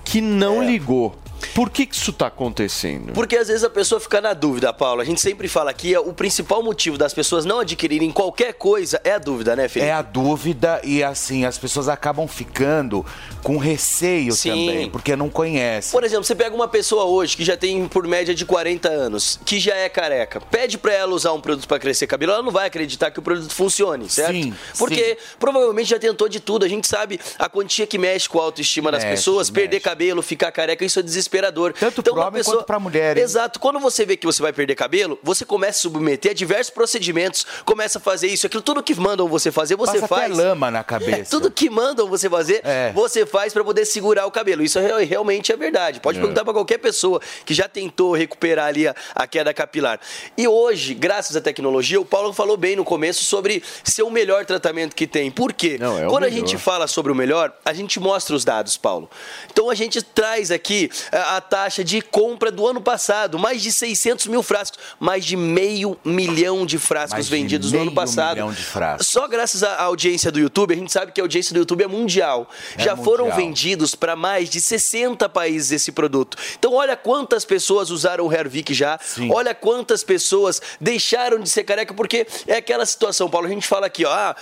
que 0.04 0.20
não 0.20 0.62
ligou. 0.64 1.16
Por 1.54 1.70
que, 1.70 1.86
que 1.86 1.94
isso 1.94 2.10
está 2.10 2.26
acontecendo? 2.26 3.12
Porque 3.12 3.36
às 3.36 3.48
vezes 3.48 3.64
a 3.64 3.70
pessoa 3.70 4.00
fica 4.00 4.20
na 4.20 4.32
dúvida, 4.32 4.72
Paulo. 4.72 5.00
A 5.00 5.04
gente 5.04 5.20
sempre 5.20 5.48
fala 5.48 5.70
aqui, 5.70 5.96
o 5.96 6.12
principal 6.12 6.62
motivo 6.62 6.98
das 6.98 7.14
pessoas 7.14 7.44
não 7.44 7.60
adquirirem 7.60 8.10
qualquer 8.10 8.54
coisa 8.54 9.00
é 9.04 9.12
a 9.12 9.18
dúvida, 9.18 9.56
né, 9.56 9.68
Felipe? 9.68 9.90
É 9.90 9.92
a 9.92 10.02
dúvida 10.02 10.80
e 10.84 11.02
assim, 11.02 11.44
as 11.44 11.58
pessoas 11.58 11.88
acabam 11.88 12.26
ficando 12.26 13.04
com 13.42 13.56
receio 13.56 14.32
Sim. 14.32 14.50
também, 14.50 14.90
porque 14.90 15.14
não 15.16 15.28
conhecem. 15.28 15.92
Por 15.92 16.04
exemplo, 16.04 16.24
você 16.24 16.34
pega 16.34 16.54
uma 16.54 16.68
pessoa 16.68 17.04
hoje 17.04 17.36
que 17.36 17.44
já 17.44 17.56
tem 17.56 17.86
por 17.88 18.06
média 18.06 18.34
de 18.34 18.44
40 18.44 18.88
anos, 18.88 19.38
que 19.44 19.58
já 19.58 19.74
é 19.74 19.88
careca, 19.88 20.40
pede 20.40 20.78
pra 20.78 20.92
ela 20.92 21.14
usar 21.14 21.32
um 21.32 21.40
produto 21.40 21.66
pra 21.66 21.78
crescer 21.78 22.06
cabelo, 22.06 22.32
ela 22.32 22.42
não 22.42 22.52
vai 22.52 22.66
acreditar 22.66 23.10
que 23.10 23.18
o 23.18 23.22
produto 23.22 23.52
funcione, 23.52 24.08
certo? 24.08 24.32
Sim, 24.32 24.54
Porque 24.78 25.18
provavelmente 25.38 25.90
já 25.90 25.98
tentou 25.98 26.28
de 26.28 26.40
tudo. 26.40 26.64
A 26.64 26.68
gente 26.68 26.86
sabe 26.86 27.20
a 27.38 27.48
quantia 27.48 27.86
que 27.86 27.98
mexe 27.98 28.28
com 28.28 28.40
a 28.40 28.42
autoestima 28.42 28.90
das 28.90 29.04
Mexe, 29.04 29.16
pessoas, 29.16 29.50
perder 29.50 29.80
cabelo, 29.80 30.22
ficar 30.22 30.50
careca, 30.52 30.84
isso 30.84 30.98
é 30.98 31.02
desesperador. 31.02 31.35
Tanto 31.72 32.00
então, 32.00 32.14
pro 32.14 32.22
homem 32.22 32.42
quanto 32.42 32.64
pra 32.64 32.78
mulher, 32.78 33.16
hein? 33.16 33.22
Exato. 33.22 33.58
Quando 33.60 33.78
você 33.78 34.04
vê 34.04 34.16
que 34.16 34.26
você 34.26 34.42
vai 34.42 34.52
perder 34.52 34.74
cabelo, 34.74 35.18
você 35.22 35.44
começa 35.44 35.78
a 35.78 35.82
submeter 35.82 36.30
a 36.32 36.34
diversos 36.34 36.70
procedimentos, 36.72 37.46
começa 37.64 37.98
a 37.98 38.00
fazer 38.00 38.28
isso, 38.28 38.46
aquilo, 38.46 38.62
tudo 38.62 38.82
que 38.82 38.94
mandam 38.94 39.28
você 39.28 39.50
fazer, 39.50 39.76
você 39.76 39.94
Passa 40.00 40.08
faz. 40.08 40.32
até 40.32 40.42
lama 40.42 40.70
na 40.70 40.82
cabeça. 40.84 41.16
É, 41.20 41.24
tudo 41.24 41.50
que 41.50 41.68
mandam 41.70 42.08
você 42.08 42.28
fazer, 42.30 42.60
É. 42.64 42.92
você 42.92 43.24
faz 43.26 43.52
pra 43.52 43.62
poder 43.64 43.84
segurar 43.84 44.26
o 44.26 44.30
cabelo. 44.30 44.62
Isso 44.62 44.78
é- 44.78 45.04
realmente 45.04 45.52
é 45.52 45.56
verdade. 45.56 46.00
Pode 46.00 46.18
É. 46.18 46.20
perguntar 46.20 46.44
pra 46.44 46.52
qualquer 46.52 46.78
pessoa 46.78 47.20
que 47.44 47.54
já 47.54 47.68
tentou 47.68 48.12
recuperar 48.14 48.66
ali 48.66 48.86
a, 48.88 48.94
a 49.14 49.26
queda 49.26 49.52
capilar. 49.52 50.00
E 50.36 50.46
hoje, 50.48 50.94
graças 50.94 51.36
à 51.36 51.40
tecnologia, 51.40 52.00
o 52.00 52.04
Paulo 52.04 52.32
falou 52.32 52.56
bem 52.56 52.76
no 52.76 52.84
começo 52.84 53.24
sobre 53.24 53.62
ser 53.84 54.02
o 54.02 54.10
melhor 54.10 54.44
tratamento 54.44 54.94
que 54.94 55.06
tem. 55.06 55.30
Por 55.30 55.52
quê? 55.52 55.78
é 55.80 56.06
o 56.06 56.10
Quando 56.10 56.24
a 56.24 56.30
gente 56.30 56.56
fala 56.58 56.86
sobre 56.86 57.12
o 57.12 57.14
melhor, 57.14 57.52
a 57.64 57.72
gente 57.72 57.98
mostra 58.00 58.34
os 58.34 58.44
dados, 58.44 58.76
Paulo. 58.76 59.08
Então 59.50 59.70
a 59.70 59.74
gente 59.74 60.02
traz 60.02 60.50
aqui 60.50 60.90
a, 61.16 61.40
taxa 61.40 61.82
de 61.82 62.00
compra 62.02 62.50
do 62.50 62.66
ano 62.66 62.80
passado, 62.80 63.38
mais 63.38 63.62
de 63.62 63.72
600 63.72 64.26
mil 64.26 64.42
frascos, 64.42 64.78
mais 64.98 65.24
de 65.24 65.36
meio 65.36 65.96
milhão 66.04 66.66
de 66.66 66.78
frascos 66.78 67.12
Mais 67.12 67.26
de 67.26 67.30
vendidos 67.30 67.72
no 67.72 67.78
ano 67.78 67.86
meio 67.86 67.94
passado. 67.94 68.34
milhão 68.34 68.52
de 68.52 68.62
frascos. 68.62 69.08
Só 69.08 69.26
graças 69.28 69.62
à 69.62 69.82
audiência 69.82 70.30
do 70.30 70.38
YouTube, 70.38 70.74
a 70.74 70.76
gente 70.76 70.92
sabe 70.92 71.12
que 71.12 71.20
a 71.20 71.24
audiência 71.24 71.52
do 71.52 71.58
YouTube 71.58 71.82
é 71.82 71.86
mundial. 71.86 72.48
É 72.76 72.82
Já 72.82 72.96
foram 72.96 73.26
mundial. 73.26 73.40
vendidos 73.46 73.94
para 73.94 74.16
mais 74.16 74.50
de 74.50 74.60
60 74.60 75.28
países 75.28 75.72
esse 75.72 75.92
produto. 75.92 76.36
Então 76.58 76.74
olha 76.74 76.96
quantas 76.96 77.44
pessoas 77.44 77.90
usaram 77.90 78.26
o 78.26 78.32
Hervik 78.32 78.74
já. 78.74 78.98
Olha 79.30 79.54
quantas 79.54 80.02
pessoas 80.02 80.60
deixaram 80.80 81.38
de 81.38 81.48
ser 81.48 81.64
careca, 81.64 81.94
porque 81.94 82.26
é 82.46 82.56
aquela 82.56 82.84
situação, 82.84 83.28
Paulo, 83.28 83.46
a 83.46 83.50
gente 83.50 83.66
fala 83.66 83.86
aqui, 83.86 84.04
ó, 84.04 84.12
ah, 84.12 84.36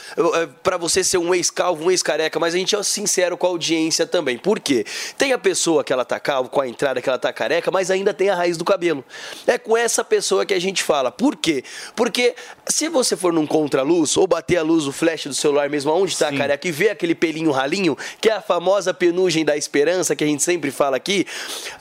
para 0.63 0.77
você 0.77 1.05
ser 1.05 1.19
um 1.19 1.35
ex-calvo, 1.35 1.85
um 1.85 1.91
ex-careca, 1.91 2.39
mas 2.39 2.55
a 2.55 2.59
gente 2.59 2.75
é 2.75 2.83
sincero 2.83 3.37
com 3.37 3.47
a 3.47 3.51
audiência 3.51 4.07
também. 4.07 4.39
Por 4.39 4.61
quê? 4.61 4.85
Tem 5.17 5.33
a 5.33 5.39
pessoa 5.39 5.85
que 5.85 5.93
ela 5.93 6.05
tá 6.05 6.19
calvo, 6.19 6.49
com 6.49 6.61
a 6.61 6.64
entrada 6.69 7.01
que 7.03 7.09
ela 7.09 7.19
tá 7.19 7.33
careca, 7.33 7.71
mas 7.71 7.91
ainda 7.91 8.13
tem 8.15 8.31
a 8.31 8.35
raiz 8.35 8.57
do 8.57 8.65
cabelo. 8.65 9.05
É 9.47 9.59
com 9.59 9.77
essa 9.77 10.03
pessoa 10.05 10.45
que 10.47 10.55
a 10.55 10.61
gente 10.61 10.83
fala. 10.83 11.11
Por 11.11 11.37
quê? 11.37 11.65
Porque 11.97 12.35
se 12.67 12.89
você 12.89 13.17
for 13.17 13.33
num 13.33 13.47
contraluz 13.47 14.17
ou 14.17 14.27
bater 14.27 14.57
a 14.59 14.63
luz, 14.63 14.87
o 14.87 14.93
flash 14.93 15.25
do 15.27 15.35
celular 15.35 15.69
mesmo 15.69 15.91
aonde 15.91 16.17
tá 16.17 16.29
a 16.29 16.37
careca 16.37 16.67
e 16.69 16.73
ver 16.73 16.91
aquele 16.91 17.15
pelinho 17.15 17.51
ralinho, 17.51 17.97
que 18.21 18.29
é 18.29 18.33
a 18.33 18.41
famosa 18.41 18.93
penugem 18.95 19.45
da 19.45 19.57
esperança 19.57 20.15
que 20.15 20.25
a 20.25 20.27
gente 20.27 20.43
sempre 20.43 20.71
fala 20.71 20.97
aqui, 20.97 21.27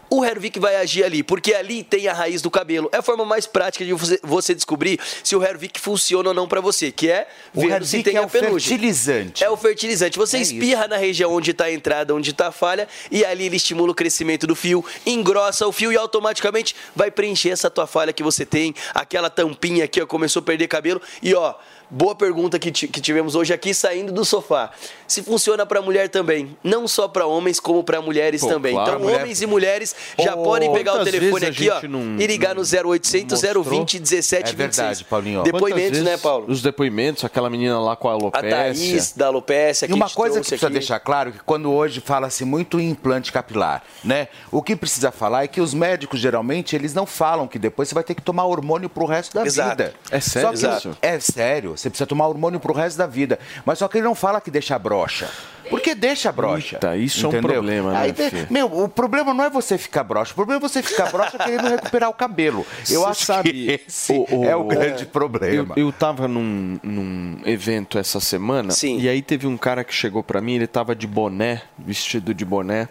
o 0.09 0.23
Hervik 0.23 0.59
vai 0.59 0.75
agir 0.75 1.03
ali, 1.03 1.23
porque 1.23 1.53
ali 1.55 1.83
tem 1.83 2.07
a 2.07 2.13
raiz 2.13 2.41
do 2.41 2.51
cabelo. 2.51 2.87
É 2.91 2.97
a 2.97 3.01
forma 3.01 3.25
mais 3.25 3.47
prática 3.47 3.83
de 3.83 3.93
você- 3.93 4.53
descobrir 4.53 4.99
se 5.23 5.35
o 5.35 5.43
Hervik 5.43 5.79
funciona 5.79 6.29
ou 6.29 6.35
não 6.35 6.47
pra 6.47 6.61
você, 6.61 6.91
que 6.91 7.09
é 7.09 7.27
O 7.53 7.61
ver 7.61 7.83
se 7.85 8.03
tem 8.03 8.15
é 8.15 8.19
a 8.19 8.21
o 8.21 8.29
penugem. 8.29 8.69
fertilizante. 8.69 9.43
É 9.43 9.49
o 9.49 9.57
fertilizante. 9.57 10.17
Você 10.19 10.37
É 10.37 10.41
espirra 10.41 10.87
na 10.87 10.97
região 10.97 11.33
onde 11.33 11.51
está 11.51 11.65
a 11.65 11.71
entrada, 11.71 12.13
onde 12.13 12.29
está 12.29 12.47
a 12.47 12.51
falha, 12.51 12.87
e 13.11 13.25
ali 13.25 13.45
ele 13.47 13.55
estimula 13.55 13.91
o 13.91 13.95
crescimento 13.95 14.45
do 14.45 14.55
fio, 14.55 14.72
engrossa 15.05 15.67
o 15.67 15.71
fio 15.71 15.91
e 15.91 15.97
automaticamente 15.97 16.75
vai 16.95 17.11
preencher 17.11 17.49
essa 17.49 17.69
tua 17.69 17.85
falha 17.85 18.13
que 18.13 18.23
você 18.23 18.45
tem, 18.45 18.73
aquela 18.93 19.29
tampinha 19.29 19.83
aqui, 19.83 20.01
ó, 20.01 20.05
começou 20.05 20.39
a 20.39 20.43
perder 20.43 20.67
cabelo. 20.67 21.01
E 21.21 21.35
ó, 21.35 21.55
boa 21.89 22.15
pergunta 22.15 22.57
que, 22.57 22.71
que 22.71 23.01
tivemos 23.01 23.35
hoje 23.35 23.53
aqui 23.53 23.73
saindo 23.73 24.11
do 24.11 24.25
sofá. 24.25 24.71
Se 25.07 25.21
funciona 25.21 25.65
para 25.65 25.81
mulher 25.81 26.09
também, 26.09 26.57
não 26.63 26.87
só 26.87 27.07
para 27.07 27.25
homens 27.27 27.59
como 27.59 27.83
para 27.83 28.01
mulheres 28.01 28.41
Pô, 28.41 28.47
também. 28.47 28.73
claro, 28.73 28.89
então, 28.91 29.01
mulher- 29.01 29.21
homens 29.21 29.41
e 29.41 29.45
mulheres 29.45 29.95
já 30.19 30.35
podem 30.35 30.71
pegar 30.73 30.95
o 30.99 31.03
telefone 31.03 31.45
a 31.45 31.49
aqui, 31.49 31.69
ó, 31.69 31.81
não- 31.87 32.19
e 32.19 32.25
ligar 32.25 32.55
no 32.55 32.63
0800 32.63 33.39
020 33.41 33.99
17 33.99 34.51
É 34.51 34.55
verdade, 34.55 35.03
Paulinho. 35.03 35.43
Depoimentos, 35.43 36.01
né, 36.01 36.17
Paulo? 36.17 36.45
Os 36.49 36.61
depoimentos, 36.61 37.23
aquela 37.23 37.49
menina 37.49 37.79
lá 37.79 37.95
com 37.95 38.07
a 38.07 38.11
A 38.11 38.15
alopecia. 38.15 38.49
Thaís 38.49 39.11
da 39.15 39.27
Alopécia, 39.27 39.85
E 39.87 39.93
uma 39.93 40.09
coisa 40.09 40.39
que 40.41 40.47
precisa 40.47 40.67
aqui. 40.67 40.73
deixar 40.73 40.99
claro 40.99 41.31
que 41.31 41.39
quando 41.39 41.71
hoje 41.71 42.01
fala-se 42.01 42.43
muito 42.43 42.79
em 42.79 42.89
implante 42.89 43.31
capilar, 43.31 43.83
né? 44.03 44.27
O 44.51 44.61
que 44.63 44.75
precisa 44.75 45.11
falar 45.11 45.43
é 45.43 45.47
que 45.47 45.61
os 45.61 45.73
médicos 45.73 46.19
geralmente 46.19 46.75
eles 46.75 46.93
não 46.93 47.05
falam 47.05 47.47
que 47.47 47.59
depois 47.59 47.87
você 47.89 47.93
vai 47.95 48.03
ter 48.03 48.15
que 48.15 48.21
tomar 48.21 48.45
hormônio 48.45 48.89
pro 48.89 49.05
resto 49.05 49.33
da 49.35 49.45
Exato. 49.45 49.69
vida. 49.83 49.93
É 50.09 50.19
sério 50.19 50.57
Só 50.57 50.67
que- 50.71 50.77
isso? 50.77 50.97
É 51.01 51.19
sério. 51.19 51.72
Você 51.77 51.89
precisa 51.89 52.07
tomar 52.07 52.27
hormônio 52.27 52.59
pro 52.59 52.73
resto 52.73 52.97
da 52.97 53.07
vida. 53.07 53.39
Mas 53.65 53.79
só 53.79 53.87
que 53.87 53.97
ele 53.97 54.05
não 54.05 54.15
fala 54.15 54.39
que 54.41 54.51
deixa 54.51 54.77
broxa. 54.77 55.29
Porque 55.69 55.95
deixa 55.95 56.31
broxa. 56.31 56.75
Eita, 56.75 56.97
isso 56.97 57.25
é 57.25 57.29
um 57.29 57.31
entendeu? 57.31 57.53
problema, 57.53 57.93
né, 57.93 57.99
Aí? 58.01 58.13
Meu, 58.49 58.83
o 58.83 58.89
problema 58.89 59.33
não 59.33 59.43
é 59.43 59.49
você 59.49 59.77
ficar 59.77 60.03
broxa. 60.03 60.31
O 60.31 60.35
problema 60.35 60.59
é 60.59 60.61
você 60.61 60.83
ficar 60.83 61.09
broxa 61.11 61.37
querendo 61.37 61.67
recuperar 61.69 62.09
o 62.09 62.13
cabelo. 62.13 62.65
Eu 62.89 63.01
Você 63.01 63.09
acho 63.09 63.25
sabe, 63.25 63.51
que 63.51 63.71
esse 63.71 64.13
é 64.45 64.55
o 64.55 64.63
grande 64.65 65.05
problema. 65.05 65.73
Eu, 65.77 65.87
eu 65.87 65.91
tava 65.91 66.27
num, 66.27 66.77
num 66.83 67.37
evento 67.45 67.97
essa 67.97 68.19
semana 68.19 68.73
e 68.83 69.07
aí 69.07 69.21
teve 69.21 69.47
um 69.47 69.57
cara 69.57 69.83
que 69.83 69.93
chegou 69.93 70.23
pra 70.23 70.41
mim, 70.41 70.55
ele 70.55 70.67
tava 70.67 70.95
de 70.95 71.07
boné, 71.07 71.61
vestido 71.77 72.33
de 72.33 72.45
boné. 72.45 72.89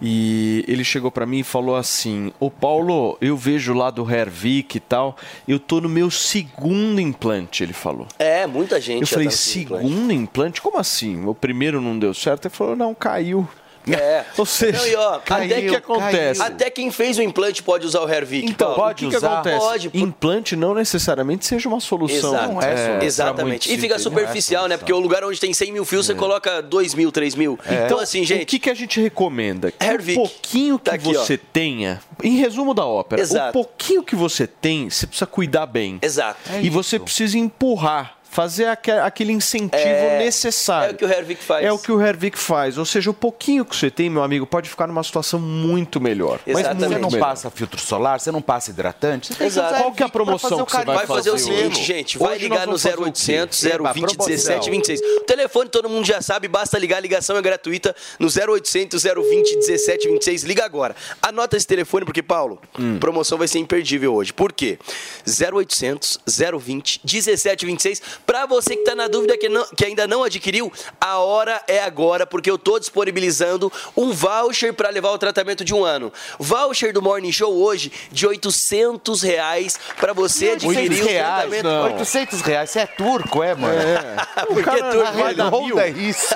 E 0.00 0.64
ele 0.68 0.84
chegou 0.84 1.10
pra 1.10 1.26
mim 1.26 1.38
e 1.38 1.44
falou 1.44 1.76
assim: 1.76 2.32
Ô 2.38 2.50
Paulo, 2.50 3.16
eu 3.20 3.36
vejo 3.36 3.72
lá 3.72 3.90
do 3.90 4.08
Hervik 4.08 4.76
e 4.76 4.80
tal, 4.80 5.16
eu 5.46 5.58
tô 5.58 5.80
no 5.80 5.88
meu 5.88 6.10
segundo 6.10 7.00
implante, 7.00 7.62
ele 7.62 7.72
falou. 7.72 8.06
É, 8.18 8.46
muita 8.46 8.80
gente. 8.80 9.02
Eu 9.02 9.06
falei, 9.06 9.26
tá 9.26 9.30
nesse 9.30 9.60
implante. 9.60 9.86
segundo 9.86 10.12
implante? 10.12 10.62
Como 10.62 10.78
assim? 10.78 11.24
O 11.24 11.34
primeiro 11.34 11.80
não 11.80 11.98
deu 11.98 12.12
certo? 12.12 12.46
Ele 12.46 12.54
falou, 12.54 12.76
não, 12.76 12.94
caiu. 12.94 13.48
É. 13.92 14.24
Ou 14.36 14.44
seja, 14.44 14.78
Não, 14.78 14.86
e 14.86 14.96
ó, 14.96 15.14
até 15.14 15.60
que 15.62 15.76
acontece. 15.76 16.42
Até 16.42 16.70
quem 16.70 16.90
fez 16.90 17.18
o 17.18 17.22
implante 17.22 17.62
pode 17.62 17.86
usar 17.86 18.00
o 18.00 18.08
Hervik. 18.08 18.48
Então, 18.48 18.74
Paulo. 18.74 18.90
o 18.90 18.94
que, 18.94 19.08
que 19.08 19.16
acontece? 19.16 19.58
Pode. 19.58 19.90
Implante 19.94 20.56
não 20.56 20.74
necessariamente 20.74 21.46
seja 21.46 21.68
uma 21.68 21.80
solução. 21.80 22.34
Exato. 22.34 22.64
é, 22.64 22.96
pra 22.96 23.04
Exatamente. 23.04 23.72
E 23.72 23.78
fica 23.78 23.98
superficial, 23.98 24.66
né? 24.66 24.76
Porque 24.76 24.92
o 24.92 24.98
lugar 24.98 25.24
onde 25.24 25.38
tem 25.38 25.52
100 25.52 25.72
mil 25.72 25.84
fios, 25.84 26.06
você 26.06 26.14
coloca 26.14 26.60
2 26.60 26.94
mil, 26.94 27.12
3 27.12 27.34
mil. 27.34 27.58
Então, 27.84 27.98
assim, 27.98 28.22
o 28.22 28.26
gente. 28.26 28.44
que, 28.46 28.58
que 28.58 28.70
a 28.70 28.74
gente 28.74 29.00
recomenda? 29.00 29.70
Que 29.70 29.84
Hervik. 29.86 30.18
o 30.18 30.22
pouquinho 30.22 30.78
que 30.78 30.84
Tá 30.86 30.94
aqui, 30.94 31.16
ó. 31.16 31.24
você 31.24 31.36
tenha, 31.36 32.00
em 32.22 32.36
resumo 32.36 32.72
da 32.74 32.84
ópera, 32.84 33.20
Exato. 33.20 33.50
o 33.50 33.52
pouquinho 33.64 34.02
que 34.02 34.14
você 34.14 34.46
tem, 34.46 34.88
você 34.90 35.06
precisa 35.06 35.26
cuidar 35.26 35.66
bem. 35.66 35.98
Exato. 36.02 36.38
e 36.62 36.70
você 36.70 36.98
precisa 36.98 37.38
empurrar. 37.38 38.16
Fazer 38.36 38.66
aque- 38.66 38.90
aquele 38.90 39.32
incentivo 39.32 39.78
É- 39.82 40.18
necessário. 40.18 40.90
é 40.90 40.92
o 40.92 40.96
que 40.98 41.04
o 41.06 41.10
Hervik 41.10 41.42
faz. 41.42 41.64
É 41.64 41.72
o 41.72 41.78
que 41.78 41.90
o 41.90 41.98
Hervik 42.06 42.38
faz. 42.38 42.76
Ou 42.76 42.84
seja, 42.84 43.08
o 43.10 43.14
pouquinho 43.14 43.64
que 43.64 43.74
você 43.74 43.90
tem, 43.90 44.10
meu 44.10 44.22
amigo, 44.22 44.46
pode 44.46 44.68
ficar 44.68 44.86
numa 44.86 45.02
situação 45.02 45.40
muito 45.40 45.98
melhor. 46.02 46.38
Mas 46.46 46.54
Mas 46.54 46.66
muito 46.76 46.78
você 46.90 46.98
não 46.98 47.08
melhor. 47.10 47.26
passa 47.26 47.48
filtro 47.50 47.80
solar, 47.80 48.20
você 48.20 48.30
não 48.30 48.42
passa 48.42 48.68
hidratante. 48.70 49.32
Você 49.32 49.42
Exato. 49.42 49.80
Qual 49.80 49.90
que 49.92 50.02
é 50.02 50.06
a 50.06 50.08
promoção 50.10 50.50
fazer 50.50 50.64
que 50.66 50.70
você 50.70 50.76
carinho 50.76 50.94
vai 50.98 51.06
Vai 51.06 51.16
fazer 51.16 51.30
o 51.30 51.38
seguinte, 51.38 51.82
gente, 51.82 52.18
vai 52.18 52.32
Hoje 52.34 52.42
ligar 52.42 52.66
no 52.66 52.72
nós 52.72 52.82
vamos 52.82 52.82
fazer 52.82 52.94
o 52.94 52.98
quê? 53.04 53.32
0800 53.32 53.64
Eba, 53.64 53.92
020 53.94 54.00
promoção. 54.16 54.26
17 54.26 54.70
26. 54.70 55.00
O 55.00 55.20
telefone 55.20 55.70
todo 55.70 55.88
mundo 55.88 56.04
já 56.06 56.20
sabe, 56.20 56.46
basta 56.46 56.78
ligar, 56.78 56.98
a 56.98 57.00
ligação 57.00 57.38
é 57.38 57.40
gratuita 57.40 57.96
no 58.18 58.28
0800 58.28 59.02
020 59.02 59.56
17 59.60 60.08
26. 60.08 60.42
Liga 60.44 60.62
agora. 60.62 60.94
Anota 61.22 61.56
esse 61.56 61.66
telefone 61.66 62.04
porque, 62.04 62.22
Paulo, 62.22 62.60
Hum. 62.78 62.98
promoção 62.98 63.38
vai 63.38 63.48
ser 63.48 63.60
imperdível 63.60 64.12
hoje. 64.14 64.30
Por 64.34 64.52
quê? 64.52 64.78
0800 65.24 66.18
020 66.26 67.00
17 67.02 67.64
26. 67.64 68.02
Pra 68.26 68.44
você 68.44 68.76
que 68.76 68.82
tá 68.84 68.94
na 68.94 69.06
dúvida 69.08 69.38
que, 69.38 69.48
não- 69.48 69.64
que 69.76 69.84
ainda 69.84 70.06
não 70.06 70.24
adquiriu, 70.24 70.72
a 71.00 71.18
hora 71.18 71.60
é 71.68 71.82
agora, 71.82 72.26
porque 72.26 72.50
eu 72.50 72.58
tô 72.58 72.78
disponibilizando 72.78 73.72
um 73.96 74.12
voucher 74.12 74.74
pra 74.74 74.90
levar 74.90 75.10
o 75.10 75.18
tratamento 75.18 75.64
de 75.64 75.72
um 75.72 75.84
ano. 75.84 76.12
Voucher 76.38 76.92
do 76.92 77.00
Morning 77.00 77.30
Show 77.32 77.54
hoje 77.56 77.92
de 78.10 78.26
800 78.26 79.22
reais 79.22 79.78
pra 79.98 80.12
você 80.12 80.50
adquirir 80.50 80.90
800 80.90 81.00
o 81.00 81.08
reais, 81.08 81.36
tratamento. 81.50 81.64
não. 81.64 81.84
800 81.98 82.40
reais, 82.40 82.70
você 82.70 82.80
é 82.80 82.86
turco, 82.86 83.42
é, 83.42 83.54
mano? 83.54 83.74
Por 84.48 84.56
que 84.64 84.82
turco? 84.90 85.12
Vai 85.12 85.34
dar 85.34 85.50
mil. 85.50 85.78
Arredonda 85.78 85.88
isso. 85.88 86.34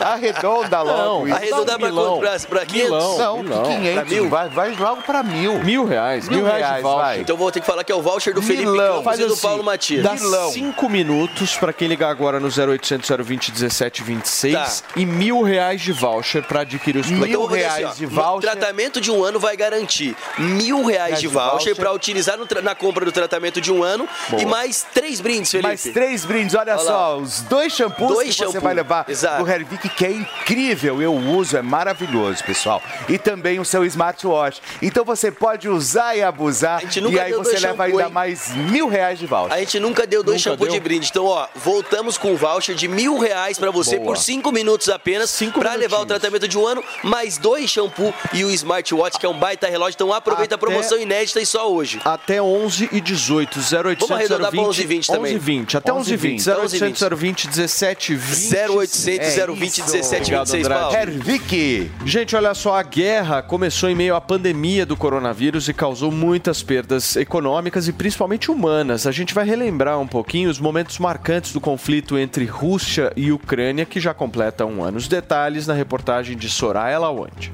Arredonda 0.00 0.82
logo 0.82 1.26
isso. 1.26 1.36
Arredondar 1.36 1.78
pra 1.78 1.90
quanto? 1.90 2.46
Pra 2.48 2.66
500? 2.66 2.90
Não, 3.18 3.42
Milão. 3.42 3.62
que 3.62 3.68
500. 3.76 3.94
Pra 3.94 4.04
mil? 4.04 4.28
Vai, 4.28 4.48
vai 4.48 4.74
logo 4.76 5.02
pra 5.02 5.22
mil. 5.22 5.58
Mil 5.64 5.84
reais. 5.84 6.28
Mil, 6.28 6.38
Mil 6.38 6.46
reais, 6.46 6.62
reais, 6.66 6.82
vai. 6.82 7.20
Então 7.20 7.36
vou 7.36 7.50
ter 7.50 7.60
que 7.60 7.66
falar 7.66 7.84
que 7.84 7.92
é 7.92 7.94
o 7.94 8.02
voucher 8.02 8.34
do 8.34 8.42
Felipe 8.42 8.66
Milão. 8.66 8.88
Campos 8.98 9.04
Faz 9.04 9.20
e 9.20 9.24
do 9.26 9.32
assim, 9.32 9.42
Paulo 9.42 9.62
Matias. 9.64 10.02
Dá 10.02 10.14
Milão. 10.14 10.50
cinco 10.50 10.88
minutos. 10.88 11.21
Minutos 11.22 11.56
para 11.56 11.72
quem 11.72 11.86
ligar 11.86 12.10
agora 12.10 12.40
no 12.40 12.48
0800 12.48 13.08
020 13.08 13.52
1726 13.52 14.54
tá. 14.54 14.88
e 14.96 15.06
mil 15.06 15.42
reais 15.42 15.80
de 15.80 15.92
voucher 15.92 16.42
para 16.42 16.60
adquirir 16.60 17.00
os 17.00 17.06
produtos. 17.06 17.28
Mil 17.28 17.46
reais 17.46 17.84
assim, 17.84 17.84
ó, 17.84 17.94
de 17.94 18.06
voucher. 18.06 18.36
O 18.36 18.40
tratamento 18.40 19.00
de 19.00 19.10
um 19.10 19.22
ano 19.22 19.38
vai 19.38 19.56
garantir 19.56 20.16
mil 20.38 20.84
reais 20.84 21.20
de 21.20 21.28
voucher, 21.28 21.50
voucher. 21.50 21.76
para 21.76 21.92
utilizar 21.92 22.38
na 22.62 22.74
compra 22.74 23.04
do 23.04 23.12
tratamento 23.12 23.60
de 23.60 23.72
um 23.72 23.82
ano 23.82 24.08
Boa. 24.28 24.42
e 24.42 24.46
mais 24.46 24.84
três 24.92 25.20
brindes, 25.20 25.50
Felipe. 25.50 25.68
Mais 25.68 25.82
três 25.82 26.24
brindes, 26.24 26.54
olha, 26.54 26.74
olha 26.74 26.84
só, 26.84 27.18
os 27.18 27.42
dois 27.42 27.72
shampoos 27.72 28.12
dois 28.12 28.28
que 28.28 28.34
shampoo. 28.34 28.52
você 28.52 28.60
vai 28.60 28.74
levar 28.74 29.04
Exato. 29.08 29.44
do 29.44 29.50
Hervik, 29.50 29.88
que 29.90 30.04
é 30.04 30.10
incrível. 30.10 31.00
Eu 31.00 31.14
uso, 31.14 31.56
é 31.56 31.62
maravilhoso, 31.62 32.42
pessoal. 32.44 32.82
E 33.08 33.18
também 33.18 33.60
o 33.60 33.64
seu 33.64 33.84
smartwatch. 33.84 34.60
Então 34.80 35.04
você 35.04 35.30
pode 35.30 35.68
usar 35.68 36.16
e 36.16 36.22
abusar 36.22 36.82
e 36.82 37.20
aí 37.20 37.32
você 37.32 37.58
leva 37.58 37.60
shampoo, 37.60 37.82
ainda 37.82 38.04
hein? 38.04 38.12
mais 38.12 38.54
mil 38.54 38.88
reais 38.88 39.18
de 39.18 39.26
voucher. 39.26 39.52
A 39.52 39.58
gente 39.58 39.78
nunca 39.78 40.06
deu 40.06 40.22
dois 40.22 40.40
shampoos 40.40 40.72
de 40.72 40.80
brinde. 40.80 41.11
Então, 41.12 41.26
ó, 41.26 41.46
voltamos 41.54 42.16
com 42.16 42.32
um 42.32 42.36
voucher 42.36 42.74
de 42.74 42.88
mil 42.88 43.18
reais 43.18 43.58
para 43.58 43.70
você 43.70 43.96
Boa. 43.96 44.06
por 44.06 44.16
cinco 44.16 44.50
minutos 44.50 44.88
apenas 44.88 45.38
para 45.52 45.74
levar 45.74 45.98
o 45.98 46.06
tratamento 46.06 46.48
de 46.48 46.56
um 46.56 46.66
ano, 46.66 46.82
mais 47.02 47.36
dois 47.36 47.68
shampoo 47.68 48.14
e 48.32 48.42
o 48.46 48.50
smartwatch, 48.50 49.18
que 49.18 49.26
é 49.26 49.28
um 49.28 49.38
baita 49.38 49.68
relógio. 49.68 49.94
Então 49.94 50.10
aproveita 50.10 50.54
Até... 50.54 50.64
a 50.64 50.66
promoção 50.66 50.98
inédita 50.98 51.38
e 51.38 51.44
só 51.44 51.70
hoje. 51.70 52.00
Até 52.02 52.40
11 52.40 52.88
e 52.92 52.98
18, 52.98 53.58
0800 53.58 54.08
Vamos 54.08 54.10
arredondar 54.10 54.50
020, 54.50 54.60
11 54.62 54.80
e 54.80 54.86
20 54.86 55.06
também. 55.08 55.20
11 55.22 55.34
e 55.34 55.38
20, 55.38 55.76
até 55.76 55.92
11 55.92 56.12
e 56.12 56.16
20. 56.16 56.48
0800 56.48 57.18
020 57.18 57.48
17 57.48 58.14
20. 58.14 58.70
0800 58.70 59.58
020 59.58 59.82
17 59.82 60.30
26, 60.30 60.68
Paulo. 60.68 60.96
Hervik. 60.96 61.90
Gente, 62.06 62.34
olha 62.34 62.54
só, 62.54 62.74
a 62.76 62.82
guerra 62.82 63.42
começou 63.42 63.90
em 63.90 63.94
meio 63.94 64.16
à 64.16 64.20
pandemia 64.20 64.86
do 64.86 64.96
coronavírus 64.96 65.68
e 65.68 65.74
causou 65.74 66.10
muitas 66.10 66.62
perdas 66.62 67.16
econômicas 67.16 67.86
e 67.86 67.92
principalmente 67.92 68.50
humanas. 68.50 69.06
A 69.06 69.12
gente 69.12 69.34
vai 69.34 69.44
relembrar 69.44 70.00
um 70.00 70.06
pouquinho 70.06 70.48
os 70.48 70.58
momentos 70.58 71.01
marcantes 71.02 71.52
do 71.52 71.60
conflito 71.60 72.16
entre 72.16 72.46
Rússia 72.46 73.12
e 73.16 73.32
Ucrânia, 73.32 73.84
que 73.84 74.00
já 74.00 74.14
completa 74.14 74.64
um 74.64 74.82
ano. 74.82 74.96
Os 74.96 75.08
detalhes 75.08 75.66
na 75.66 75.74
reportagem 75.74 76.36
de 76.36 76.48
Soraya 76.48 76.98
Lawande. 76.98 77.52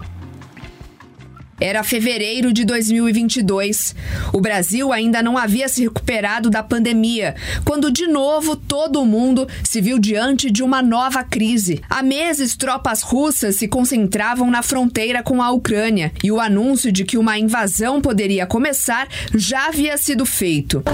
Era 1.61 1.83
fevereiro 1.83 2.53
de 2.53 2.65
2022. 2.65 3.97
O 4.33 4.41
Brasil 4.41 4.93
ainda 4.93 5.21
não 5.23 5.37
havia 5.37 5.69
se 5.69 5.83
recuperado 5.83 6.49
da 6.49 6.63
pandemia, 6.63 7.35
quando 7.65 7.91
de 7.91 8.07
novo 8.07 8.55
todo 8.55 9.05
mundo 9.05 9.49
se 9.65 9.81
viu 9.81 9.99
diante 9.99 10.53
de 10.53 10.63
uma 10.63 10.81
nova 10.81 11.25
crise. 11.25 11.81
Há 11.91 12.01
meses, 12.01 12.57
tropas 12.57 13.03
russas 13.03 13.57
se 13.57 13.67
concentravam 13.67 14.49
na 14.51 14.63
fronteira 14.63 15.21
com 15.21 15.43
a 15.43 15.51
Ucrânia 15.51 16.13
e 16.23 16.31
o 16.31 16.39
anúncio 16.39 16.93
de 16.93 17.05
que 17.05 17.19
uma 17.19 17.39
invasão 17.39 18.01
poderia 18.01 18.47
começar 18.47 19.09
já 19.35 19.67
havia 19.67 19.97
sido 19.97 20.25
feito. 20.25 20.85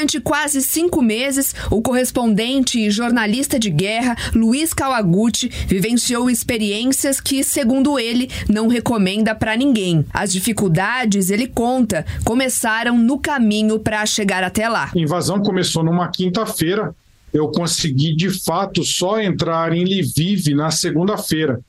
Durante 0.00 0.18
quase 0.18 0.62
cinco 0.62 1.02
meses, 1.02 1.54
o 1.70 1.82
correspondente 1.82 2.80
e 2.80 2.90
jornalista 2.90 3.58
de 3.58 3.68
guerra 3.68 4.16
Luiz 4.34 4.72
Kawaguchi 4.72 5.50
vivenciou 5.66 6.30
experiências 6.30 7.20
que, 7.20 7.44
segundo 7.44 7.98
ele, 7.98 8.30
não 8.48 8.66
recomenda 8.66 9.34
para 9.34 9.54
ninguém. 9.54 10.02
As 10.10 10.32
dificuldades, 10.32 11.28
ele 11.28 11.46
conta, 11.46 12.06
começaram 12.24 12.96
no 12.96 13.18
caminho 13.18 13.78
para 13.78 14.06
chegar 14.06 14.42
até 14.42 14.70
lá. 14.70 14.90
A 14.96 14.98
invasão 14.98 15.42
começou 15.42 15.84
numa 15.84 16.08
quinta-feira. 16.08 16.94
Eu 17.30 17.48
consegui, 17.48 18.16
de 18.16 18.30
fato, 18.30 18.82
só 18.82 19.20
entrar 19.20 19.74
em 19.74 19.84
Lviv 19.84 20.54
na 20.54 20.70
segunda-feira. 20.70 21.60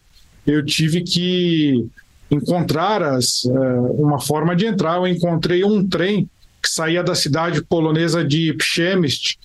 Eu 0.48 0.66
tive 0.66 1.02
que 1.02 1.86
encontrar 2.32 3.04
as, 3.04 3.44
eh, 3.44 3.80
uma 4.00 4.22
forma 4.22 4.56
de 4.56 4.68
entrar. 4.68 4.96
Eu 4.96 5.06
encontrei 5.06 5.66
um 5.66 5.86
trem 5.86 6.30
que 6.62 6.70
saía 6.70 7.04
da 7.04 7.16
cidade 7.16 7.64
polonesa 7.64 8.24
de 8.24 8.54
Przemyśl, 8.54 9.36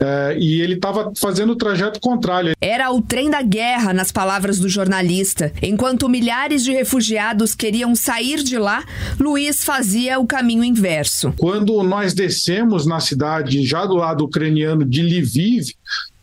é, 0.00 0.36
e 0.38 0.60
ele 0.60 0.74
estava 0.74 1.12
fazendo 1.16 1.52
o 1.52 1.56
trajeto 1.56 2.00
contrário. 2.00 2.54
Era 2.60 2.90
o 2.90 3.00
trem 3.00 3.30
da 3.30 3.42
guerra, 3.42 3.92
nas 3.92 4.10
palavras 4.10 4.58
do 4.58 4.68
jornalista. 4.68 5.52
Enquanto 5.62 6.08
milhares 6.08 6.64
de 6.64 6.72
refugiados 6.72 7.54
queriam 7.54 7.94
sair 7.94 8.42
de 8.42 8.58
lá, 8.58 8.84
Luiz 9.18 9.64
fazia 9.64 10.18
o 10.18 10.26
caminho 10.26 10.64
inverso. 10.64 11.32
Quando 11.36 11.82
nós 11.82 12.12
descemos 12.12 12.86
na 12.86 13.00
cidade, 13.00 13.64
já 13.64 13.86
do 13.86 13.94
lado 13.94 14.24
ucraniano 14.24 14.84
de 14.84 15.02
Lviv, 15.02 15.72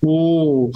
o, 0.04 0.72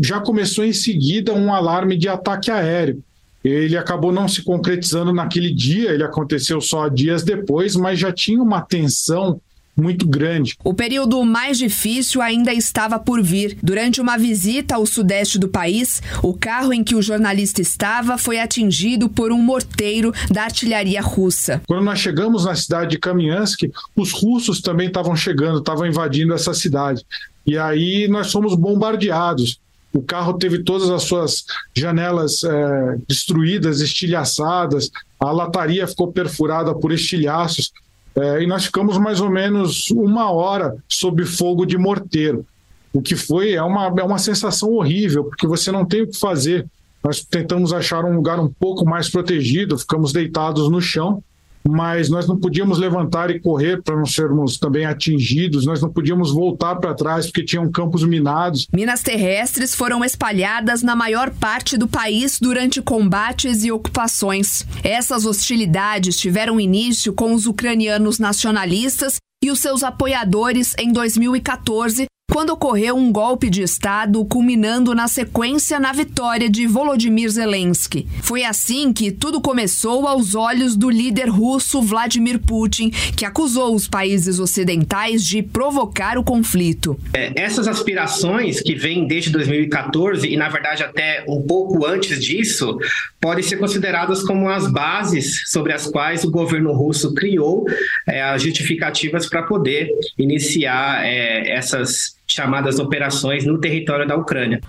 já 0.00 0.20
começou 0.20 0.64
em 0.64 0.72
seguida 0.72 1.32
um 1.32 1.52
alarme 1.52 1.96
de 1.96 2.08
ataque 2.08 2.50
aéreo. 2.50 3.02
Ele 3.44 3.76
acabou 3.76 4.12
não 4.12 4.26
se 4.26 4.42
concretizando 4.42 5.12
naquele 5.12 5.52
dia, 5.52 5.92
ele 5.92 6.02
aconteceu 6.02 6.60
só 6.60 6.88
dias 6.88 7.22
depois, 7.22 7.76
mas 7.76 7.98
já 7.98 8.12
tinha 8.12 8.42
uma 8.42 8.60
tensão 8.60 9.40
muito 9.78 10.06
grande. 10.06 10.56
O 10.64 10.74
período 10.74 11.24
mais 11.24 11.56
difícil 11.56 12.20
ainda 12.20 12.52
estava 12.52 12.98
por 12.98 13.22
vir. 13.22 13.56
Durante 13.62 14.00
uma 14.00 14.18
visita 14.18 14.74
ao 14.74 14.84
sudeste 14.84 15.38
do 15.38 15.48
país, 15.48 16.02
o 16.22 16.34
carro 16.34 16.72
em 16.72 16.82
que 16.82 16.96
o 16.96 17.02
jornalista 17.02 17.62
estava 17.62 18.18
foi 18.18 18.40
atingido 18.40 19.08
por 19.08 19.30
um 19.30 19.40
morteiro 19.40 20.12
da 20.30 20.42
artilharia 20.42 21.00
russa. 21.00 21.62
Quando 21.66 21.84
nós 21.84 22.00
chegamos 22.00 22.44
na 22.44 22.56
cidade 22.56 22.90
de 22.90 22.98
Kamiansk, 22.98 23.70
os 23.94 24.12
russos 24.12 24.60
também 24.60 24.88
estavam 24.88 25.14
chegando, 25.14 25.60
estavam 25.60 25.86
invadindo 25.86 26.34
essa 26.34 26.52
cidade. 26.52 27.04
E 27.46 27.56
aí 27.56 28.08
nós 28.08 28.32
fomos 28.32 28.54
bombardeados. 28.54 29.60
O 29.92 30.02
carro 30.02 30.34
teve 30.34 30.62
todas 30.62 30.90
as 30.90 31.04
suas 31.04 31.44
janelas 31.74 32.44
é, 32.44 32.98
destruídas, 33.08 33.80
estilhaçadas, 33.80 34.90
a 35.18 35.30
lataria 35.30 35.86
ficou 35.86 36.12
perfurada 36.12 36.74
por 36.74 36.92
estilhaços, 36.92 37.72
é, 38.14 38.42
e 38.42 38.46
nós 38.46 38.66
ficamos 38.66 38.98
mais 38.98 39.20
ou 39.20 39.30
menos 39.30 39.90
uma 39.90 40.30
hora 40.30 40.76
sob 40.88 41.24
fogo 41.24 41.64
de 41.64 41.78
morteiro. 41.78 42.44
O 42.92 43.00
que 43.00 43.16
foi 43.16 43.52
é 43.52 43.62
uma, 43.62 43.86
é 43.98 44.02
uma 44.02 44.18
sensação 44.18 44.72
horrível, 44.72 45.24
porque 45.24 45.46
você 45.46 45.70
não 45.70 45.84
tem 45.84 46.02
o 46.02 46.08
que 46.08 46.18
fazer. 46.18 46.66
Nós 47.02 47.24
tentamos 47.24 47.72
achar 47.72 48.04
um 48.04 48.14
lugar 48.14 48.40
um 48.40 48.48
pouco 48.48 48.84
mais 48.84 49.08
protegido, 49.08 49.78
ficamos 49.78 50.12
deitados 50.12 50.70
no 50.70 50.80
chão 50.80 51.22
mas 51.66 52.08
nós 52.08 52.26
não 52.26 52.36
podíamos 52.36 52.78
levantar 52.78 53.30
e 53.30 53.40
correr 53.40 53.82
para 53.82 53.96
não 53.96 54.06
sermos 54.06 54.58
também 54.58 54.84
atingidos, 54.84 55.66
nós 55.66 55.80
não 55.80 55.90
podíamos 55.90 56.32
voltar 56.32 56.76
para 56.76 56.94
trás 56.94 57.26
porque 57.26 57.44
tinham 57.44 57.70
campos 57.70 58.04
minados. 58.04 58.66
Minas 58.72 59.02
terrestres 59.02 59.74
foram 59.74 60.04
espalhadas 60.04 60.82
na 60.82 60.96
maior 60.96 61.30
parte 61.30 61.76
do 61.76 61.88
país 61.88 62.38
durante 62.40 62.82
combates 62.82 63.64
e 63.64 63.72
ocupações. 63.72 64.66
Essas 64.82 65.26
hostilidades 65.26 66.16
tiveram 66.18 66.60
início 66.60 67.12
com 67.12 67.34
os 67.34 67.46
ucranianos 67.46 68.18
nacionalistas 68.18 69.16
e 69.42 69.50
os 69.50 69.60
seus 69.60 69.82
apoiadores 69.82 70.74
em 70.78 70.92
2014, 70.92 72.06
quando 72.38 72.50
ocorreu 72.50 72.94
um 72.94 73.10
golpe 73.10 73.50
de 73.50 73.62
Estado, 73.62 74.24
culminando 74.24 74.94
na 74.94 75.08
sequência 75.08 75.80
na 75.80 75.92
vitória 75.92 76.48
de 76.48 76.68
Volodymyr 76.68 77.28
Zelensky. 77.28 78.06
Foi 78.22 78.44
assim 78.44 78.92
que 78.92 79.10
tudo 79.10 79.40
começou 79.40 80.06
aos 80.06 80.36
olhos 80.36 80.76
do 80.76 80.88
líder 80.88 81.28
russo 81.28 81.82
Vladimir 81.82 82.38
Putin, 82.38 82.90
que 82.90 83.24
acusou 83.24 83.74
os 83.74 83.88
países 83.88 84.38
ocidentais 84.38 85.24
de 85.24 85.42
provocar 85.42 86.16
o 86.16 86.22
conflito. 86.22 86.96
É, 87.12 87.32
essas 87.34 87.66
aspirações 87.66 88.60
que 88.60 88.76
vêm 88.76 89.08
desde 89.08 89.30
2014 89.30 90.28
e, 90.28 90.36
na 90.36 90.48
verdade, 90.48 90.84
até 90.84 91.24
um 91.26 91.42
pouco 91.42 91.84
antes 91.84 92.24
disso, 92.24 92.78
podem 93.20 93.42
ser 93.42 93.56
consideradas 93.56 94.22
como 94.22 94.48
as 94.48 94.70
bases 94.70 95.42
sobre 95.50 95.72
as 95.72 95.88
quais 95.88 96.22
o 96.22 96.30
governo 96.30 96.72
russo 96.72 97.12
criou 97.14 97.66
é, 98.06 98.22
as 98.22 98.42
justificativas 98.42 99.28
para 99.28 99.42
poder 99.42 99.90
iniciar 100.16 101.04
é, 101.04 101.50
essas 101.50 102.16
chamadas 102.30 102.78
operações 102.78 103.44
no 103.44 103.58
território 103.58 104.06
da 104.06 104.16
Ucrânia. 104.16 104.60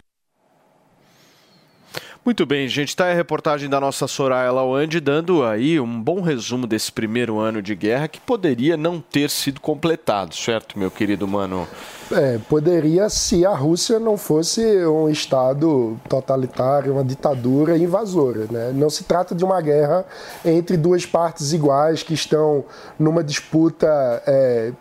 Muito 2.29 2.45
bem, 2.45 2.67
gente. 2.67 2.89
Está 2.89 3.09
a 3.09 3.13
reportagem 3.13 3.69
da 3.69 3.79
nossa 3.79 4.05
Soraya 4.05 4.51
Lawande 4.51 4.99
dando 4.99 5.43
aí 5.43 5.79
um 5.79 5.99
bom 6.01 6.21
resumo 6.21 6.67
desse 6.67 6.91
primeiro 6.91 7.39
ano 7.39 7.61
de 7.61 7.73
guerra 7.73 8.07
que 8.07 8.19
poderia 8.19 8.75
não 8.75 8.99
ter 9.01 9.29
sido 9.29 9.59
completado, 9.59 10.35
certo, 10.35 10.77
meu 10.77 10.91
querido 10.91 11.27
mano? 11.27 11.67
É, 12.11 12.37
poderia 12.49 13.09
se 13.09 13.45
a 13.45 13.55
Rússia 13.55 13.99
não 13.99 14.17
fosse 14.17 14.61
um 14.85 15.09
Estado 15.09 15.99
totalitário, 16.09 16.93
uma 16.93 17.03
ditadura 17.03 17.77
invasora. 17.77 18.45
Né? 18.51 18.73
Não 18.75 18.89
se 18.89 19.05
trata 19.05 19.33
de 19.33 19.43
uma 19.43 19.61
guerra 19.61 20.05
entre 20.43 20.75
duas 20.75 21.05
partes 21.05 21.53
iguais 21.53 22.03
que 22.03 22.13
estão 22.13 22.65
numa 22.99 23.23
disputa 23.23 23.87
é, 24.27 24.71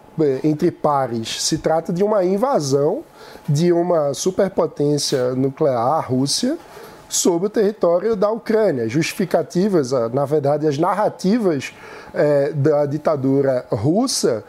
entre 0.45 0.71
pares. 0.71 1.43
Se 1.43 1.59
trata 1.59 1.93
de 1.93 2.03
uma 2.03 2.25
invasão 2.25 3.03
de 3.49 3.73
uma 3.73 4.13
superpotência 4.13 5.35
nuclear, 5.35 5.99
a 5.99 6.01
Rússia, 6.01 6.59
sobre 7.09 7.47
o 7.47 7.51
território 7.51 8.15
da 8.15 8.31
Ucrânia. 8.31 8.89
Justificativas, 8.89 9.93
na 10.13 10.25
verdade, 10.25 10.67
as 10.67 10.77
narrativas 10.77 11.73
é, 12.13 12.53
da 12.53 12.85
ditadura 12.85 13.65
russa 13.71 14.45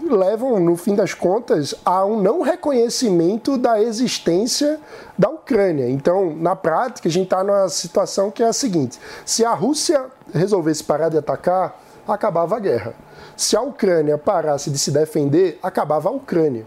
levam, 0.00 0.60
no 0.60 0.76
fim 0.76 0.94
das 0.94 1.14
contas, 1.14 1.74
a 1.84 2.04
um 2.04 2.20
não 2.20 2.42
reconhecimento 2.42 3.56
da 3.56 3.80
existência 3.80 4.78
da 5.18 5.28
Ucrânia. 5.28 5.88
Então, 5.88 6.34
na 6.34 6.54
prática, 6.54 7.08
a 7.08 7.10
gente 7.10 7.24
está 7.24 7.42
numa 7.42 7.68
situação 7.68 8.30
que 8.30 8.42
é 8.42 8.46
a 8.46 8.52
seguinte: 8.52 8.98
se 9.24 9.44
a 9.44 9.54
Rússia 9.54 10.06
resolvesse 10.32 10.84
parar 10.84 11.08
de 11.08 11.18
atacar, 11.18 11.80
acabava 12.06 12.56
a 12.56 12.60
guerra. 12.60 12.94
Se 13.36 13.56
a 13.56 13.60
Ucrânia 13.60 14.16
parasse 14.18 14.70
de 14.70 14.78
se 14.78 14.90
defender, 14.90 15.58
acabava 15.62 16.08
a 16.08 16.12
Ucrânia. 16.12 16.66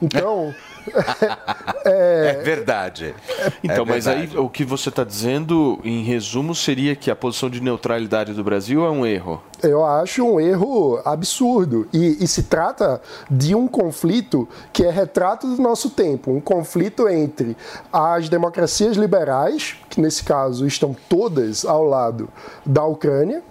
Então. 0.00 0.54
é, 1.84 2.36
é, 2.38 2.42
verdade. 2.42 3.14
Então, 3.62 3.84
é 3.84 3.86
mas 3.86 4.06
aí 4.06 4.30
o 4.36 4.48
que 4.48 4.64
você 4.64 4.88
está 4.88 5.04
dizendo, 5.04 5.78
em 5.84 6.02
resumo, 6.02 6.54
seria 6.54 6.96
que 6.96 7.10
a 7.10 7.16
posição 7.16 7.50
de 7.50 7.60
neutralidade 7.60 8.32
do 8.32 8.42
Brasil 8.42 8.84
é 8.86 8.90
um 8.90 9.04
erro. 9.04 9.42
Eu 9.62 9.84
acho 9.84 10.24
um 10.24 10.40
erro 10.40 11.00
absurdo. 11.04 11.86
E, 11.92 12.22
e, 12.22 12.28
se 12.28 12.44
trata 12.44 13.02
de 13.30 13.54
um 13.54 13.66
conflito 13.66 14.48
que 14.72 14.84
é 14.84 14.90
retrato 14.90 15.46
do 15.46 15.60
nosso 15.60 15.90
tempo 15.90 16.30
um 16.30 16.40
conflito 16.40 17.08
entre 17.08 17.56
as 17.92 18.28
democracias 18.28 18.96
liberais, 18.96 19.76
que 19.90 20.00
nesse 20.00 20.24
caso 20.24 20.66
estão 20.66 20.96
todas 21.08 21.64
ao 21.64 21.84
lado 21.84 22.28
da 22.64 22.84
Ucrânia, 22.84 23.42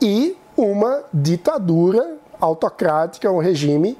e 0.00 0.36
uma 0.56 1.04
ditadura 1.12 2.16
autocrática, 2.40 3.30
um 3.30 3.38
regime 3.38 3.96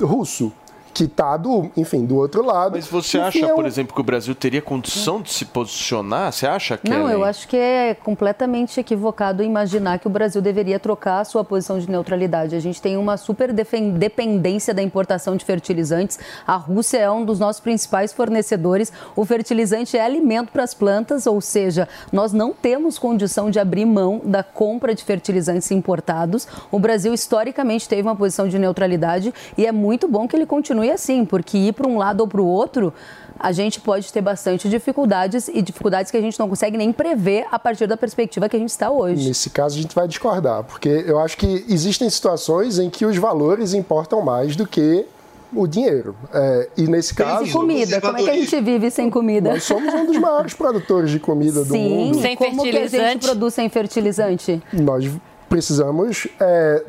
russo 0.00 0.52
que 0.98 1.04
está 1.04 1.36
do, 1.36 1.70
enfim, 1.76 2.04
do 2.04 2.16
outro 2.16 2.44
lado. 2.44 2.72
Mas 2.72 2.88
você 2.88 3.18
enfim, 3.18 3.38
acha, 3.38 3.46
é 3.46 3.52
um... 3.52 3.54
por 3.54 3.66
exemplo, 3.66 3.94
que 3.94 4.00
o 4.00 4.04
Brasil 4.04 4.34
teria 4.34 4.60
condição 4.60 5.22
de 5.22 5.30
se 5.30 5.44
posicionar? 5.44 6.32
Você 6.32 6.44
acha 6.44 6.76
que 6.76 6.90
Não, 6.90 7.08
eu 7.08 7.22
acho 7.22 7.46
que 7.46 7.56
é 7.56 7.94
completamente 7.94 8.80
equivocado 8.80 9.40
imaginar 9.44 10.00
que 10.00 10.08
o 10.08 10.10
Brasil 10.10 10.42
deveria 10.42 10.80
trocar 10.80 11.20
a 11.20 11.24
sua 11.24 11.44
posição 11.44 11.78
de 11.78 11.88
neutralidade. 11.88 12.56
A 12.56 12.60
gente 12.60 12.82
tem 12.82 12.96
uma 12.96 13.16
super 13.16 13.52
dependência 13.52 14.74
da 14.74 14.82
importação 14.82 15.36
de 15.36 15.44
fertilizantes. 15.44 16.18
A 16.44 16.56
Rússia 16.56 16.98
é 16.98 17.08
um 17.08 17.24
dos 17.24 17.38
nossos 17.38 17.60
principais 17.60 18.12
fornecedores. 18.12 18.92
O 19.14 19.24
fertilizante 19.24 19.96
é 19.96 20.04
alimento 20.04 20.50
para 20.50 20.64
as 20.64 20.74
plantas, 20.74 21.28
ou 21.28 21.40
seja, 21.40 21.88
nós 22.10 22.32
não 22.32 22.52
temos 22.52 22.98
condição 22.98 23.52
de 23.52 23.60
abrir 23.60 23.84
mão 23.84 24.20
da 24.24 24.42
compra 24.42 24.96
de 24.96 25.04
fertilizantes 25.04 25.70
importados. 25.70 26.48
O 26.72 26.80
Brasil 26.80 27.14
historicamente 27.14 27.88
teve 27.88 28.02
uma 28.02 28.16
posição 28.16 28.48
de 28.48 28.58
neutralidade 28.58 29.32
e 29.56 29.64
é 29.64 29.70
muito 29.70 30.08
bom 30.08 30.26
que 30.26 30.34
ele 30.34 30.46
continue 30.46 30.87
assim, 30.90 31.24
porque 31.24 31.56
ir 31.56 31.72
para 31.72 31.86
um 31.86 31.98
lado 31.98 32.20
ou 32.20 32.28
para 32.28 32.40
o 32.40 32.46
outro, 32.46 32.92
a 33.38 33.52
gente 33.52 33.80
pode 33.80 34.12
ter 34.12 34.20
bastante 34.20 34.68
dificuldades 34.68 35.48
e 35.48 35.62
dificuldades 35.62 36.10
que 36.10 36.16
a 36.16 36.20
gente 36.20 36.38
não 36.38 36.48
consegue 36.48 36.76
nem 36.76 36.92
prever 36.92 37.46
a 37.50 37.58
partir 37.58 37.86
da 37.86 37.96
perspectiva 37.96 38.48
que 38.48 38.56
a 38.56 38.58
gente 38.58 38.70
está 38.70 38.90
hoje. 38.90 39.28
Nesse 39.28 39.50
caso, 39.50 39.78
a 39.78 39.82
gente 39.82 39.94
vai 39.94 40.08
discordar, 40.08 40.64
porque 40.64 40.88
eu 40.88 41.18
acho 41.18 41.36
que 41.36 41.64
existem 41.68 42.10
situações 42.10 42.78
em 42.78 42.90
que 42.90 43.06
os 43.06 43.16
valores 43.16 43.74
importam 43.74 44.20
mais 44.22 44.56
do 44.56 44.66
que 44.66 45.06
o 45.54 45.66
dinheiro. 45.66 46.14
É, 46.32 46.68
e 46.76 46.82
nesse 46.86 47.14
caso. 47.14 47.44
Sem 47.44 47.52
comida. 47.52 48.00
Como 48.00 48.18
é 48.18 48.22
que 48.22 48.30
a 48.30 48.34
gente 48.34 48.60
vive 48.60 48.90
sem 48.90 49.08
comida? 49.08 49.50
Nós 49.50 49.64
somos 49.64 49.92
um 49.94 50.06
dos 50.06 50.18
maiores 50.18 50.54
produtores 50.54 51.10
de 51.10 51.18
comida 51.18 51.64
Sim, 51.64 51.66
do 51.66 51.78
mundo. 51.78 52.20
Sem 52.20 52.36
Como 52.36 52.62
fertilizante. 52.62 52.90
que 52.90 52.96
a 52.96 53.10
gente 53.10 53.22
produz 53.24 53.54
sem 53.54 53.68
fertilizante? 53.68 54.62
Nós 54.72 55.10
precisamos 55.48 56.28
é, 56.38 56.84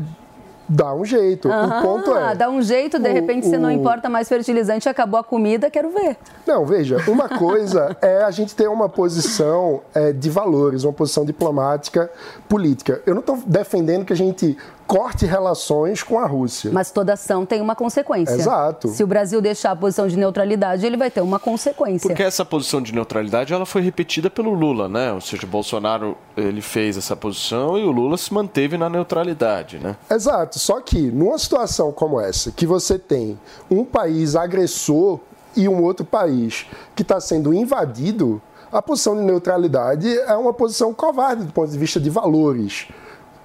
Dá 0.69 0.93
um 0.93 1.03
jeito. 1.03 1.51
Aham, 1.51 1.79
o 1.79 1.81
ponto 1.81 2.15
é. 2.15 2.35
Dá 2.35 2.49
um 2.49 2.61
jeito, 2.61 2.99
de 2.99 3.09
o- 3.09 3.13
repente 3.13 3.47
você 3.47 3.57
não 3.57 3.69
o- 3.69 3.71
importa 3.71 4.07
mais 4.07 4.29
fertilizante, 4.29 4.87
acabou 4.87 5.19
a 5.19 5.23
comida, 5.23 5.69
quero 5.71 5.89
ver. 5.89 6.15
Não, 6.45 6.63
veja, 6.65 6.97
uma 7.07 7.27
coisa 7.39 7.97
é 8.01 8.23
a 8.23 8.29
gente 8.31 8.55
ter 8.55 8.67
uma 8.69 8.87
posição 8.87 9.81
é, 9.95 10.13
de 10.13 10.29
valores, 10.29 10.83
uma 10.83 10.93
posição 10.93 11.25
diplomática, 11.25 12.09
política. 12.47 13.01
Eu 13.05 13.15
não 13.15 13.21
estou 13.21 13.39
defendendo 13.45 14.05
que 14.05 14.13
a 14.13 14.15
gente 14.15 14.55
corte 14.89 15.23
relações 15.23 16.01
com 16.01 16.17
a 16.17 16.25
Rússia. 16.25 16.71
Mas 16.73 16.89
toda 16.89 17.13
ação 17.13 17.45
tem 17.45 17.61
uma 17.61 17.75
consequência. 17.75 18.33
Exato. 18.33 18.87
Se 18.87 19.03
o 19.03 19.07
Brasil 19.07 19.39
deixar 19.39 19.69
a 19.69 19.75
posição 19.75 20.07
de 20.07 20.17
neutralidade, 20.17 20.83
ele 20.83 20.97
vai 20.97 21.11
ter 21.11 21.21
uma 21.21 21.37
consequência. 21.37 22.09
Porque 22.09 22.23
essa 22.23 22.43
posição 22.43 22.81
de 22.81 22.91
neutralidade 22.91 23.53
ela 23.53 23.67
foi 23.67 23.83
repetida 23.83 24.31
pelo 24.31 24.51
Lula, 24.51 24.89
né? 24.89 25.13
Ou 25.13 25.21
seja, 25.21 25.45
o 25.45 25.47
Bolsonaro 25.47 26.17
ele 26.35 26.59
fez 26.59 26.97
essa 26.97 27.15
posição 27.15 27.77
e 27.77 27.83
o 27.83 27.91
Lula 27.91 28.17
se 28.17 28.33
manteve 28.33 28.79
na 28.79 28.89
neutralidade, 28.89 29.77
né? 29.77 29.95
Exato. 30.09 30.57
Só 30.57 30.81
que 30.81 30.99
numa 30.99 31.37
situação 31.37 31.91
como 31.91 32.19
essa, 32.19 32.51
que 32.51 32.65
você 32.65 32.97
tem 32.97 33.39
um 33.69 33.85
país 33.85 34.35
agressor 34.35 35.19
e 35.55 35.69
um 35.69 35.83
outro 35.83 36.03
país 36.03 36.65
que 36.95 37.03
está 37.03 37.21
sendo 37.21 37.53
invadido, 37.53 38.41
a 38.71 38.81
posição 38.81 39.15
de 39.15 39.21
neutralidade 39.21 40.17
é 40.21 40.33
uma 40.33 40.51
posição 40.53 40.95
covarde 40.95 41.43
do 41.43 41.53
ponto 41.53 41.69
de 41.69 41.77
vista 41.77 41.99
de 41.99 42.09
valores. 42.09 42.87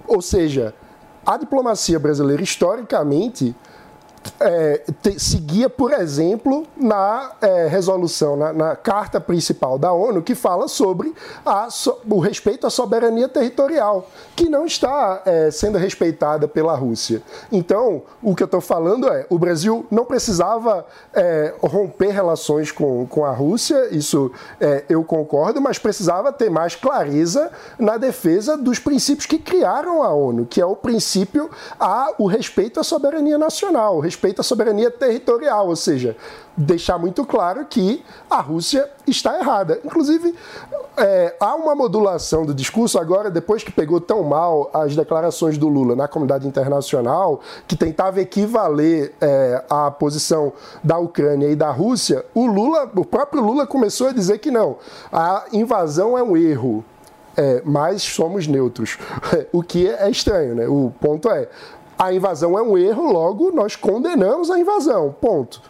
Ou 0.07 0.23
seja, 0.23 0.73
a 1.25 1.37
diplomacia 1.37 1.97
brasileira, 1.97 2.43
historicamente, 2.43 3.55
é, 4.39 4.81
te- 5.01 5.19
seguia, 5.19 5.69
por 5.69 5.91
exemplo, 5.93 6.65
na 6.75 7.31
é, 7.41 7.67
resolução, 7.67 8.35
na, 8.35 8.53
na 8.53 8.75
carta 8.75 9.19
principal 9.19 9.77
da 9.77 9.91
ONU, 9.93 10.21
que 10.21 10.35
fala 10.35 10.67
sobre 10.67 11.13
a 11.45 11.69
so- 11.69 11.99
o 12.09 12.19
respeito 12.19 12.65
à 12.67 12.69
soberania 12.69 13.27
territorial, 13.29 14.07
que 14.35 14.49
não 14.49 14.65
está 14.65 15.21
é, 15.25 15.51
sendo 15.51 15.77
respeitada 15.77 16.47
pela 16.47 16.75
Rússia. 16.75 17.21
Então, 17.51 18.01
o 18.21 18.35
que 18.35 18.43
eu 18.43 18.45
estou 18.45 18.61
falando 18.61 19.07
é, 19.07 19.25
o 19.29 19.37
Brasil 19.37 19.85
não 19.91 20.05
precisava 20.05 20.85
é, 21.13 21.53
romper 21.61 22.09
relações 22.11 22.71
com, 22.71 23.05
com 23.07 23.25
a 23.25 23.31
Rússia, 23.31 23.89
isso 23.95 24.31
é, 24.59 24.83
eu 24.89 25.03
concordo, 25.03 25.61
mas 25.61 25.77
precisava 25.79 26.31
ter 26.31 26.49
mais 26.49 26.75
clareza 26.75 27.51
na 27.79 27.97
defesa 27.97 28.57
dos 28.57 28.79
princípios 28.79 29.25
que 29.25 29.39
criaram 29.39 30.03
a 30.03 30.13
ONU, 30.13 30.45
que 30.45 30.59
é 30.61 30.65
o 30.65 30.75
princípio 30.75 31.49
a 31.79 32.13
o 32.17 32.27
respeito 32.27 32.79
à 32.79 32.83
soberania 32.83 33.37
nacional, 33.37 33.97
o 33.97 33.99
respeito 34.15 34.39
à 34.39 34.43
soberania 34.43 34.89
territorial, 34.89 35.67
ou 35.67 35.75
seja, 35.75 36.15
deixar 36.55 36.97
muito 36.97 37.25
claro 37.25 37.65
que 37.65 38.03
a 38.29 38.39
Rússia 38.39 38.89
está 39.05 39.37
errada. 39.37 39.79
Inclusive, 39.83 40.33
é, 40.97 41.35
há 41.39 41.53
uma 41.55 41.75
modulação 41.75 42.45
do 42.45 42.53
discurso 42.53 42.97
agora, 42.97 43.29
depois 43.29 43.63
que 43.63 43.71
pegou 43.71 43.99
tão 43.99 44.23
mal 44.23 44.69
as 44.73 44.95
declarações 44.95 45.57
do 45.57 45.67
Lula 45.67 45.95
na 45.95 46.07
comunidade 46.07 46.47
internacional, 46.47 47.41
que 47.67 47.75
tentava 47.75 48.21
equivaler 48.21 49.13
é, 49.19 49.63
a 49.69 49.91
posição 49.91 50.53
da 50.81 50.97
Ucrânia 50.97 51.49
e 51.49 51.55
da 51.55 51.69
Rússia, 51.69 52.25
o 52.33 52.45
Lula, 52.45 52.89
o 52.95 53.03
próprio 53.03 53.43
Lula 53.43 53.67
começou 53.67 54.07
a 54.07 54.13
dizer 54.13 54.39
que 54.39 54.49
não, 54.49 54.77
a 55.11 55.45
invasão 55.51 56.17
é 56.17 56.23
um 56.23 56.37
erro. 56.37 56.83
É, 57.37 57.61
mas 57.65 58.01
somos 58.01 58.47
neutros. 58.47 58.97
O 59.51 59.61
que 59.61 59.89
é 59.89 60.09
estranho, 60.09 60.55
né? 60.55 60.67
O 60.69 60.89
ponto 61.01 61.29
é, 61.29 61.49
a 61.97 62.13
invasão 62.13 62.57
é 62.57 62.61
um 62.61 62.77
erro, 62.77 63.11
logo 63.11 63.51
nós 63.51 63.75
condenamos 63.75 64.51
a 64.51 64.59
invasão. 64.59 65.15
Ponto. 65.19 65.61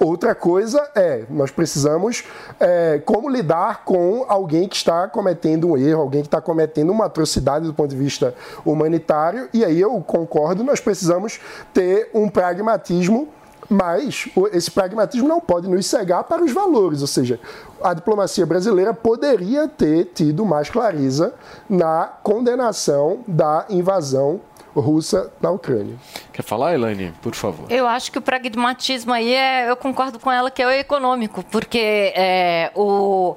Outra 0.00 0.34
coisa 0.34 0.90
é, 0.96 1.24
nós 1.30 1.52
precisamos 1.52 2.24
é, 2.58 3.00
como 3.04 3.28
lidar 3.28 3.84
com 3.84 4.24
alguém 4.26 4.66
que 4.66 4.74
está 4.74 5.06
cometendo 5.06 5.68
um 5.68 5.76
erro, 5.76 6.00
alguém 6.00 6.22
que 6.22 6.26
está 6.26 6.40
cometendo 6.40 6.90
uma 6.90 7.04
atrocidade 7.04 7.66
do 7.66 7.74
ponto 7.74 7.90
de 7.90 7.96
vista 7.96 8.34
humanitário, 8.64 9.48
e 9.54 9.64
aí 9.64 9.80
eu 9.80 9.92
concordo, 10.00 10.64
nós 10.64 10.80
precisamos 10.80 11.38
ter 11.72 12.10
um 12.12 12.28
pragmatismo, 12.28 13.28
mas 13.70 14.28
esse 14.52 14.72
pragmatismo 14.72 15.28
não 15.28 15.40
pode 15.40 15.68
nos 15.68 15.86
cegar 15.86 16.24
para 16.24 16.42
os 16.42 16.50
valores, 16.50 17.00
ou 17.00 17.06
seja, 17.06 17.38
a 17.80 17.94
diplomacia 17.94 18.44
brasileira 18.44 18.92
poderia 18.92 19.68
ter 19.68 20.06
tido 20.06 20.44
mais 20.44 20.68
clareza 20.68 21.32
na 21.70 22.10
condenação 22.24 23.20
da 23.28 23.66
invasão 23.70 24.40
russa 24.74 25.32
na 25.40 25.50
Ucrânia. 25.50 25.96
Quer 26.32 26.42
falar, 26.42 26.74
Elaine? 26.74 27.12
Por 27.22 27.34
favor. 27.34 27.70
Eu 27.70 27.86
acho 27.86 28.10
que 28.10 28.18
o 28.18 28.22
pragmatismo 28.22 29.12
aí 29.12 29.32
é, 29.32 29.70
eu 29.70 29.76
concordo 29.76 30.18
com 30.18 30.30
ela 30.30 30.50
que 30.50 30.62
é 30.62 30.66
o 30.66 30.70
econômico, 30.70 31.44
porque 31.50 32.12
é, 32.16 32.70
o, 32.74 33.36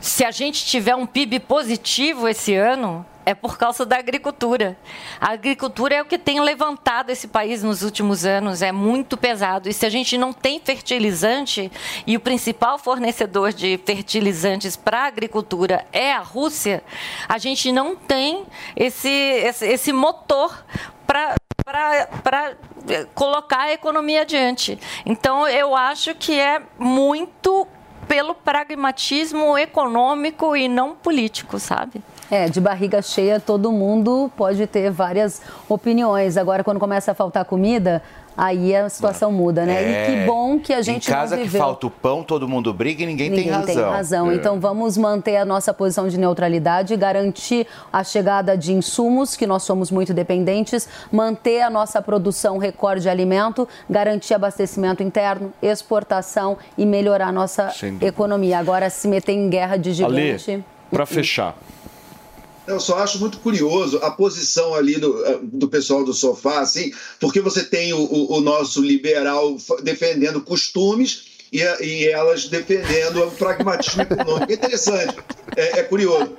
se 0.00 0.24
a 0.24 0.30
gente 0.30 0.64
tiver 0.64 0.94
um 0.94 1.06
PIB 1.06 1.40
positivo 1.40 2.28
esse 2.28 2.54
ano, 2.54 3.04
é 3.26 3.34
por 3.34 3.58
causa 3.58 3.84
da 3.84 3.98
agricultura. 3.98 4.78
A 5.20 5.32
agricultura 5.32 5.96
é 5.96 6.02
o 6.02 6.04
que 6.04 6.16
tem 6.16 6.40
levantado 6.40 7.10
esse 7.10 7.26
país 7.26 7.60
nos 7.60 7.82
últimos 7.82 8.24
anos, 8.24 8.62
é 8.62 8.70
muito 8.70 9.16
pesado. 9.16 9.68
E 9.68 9.72
se 9.72 9.84
a 9.84 9.90
gente 9.90 10.16
não 10.16 10.32
tem 10.32 10.60
fertilizante, 10.60 11.70
e 12.06 12.16
o 12.16 12.20
principal 12.20 12.78
fornecedor 12.78 13.52
de 13.52 13.78
fertilizantes 13.84 14.76
para 14.76 15.00
a 15.00 15.06
agricultura 15.06 15.84
é 15.92 16.12
a 16.12 16.20
Rússia, 16.20 16.84
a 17.28 17.36
gente 17.36 17.72
não 17.72 17.96
tem 17.96 18.46
esse, 18.76 19.08
esse, 19.08 19.66
esse 19.66 19.92
motor 19.92 20.64
para 21.04 21.34
para 22.22 22.54
colocar 23.12 23.62
a 23.62 23.72
economia 23.72 24.20
adiante. 24.20 24.78
Então, 25.04 25.48
eu 25.48 25.74
acho 25.74 26.14
que 26.14 26.38
é 26.38 26.62
muito 26.78 27.66
pelo 28.06 28.36
pragmatismo 28.36 29.58
econômico 29.58 30.56
e 30.56 30.68
não 30.68 30.94
político, 30.94 31.58
sabe? 31.58 32.00
É, 32.30 32.48
de 32.48 32.60
barriga 32.60 33.00
cheia 33.02 33.38
todo 33.38 33.70
mundo 33.70 34.30
pode 34.36 34.66
ter 34.66 34.90
várias 34.90 35.40
opiniões. 35.68 36.36
Agora, 36.36 36.64
quando 36.64 36.80
começa 36.80 37.12
a 37.12 37.14
faltar 37.14 37.44
comida, 37.44 38.02
aí 38.36 38.74
a 38.74 38.88
situação 38.88 39.32
muda, 39.32 39.64
né? 39.64 39.82
É. 39.82 40.02
E 40.02 40.06
que 40.06 40.26
bom 40.26 40.58
que 40.58 40.72
a 40.72 40.82
gente 40.82 41.08
Em 41.08 41.12
casa 41.12 41.38
que 41.38 41.48
falta 41.48 41.86
o 41.86 41.90
pão, 41.90 42.22
todo 42.22 42.46
mundo 42.46 42.72
briga 42.72 43.02
e 43.02 43.06
ninguém, 43.06 43.30
Ninguém 43.30 43.44
tem 43.44 43.52
razão. 43.52 43.74
tem 43.74 43.84
razão. 43.84 44.30
É. 44.30 44.34
Então 44.34 44.60
vamos 44.60 44.96
manter 44.96 45.36
a 45.36 45.44
nossa 45.44 45.72
posição 45.72 46.08
de 46.08 46.18
neutralidade, 46.18 46.94
garantir 46.96 47.66
a 47.92 48.04
chegada 48.04 48.56
de 48.56 48.72
insumos, 48.72 49.36
que 49.36 49.46
nós 49.46 49.62
somos 49.62 49.90
muito 49.90 50.12
dependentes, 50.12 50.88
manter 51.10 51.62
a 51.62 51.70
nossa 51.70 52.02
produção 52.02 52.58
recorde 52.58 53.02
de 53.02 53.08
alimento, 53.08 53.68
garantir 53.88 54.34
abastecimento 54.34 55.02
interno, 55.02 55.52
exportação 55.62 56.58
e 56.76 56.84
melhorar 56.84 57.28
a 57.28 57.32
nossa 57.32 57.72
economia. 58.00 58.58
Agora, 58.58 58.90
se 58.90 59.08
meter 59.08 59.32
em 59.32 59.48
guerra 59.48 59.76
de 59.76 60.04
Ale, 60.04 60.38
gigante. 60.38 60.64
para 60.90 61.06
fechar. 61.06 61.54
Eu 62.66 62.80
só 62.80 62.98
acho 62.98 63.18
muito 63.18 63.38
curioso 63.38 63.98
a 64.02 64.10
posição 64.10 64.74
ali 64.74 64.96
do, 64.98 65.24
eh, 65.24 65.38
do 65.42 65.68
pessoal 65.68 66.04
do 66.04 66.12
sofá, 66.12 66.60
assim, 66.60 66.92
porque 67.20 67.40
você 67.40 67.62
tem 67.62 67.92
o, 67.92 67.98
o- 68.32 68.40
nosso 68.40 68.82
liberal 68.82 69.56
defendendo 69.82 70.40
costumes 70.40 71.26
e, 71.52 71.58
e 71.62 72.08
elas 72.08 72.46
defendendo 72.48 73.22
o 73.24 73.30
pragmatismo 73.30 74.02
econômico. 74.02 74.50
É 74.50 74.54
interessante, 74.56 75.16
é, 75.56 75.78
é 75.80 75.82
curioso. 75.84 76.36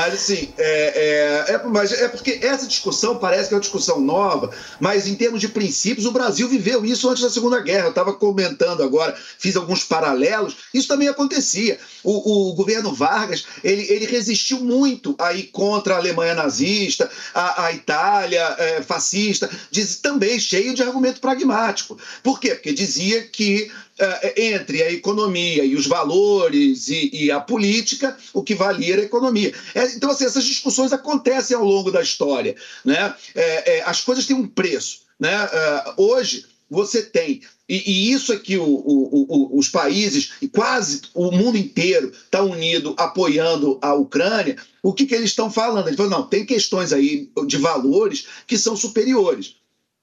Mas 0.00 0.14
assim, 0.14 0.48
é, 0.56 1.44
é, 1.46 1.52
é- 1.52 1.62
mas 1.66 1.92
é 1.92 2.08
porque 2.08 2.38
essa 2.40 2.66
discussão 2.66 3.18
parece 3.18 3.48
que 3.48 3.54
é 3.54 3.56
uma 3.56 3.60
discussão 3.60 4.00
nova, 4.00 4.50
mas 4.80 5.06
em 5.06 5.14
termos 5.14 5.42
de 5.42 5.48
princípios, 5.48 6.06
o 6.06 6.10
Brasil 6.10 6.48
viveu 6.48 6.86
isso 6.86 7.06
antes 7.10 7.22
da 7.22 7.28
Segunda 7.28 7.60
Guerra. 7.60 7.84
Eu 7.84 7.90
estava 7.90 8.14
comentando 8.14 8.82
agora, 8.82 9.14
fiz 9.38 9.56
alguns 9.56 9.84
paralelos, 9.84 10.56
isso 10.72 10.88
também 10.88 11.06
acontecia. 11.06 11.78
O, 12.02 12.48
o 12.50 12.54
governo 12.54 12.94
Vargas, 12.94 13.44
ele, 13.62 13.82
ele 13.92 14.06
resistiu 14.06 14.60
muito 14.60 15.14
aí 15.18 15.42
contra 15.42 15.94
a 15.94 15.98
Alemanha 15.98 16.34
nazista, 16.34 17.10
a, 17.34 17.66
a 17.66 17.72
Itália 17.72 18.56
é, 18.58 18.82
fascista, 18.82 19.50
diz, 19.70 19.96
também 19.96 20.40
cheio 20.40 20.72
de 20.74 20.82
argumento 20.82 21.20
pragmático. 21.20 21.98
Por 22.22 22.40
quê? 22.40 22.54
Porque 22.54 22.72
dizia 22.72 23.22
que 23.24 23.70
eh, 24.00 24.54
entre 24.54 24.82
a 24.82 24.90
economia 24.90 25.62
e 25.62 25.76
os 25.76 25.86
valores 25.86 26.88
e, 26.88 27.10
e 27.12 27.30
a 27.30 27.38
política, 27.38 28.16
o 28.32 28.42
que 28.42 28.54
valia 28.54 28.94
era 28.94 29.02
a 29.02 29.04
economia. 29.04 29.52
Então, 29.96 30.10
assim, 30.10 30.24
essas 30.24 30.44
discussões 30.44 30.92
acontecem 30.92 31.56
ao 31.56 31.64
longo 31.64 31.90
da 31.90 32.02
história. 32.02 32.54
Né? 32.84 33.14
É, 33.34 33.78
é, 33.78 33.82
as 33.84 34.00
coisas 34.00 34.26
têm 34.26 34.36
um 34.36 34.46
preço. 34.46 35.00
Né? 35.18 35.32
É, 35.32 35.94
hoje, 35.96 36.46
você 36.70 37.02
tem. 37.02 37.42
E, 37.68 37.90
e 37.90 38.12
isso 38.12 38.32
é 38.32 38.38
que 38.38 38.56
o- 38.56 38.64
o- 38.64 39.26
o- 39.28 39.58
os 39.58 39.68
países, 39.68 40.32
e 40.40 40.48
quase 40.48 41.02
o 41.14 41.30
mundo 41.30 41.56
inteiro, 41.58 42.10
está 42.10 42.42
unido 42.42 42.94
apoiando 42.98 43.78
a 43.82 43.94
Ucrânia. 43.94 44.56
O 44.82 44.92
que, 44.92 45.06
que 45.06 45.14
eles 45.14 45.30
estão 45.30 45.50
falando? 45.50 45.86
Eles 45.86 45.96
falam, 45.96 46.10
não, 46.18 46.26
tem 46.26 46.44
questões 46.46 46.92
aí 46.92 47.28
de 47.46 47.56
valores 47.58 48.26
que 48.46 48.56
são 48.58 48.76
superiores. 48.76 49.56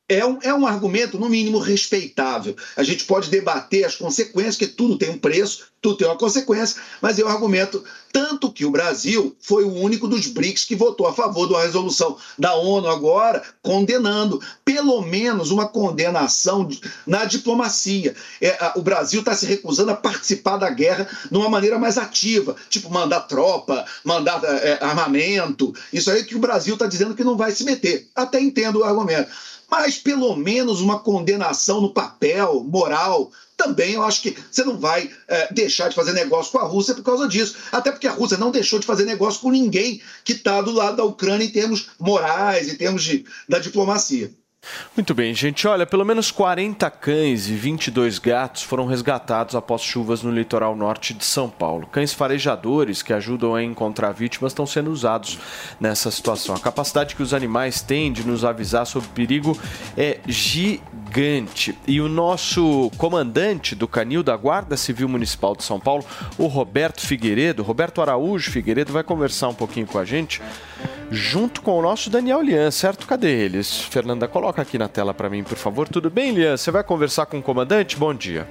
É 0.09 0.25
um, 0.25 0.39
é 0.41 0.53
um 0.53 0.65
argumento, 0.65 1.19
no 1.19 1.27
mínimo, 1.27 1.59
respeitável. 1.59 2.55
A 2.77 2.83
gente 2.83 3.03
pode 3.03 3.29
debater 3.29 3.85
as 3.85 3.97
consequências, 3.97 4.55
que 4.55 4.65
tudo 4.65 4.97
tem 4.97 5.09
um 5.09 5.17
preço, 5.17 5.65
tudo 5.81 5.97
tem 5.97 6.07
uma 6.07 6.15
consequência, 6.17 6.81
mas 7.01 7.19
é 7.19 7.25
um 7.25 7.27
argumento. 7.27 7.83
Tanto 8.13 8.49
que 8.49 8.65
o 8.65 8.71
Brasil 8.71 9.35
foi 9.41 9.65
o 9.65 9.73
único 9.73 10.07
dos 10.07 10.27
BRICS 10.27 10.63
que 10.63 10.77
votou 10.77 11.07
a 11.07 11.13
favor 11.13 11.45
de 11.45 11.53
uma 11.53 11.61
resolução 11.61 12.17
da 12.39 12.55
ONU 12.55 12.87
agora, 12.87 13.43
condenando, 13.61 14.41
pelo 14.63 15.01
menos, 15.01 15.51
uma 15.51 15.67
condenação 15.67 16.65
de- 16.65 16.79
na 17.05 17.25
diplomacia. 17.25 18.15
É, 18.41 18.71
o 18.75 18.81
Brasil 18.81 19.19
está 19.19 19.35
se 19.35 19.45
recusando 19.45 19.91
a 19.91 19.95
participar 19.95 20.55
da 20.55 20.69
guerra 20.69 21.05
de 21.29 21.37
uma 21.37 21.49
maneira 21.49 21.77
mais 21.77 21.97
ativa, 21.97 22.55
tipo 22.69 22.89
mandar 22.89 23.21
tropa, 23.21 23.85
mandar 24.05 24.41
é, 24.41 24.77
armamento. 24.81 25.75
Isso 25.91 26.09
aí 26.09 26.23
que 26.23 26.35
o 26.35 26.39
Brasil 26.39 26.75
está 26.75 26.85
dizendo 26.87 27.13
que 27.13 27.25
não 27.25 27.35
vai 27.35 27.51
se 27.51 27.65
meter. 27.65 28.07
Até 28.15 28.39
entendo 28.39 28.79
o 28.79 28.83
argumento 28.85 29.29
mas 29.69 29.97
pelo 29.97 30.35
menos 30.35 30.81
uma 30.81 30.99
condenação 30.99 31.81
no 31.81 31.93
papel, 31.93 32.63
moral. 32.63 33.31
Também 33.55 33.93
eu 33.93 34.03
acho 34.03 34.21
que 34.21 34.37
você 34.51 34.63
não 34.63 34.77
vai 34.77 35.09
eh, 35.27 35.53
deixar 35.53 35.89
de 35.89 35.95
fazer 35.95 36.13
negócio 36.13 36.51
com 36.51 36.59
a 36.59 36.63
Rússia 36.63 36.93
por 36.93 37.03
causa 37.03 37.27
disso. 37.27 37.55
Até 37.71 37.91
porque 37.91 38.07
a 38.07 38.11
Rússia 38.11 38.37
não 38.37 38.51
deixou 38.51 38.79
de 38.79 38.85
fazer 38.85 39.05
negócio 39.05 39.41
com 39.41 39.49
ninguém 39.49 40.01
que 40.23 40.33
está 40.33 40.61
do 40.61 40.71
lado 40.71 40.97
da 40.97 41.03
Ucrânia 41.03 41.45
em 41.45 41.51
termos 41.51 41.89
morais, 41.99 42.67
em 42.67 42.75
termos 42.75 43.03
de, 43.03 43.25
da 43.49 43.59
diplomacia. 43.59 44.31
Muito 44.95 45.13
bem, 45.13 45.33
gente. 45.33 45.67
Olha, 45.67 45.85
pelo 45.85 46.03
menos 46.03 46.31
40 46.31 46.89
cães 46.89 47.47
e 47.47 47.53
22 47.53 48.19
gatos 48.19 48.63
foram 48.63 48.85
resgatados 48.85 49.55
após 49.55 49.81
chuvas 49.81 50.23
no 50.23 50.31
litoral 50.31 50.75
norte 50.75 51.13
de 51.13 51.23
São 51.23 51.49
Paulo. 51.49 51.87
Cães 51.87 52.13
farejadores 52.13 53.01
que 53.01 53.13
ajudam 53.13 53.55
a 53.55 53.63
encontrar 53.63 54.11
vítimas 54.11 54.51
estão 54.51 54.65
sendo 54.65 54.91
usados 54.91 55.39
nessa 55.79 56.09
situação. 56.09 56.55
A 56.55 56.59
capacidade 56.59 57.15
que 57.15 57.23
os 57.23 57.33
animais 57.33 57.81
têm 57.81 58.11
de 58.11 58.25
nos 58.25 58.43
avisar 58.43 58.85
sobre 58.85 59.09
perigo 59.09 59.57
é 59.95 60.19
gigante. 60.27 61.77
E 61.87 62.01
o 62.01 62.09
nosso 62.09 62.91
comandante 62.97 63.75
do 63.75 63.87
Canil 63.87 64.23
da 64.23 64.35
Guarda 64.35 64.75
Civil 64.75 65.07
Municipal 65.07 65.55
de 65.55 65.63
São 65.63 65.79
Paulo, 65.79 66.03
o 66.37 66.47
Roberto 66.47 67.01
Figueiredo, 67.01 67.63
Roberto 67.63 68.01
Araújo 68.01 68.51
Figueiredo, 68.51 68.91
vai 68.91 69.03
conversar 69.03 69.49
um 69.49 69.53
pouquinho 69.53 69.85
com 69.85 69.99
a 69.99 70.05
gente 70.05 70.41
junto 71.09 71.61
com 71.61 71.77
o 71.77 71.81
nosso 71.81 72.09
Daniel 72.09 72.41
Lian, 72.41 72.69
certo? 72.71 73.07
Cadê 73.07 73.31
eles? 73.31 73.79
Fernanda, 73.79 74.27
coloca 74.27 74.56
aqui 74.61 74.77
na 74.77 74.87
tela 74.87 75.13
para 75.13 75.29
mim, 75.29 75.43
por 75.43 75.57
favor. 75.57 75.87
Tudo 75.87 76.09
bem, 76.09 76.31
Lian? 76.31 76.57
Você 76.57 76.71
vai 76.71 76.83
conversar 76.83 77.25
com 77.25 77.39
o 77.39 77.41
comandante? 77.41 77.95
Bom 77.95 78.13
dia. 78.13 78.47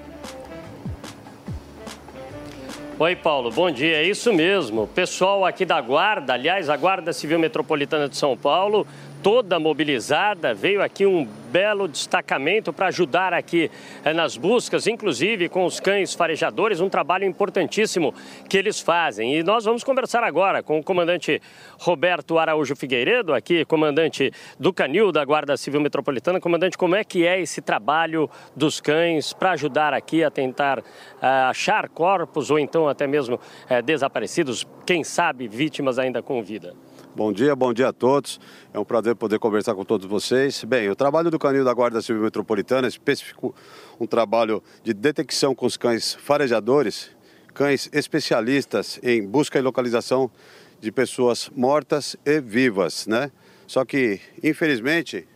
Oi, 2.99 3.15
Paulo, 3.15 3.51
bom 3.51 3.71
dia. 3.71 3.97
É 3.97 4.03
isso 4.05 4.33
mesmo. 4.33 4.87
Pessoal 4.87 5.45
aqui 5.45 5.67
da 5.67 5.79
Guarda, 5.83 6.33
aliás, 6.33 6.71
a 6.71 6.77
Guarda 6.79 7.13
Civil 7.13 7.39
Metropolitana 7.39 8.09
de 8.09 8.17
São 8.17 8.35
Paulo, 8.35 8.87
toda 9.23 9.59
mobilizada, 9.59 10.55
veio 10.55 10.83
aqui 10.83 11.05
um 11.05 11.27
belo 11.51 11.89
destacamento 11.89 12.73
para 12.73 12.89
ajudar 12.89 13.33
aqui 13.33 13.71
eh, 14.05 14.13
nas 14.13 14.37
buscas, 14.37 14.87
inclusive 14.87 15.49
com 15.49 15.65
os 15.65 15.81
cães 15.81 16.15
farejadores, 16.15 16.81
um 16.81 16.89
trabalho 16.89 17.25
importantíssimo 17.25 18.15
que 18.49 18.57
eles 18.57 18.81
fazem. 18.81 19.37
E 19.37 19.43
nós 19.43 19.65
vamos 19.65 19.83
conversar 19.83 20.23
agora 20.23 20.63
com 20.63 20.79
o 20.79 20.83
comandante 20.83 21.41
Roberto 21.79 22.39
Araújo 22.39 22.77
Figueiredo, 22.77 23.33
aqui, 23.33 23.65
comandante 23.65 24.33
do 24.59 24.73
Canil 24.73 25.11
da 25.11 25.25
Guarda 25.25 25.57
Civil 25.57 25.81
Metropolitana. 25.81 26.41
Comandante, 26.41 26.77
como 26.77 26.95
é 26.95 27.03
que 27.03 27.27
é 27.27 27.41
esse 27.41 27.63
trabalho 27.63 28.31
dos 28.55 28.81
cães 28.81 29.33
para 29.33 29.53
ajudar 29.53 29.95
aqui 29.95 30.23
a 30.23 30.31
tentar 30.31 30.83
ah, 31.23 31.49
achar 31.49 31.89
corpos 31.89 32.51
ou 32.51 32.59
então 32.59 32.89
até 32.89 33.07
mesmo 33.07 33.41
eh, 33.69 33.81
desaparecidos, 33.81 34.67
quem 34.85 35.03
sabe 35.03 35.49
vítimas 35.49 35.99
ainda 35.99 36.23
com 36.23 36.43
vida? 36.43 36.75
Bom 37.17 37.33
dia, 37.33 37.57
bom 37.57 37.73
dia 37.73 37.89
a 37.89 37.93
todos. 37.95 38.39
É 38.75 38.79
um 38.79 38.85
prazer 38.85 39.17
poder 39.17 39.39
conversar 39.39 39.75
com 39.75 39.87
todos 39.87 40.07
vocês. 40.07 40.63
Bem, 40.65 40.91
o 40.91 40.95
trabalho 40.95 41.31
do 41.31 41.39
Canil 41.39 41.65
da 41.65 41.73
Guarda 41.73 42.03
Civil 42.03 42.21
Metropolitana 42.21 42.87
específico 42.87 43.55
um 43.99 44.07
trabalho 44.07 44.63
de 44.85 44.93
detecção 44.93 45.55
com 45.55 45.65
os 45.65 45.79
cães 45.79 46.13
farejadores, 46.13 47.09
cães 47.55 47.89
especialistas 47.91 49.01
em 49.03 49.27
busca 49.27 49.59
e 49.59 49.63
localização 49.63 50.31
de 50.79 50.93
pessoas 50.93 51.51
mortas 51.57 52.19
e 52.23 52.39
vivas, 52.39 53.07
né? 53.07 53.33
Só 53.67 53.83
que, 53.83 54.21
infelizmente, 54.43 55.27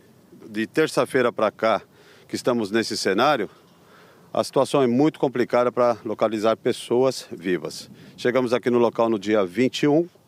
de 0.50 0.66
terça-feira 0.66 1.32
para 1.32 1.50
cá, 1.50 1.80
que 2.28 2.36
estamos 2.36 2.70
nesse 2.70 2.94
cenário, 2.94 3.48
a 4.34 4.44
situação 4.44 4.82
é 4.82 4.86
muito 4.86 5.18
complicada 5.18 5.72
para 5.72 5.96
localizar 6.04 6.58
pessoas 6.58 7.26
vivas. 7.32 7.90
Chegamos 8.18 8.52
aqui 8.52 8.68
no 8.68 8.78
local 8.78 9.08
no 9.08 9.18
dia 9.18 9.46
21 9.46 10.19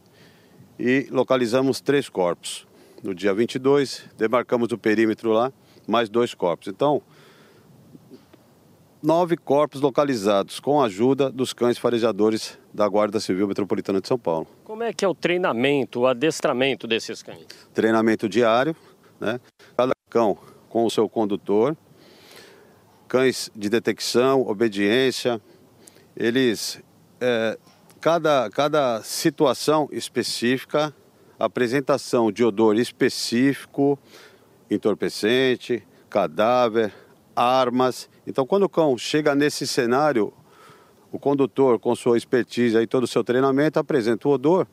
e 0.85 1.07
localizamos 1.13 1.81
três 1.81 2.09
corpos. 2.09 2.67
No 3.05 3.15
dia 3.15 3.33
22, 3.33 4.05
demarcamos 4.19 4.73
o 4.73 4.79
perímetro 4.79 5.31
lá, 5.31 5.53
mais 5.87 6.09
dois 6.09 6.35
corpos. 6.35 6.67
Então, 6.67 7.01
nove 9.01 9.37
corpos 9.37 9.81
localizados 9.81 10.59
com 10.59 10.81
a 10.81 10.87
ajuda 10.87 11.31
dos 11.31 11.53
cães 11.53 11.79
farejadores 11.79 12.59
da 12.75 12.89
Guarda 12.89 13.21
Civil 13.21 13.47
Metropolitana 13.47 14.01
de 14.01 14.09
São 14.09 14.19
Paulo. 14.19 14.49
Como 14.65 14.83
é 14.83 14.93
que 14.93 15.05
é 15.05 15.09
o 15.09 15.15
treinamento, 15.15 16.01
o 16.01 16.07
adestramento 16.09 16.89
desses 16.89 17.23
cães? 17.23 17.47
Treinamento 17.73 18.29
diário, 18.29 18.75
né? 19.21 19.39
Cada 19.77 19.93
cão 20.11 20.37
com 20.69 20.85
o 20.85 20.91
seu 20.91 21.09
condutor, 21.09 21.77
cães 23.07 23.49
de 23.55 23.71
detecção, 23.71 24.41
obediência. 24.41 25.41
Eles, 26.17 26.83
é, 27.21 27.57
cada, 28.03 28.51
cada 28.51 29.01
situação 29.05 29.89
específica, 29.93 30.93
apresentação 31.39 32.33
de 32.33 32.45
odor 32.45 32.75
específico, 32.77 33.97
entorpecente, 34.69 35.87
cadáver, 36.11 36.93
armas. 37.35 38.11
Então, 38.27 38.45
quando 38.45 38.65
o 38.65 38.69
cão 38.69 38.99
chega 38.99 39.37
nesse 39.37 39.69
cenário, 39.69 40.33
o 41.13 41.19
condutor, 41.19 41.79
com 41.79 41.95
sua 41.95 42.19
expertise 42.19 42.77
e 42.77 42.89
todo 42.89 43.05
o 43.05 43.07
seu 43.07 43.23
treinamento, 43.23 43.79
apresenta 43.79 44.27
o 44.27 44.33
odor 44.33 44.67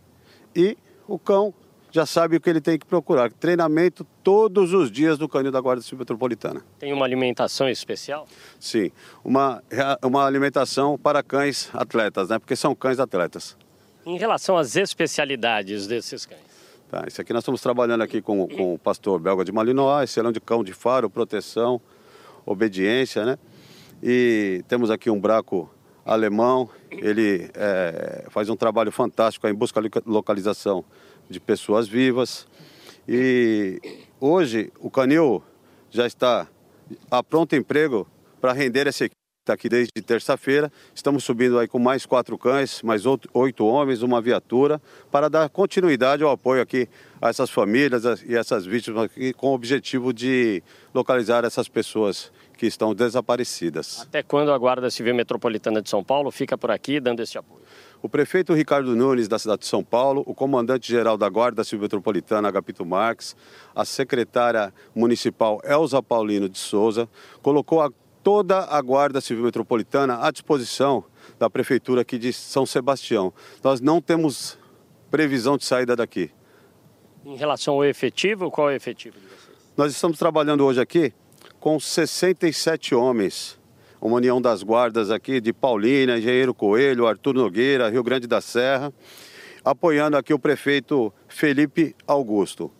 e 0.55 0.75
o 1.07 1.19
cão 1.19 1.53
já 1.91 2.05
sabe 2.05 2.35
o 2.35 2.41
que 2.41 2.49
ele 2.49 2.61
tem 2.61 2.77
que 2.77 2.85
procurar. 2.85 3.31
Treinamento 3.31 4.05
todos 4.23 4.73
os 4.73 4.91
dias 4.91 5.17
do 5.17 5.27
canil 5.27 5.51
da 5.51 5.59
Guarda 5.59 5.81
Civil 5.81 5.99
Metropolitana. 5.99 6.61
Tem 6.77 6.93
uma 6.93 7.05
alimentação 7.05 7.67
especial? 7.69 8.27
Sim, 8.59 8.91
uma, 9.23 9.63
uma 10.03 10.25
alimentação 10.25 10.97
para 10.97 11.23
cães 11.23 11.69
atletas, 11.73 12.29
né? 12.29 12.39
Porque 12.39 12.55
são 12.55 12.75
cães 12.75 12.99
atletas. 12.99 13.57
Em 14.05 14.17
relação 14.17 14.57
às 14.57 14.75
especialidades 14.75 15.87
desses 15.87 16.25
cães? 16.25 16.49
Tá, 16.89 17.03
esse 17.05 17.21
aqui 17.21 17.31
nós 17.33 17.41
estamos 17.41 17.61
trabalhando 17.61 18.01
aqui 18.01 18.21
com, 18.21 18.47
com 18.47 18.73
o 18.73 18.79
pastor 18.79 19.19
belga 19.19 19.43
de 19.43 19.51
Malinois, 19.51 20.09
selão 20.09 20.31
de 20.31 20.39
cão 20.39 20.63
de 20.63 20.73
faro, 20.73 21.09
proteção, 21.09 21.79
obediência, 22.45 23.25
né? 23.25 23.37
E 24.01 24.63
temos 24.67 24.89
aqui 24.89 25.09
um 25.09 25.19
braco 25.19 25.69
alemão, 26.03 26.67
ele 26.89 27.51
é, 27.53 28.25
faz 28.29 28.49
um 28.49 28.55
trabalho 28.55 28.91
fantástico 28.91 29.47
em 29.47 29.53
busca 29.53 29.79
de 29.81 29.89
localização 30.05 30.83
de 31.29 31.39
pessoas 31.39 31.87
vivas. 31.87 32.47
E 33.07 33.81
hoje 34.19 34.71
o 34.79 34.89
canil 34.89 35.43
já 35.89 36.05
está 36.07 36.47
a 37.09 37.23
pronto 37.23 37.55
emprego 37.55 38.07
para 38.41 38.53
render 38.53 38.87
essa 38.87 39.05
equipe 39.05 39.19
está 39.49 39.53
aqui 39.53 39.67
desde 39.67 39.91
terça-feira. 40.05 40.71
Estamos 40.93 41.23
subindo 41.23 41.57
aí 41.57 41.67
com 41.67 41.79
mais 41.79 42.05
quatro 42.05 42.37
cães, 42.37 42.81
mais 42.83 43.03
oito 43.33 43.65
homens, 43.65 44.03
uma 44.03 44.21
viatura, 44.21 44.79
para 45.11 45.27
dar 45.27 45.49
continuidade 45.49 46.23
ao 46.23 46.29
apoio 46.29 46.61
aqui 46.61 46.87
a 47.21 47.29
essas 47.29 47.49
famílias 47.49 48.03
e 48.23 48.35
essas 48.35 48.65
vítimas 48.65 49.05
aqui, 49.05 49.33
com 49.33 49.47
o 49.47 49.53
objetivo 49.53 50.13
de 50.13 50.61
localizar 50.93 51.43
essas 51.45 51.67
pessoas 51.67 52.31
que 52.57 52.67
estão 52.67 52.93
desaparecidas. 52.93 54.01
Até 54.01 54.21
quando 54.21 54.51
a 54.51 54.57
Guarda 54.57 54.91
Civil 54.91 55.15
Metropolitana 55.15 55.81
de 55.81 55.89
São 55.89 56.03
Paulo 56.03 56.29
fica 56.29 56.57
por 56.57 56.69
aqui 56.69 56.99
dando 56.99 57.21
esse 57.21 57.37
apoio? 57.37 57.58
O 58.01 58.07
prefeito 58.07 58.53
Ricardo 58.53 58.95
Nunes, 58.95 59.27
da 59.27 59.37
cidade 59.37 59.61
de 59.61 59.67
São 59.67 59.83
Paulo, 59.83 60.23
o 60.25 60.33
comandante-geral 60.33 61.17
da 61.17 61.27
Guarda 61.27 61.65
Civil 61.65 61.81
Metropolitana, 61.81 62.47
Agapito 62.47 62.85
Marques, 62.85 63.35
a 63.75 63.83
secretária 63.83 64.73
municipal 64.95 65.59
Elza 65.65 66.01
Paulino 66.01 66.47
de 66.47 66.57
Souza, 66.57 67.09
colocou 67.41 67.81
a 67.81 67.91
toda 68.23 68.59
a 68.63 68.81
Guarda 68.81 69.19
Civil 69.19 69.43
Metropolitana 69.43 70.25
à 70.25 70.31
disposição 70.31 71.03
da 71.37 71.49
Prefeitura 71.49 72.01
aqui 72.01 72.17
de 72.17 72.31
São 72.31 72.65
Sebastião. 72.65 73.33
Nós 73.61 73.81
não 73.81 73.99
temos 73.99 74.57
previsão 75.11 75.57
de 75.57 75.65
saída 75.65 75.93
daqui. 75.93 76.31
Em 77.25 77.35
relação 77.35 77.73
ao 77.73 77.83
efetivo, 77.83 78.49
qual 78.49 78.69
é 78.69 78.73
o 78.73 78.75
efetivo 78.77 79.19
de 79.19 79.25
vocês? 79.25 79.57
Nós 79.75 79.91
estamos 79.91 80.17
trabalhando 80.17 80.65
hoje 80.65 80.79
aqui 80.79 81.13
com 81.59 81.77
67 81.77 82.95
homens. 82.95 83.58
Uma 84.01 84.15
união 84.15 84.41
das 84.41 84.63
guardas 84.63 85.11
aqui 85.11 85.41
de 85.41 85.51
Paulínia, 85.51 86.17
Engenheiro 86.17 86.53
Coelho, 86.53 87.05
Arthur 87.05 87.33
Nogueira, 87.33 87.89
Rio 87.89 88.01
Grande 88.01 88.27
da 88.27 88.39
Serra, 88.39 88.93
apoiando 89.63 90.15
aqui 90.15 90.33
o 90.33 90.39
prefeito 90.39 91.13
Felipe 91.27 91.93
Augusto. 92.07 92.71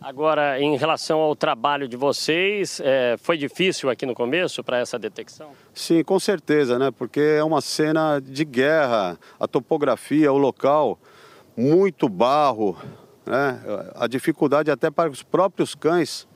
Agora, 0.00 0.60
em 0.60 0.76
relação 0.76 1.18
ao 1.18 1.34
trabalho 1.34 1.88
de 1.88 1.96
vocês, 1.96 2.80
é, 2.84 3.16
foi 3.18 3.36
difícil 3.36 3.90
aqui 3.90 4.06
no 4.06 4.14
começo 4.14 4.62
para 4.62 4.78
essa 4.78 4.96
detecção? 4.96 5.50
Sim, 5.74 6.04
com 6.04 6.20
certeza, 6.20 6.78
né? 6.78 6.92
Porque 6.92 7.20
é 7.20 7.42
uma 7.42 7.60
cena 7.60 8.20
de 8.20 8.44
guerra, 8.44 9.18
a 9.40 9.48
topografia, 9.48 10.32
o 10.32 10.38
local, 10.38 10.96
muito 11.56 12.08
barro, 12.08 12.78
né? 13.26 13.60
A 13.96 14.06
dificuldade 14.06 14.70
até 14.70 14.88
para 14.88 15.10
os 15.10 15.24
próprios 15.24 15.74
cães 15.74 16.28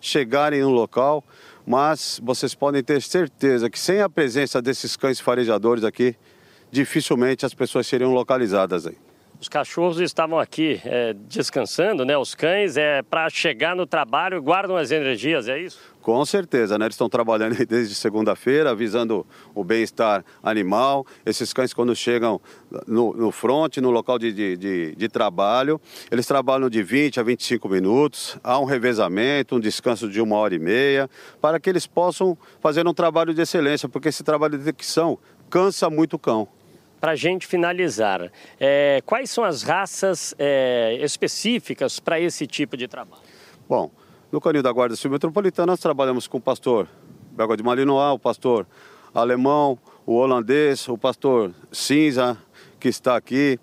chegarem 0.00 0.60
no 0.60 0.70
local, 0.70 1.24
mas 1.68 2.18
vocês 2.24 2.54
podem 2.54 2.82
ter 2.82 3.02
certeza 3.02 3.68
que 3.68 3.78
sem 3.78 4.00
a 4.00 4.08
presença 4.08 4.62
desses 4.62 4.96
cães 4.96 5.20
farejadores 5.20 5.84
aqui, 5.84 6.16
dificilmente 6.70 7.44
as 7.44 7.52
pessoas 7.52 7.86
seriam 7.86 8.10
localizadas 8.14 8.86
aí. 8.86 8.96
Os 9.38 9.50
cachorros 9.50 10.00
estavam 10.00 10.38
aqui 10.38 10.80
é, 10.82 11.14
descansando, 11.28 12.06
né? 12.06 12.16
Os 12.16 12.34
cães 12.34 12.78
é 12.78 13.02
para 13.02 13.28
chegar 13.28 13.76
no 13.76 13.86
trabalho 13.86 14.42
guardam 14.42 14.76
as 14.76 14.90
energias, 14.90 15.46
é 15.46 15.60
isso? 15.60 15.78
Com 16.08 16.24
certeza, 16.24 16.78
né? 16.78 16.86
Eles 16.86 16.94
estão 16.94 17.06
trabalhando 17.06 17.54
desde 17.68 17.94
segunda-feira, 17.94 18.74
visando 18.74 19.26
o 19.54 19.62
bem-estar 19.62 20.24
animal. 20.42 21.06
Esses 21.26 21.52
cães, 21.52 21.74
quando 21.74 21.94
chegam 21.94 22.40
no, 22.86 23.12
no 23.12 23.30
fronte, 23.30 23.78
no 23.78 23.90
local 23.90 24.18
de, 24.18 24.32
de, 24.32 24.56
de, 24.56 24.94
de, 24.94 25.08
trabalho, 25.10 25.78
eles 26.10 26.26
trabalham 26.26 26.70
de 26.70 26.82
20 26.82 27.20
a 27.20 27.22
25 27.22 27.68
minutos. 27.68 28.38
Há 28.42 28.58
um 28.58 28.64
revezamento, 28.64 29.56
um 29.56 29.60
descanso 29.60 30.08
de 30.08 30.18
uma 30.18 30.36
hora 30.36 30.54
e 30.54 30.58
meia, 30.58 31.10
para 31.42 31.60
que 31.60 31.68
eles 31.68 31.86
possam 31.86 32.38
fazer 32.58 32.88
um 32.88 32.94
trabalho 32.94 33.34
de 33.34 33.42
excelência, 33.42 33.86
porque 33.86 34.08
esse 34.08 34.24
trabalho 34.24 34.56
de 34.56 34.64
detecção 34.64 35.18
cansa 35.50 35.90
muito 35.90 36.14
o 36.14 36.18
cão 36.18 36.48
para 36.98 37.12
a 37.12 37.16
gente 37.16 37.46
finalizar, 37.46 38.32
é, 38.58 39.00
quais 39.06 39.30
são 39.30 39.44
as 39.44 39.62
raças 39.62 40.34
é, 40.36 40.98
específicas 41.00 42.00
para 42.00 42.18
esse 42.18 42.44
tipo 42.44 42.76
de 42.76 42.88
trabalho? 42.88 43.22
Bom, 43.68 43.90
no 44.30 44.40
Canil 44.40 44.62
da 44.62 44.70
Guarda 44.70 44.94
Civil 44.94 45.12
Metropolitana 45.12 45.72
nós 45.72 45.80
trabalhamos 45.80 46.26
com 46.26 46.38
o 46.38 46.40
pastor 46.40 46.88
belga 47.32 47.56
de 47.56 47.62
Malinois, 47.62 48.14
o 48.14 48.18
pastor 48.18 48.66
alemão, 49.14 49.78
o 50.04 50.14
holandês, 50.14 50.88
o 50.88 50.98
pastor 50.98 51.52
cinza, 51.70 52.36
que 52.80 52.88
está 52.88 53.16
aqui. 53.16 53.58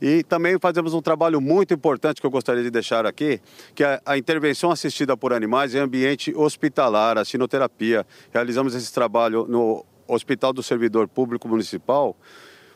E 0.00 0.22
também 0.22 0.58
fazemos 0.58 0.92
um 0.92 1.00
trabalho 1.00 1.40
muito 1.40 1.72
importante 1.72 2.20
que 2.20 2.26
eu 2.26 2.30
gostaria 2.30 2.62
de 2.62 2.70
deixar 2.70 3.06
aqui, 3.06 3.40
que 3.74 3.82
é 3.82 4.00
a 4.04 4.18
intervenção 4.18 4.70
assistida 4.70 5.16
por 5.16 5.32
animais 5.32 5.74
em 5.74 5.78
ambiente 5.78 6.34
hospitalar, 6.34 7.16
a 7.16 7.24
sinoterapia. 7.24 8.06
Realizamos 8.32 8.74
esse 8.74 8.92
trabalho 8.92 9.46
no 9.48 9.84
Hospital 10.06 10.52
do 10.52 10.62
Servidor 10.62 11.08
Público 11.08 11.48
Municipal, 11.48 12.14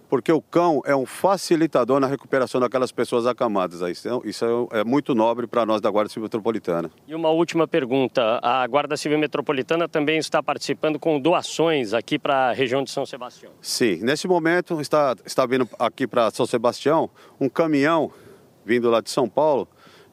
porque 0.08 0.32
o 0.32 0.40
cão 0.40 0.80
é 0.84 0.94
um 0.96 1.06
facilitador 1.06 2.00
na 2.00 2.06
recuperação 2.06 2.60
daquelas 2.60 2.90
pessoas 2.90 3.26
acamadas. 3.26 3.80
Isso, 3.80 4.22
isso 4.24 4.68
é, 4.72 4.80
é 4.80 4.84
muito 4.84 5.14
nobre 5.14 5.46
para 5.46 5.66
nós 5.66 5.80
da 5.80 5.90
Guarda 5.90 6.08
Civil 6.08 6.24
Metropolitana. 6.24 6.90
E 7.06 7.14
uma 7.14 7.30
última 7.30 7.68
pergunta: 7.68 8.40
a 8.42 8.66
Guarda 8.66 8.96
Civil 8.96 9.18
Metropolitana 9.18 9.88
também 9.88 10.18
está 10.18 10.42
participando 10.42 10.98
com 10.98 11.20
doações 11.20 11.92
aqui 11.92 12.18
para 12.18 12.48
a 12.48 12.52
região 12.52 12.82
de 12.82 12.90
São 12.90 13.04
Sebastião? 13.04 13.52
Sim, 13.60 14.00
nesse 14.02 14.26
momento 14.26 14.80
está, 14.80 15.14
está 15.24 15.46
vindo 15.46 15.68
aqui 15.78 16.06
para 16.06 16.30
São 16.30 16.46
Sebastião 16.46 17.10
um 17.40 17.48
caminhão 17.48 18.10
vindo 18.64 18.90
lá 18.90 19.00
de 19.00 19.10
São 19.10 19.28
Paulo 19.28 19.66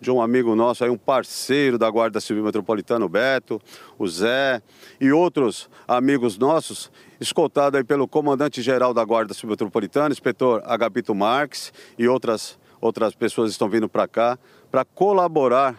de 0.06 0.12
um 0.12 0.22
amigo 0.22 0.56
nosso, 0.56 0.84
aí, 0.84 0.90
um 0.90 0.98
parceiro 0.98 1.80
da 1.80 1.90
Guarda 1.90 2.22
Civil 2.22 2.44
Metropolitana, 2.44 3.04
o 3.04 3.10
Beto, 3.10 3.60
o 3.98 4.08
Zé 4.08 4.62
e 5.02 5.12
outros 5.12 5.68
amigos 5.88 6.38
nossos, 6.38 6.92
escoltado 7.20 7.76
aí 7.76 7.84
pelo 7.84 8.08
comandante-geral 8.08 8.94
da 8.94 9.04
Guarda 9.04 9.34
Civil 9.34 9.50
Metropolitana, 9.50 10.12
inspetor 10.12 10.62
Agapito 10.64 11.16
Marques 11.16 11.74
e 11.98 12.08
outras, 12.08 12.60
outras 12.80 13.16
pessoas 13.16 13.50
estão 13.50 13.68
vindo 13.68 13.90
para 13.90 14.08
cá 14.08 14.38
para 14.70 14.86
colaborar 14.86 15.76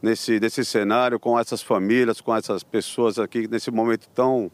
nesse, 0.00 0.38
nesse 0.38 0.64
cenário 0.64 1.18
com 1.18 1.36
essas 1.36 1.60
famílias, 1.60 2.20
com 2.20 2.34
essas 2.34 2.62
pessoas 2.62 3.18
aqui 3.18 3.48
nesse 3.48 3.72
momento 3.72 4.08
tão, 4.10 4.48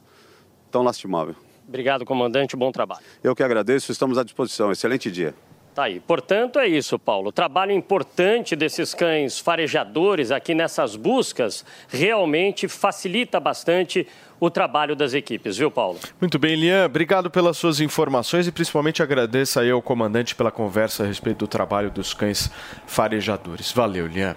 tão 0.70 0.82
lastimável. 0.82 1.36
Obrigado, 1.68 2.06
comandante. 2.06 2.56
Bom 2.56 2.72
trabalho. 2.72 3.04
Eu 3.22 3.36
que 3.36 3.42
agradeço. 3.42 3.92
Estamos 3.92 4.16
à 4.16 4.24
disposição. 4.24 4.72
Excelente 4.72 5.10
dia. 5.10 5.34
Tá 5.74 5.84
aí. 5.84 5.98
Portanto, 5.98 6.60
é 6.60 6.68
isso, 6.68 6.96
Paulo. 7.00 7.30
O 7.30 7.32
trabalho 7.32 7.72
importante 7.72 8.54
desses 8.54 8.94
cães 8.94 9.40
farejadores 9.40 10.30
aqui 10.30 10.54
nessas 10.54 10.94
buscas 10.94 11.64
realmente 11.88 12.68
facilita 12.68 13.40
bastante 13.40 14.06
o 14.44 14.50
trabalho 14.50 14.94
das 14.94 15.14
equipes, 15.14 15.56
viu, 15.56 15.70
Paulo? 15.70 15.98
Muito 16.20 16.38
bem, 16.38 16.54
Lian. 16.54 16.86
Obrigado 16.86 17.30
pelas 17.30 17.56
suas 17.56 17.80
informações 17.80 18.46
e 18.46 18.52
principalmente 18.52 19.02
agradeço 19.02 19.58
aí 19.58 19.70
ao 19.70 19.80
comandante 19.80 20.34
pela 20.34 20.50
conversa 20.50 21.02
a 21.02 21.06
respeito 21.06 21.38
do 21.38 21.48
trabalho 21.48 21.90
dos 21.90 22.12
cães 22.12 22.50
farejadores. 22.86 23.72
Valeu, 23.72 24.06
Lian. 24.06 24.36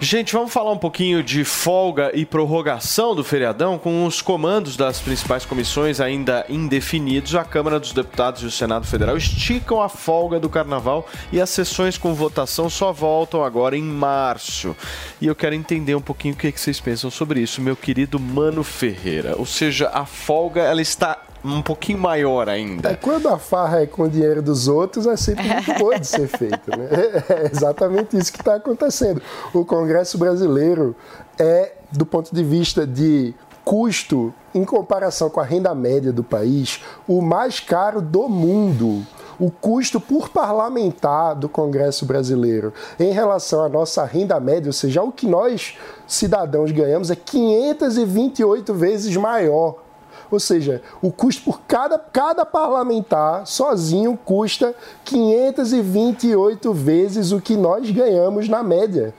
Gente, 0.00 0.32
vamos 0.32 0.52
falar 0.52 0.72
um 0.72 0.78
pouquinho 0.78 1.22
de 1.22 1.44
folga 1.44 2.10
e 2.14 2.24
prorrogação 2.24 3.14
do 3.14 3.22
feriadão 3.22 3.78
com 3.78 4.06
os 4.06 4.22
comandos 4.22 4.76
das 4.76 5.00
principais 5.00 5.44
comissões 5.44 6.00
ainda 6.00 6.44
indefinidos. 6.48 7.34
A 7.34 7.44
Câmara 7.44 7.78
dos 7.78 7.92
Deputados 7.92 8.42
e 8.42 8.46
o 8.46 8.50
Senado 8.50 8.86
Federal 8.86 9.16
esticam 9.16 9.82
a 9.82 9.88
folga 9.88 10.40
do 10.40 10.48
carnaval 10.48 11.06
e 11.32 11.40
as 11.40 11.50
sessões 11.50 11.98
com 11.98 12.14
votação 12.14 12.70
só 12.70 12.92
voltam 12.92 13.44
agora 13.44 13.76
em 13.76 13.82
março. 13.82 14.74
E 15.20 15.26
eu 15.26 15.34
quero 15.34 15.54
entender 15.54 15.94
um 15.94 16.00
pouquinho 16.00 16.34
o 16.34 16.36
que 16.36 16.50
vocês 16.50 16.80
pensam 16.80 17.10
sobre 17.10 17.40
isso, 17.40 17.60
meu 17.60 17.76
querido 17.76 18.18
Mano 18.18 18.64
Ferreira 18.64 19.33
ou 19.36 19.46
seja, 19.46 19.90
a 19.92 20.04
folga 20.04 20.62
ela 20.62 20.82
está 20.82 21.20
um 21.44 21.60
pouquinho 21.60 21.98
maior 21.98 22.48
ainda. 22.48 22.90
É, 22.90 22.94
quando 22.94 23.28
a 23.28 23.38
farra 23.38 23.82
é 23.82 23.86
com 23.86 24.04
o 24.04 24.08
dinheiro 24.08 24.40
dos 24.40 24.66
outros, 24.66 25.06
é 25.06 25.16
sempre 25.16 25.46
muito 25.46 25.74
boa 25.78 25.98
de 25.98 26.06
ser 26.06 26.26
feita. 26.26 26.74
Né? 26.76 26.88
É 27.28 27.50
exatamente 27.52 28.16
isso 28.16 28.32
que 28.32 28.40
está 28.40 28.54
acontecendo. 28.54 29.20
O 29.52 29.64
Congresso 29.64 30.16
brasileiro 30.16 30.96
é, 31.38 31.72
do 31.92 32.06
ponto 32.06 32.34
de 32.34 32.42
vista 32.42 32.86
de 32.86 33.34
custo, 33.64 34.32
em 34.54 34.64
comparação 34.64 35.30
com 35.30 35.40
a 35.40 35.44
renda 35.44 35.74
média 35.74 36.12
do 36.12 36.22
país, 36.22 36.80
o 37.08 37.22
mais 37.22 37.60
caro 37.60 38.00
do 38.00 38.28
mundo 38.28 39.04
o 39.38 39.50
custo 39.50 40.00
por 40.00 40.28
parlamentar 40.28 41.34
do 41.34 41.48
Congresso 41.48 42.06
brasileiro 42.06 42.72
em 42.98 43.12
relação 43.12 43.64
à 43.64 43.68
nossa 43.68 44.04
renda 44.04 44.38
média, 44.38 44.68
ou 44.68 44.72
seja, 44.72 45.02
o 45.02 45.12
que 45.12 45.26
nós 45.26 45.76
cidadãos 46.06 46.70
ganhamos, 46.70 47.10
é 47.10 47.16
528 47.16 48.74
vezes 48.74 49.16
maior. 49.16 49.76
Ou 50.30 50.40
seja, 50.40 50.82
o 51.02 51.12
custo 51.12 51.44
por 51.44 51.60
cada, 51.62 51.98
cada 51.98 52.44
parlamentar 52.44 53.46
sozinho 53.46 54.18
custa 54.24 54.74
528 55.04 56.72
vezes 56.72 57.30
o 57.30 57.40
que 57.40 57.56
nós 57.56 57.90
ganhamos 57.90 58.48
na 58.48 58.62
média. 58.62 59.14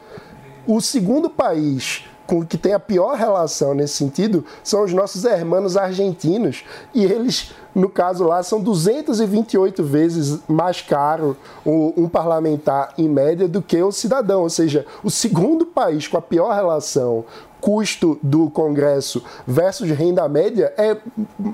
O 0.67 0.81
segundo 0.81 1.29
país 1.29 2.03
com 2.25 2.45
que 2.45 2.57
tem 2.57 2.73
a 2.73 2.79
pior 2.79 3.15
relação 3.15 3.73
nesse 3.73 3.95
sentido 3.95 4.45
são 4.63 4.83
os 4.83 4.93
nossos 4.93 5.23
hermanos 5.25 5.77
argentinos 5.77 6.63
e 6.93 7.03
eles 7.03 7.53
no 7.75 7.89
caso 7.89 8.23
lá, 8.23 8.41
são 8.41 8.61
228 8.61 9.83
vezes 9.83 10.39
mais 10.47 10.81
caro 10.81 11.35
um 11.65 12.07
parlamentar 12.07 12.93
em 12.97 13.09
média 13.09 13.49
do 13.49 13.61
que 13.61 13.83
o 13.83 13.91
cidadão. 13.91 14.43
Ou 14.43 14.49
seja, 14.49 14.85
o 15.03 15.11
segundo 15.11 15.65
país 15.65 16.07
com 16.07 16.15
a 16.15 16.21
pior 16.21 16.55
relação 16.55 17.25
custo 17.59 18.17
do 18.21 18.49
Congresso 18.49 19.23
versus 19.45 19.89
renda 19.89 20.29
média 20.29 20.71
é 20.77 20.95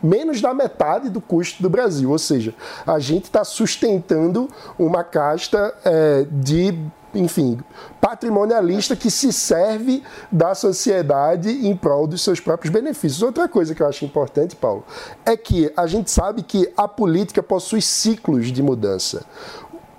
menos 0.04 0.42
da 0.42 0.54
metade 0.54 1.10
do 1.10 1.22
custo 1.22 1.64
do 1.64 1.70
Brasil. 1.70 2.12
Ou 2.12 2.20
seja, 2.20 2.54
a 2.86 3.00
gente 3.00 3.24
está 3.24 3.44
sustentando 3.44 4.48
uma 4.78 5.04
casta 5.04 5.74
é, 5.84 6.26
de 6.30 6.78
enfim, 7.14 7.60
patrimonialista 8.00 8.96
que 8.96 9.12
se 9.12 9.32
serve 9.32 10.04
da 10.32 10.56
sociedade 10.56 11.50
em 11.50 11.76
prol 11.76 12.08
dos 12.08 12.22
seus 12.22 12.40
próprios 12.40 12.72
benefícios. 12.72 13.22
Outra 13.22 13.48
coisa 13.48 13.76
que 13.76 13.82
eu 13.82 13.88
acho 13.88 14.06
importante, 14.06 14.56
Paulo, 14.56 14.84
é 15.26 15.36
que 15.36 15.72
a 15.76 15.88
gente 15.88 16.10
sabe 16.10 16.44
que 16.44 16.72
a 16.76 16.88
política 16.88 17.44
possui 17.44 17.82
ciclos 17.82 18.52
de 18.52 18.64
mudança. 18.64 19.26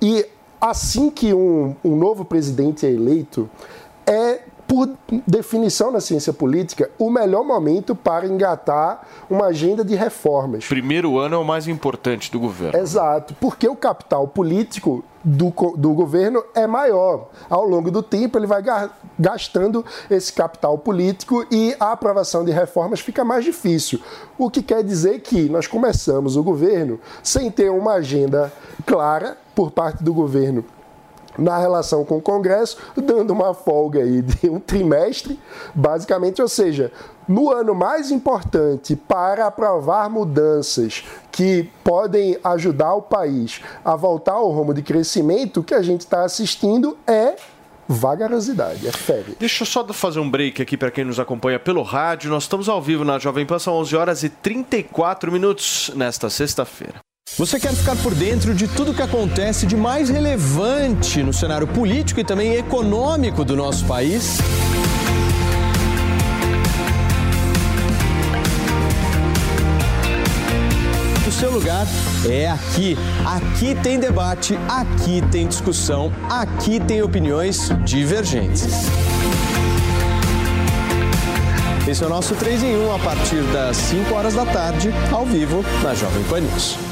E 0.01 0.27
assim 0.61 1.11
que 1.11 1.35
um, 1.35 1.77
um 1.85 1.97
novo 1.97 2.25
presidente 2.25 2.87
é 2.87 2.91
eleito, 2.91 3.49
é 4.07 4.41
por 4.67 4.89
definição 5.27 5.91
na 5.91 6.01
ciência 6.01 6.33
política, 6.33 6.91
o 6.99 7.11
melhor 7.11 7.45
momento 7.45 7.95
para 7.95 8.27
engatar 8.27 9.07
uma 9.29 9.49
agenda 9.49 9.85
de 9.85 9.95
reformas. 9.95 10.67
Primeiro 10.67 11.19
ano 11.19 11.35
é 11.35 11.39
o 11.39 11.45
mais 11.45 11.69
importante 11.69 12.33
do 12.33 12.41
governo. 12.41 12.79
Exato, 12.79 13.35
porque 13.39 13.69
o 13.69 13.77
capital 13.77 14.27
político 14.27 15.05
do, 15.25 15.53
do 15.77 15.93
governo 15.93 16.43
é 16.55 16.67
maior. 16.67 17.29
Ao 17.49 17.65
longo 17.65 17.91
do 17.91 18.03
tempo, 18.03 18.39
ele 18.39 18.47
vai 18.47 18.63
gastando 19.19 19.85
esse 20.11 20.33
capital 20.33 20.77
político 20.79 21.47
e 21.51 21.75
a 21.79 21.93
aprovação 21.93 22.45
de 22.45 22.51
reformas 22.51 23.01
fica 23.01 23.25
mais 23.25 23.45
difícil. 23.45 24.01
O 24.39 24.51
que 24.51 24.63
quer 24.63 24.83
dizer 24.83 25.21
que 25.21 25.49
nós 25.49 25.67
começamos 25.67 26.37
o 26.37 26.43
governo 26.43 26.99
sem 27.23 27.51
ter 27.51 27.71
uma 27.71 27.95
agenda 27.95 28.53
clara 28.87 29.37
por 29.55 29.71
parte 29.71 30.03
do 30.03 30.13
governo 30.13 30.65
na 31.39 31.59
relação 31.59 32.05
com 32.05 32.19
o 32.19 32.23
Congresso, 32.23 32.77
dando 32.97 33.33
uma 33.33 33.55
folga 33.55 34.01
aí 34.01 34.23
de 34.23 34.49
um 34.49 34.61
trimestre, 34.61 35.39
basicamente, 35.75 36.43
ou 36.43 36.49
seja, 36.49 36.93
no 37.27 37.51
ano 37.51 37.75
mais 37.75 38.11
importante 38.11 38.97
para 38.97 39.47
aprovar 39.47 40.11
mudanças 40.11 41.05
que 41.31 41.71
podem 41.85 42.39
ajudar 42.43 42.95
o 42.95 43.03
país 43.03 43.61
a 43.85 43.97
voltar 43.97 44.33
ao 44.33 44.51
rumo 44.51 44.75
de 44.75 44.83
crescimento, 44.83 45.61
o 45.61 45.65
que 45.65 45.75
a 45.75 45.83
gente 45.83 46.01
está 46.01 46.25
assistindo 46.25 46.97
é 47.07 47.37
vagarosidade, 47.89 48.87
é 48.87 48.93
febre. 48.93 49.37
Deixa 49.39 49.63
eu 49.63 49.67
só 49.67 49.87
fazer 49.93 50.21
um 50.21 50.31
break 50.31 50.63
aqui 50.63 50.77
para 50.77 50.91
quem 50.91 51.05
nos 51.05 51.21
acompanha 51.21 51.59
pelo 51.59 51.83
rádio. 51.83 52.31
Nós 52.31 52.45
estamos 52.45 52.69
ao 52.69 52.81
vivo 52.81 53.05
na 53.05 53.19
Jovem 53.19 53.45
Pan, 53.45 53.59
são 53.59 53.75
11 53.75 53.97
horas 53.97 54.23
e 54.23 54.29
34 54.29 55.31
minutos 55.31 55.91
nesta 55.95 56.31
sexta-feira. 56.31 57.12
Você 57.39 57.59
quer 57.59 57.73
ficar 57.73 57.97
por 57.97 58.15
dentro 58.15 58.55
de 58.55 58.69
tudo 58.69 58.93
que 58.93 59.01
acontece 59.01 59.65
de 59.65 59.75
mais 59.75 60.11
relevante 60.11 61.23
no 61.23 61.33
cenário 61.33 61.67
político 61.67 62.21
e 62.21 62.25
também 62.25 62.57
econômico 62.57 63.43
do 63.43 63.57
nosso 63.57 63.87
país? 63.87 64.37
O 71.27 71.33
seu 71.33 71.51
lugar 71.51 71.87
é 72.29 72.51
aqui. 72.51 72.99
Aqui 73.25 73.75
tem 73.83 73.99
debate, 73.99 74.59
aqui 74.69 75.23
tem 75.33 75.49
discussão, 75.49 76.13
aqui 76.29 76.79
tem 76.81 77.01
opiniões 77.01 77.71
divergentes. 77.83 78.67
Esse 81.89 82.05
é 82.05 82.07
o 82.07 82.11
nosso 82.11 82.35
3 82.35 82.63
em 82.63 82.77
1 82.77 82.95
a 82.95 82.99
partir 82.99 83.43
das 83.55 83.79
5 83.79 84.15
horas 84.15 84.35
da 84.35 84.45
tarde, 84.45 84.91
ao 85.11 85.25
vivo 85.25 85.65
na 85.83 85.95
Jovem 85.95 86.23
Pan 86.25 86.41
News. 86.41 86.92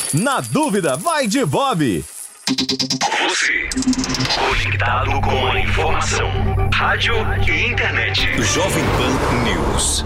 na 0.13 0.41
dúvida, 0.41 0.97
vai 0.97 1.27
de 1.27 1.45
Bob. 1.45 2.03
Você, 3.29 3.69
conectado 4.35 5.21
com 5.21 5.47
a 5.47 5.59
informação, 5.59 6.29
rádio 6.73 7.15
e 7.47 7.67
internet. 7.67 8.21
Jovem 8.43 8.83
Pan 8.83 9.43
News. 9.43 10.05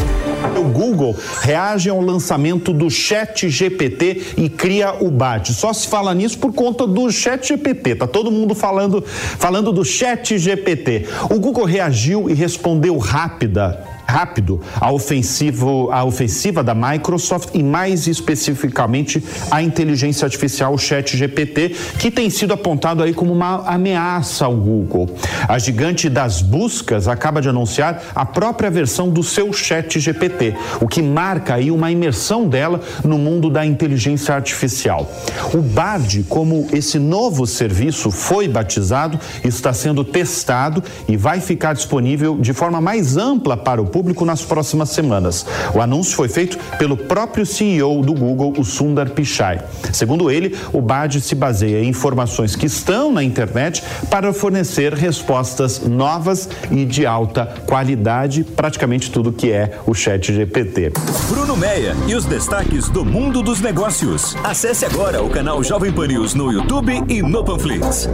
Google 0.81 1.15
reage 1.41 1.91
ao 1.91 2.01
lançamento 2.01 2.73
do 2.73 2.89
Chat 2.89 3.47
GPT 3.47 4.33
e 4.35 4.49
cria 4.49 4.95
o 4.99 5.11
BAT. 5.11 5.49
Só 5.53 5.71
se 5.71 5.87
fala 5.87 6.11
nisso 6.15 6.39
por 6.39 6.51
conta 6.53 6.87
do 6.87 7.11
Chat 7.11 7.49
GPT. 7.49 7.95
Tá 7.95 8.07
todo 8.07 8.31
mundo 8.31 8.55
falando, 8.55 9.03
falando 9.05 9.71
do 9.71 9.85
Chat 9.85 10.39
GPT. 10.39 11.05
O 11.29 11.39
Google 11.39 11.65
reagiu 11.65 12.27
e 12.27 12.33
respondeu 12.33 12.97
rápida 12.97 13.79
rápido 14.11 14.59
a, 14.79 14.91
ofensivo, 14.91 15.89
a 15.89 16.03
ofensiva 16.03 16.61
da 16.61 16.75
Microsoft 16.75 17.49
e 17.53 17.63
mais 17.63 18.07
especificamente 18.07 19.23
a 19.49 19.63
inteligência 19.63 20.25
artificial 20.25 20.77
Chat 20.77 21.15
GPT, 21.15 21.69
que 21.97 22.11
tem 22.11 22.29
sido 22.29 22.53
apontado 22.53 23.01
aí 23.01 23.13
como 23.13 23.31
uma 23.31 23.63
ameaça 23.65 24.45
ao 24.45 24.55
Google. 24.55 25.09
A 25.47 25.57
gigante 25.57 26.09
das 26.09 26.41
buscas 26.41 27.07
acaba 27.07 27.41
de 27.41 27.47
anunciar 27.47 28.03
a 28.13 28.25
própria 28.25 28.69
versão 28.69 29.09
do 29.09 29.23
seu 29.23 29.53
Chat 29.53 29.97
GPT, 29.97 30.55
o 30.81 30.87
que 30.87 31.01
marca 31.01 31.53
aí 31.53 31.71
uma 31.71 31.89
imersão 31.89 32.49
dela 32.49 32.81
no 33.05 33.17
mundo 33.17 33.49
da 33.49 33.65
inteligência 33.65 34.35
artificial. 34.35 35.09
O 35.53 35.61
Bard, 35.61 36.25
como 36.27 36.67
esse 36.73 36.99
novo 36.99 37.47
serviço 37.47 38.11
foi 38.11 38.47
batizado, 38.47 39.17
está 39.43 39.71
sendo 39.71 40.03
testado 40.03 40.83
e 41.07 41.15
vai 41.15 41.39
ficar 41.39 41.73
disponível 41.73 42.37
de 42.37 42.51
forma 42.51 42.81
mais 42.81 43.15
ampla 43.15 43.55
para 43.55 43.81
o 43.81 43.85
público 43.85 44.00
público 44.01 44.25
nas 44.25 44.41
próximas 44.41 44.89
semanas. 44.89 45.45
O 45.75 45.79
anúncio 45.79 46.15
foi 46.15 46.27
feito 46.27 46.57
pelo 46.79 46.97
próprio 46.97 47.45
CEO 47.45 48.01
do 48.01 48.15
Google, 48.15 48.51
o 48.57 48.65
Sundar 48.65 49.11
Pichai. 49.11 49.63
Segundo 49.93 50.31
ele, 50.31 50.57
o 50.73 50.81
BAD 50.81 51.21
se 51.21 51.35
baseia 51.35 51.83
em 51.83 51.89
informações 51.89 52.55
que 52.55 52.65
estão 52.65 53.11
na 53.11 53.23
internet 53.23 53.83
para 54.09 54.33
fornecer 54.33 54.91
respostas 54.91 55.81
novas 55.81 56.49
e 56.71 56.83
de 56.83 57.05
alta 57.05 57.45
qualidade, 57.67 58.43
praticamente 58.43 59.11
tudo 59.11 59.31
que 59.31 59.51
é 59.51 59.77
o 59.85 59.93
Chat 59.93 60.33
GPT. 60.33 60.93
Bruno 61.29 61.55
Meia 61.55 61.95
e 62.07 62.15
os 62.15 62.25
destaques 62.25 62.89
do 62.89 63.05
mundo 63.05 63.43
dos 63.43 63.61
negócios. 63.61 64.35
Acesse 64.43 64.83
agora 64.83 65.21
o 65.21 65.29
canal 65.29 65.63
Jovem 65.63 65.91
Pan 65.91 66.07
News 66.07 66.33
no 66.33 66.51
YouTube 66.51 67.03
e 67.07 67.21
no 67.21 67.43
Panflix 67.43 68.09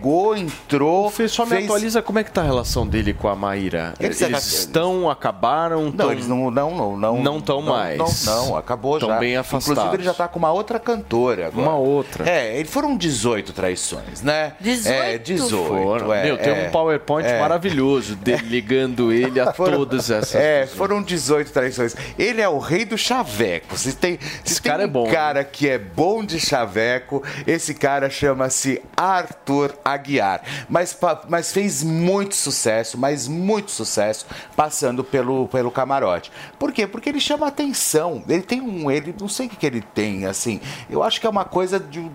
chegou, 0.00 0.36
entrou. 0.36 1.10
Fez, 1.10 1.30
só 1.30 1.44
me 1.44 1.50
fez... 1.50 1.64
atualiza 1.64 2.02
como 2.02 2.18
é 2.18 2.24
que 2.24 2.32
tá 2.32 2.40
a 2.40 2.44
relação 2.44 2.86
dele 2.86 3.12
com 3.12 3.28
a 3.28 3.36
Maíra. 3.36 3.94
Que 3.98 4.06
eles 4.06 4.20
estão, 4.20 5.10
acabaram. 5.10 5.84
Não, 5.84 5.92
tão... 5.92 6.12
eles 6.12 6.26
não 6.26 6.50
não 6.50 6.74
não 6.74 6.96
não 6.96 7.22
não 7.22 7.38
estão 7.38 7.60
mais. 7.60 8.24
Não, 8.24 8.46
não, 8.46 8.56
acabou 8.56 8.98
tão 8.98 9.10
já. 9.10 9.18
bem 9.18 9.36
afastados. 9.36 9.70
Inclusive 9.70 9.96
ele 9.96 10.02
já 10.02 10.14
tá 10.14 10.26
com 10.26 10.38
uma 10.38 10.50
outra 10.50 10.80
cantora 10.80 11.48
agora. 11.48 11.68
Uma 11.68 11.76
outra. 11.76 12.28
É, 12.28 12.58
eles 12.58 12.70
foram 12.70 12.96
18 12.96 13.52
traições, 13.52 14.22
né? 14.22 14.54
18. 14.60 14.94
É, 14.94 15.18
18. 15.18 15.68
Foram. 15.68 16.14
É, 16.14 16.24
Meu, 16.24 16.38
tem 16.38 16.52
é, 16.52 16.66
um 16.66 16.70
PowerPoint 16.70 17.28
é. 17.28 17.38
maravilhoso 17.38 18.16
dele 18.16 18.44
ligando 18.48 19.12
ele 19.12 19.38
a 19.38 19.52
foram, 19.52 19.78
todas 19.78 20.10
essas. 20.10 20.34
É, 20.34 20.60
pessoas. 20.62 20.78
foram 20.78 21.02
18 21.02 21.52
traições. 21.52 21.94
Ele 22.18 22.40
é 22.40 22.48
o 22.48 22.58
rei 22.58 22.84
do 22.84 22.96
chaveco. 22.96 23.76
Se 23.76 23.92
tem, 23.92 24.18
se 24.44 24.52
esse 24.52 24.62
tem 24.62 24.70
cara 24.70 24.82
um 24.82 24.86
é 24.86 24.88
bom. 24.88 25.10
cara 25.10 25.40
né? 25.40 25.46
que 25.50 25.68
é 25.68 25.78
bom 25.78 26.24
de 26.24 26.40
chaveco, 26.40 27.22
esse 27.46 27.74
cara 27.74 28.08
chama-se 28.08 28.80
Arthur 28.96 29.74
Aguiar 29.92 30.42
mas, 30.68 30.96
mas 31.28 31.52
fez 31.52 31.82
muito 31.82 32.34
sucesso, 32.34 32.98
mas 32.98 33.26
muito 33.26 33.70
sucesso, 33.70 34.26
passando 34.56 35.02
pelo, 35.02 35.48
pelo 35.48 35.70
camarote. 35.70 36.30
Por 36.58 36.72
quê? 36.72 36.86
Porque 36.86 37.08
ele 37.08 37.20
chama 37.20 37.46
atenção. 37.46 38.22
Ele 38.28 38.42
tem 38.42 38.60
um. 38.60 38.90
Ele, 38.90 39.14
não 39.18 39.28
sei 39.28 39.46
o 39.46 39.50
que, 39.50 39.56
que 39.56 39.66
ele 39.66 39.80
tem, 39.80 40.26
assim. 40.26 40.60
Eu 40.88 41.02
acho 41.02 41.20
que 41.20 41.26
é 41.26 41.30
uma 41.30 41.44
coisa 41.44 41.78
de 41.78 42.10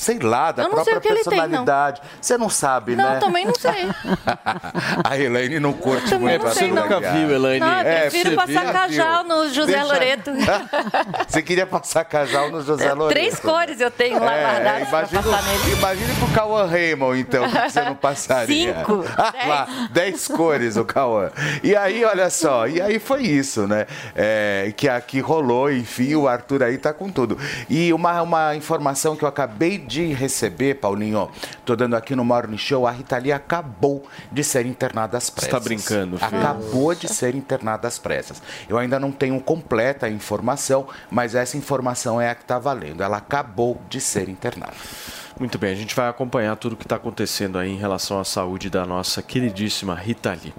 sei 0.00 0.18
lá, 0.18 0.50
da 0.50 0.66
própria 0.66 0.98
personalidade. 0.98 2.00
Tem, 2.00 2.10
não. 2.10 2.22
Você 2.22 2.38
não 2.38 2.48
sabe, 2.48 2.96
não, 2.96 3.04
né? 3.04 3.12
Não, 3.14 3.20
também 3.20 3.44
não 3.44 3.54
sei. 3.54 3.86
a 5.04 5.18
Elaine 5.18 5.60
não 5.60 5.74
curte 5.74 6.14
muito. 6.14 6.42
Você 6.42 6.68
nunca 6.68 7.00
viu, 7.00 7.30
Elaine? 7.30 7.60
Não, 7.60 7.68
eu 7.68 7.86
é, 7.86 8.00
prefiro 8.00 8.34
passar 8.34 8.72
cajal 8.72 9.24
no 9.24 9.48
José 9.50 9.72
Deixa... 9.72 9.84
Loreto. 9.84 10.30
você 11.28 11.42
queria 11.42 11.66
passar 11.66 12.04
cajal 12.04 12.50
no 12.50 12.62
José 12.62 12.94
Loreto? 12.94 13.20
Três 13.20 13.38
cores 13.38 13.78
eu 13.78 13.90
tenho 13.90 14.18
lá 14.18 14.34
é, 14.34 14.42
guardadas 14.42 14.88
imagina, 14.88 15.22
pra 15.22 15.32
passar 15.32 15.42
nele. 15.42 15.72
Imagine 15.72 16.14
pro 16.14 16.28
Cauã 16.28 16.66
Raymond, 16.66 17.20
então, 17.20 17.50
que 17.50 17.70
você 17.70 17.82
não 17.82 17.94
passaria. 17.94 18.74
Cinco. 18.74 19.04
Ah, 19.20 19.32
dez. 19.32 19.48
lá, 19.48 19.68
dez 19.90 20.28
cores 20.28 20.76
o 20.76 20.84
Cauã. 20.84 21.30
E 21.62 21.76
aí, 21.76 22.04
olha 22.04 22.30
só, 22.30 22.66
e 22.66 22.80
aí 22.80 22.98
foi 22.98 23.22
isso, 23.22 23.66
né? 23.66 23.86
É, 24.14 24.72
que 24.74 24.88
aqui 24.88 25.20
rolou, 25.20 25.70
enfim, 25.70 26.14
o 26.14 26.26
Arthur 26.26 26.62
aí 26.62 26.78
tá 26.78 26.92
com 26.92 27.10
tudo. 27.10 27.36
E 27.68 27.92
uma, 27.92 28.22
uma 28.22 28.56
informação 28.56 29.14
que 29.14 29.24
eu 29.24 29.28
acabei 29.28 29.78
de 29.90 30.12
receber, 30.12 30.76
Paulinho, 30.76 31.28
tô 31.64 31.74
dando 31.74 31.96
aqui 31.96 32.14
no 32.14 32.24
Morning 32.24 32.56
Show, 32.56 32.86
a 32.86 32.92
Rita 32.92 33.18
Lee 33.18 33.32
acabou 33.32 34.06
de 34.30 34.44
ser 34.44 34.64
internada 34.64 35.18
às 35.18 35.28
pressas. 35.28 35.50
Você 35.50 35.58
tá 35.58 35.60
brincando, 35.60 36.16
filho. 36.16 36.38
Acabou 36.38 36.94
de 36.94 37.08
ser 37.08 37.34
internada 37.34 37.88
às 37.88 37.98
pressas. 37.98 38.40
Eu 38.68 38.78
ainda 38.78 39.00
não 39.00 39.10
tenho 39.10 39.40
completa 39.40 40.06
a 40.06 40.08
informação, 40.08 40.86
mas 41.10 41.34
essa 41.34 41.56
informação 41.56 42.20
é 42.20 42.30
a 42.30 42.36
que 42.36 42.42
está 42.42 42.56
valendo. 42.56 43.02
Ela 43.02 43.16
acabou 43.16 43.82
de 43.88 44.00
ser 44.00 44.28
internada. 44.28 44.74
Muito 45.40 45.58
bem, 45.58 45.72
a 45.72 45.76
gente 45.76 45.96
vai 45.96 46.08
acompanhar 46.08 46.54
tudo 46.54 46.74
o 46.74 46.76
que 46.76 46.84
está 46.84 46.94
acontecendo 46.94 47.58
aí 47.58 47.70
em 47.70 47.78
relação 47.78 48.20
à 48.20 48.24
saúde 48.24 48.70
da 48.70 48.86
nossa 48.86 49.20
queridíssima 49.20 49.96
Rita 49.96 50.38
Lee. 50.40 50.54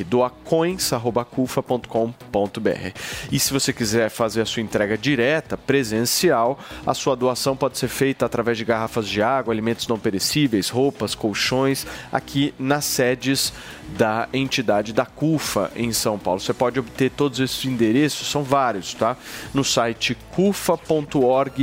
doacoins.cufa.com.br. 0.09 2.99
E 3.31 3.39
se 3.39 3.53
você 3.53 3.75
quiser 3.75 4.09
fazer 4.09 4.41
a 4.41 4.47
sua 4.47 4.63
entrega 4.63 4.97
direta, 4.97 5.55
presencial, 5.57 6.59
a 6.87 6.95
sua 6.95 7.15
doação 7.15 7.55
pode 7.55 7.77
ser 7.77 7.89
feita 7.89 8.25
através 8.25 8.57
de 8.57 8.65
garrafas 8.65 9.07
de 9.07 9.21
água, 9.21 9.53
alimentos 9.53 9.87
não 9.87 9.99
perecíveis, 9.99 10.71
roupas, 10.71 11.15
colchões, 11.15 11.87
aqui 12.11 12.55
nas 12.59 12.87
sedes 12.87 13.53
da 13.97 14.28
entidade 14.32 14.93
da 14.93 15.06
CUFA 15.06 15.70
em 15.74 15.93
São 15.93 16.19
Paulo. 16.19 16.40
Você 16.40 16.52
pode 16.52 16.78
obter 16.78 17.10
todos 17.10 17.40
esses 17.40 17.65
endereços, 17.65 18.31
são 18.31 18.43
vários, 18.43 18.94
tá? 18.94 19.16
No 19.55 19.65
site 19.65 20.16
cufa.org.br, 20.32 21.59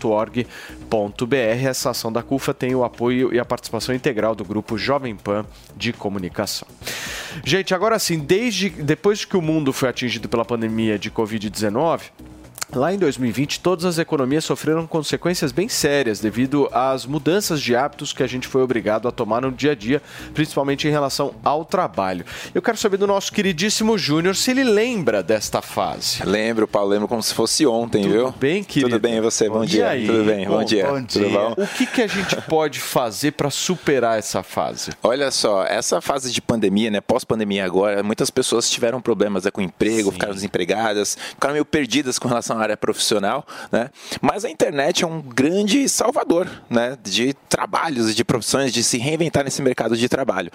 cufa.org.br. 0.00 1.36
Essa 1.64 1.90
ação 1.90 2.12
da 2.12 2.22
CUFA 2.22 2.52
tem 2.52 2.74
o 2.74 2.84
apoio 2.84 3.32
e 3.34 3.38
a 3.38 3.44
participação 3.44 3.94
integral 3.94 4.34
do 4.34 4.44
grupo 4.44 4.76
Jovem 4.76 5.14
Pan 5.14 5.44
de 5.76 5.92
Comunicação. 5.92 6.66
Gente, 7.44 7.74
agora 7.74 7.98
sim, 7.98 8.18
desde 8.18 8.70
depois 8.70 9.24
que 9.24 9.36
o 9.36 9.42
mundo 9.42 9.72
foi 9.72 9.88
atingido 9.88 10.28
pela 10.28 10.44
pandemia 10.44 10.98
de 10.98 11.10
Covid-19, 11.10 12.00
Lá 12.74 12.92
em 12.92 12.98
2020, 12.98 13.60
todas 13.60 13.84
as 13.84 13.98
economias 13.98 14.44
sofreram 14.44 14.86
consequências 14.88 15.52
bem 15.52 15.68
sérias 15.68 16.18
devido 16.18 16.68
às 16.72 17.06
mudanças 17.06 17.62
de 17.62 17.76
hábitos 17.76 18.12
que 18.12 18.24
a 18.24 18.26
gente 18.26 18.48
foi 18.48 18.60
obrigado 18.60 19.06
a 19.06 19.12
tomar 19.12 19.42
no 19.42 19.52
dia 19.52 19.70
a 19.70 19.74
dia, 19.74 20.02
principalmente 20.34 20.88
em 20.88 20.90
relação 20.90 21.32
ao 21.44 21.64
trabalho. 21.64 22.24
Eu 22.52 22.60
quero 22.60 22.76
saber 22.76 22.96
do 22.96 23.06
nosso 23.06 23.32
queridíssimo 23.32 23.96
Júnior 23.96 24.34
se 24.34 24.50
ele 24.50 24.64
lembra 24.64 25.22
desta 25.22 25.62
fase. 25.62 26.24
Lembro, 26.24 26.66
Paulo, 26.66 26.90
lembro 26.90 27.06
como 27.06 27.22
se 27.22 27.32
fosse 27.32 27.64
ontem, 27.64 28.02
Tudo 28.02 28.12
viu? 28.12 28.34
bem, 28.38 28.64
querido? 28.64 28.90
Tudo 28.90 29.00
bem, 29.00 29.14
e 29.14 29.20
você? 29.20 29.48
Bom, 29.48 29.60
bom 29.60 29.64
dia. 29.64 29.88
Aí? 29.88 30.06
Tudo 30.06 30.24
bem, 30.24 30.46
bom, 30.46 30.58
bom 30.58 30.64
dia. 30.64 30.86
Bom 30.88 31.00
dia. 31.00 31.28
Bom? 31.28 31.54
O 31.56 31.66
que, 31.68 31.86
que 31.86 32.02
a 32.02 32.08
gente 32.08 32.34
pode 32.48 32.80
fazer 32.80 33.32
para 33.32 33.48
superar 33.48 34.18
essa 34.18 34.42
fase? 34.42 34.90
Olha 35.04 35.30
só, 35.30 35.64
essa 35.64 36.00
fase 36.00 36.32
de 36.32 36.42
pandemia, 36.42 36.90
né, 36.90 37.00
pós-pandemia 37.00 37.64
agora, 37.64 38.02
muitas 38.02 38.28
pessoas 38.28 38.68
tiveram 38.68 39.00
problemas 39.00 39.44
né, 39.44 39.52
com 39.52 39.60
o 39.60 39.64
emprego, 39.64 40.08
Sim. 40.08 40.14
ficaram 40.14 40.34
desempregadas, 40.34 41.16
ficaram 41.30 41.54
meio 41.54 41.64
perdidas 41.64 42.18
com 42.18 42.26
relação 42.26 42.55
na 42.56 42.62
área 42.62 42.76
profissional, 42.76 43.46
né? 43.70 43.90
Mas 44.20 44.44
a 44.44 44.50
internet 44.50 45.04
é 45.04 45.06
um 45.06 45.20
grande 45.20 45.88
salvador, 45.88 46.48
né? 46.70 46.96
De 47.02 47.34
trabalhos, 47.48 48.14
de 48.14 48.24
profissões, 48.24 48.72
de 48.72 48.82
se 48.82 48.98
reinventar 48.98 49.44
nesse 49.44 49.62
mercado 49.62 49.96
de 49.96 50.08
trabalho. 50.08 50.50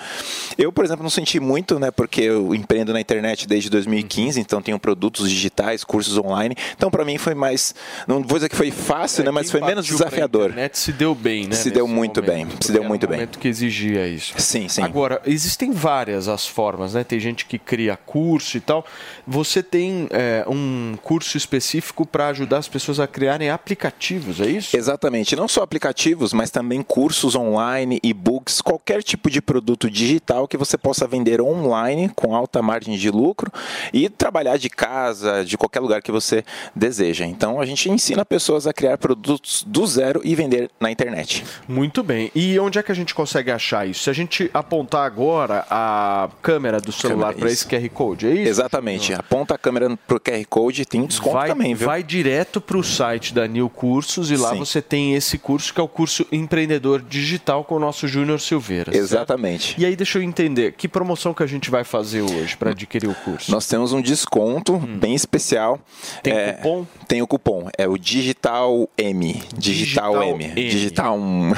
Eu, 0.57 0.71
por 0.71 0.83
exemplo, 0.85 1.03
não 1.03 1.09
senti 1.09 1.39
muito, 1.39 1.79
né? 1.79 1.91
Porque 1.91 2.21
eu 2.21 2.53
empreendo 2.55 2.93
na 2.93 2.99
internet 3.01 3.47
desde 3.47 3.69
2015, 3.69 4.39
então 4.39 4.61
tenho 4.61 4.79
produtos 4.79 5.29
digitais, 5.29 5.83
cursos 5.83 6.17
online. 6.17 6.55
Então, 6.75 6.89
para 6.89 7.05
mim 7.05 7.17
foi 7.17 7.33
mais, 7.35 7.73
não 8.07 8.21
vou 8.21 8.37
dizer 8.37 8.49
que 8.49 8.55
foi 8.55 8.71
fácil, 8.71 9.21
É, 9.21 9.25
né? 9.25 9.31
Mas 9.31 9.51
foi 9.51 9.61
menos 9.61 9.85
desafiador. 9.85 10.45
internet 10.49 10.77
se 10.77 10.91
deu 10.91 11.13
bem, 11.15 11.47
né? 11.47 11.55
Se 11.55 11.69
deu 11.71 11.87
muito 11.87 12.21
momento, 12.21 12.47
bem, 12.47 12.57
se 12.61 12.71
deu 12.71 12.83
muito 12.83 13.05
um 13.05 13.09
bem. 13.09 13.17
momento 13.19 13.39
que 13.39 13.47
exigia 13.47 14.07
isso. 14.07 14.33
Sim, 14.37 14.67
sim. 14.67 14.81
Agora, 14.83 15.21
existem 15.25 15.71
várias 15.71 16.27
as 16.27 16.47
formas, 16.47 16.93
né? 16.93 17.03
Tem 17.03 17.19
gente 17.19 17.45
que 17.45 17.57
cria 17.59 17.95
curso 17.97 18.57
e 18.57 18.59
tal. 18.59 18.85
Você 19.27 19.61
tem 19.63 20.07
é, 20.11 20.45
um 20.47 20.97
curso 21.01 21.37
específico 21.37 21.90
para 22.05 22.27
ajudar 22.27 22.57
as 22.57 22.67
pessoas 22.67 22.99
a 22.99 23.07
criarem 23.07 23.49
aplicativos, 23.49 24.39
é 24.39 24.47
isso? 24.47 24.75
Exatamente, 24.75 25.35
não 25.35 25.47
só 25.47 25.61
aplicativos, 25.61 26.33
mas 26.33 26.49
também 26.49 26.81
cursos 26.81 27.35
online, 27.35 27.99
e-books, 28.03 28.61
qualquer 28.61 29.03
tipo 29.03 29.29
de 29.29 29.41
produto 29.41 29.89
digital 29.89 30.47
que 30.47 30.57
você 30.57 30.77
possa 30.77 31.07
vender 31.07 31.41
online 31.41 32.09
com 32.15 32.35
alta 32.35 32.61
margem 32.61 32.97
de 32.97 33.09
lucro 33.09 33.51
e 33.93 34.09
trabalhar 34.09 34.57
de 34.57 34.69
casa, 34.69 35.43
de 35.43 35.57
qualquer 35.57 35.79
lugar 35.79 36.01
que 36.01 36.11
você 36.11 36.43
deseja. 36.75 37.25
Então 37.25 37.59
a 37.59 37.65
gente 37.65 37.89
ensina 37.89 38.25
pessoas 38.25 38.67
a 38.67 38.73
criar 38.73 38.97
produtos 38.97 39.63
do 39.67 39.85
zero 39.85 40.21
e 40.23 40.35
vender 40.35 40.69
na 40.79 40.91
internet. 40.91 41.43
Muito 41.67 42.03
bem. 42.03 42.31
E 42.33 42.57
onde 42.59 42.79
é 42.79 42.83
que 42.83 42.91
a 42.91 42.95
gente 42.95 43.13
consegue 43.13 43.51
achar 43.51 43.87
isso? 43.87 44.03
Se 44.03 44.09
a 44.09 44.13
gente 44.13 44.49
apontar 44.53 45.05
agora 45.05 45.65
a 45.69 46.29
câmera 46.41 46.79
do 46.79 46.91
celular 46.91 47.33
para 47.33 47.49
esse 47.49 47.65
QR 47.65 47.87
Code, 47.89 48.27
é 48.27 48.33
isso? 48.33 48.49
Exatamente, 48.49 49.13
aponta 49.13 49.55
a 49.55 49.57
câmera 49.57 49.97
pro 50.07 50.19
QR 50.19 50.43
Code, 50.49 50.85
tem 50.85 51.05
desconto 51.05 51.35
vai, 51.35 51.49
também, 51.49 51.73
viu? 51.81 51.87
vai 51.87 52.03
direto 52.03 52.61
para 52.61 52.77
o 52.77 52.83
site 52.83 53.33
da 53.33 53.47
New 53.47 53.69
Cursos 53.69 54.31
e 54.31 54.35
lá 54.37 54.51
Sim. 54.51 54.59
você 54.59 54.81
tem 54.81 55.15
esse 55.15 55.37
curso 55.37 55.73
que 55.73 55.79
é 55.79 55.83
o 55.83 55.87
curso 55.87 56.25
Empreendedor 56.31 57.01
Digital 57.01 57.63
com 57.63 57.75
o 57.75 57.79
nosso 57.79 58.07
Júnior 58.07 58.39
Silveira. 58.39 58.91
certo? 58.91 59.03
Exatamente. 59.03 59.75
E 59.79 59.85
aí 59.85 59.95
deixa 59.95 60.17
eu 60.19 60.23
entender, 60.23 60.73
que 60.73 60.87
promoção 60.87 61.33
que 61.33 61.43
a 61.43 61.47
gente 61.47 61.69
vai 61.69 61.83
fazer 61.83 62.21
hoje 62.21 62.55
para 62.57 62.71
adquirir 62.71 63.09
o 63.09 63.15
curso? 63.15 63.51
Nós 63.51 63.67
temos 63.67 63.93
um 63.93 64.01
desconto 64.01 64.77
bem 64.77 65.13
especial. 65.15 65.75
Hum. 65.75 65.79
Tem 66.23 66.33
É, 66.33 66.53
cupom? 66.53 66.85
Tem 67.07 67.21
o 67.21 67.27
cupom. 67.27 67.69
É 67.77 67.87
o 67.87 67.97
Digital 67.97 68.89
M. 68.97 69.41
Digital, 69.57 70.13
Digital 70.13 70.23
M. 70.23 70.43
M. 70.45 70.69
Digital 70.69 71.17
1. 71.19 71.51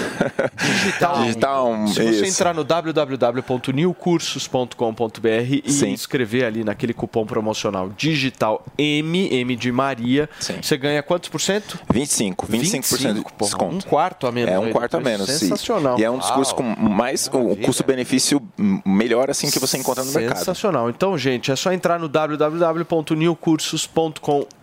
Digital. 0.57 1.23
Digital 1.23 1.71
1. 1.71 1.87
Se 1.87 1.93
você 2.03 2.09
isso. 2.09 2.25
entrar 2.25 2.53
no 2.53 2.63
www.newcursos.com.br 2.63 5.61
e 5.65 5.71
Sim. 5.71 5.89
inscrever 5.91 6.45
ali 6.45 6.63
naquele 6.63 6.93
cupom 6.93 7.25
promocional 7.25 7.89
Digital 7.95 8.65
M, 8.77 9.29
M 9.33 9.55
de 9.55 9.71
Maria, 9.71 10.12
você 10.61 10.77
ganha 10.77 11.02
quantos 11.03 11.30
por 11.30 11.41
cento? 11.41 11.80
25, 11.91 12.48
25%, 12.48 13.14
de 13.14 13.22
porra, 13.23 13.34
desconto. 13.40 13.76
Um 13.76 13.81
quarto 13.90 14.27
a 14.27 14.31
menos. 14.31 14.53
É 14.53 14.60
um 14.60 14.72
quarto 14.72 14.98
a 14.98 14.99
menos. 14.99 15.30
sim. 15.30 15.49
Sensacional. 15.49 15.99
E 15.99 16.03
é 16.03 16.10
um 16.10 16.18
dos 16.18 16.31
cursos 16.31 16.53
com 16.53 16.64
mais 16.64 17.30
o 17.31 17.56
custo-benefício 17.57 18.41
melhor 18.85 19.30
assim 19.30 19.49
que 19.49 19.60
você 19.60 19.77
encontra 19.77 20.03
no 20.03 20.11
mercado. 20.11 20.38
Sensacional. 20.38 20.90
Então, 20.90 21.18
gente, 21.18 21.52
é 21.52 21.56
só 21.56 21.72
entrar 21.72 21.99
no 21.99 22.07
www.newcursos.com.br. 22.07 24.62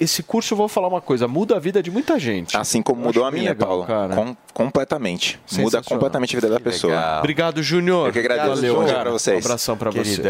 Esse 0.00 0.22
curso, 0.22 0.54
eu 0.54 0.58
vou 0.58 0.68
falar 0.68 0.88
uma 0.88 1.00
coisa, 1.00 1.26
muda 1.26 1.56
a 1.56 1.58
vida 1.58 1.82
de 1.82 1.90
muita 1.90 2.18
gente. 2.18 2.56
Assim 2.56 2.82
como 2.82 3.00
Eu 3.02 3.06
mudou 3.06 3.24
a 3.24 3.30
minha, 3.30 3.50
legal, 3.50 3.86
Paulo. 3.86 4.14
Com- 4.14 4.36
completamente. 4.52 5.38
Muda 5.52 5.82
completamente 5.82 6.36
a 6.36 6.40
vida 6.40 6.52
da 6.52 6.60
pessoa. 6.60 7.18
Obrigado, 7.18 7.62
Júnior. 7.62 8.08
Eu 8.08 8.12
que 8.12 8.18
agradeço. 8.18 8.48
Valeu, 8.56 8.74
Bom 8.74 8.84
dia 8.84 8.98
pra 9.00 9.10
vocês. 9.10 9.36
Um 9.44 9.46
abração 9.46 9.76
pra 9.76 9.90
você. 9.90 10.22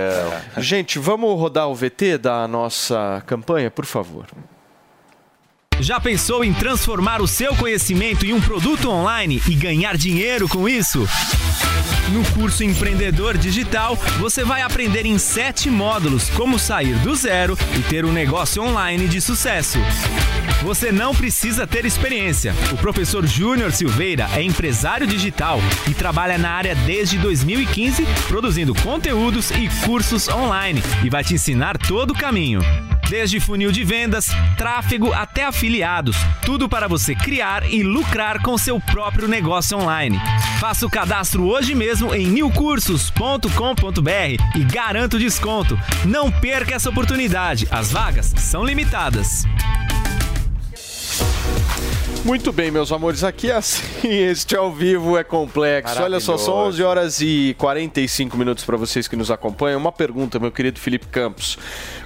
Gente, 0.58 0.98
vamos 0.98 1.38
rodar 1.38 1.68
o 1.68 1.74
VT 1.74 2.18
da 2.18 2.46
nossa 2.46 3.22
campanha, 3.26 3.70
por 3.70 3.84
favor. 3.86 4.26
Já 5.80 6.00
pensou 6.00 6.44
em 6.44 6.52
transformar 6.52 7.22
o 7.22 7.28
seu 7.28 7.54
conhecimento 7.54 8.26
em 8.26 8.32
um 8.32 8.40
produto 8.40 8.90
online 8.90 9.40
e 9.48 9.54
ganhar 9.54 9.96
dinheiro 9.96 10.48
com 10.48 10.68
isso? 10.68 11.08
No 12.12 12.24
curso 12.32 12.64
Empreendedor 12.64 13.38
Digital, 13.38 13.96
você 14.18 14.42
vai 14.42 14.62
aprender 14.62 15.06
em 15.06 15.18
sete 15.18 15.70
módulos 15.70 16.30
como 16.30 16.58
sair 16.58 16.96
do 16.98 17.14
zero 17.14 17.56
e 17.78 17.82
ter 17.82 18.04
um 18.04 18.12
negócio 18.12 18.62
online 18.62 19.06
de 19.06 19.20
sucesso. 19.20 19.78
Você 20.62 20.90
não 20.90 21.14
precisa 21.14 21.66
ter 21.66 21.84
experiência. 21.84 22.54
O 22.72 22.76
professor 22.76 23.24
Júnior 23.24 23.70
Silveira 23.70 24.28
é 24.34 24.42
empresário 24.42 25.06
digital 25.06 25.60
e 25.88 25.94
trabalha 25.94 26.36
na 26.36 26.50
área 26.50 26.74
desde 26.74 27.18
2015, 27.18 28.04
produzindo 28.26 28.74
conteúdos 28.74 29.52
e 29.52 29.68
cursos 29.86 30.28
online 30.28 30.82
e 31.04 31.08
vai 31.08 31.22
te 31.22 31.34
ensinar 31.34 31.78
todo 31.78 32.10
o 32.10 32.18
caminho. 32.18 32.60
Desde 33.08 33.40
funil 33.40 33.72
de 33.72 33.84
vendas, 33.84 34.28
tráfego 34.58 35.14
até 35.14 35.42
afiliados, 35.68 36.16
tudo 36.46 36.66
para 36.66 36.88
você 36.88 37.14
criar 37.14 37.70
e 37.70 37.82
lucrar 37.82 38.40
com 38.40 38.56
seu 38.56 38.80
próprio 38.80 39.28
negócio 39.28 39.76
online. 39.76 40.18
Faça 40.58 40.86
o 40.86 40.90
cadastro 40.90 41.44
hoje 41.44 41.74
mesmo 41.74 42.14
em 42.14 42.26
newcursos.com.br 42.26 44.56
e 44.56 44.64
garanta 44.64 45.16
o 45.16 45.20
desconto. 45.20 45.78
Não 46.06 46.32
perca 46.32 46.74
essa 46.74 46.88
oportunidade, 46.88 47.68
as 47.70 47.92
vagas 47.92 48.32
são 48.38 48.64
limitadas. 48.64 49.44
Muito 52.24 52.52
bem, 52.52 52.70
meus 52.70 52.92
amores, 52.92 53.24
aqui 53.24 53.50
é 53.50 53.54
assim, 53.54 53.82
este 54.06 54.54
ao 54.54 54.70
vivo 54.70 55.16
é 55.16 55.24
complexo. 55.24 56.02
Olha 56.02 56.20
só, 56.20 56.36
são 56.36 56.52
11 56.66 56.82
horas 56.82 57.20
e 57.22 57.54
45 57.58 58.36
minutos 58.36 58.64
para 58.64 58.76
vocês 58.76 59.08
que 59.08 59.16
nos 59.16 59.30
acompanham. 59.30 59.80
Uma 59.80 59.92
pergunta, 59.92 60.38
meu 60.38 60.52
querido 60.52 60.78
Felipe 60.78 61.06
Campos. 61.06 61.56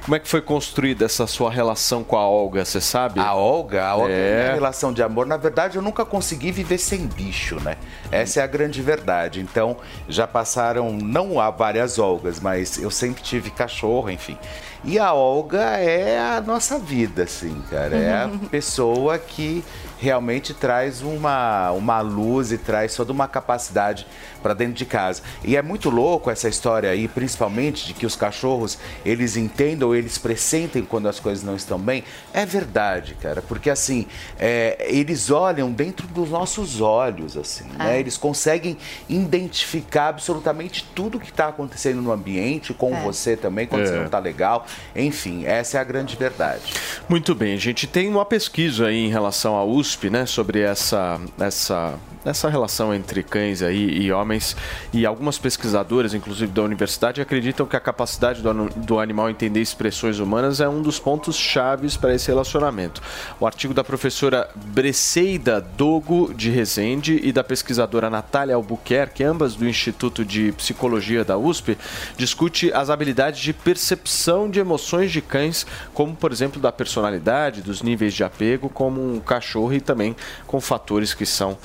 Como 0.04 0.14
é 0.14 0.20
que 0.20 0.28
foi 0.28 0.40
construída 0.40 1.04
essa 1.04 1.26
sua 1.26 1.50
relação 1.50 2.04
com 2.04 2.16
a 2.16 2.26
Olga, 2.28 2.64
você 2.64 2.80
sabe? 2.80 3.18
A 3.18 3.34
Olga, 3.34 3.84
a 3.84 3.96
Olga 3.96 4.12
é 4.12 4.30
É. 4.30 4.42
minha 4.42 4.54
relação 4.54 4.92
de 4.92 5.02
amor. 5.02 5.26
Na 5.26 5.36
verdade, 5.36 5.76
eu 5.76 5.82
nunca 5.82 6.04
consegui 6.04 6.52
viver 6.52 6.78
sem 6.78 7.06
bicho, 7.06 7.56
né? 7.60 7.76
Essa 8.10 8.40
é 8.40 8.42
a 8.44 8.46
grande 8.46 8.80
verdade. 8.80 9.40
Então, 9.40 9.76
já 10.08 10.26
passaram, 10.26 10.92
não 10.92 11.40
há 11.40 11.50
várias 11.50 11.98
Olgas, 11.98 12.38
mas 12.38 12.78
eu 12.78 12.90
sempre 12.90 13.22
tive 13.22 13.50
cachorro, 13.50 14.08
enfim. 14.10 14.36
E 14.84 14.98
a 14.98 15.12
Olga 15.12 15.62
é 15.78 16.18
a 16.18 16.40
nossa 16.40 16.78
vida, 16.78 17.22
assim, 17.24 17.62
cara. 17.70 17.96
É 17.96 18.12
a 18.12 18.30
pessoa 18.50 19.16
que 19.18 19.64
realmente 20.02 20.52
traz 20.52 21.00
uma, 21.00 21.70
uma 21.70 22.00
luz 22.00 22.50
e 22.50 22.58
traz 22.58 22.94
toda 22.96 23.12
uma 23.12 23.28
capacidade 23.28 24.04
para 24.42 24.52
dentro 24.52 24.74
de 24.74 24.84
casa. 24.84 25.22
E 25.44 25.56
é 25.56 25.62
muito 25.62 25.88
louco 25.88 26.28
essa 26.28 26.48
história 26.48 26.90
aí, 26.90 27.06
principalmente 27.06 27.86
de 27.86 27.94
que 27.94 28.04
os 28.04 28.16
cachorros, 28.16 28.76
eles 29.04 29.36
entendam, 29.36 29.94
eles 29.94 30.18
pressentem 30.18 30.82
quando 30.82 31.06
as 31.08 31.20
coisas 31.20 31.44
não 31.44 31.54
estão 31.54 31.78
bem. 31.78 32.02
É 32.34 32.44
verdade, 32.44 33.14
cara, 33.14 33.40
porque 33.40 33.70
assim, 33.70 34.06
é, 34.40 34.84
eles 34.88 35.30
olham 35.30 35.70
dentro 35.70 36.08
dos 36.08 36.28
nossos 36.30 36.80
olhos, 36.80 37.36
assim, 37.36 37.66
né? 37.78 37.96
É. 37.96 38.00
Eles 38.00 38.16
conseguem 38.16 38.76
identificar 39.08 40.08
absolutamente 40.08 40.84
tudo 40.94 41.20
que 41.20 41.30
está 41.30 41.46
acontecendo 41.48 42.02
no 42.02 42.10
ambiente, 42.10 42.74
com 42.74 42.92
É. 42.92 43.00
você 43.02 43.36
também, 43.36 43.68
quando 43.68 43.82
É. 43.82 43.86
você 43.86 43.94
não 43.96 44.06
está 44.06 44.18
legal. 44.18 44.66
Enfim, 44.96 45.44
essa 45.46 45.78
é 45.78 45.80
a 45.80 45.84
grande 45.84 46.16
verdade. 46.16 46.62
Muito 47.08 47.32
bem, 47.34 47.56
gente. 47.56 47.86
Tem 47.86 48.08
uma 48.08 48.24
pesquisa 48.24 48.86
aí 48.88 49.06
em 49.06 49.08
relação 49.08 49.56
à 49.56 49.64
USP, 49.64 49.91
né, 50.10 50.26
sobre 50.26 50.60
essa, 50.60 51.20
essa, 51.38 51.94
essa 52.24 52.48
relação 52.48 52.94
entre 52.94 53.22
cães 53.22 53.62
aí 53.62 54.02
e 54.02 54.12
homens. 54.12 54.56
E 54.92 55.04
algumas 55.04 55.38
pesquisadoras, 55.38 56.14
inclusive 56.14 56.52
da 56.52 56.62
universidade, 56.62 57.20
acreditam 57.20 57.66
que 57.66 57.76
a 57.76 57.80
capacidade 57.80 58.42
do, 58.42 58.52
do 58.76 58.98
animal 58.98 59.30
entender 59.30 59.60
expressões 59.60 60.18
humanas 60.18 60.60
é 60.60 60.68
um 60.68 60.82
dos 60.82 60.98
pontos 60.98 61.36
chaves 61.36 61.96
para 61.96 62.14
esse 62.14 62.28
relacionamento. 62.28 63.02
O 63.40 63.46
artigo 63.46 63.74
da 63.74 63.84
professora 63.84 64.48
Breceida 64.54 65.60
Dogo 65.60 66.32
de 66.34 66.50
Rezende 66.50 67.20
e 67.22 67.32
da 67.32 67.42
pesquisadora 67.42 68.08
Natália 68.08 68.54
Albuquerque, 68.54 69.24
ambas 69.24 69.54
do 69.54 69.68
Instituto 69.68 70.24
de 70.24 70.52
Psicologia 70.52 71.24
da 71.24 71.36
USP, 71.36 71.76
discute 72.16 72.72
as 72.72 72.90
habilidades 72.90 73.40
de 73.40 73.52
percepção 73.52 74.48
de 74.48 74.60
emoções 74.60 75.10
de 75.10 75.20
cães, 75.20 75.66
como 75.92 76.14
por 76.14 76.32
exemplo 76.32 76.60
da 76.60 76.72
personalidade, 76.72 77.62
dos 77.62 77.82
níveis 77.82 78.14
de 78.14 78.24
apego, 78.24 78.68
como 78.68 79.00
um 79.14 79.20
cachorro 79.20 79.72
e 79.72 79.80
também 79.80 80.14
com 80.46 80.60
fatores 80.60 81.14
que 81.14 81.26
são 81.26 81.56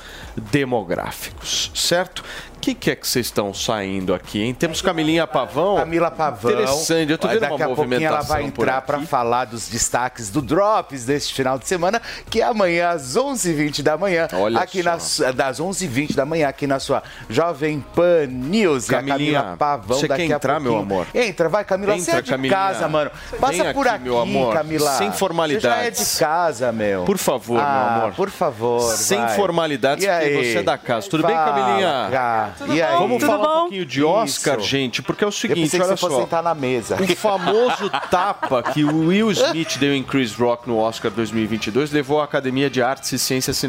demográficos, 0.50 1.70
certo? 1.74 2.24
O 2.58 2.60
que, 2.60 2.74
que 2.74 2.90
é 2.90 2.96
que 2.96 3.06
vocês 3.06 3.26
estão 3.26 3.54
saindo 3.54 4.12
aqui, 4.12 4.42
hein? 4.42 4.52
Temos 4.52 4.82
Camilinha 4.82 5.26
Pavão. 5.28 5.76
Camila 5.76 6.10
Pavão. 6.10 6.50
Interessante, 6.50 7.12
eu 7.12 7.16
tô 7.16 7.28
vendo 7.28 7.38
Daqui 7.40 7.54
uma 7.54 7.64
a 7.64 7.68
pouquinho 7.68 7.94
ela 8.04 8.16
movimentação 8.16 8.28
vai 8.36 8.42
entrar 8.42 8.82
para 8.82 9.00
falar 9.02 9.44
dos 9.44 9.68
destaques 9.68 10.28
do 10.28 10.42
Drops 10.42 11.04
deste 11.04 11.32
final 11.32 11.56
de 11.56 11.68
semana, 11.68 12.02
que 12.28 12.40
é 12.42 12.44
amanhã 12.44 12.90
às 12.90 13.16
11h20 13.16 13.80
da 13.82 13.96
manhã, 13.96 14.26
Olha 14.34 14.58
aqui 14.58 14.82
só. 14.82 14.90
na 14.90 14.98
su- 14.98 15.32
das 15.32 15.60
11h20 15.60 16.14
da 16.16 16.26
manhã, 16.26 16.48
aqui 16.48 16.66
na 16.66 16.80
sua 16.80 17.02
Jovem 17.30 17.82
Pan 17.94 18.26
News. 18.28 18.86
Camilinha, 18.88 19.38
a 19.38 19.42
Camila 19.42 19.56
Pavão 19.56 19.98
você 20.00 20.08
daqui 20.08 20.26
quer 20.26 20.32
a 20.32 20.36
entrar, 20.36 20.60
meu 20.60 20.76
amor? 20.78 21.06
Entra, 21.14 21.48
vai, 21.48 21.64
Camila. 21.64 21.94
você 21.96 22.10
Entra, 22.10 22.18
é 22.18 22.22
de 22.22 22.30
Camilinha. 22.30 22.56
casa, 22.58 22.88
mano. 22.88 23.10
Passa 23.40 23.62
Vem 23.64 23.72
por 23.72 23.86
aqui, 23.86 23.94
aqui, 23.96 24.04
meu 24.04 24.18
amor. 24.20 24.52
Camila. 24.52 24.90
Sem 24.98 25.12
formalidades. 25.12 25.62
Você 25.62 25.68
já 25.68 25.84
é 25.84 25.90
de 25.90 26.18
casa, 26.18 26.72
meu. 26.72 27.04
Por 27.04 27.18
favor, 27.18 27.60
Ah, 27.60 27.92
meu 27.94 28.00
amor. 28.02 28.14
Por 28.16 28.30
favor. 28.30 28.80
Sem 28.96 29.18
vai. 29.20 29.36
formalidades, 29.36 30.04
E 30.04 30.08
porque 30.08 30.24
aí? 30.24 30.52
você 30.52 30.58
é 30.58 30.62
da 30.64 30.76
casa. 30.76 31.08
Tudo 31.08 31.24
bem, 31.24 31.36
Fala, 31.36 32.47
Cá. 32.58 32.66
E 32.74 32.82
aí? 32.82 32.98
Vamos 32.98 33.18
Tudo 33.18 33.26
falar 33.26 33.44
bom? 33.46 33.50
um 33.56 33.60
pouquinho 33.62 33.86
de 33.86 34.02
Oscar, 34.04 34.58
Isso. 34.58 34.68
gente, 34.68 35.02
porque 35.02 35.24
é 35.24 35.26
o 35.26 35.28
Eu 35.28 35.32
seguinte, 35.32 35.70
que 35.70 35.76
olha 35.76 35.86
você 35.86 35.96
fosse 35.96 36.14
só. 36.14 36.20
sentar 36.22 36.42
na 36.42 36.54
mesa. 36.54 36.96
O 37.02 37.16
famoso 37.16 37.90
tapa 38.10 38.62
que 38.62 38.84
o 38.84 39.06
Will 39.08 39.30
Smith 39.32 39.76
deu 39.78 39.94
em 39.94 40.02
Chris 40.02 40.34
Rock 40.34 40.68
no 40.68 40.78
Oscar 40.78 41.10
2022 41.10 41.90
levou 41.92 42.20
a 42.20 42.24
Academia 42.24 42.68
de 42.70 42.82
Artes 42.82 43.12
e 43.12 43.18
Ciências 43.18 43.62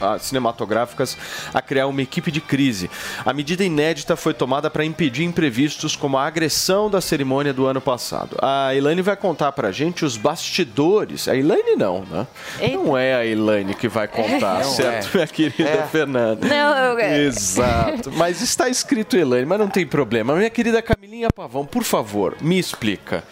ah, 0.00 0.18
Cinematográficas 0.18 1.16
a 1.52 1.60
criar 1.62 1.86
uma 1.86 2.02
equipe 2.02 2.30
de 2.30 2.40
crise. 2.40 2.90
A 3.24 3.32
medida 3.32 3.64
inédita 3.64 4.16
foi 4.16 4.34
tomada 4.34 4.68
para 4.70 4.84
impedir 4.84 5.24
imprevistos 5.24 5.94
como 5.94 6.16
a 6.18 6.26
agressão 6.26 6.90
da 6.90 7.00
cerimônia 7.00 7.52
do 7.52 7.66
ano 7.66 7.80
passado. 7.80 8.36
A 8.42 8.74
Elaine 8.74 9.02
vai 9.02 9.16
contar 9.16 9.52
pra 9.52 9.70
gente 9.70 10.04
os 10.04 10.16
bastidores. 10.16 11.28
A 11.28 11.36
Elaine 11.36 11.76
não, 11.76 12.04
né? 12.10 12.26
Não 12.72 12.96
é 12.96 13.14
a 13.14 13.24
Elaine 13.26 13.74
que 13.74 13.88
vai 13.88 14.08
contar, 14.08 14.60
Não 14.64 14.70
certo, 14.72 15.08
é. 15.08 15.14
minha 15.14 15.26
querida 15.26 15.68
É. 15.68 15.86
Fernanda? 15.86 16.46
Não, 16.46 16.98
eu- 16.98 17.26
Exato. 17.26 18.10
Mas 18.12 18.25
está 18.30 18.68
escrito 18.68 19.16
Elaine, 19.16 19.46
mas 19.46 19.58
não 19.58 19.68
tem 19.68 19.86
problema. 19.86 20.34
Minha 20.34 20.50
querida 20.50 20.82
Camilinha 20.82 21.28
Pavão, 21.30 21.64
por 21.64 21.84
favor, 21.84 22.36
me 22.40 22.58
explica. 22.58 23.22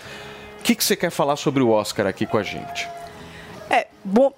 O 0.60 0.62
que, 0.62 0.74
que 0.74 0.84
você 0.84 0.96
quer 0.96 1.10
falar 1.10 1.36
sobre 1.36 1.62
o 1.62 1.70
Oscar 1.70 2.06
aqui 2.06 2.26
com 2.26 2.38
a 2.38 2.42
gente? 2.42 2.88
É, 3.68 3.86
bom, 4.04 4.32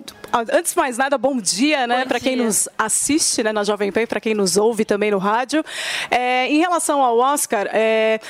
antes 0.52 0.72
de 0.72 0.78
mais 0.78 0.96
nada, 0.96 1.18
bom 1.18 1.36
dia, 1.36 1.86
né, 1.86 2.04
para 2.04 2.20
quem 2.20 2.36
nos 2.36 2.68
assiste, 2.78 3.42
né, 3.42 3.52
na 3.52 3.64
Jovem 3.64 3.92
Pan, 3.92 4.06
para 4.06 4.20
quem 4.20 4.34
nos 4.34 4.56
ouve 4.56 4.84
também 4.84 5.10
no 5.10 5.18
rádio. 5.18 5.64
É, 6.10 6.46
em 6.48 6.58
relação 6.58 7.02
ao 7.02 7.18
Oscar, 7.18 7.68
é, 7.72 8.20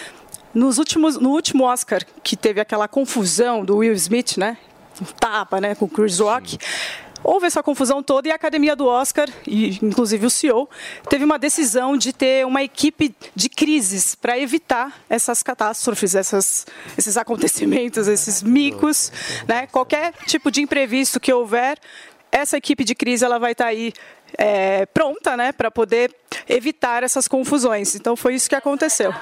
nos 0.55 0.79
últimos, 0.79 1.19
no 1.19 1.31
último 1.31 1.65
Oscar 1.65 2.01
que 2.23 2.37
teve 2.37 2.61
aquela 2.61 2.89
confusão 2.89 3.65
do 3.65 3.77
Will 3.77 3.93
Smith, 3.93 4.37
né, 4.37 4.57
um 5.01 5.05
tapa, 5.05 5.61
né, 5.61 5.75
com 5.75 5.85
o 5.85 5.89
Chris 5.89 6.19
Rock. 6.19 6.59
Houve 7.29 7.49
essa 7.49 7.61
confusão 7.61 8.05
toda 8.05 8.29
e 8.29 8.31
a 8.31 8.37
academia 8.37 8.77
do 8.77 8.87
Oscar, 8.87 9.29
e 9.45 9.81
inclusive 9.83 10.25
o 10.25 10.31
CEO, 10.31 10.71
teve 11.11 11.25
uma 11.25 11.41
decisão 11.41 11.97
de 11.97 12.13
ter 12.13 12.47
uma 12.47 12.63
equipe 12.63 13.13
de 13.35 13.49
crises 13.49 14.15
para 14.15 14.39
evitar 14.39 15.03
essas 15.11 15.43
catástrofes, 15.43 16.15
essas, 16.15 16.65
esses 16.97 17.17
acontecimentos, 17.17 18.07
esses 18.07 18.45
micos, 18.45 19.11
né? 19.49 19.67
Qualquer 19.67 20.15
tipo 20.29 20.53
de 20.53 20.63
imprevisto 20.63 21.19
que 21.19 21.33
houver, 21.33 21.81
essa 22.31 22.57
equipe 22.57 22.85
de 22.85 22.95
crise 22.95 23.25
ela 23.25 23.41
vai 23.41 23.53
estar 23.53 23.67
aí 23.67 23.93
é, 24.39 24.87
pronta, 24.87 25.37
né, 25.37 25.51
para 25.51 25.69
poder 25.69 26.15
evitar 26.49 27.03
essas 27.03 27.27
confusões. 27.29 27.95
Então 27.95 28.17
foi 28.17 28.35
isso 28.35 28.49
que 28.49 28.55
aconteceu. 28.55 29.13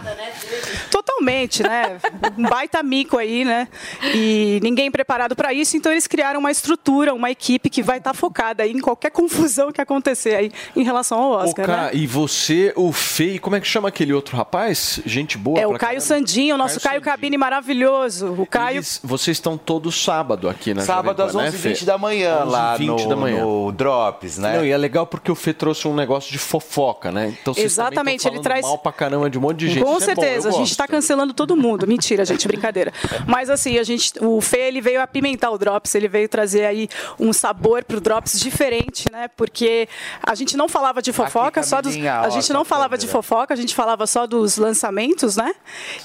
Totalmente, 0.91 1.63
né? 1.63 1.99
Um 2.37 2.43
baita 2.49 2.83
mico 2.83 3.19
aí, 3.19 3.45
né? 3.45 3.69
E 4.15 4.61
ninguém 4.63 4.91
preparado 4.91 5.35
para 5.37 5.53
isso, 5.53 5.77
então 5.77 5.93
eles 5.93 6.07
criaram 6.07 6.41
uma 6.41 6.51
estrutura, 6.51 7.15
uma 7.15 7.31
equipe 7.31 7.69
que 7.71 7.83
vai 7.83 7.99
estar 7.99 8.15
focada 8.15 8.63
aí 8.63 8.73
em 8.73 8.81
qualquer 8.81 9.11
confusão 9.11 9.73
que 9.73 9.81
acontecer 9.81 10.35
aí 10.35 10.53
em 10.77 10.83
relação 10.83 11.19
ao 11.19 11.31
Oscar, 11.33 11.65
Ô, 11.65 11.69
Ca- 11.69 11.77
né? 11.85 11.91
E 11.95 12.07
você, 12.07 12.73
o 12.77 12.93
Fei, 12.93 13.39
como 13.39 13.57
é 13.57 13.61
que 13.61 13.67
chama 13.67 13.89
aquele 13.89 14.13
outro 14.13 14.37
rapaz? 14.37 15.01
Gente 15.05 15.37
boa. 15.39 15.59
É 15.59 15.67
o 15.67 15.71
Caio 15.73 15.81
caramba. 15.81 16.01
Sandinho, 16.01 16.55
o 16.55 16.59
nosso 16.59 16.81
Caio, 16.81 17.01
Cabine 17.01 17.37
maravilhoso. 17.37 18.33
O 18.39 18.47
Caio 18.47 18.77
Eles- 18.79 19.01
vocês 19.03 19.37
estão 19.37 19.57
todos 19.59 20.03
sábado 20.03 20.49
aqui 20.49 20.73
na 20.75 20.83
Sábado 20.83 21.19
Jovem 21.19 21.27
às 21.27 21.33
Pan, 21.33 21.43
né, 21.43 21.49
11h20 21.73 21.79
Fê? 21.81 21.85
da 21.85 21.99
manhã, 21.99 22.45
lá 22.45 22.77
11h20 22.79 22.87
no, 23.03 23.09
da 23.09 23.17
manhã. 23.17 23.45
no 23.45 23.73
Drops, 23.73 24.39
né? 24.39 24.57
Não, 24.59 24.65
e 24.65 24.71
é 24.71 24.77
legal 24.77 25.07
porque 25.07 25.31
o 25.31 25.35
Fê 25.35 25.53
trouxe 25.53 25.87
um 25.89 25.95
negócio 25.95 26.31
de 26.33 26.39
fofoca, 26.39 27.04
né? 27.11 27.35
Então 27.41 27.55
vocês 27.55 27.67
Exatamente, 27.73 28.27
ele 28.29 28.41
traz- 28.41 28.63
mal 28.63 28.79
pra 28.79 28.93
caramba 28.93 29.29
de 29.31 29.39
um 29.39 29.41
monte 29.41 29.59
de 29.59 29.69
gente. 29.71 29.85
Com 29.85 29.97
Isso 29.99 30.11
é 30.11 30.15
bom, 30.15 30.23
certeza, 30.23 30.49
a 30.49 30.53
gente 30.53 30.71
está 30.71 30.87
cancelando 30.89 31.33
todo 31.35 31.57
mundo. 31.57 31.87
Mentira, 31.87 32.25
gente, 32.25 32.47
brincadeira. 32.47 32.93
Mas 33.27 33.49
assim, 33.51 33.79
a 33.79 33.83
gente, 33.83 34.13
o 34.21 34.41
Fê 34.41 34.69
ele 34.69 34.81
veio 34.81 35.01
apimentar 35.01 35.51
o 35.51 35.59
Drops, 35.59 35.95
ele 35.95 36.09
veio 36.09 36.29
trazer 36.29 36.65
aí 36.65 36.89
um 37.19 37.33
sabor 37.33 37.85
pro 37.85 38.01
Drops 38.01 38.39
diferente, 38.41 39.05
né? 39.11 39.29
Porque 39.37 39.89
a 40.23 40.35
gente 40.35 40.57
não 40.57 40.69
falava 40.69 41.01
de 41.03 41.13
fofoca, 41.13 41.63
só 41.63 41.81
dos, 41.81 41.95
a 41.97 42.29
gente 42.31 42.49
tá 42.49 42.55
não 42.55 42.65
falava 42.65 42.97
de 42.99 43.07
fofoca, 43.07 43.55
a 43.55 43.57
gente 43.57 43.75
falava 43.75 44.07
só 44.07 44.27
dos 44.27 44.57
lançamentos, 44.57 45.37
né? 45.37 45.55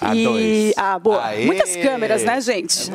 Ah, 0.02 0.16
e 0.16 0.24
dois. 0.24 0.74
ah, 0.78 1.00
boa, 1.00 1.26
Aê! 1.26 1.46
muitas 1.46 1.76
câmeras, 1.76 2.24
né, 2.24 2.40
gente? 2.42 2.90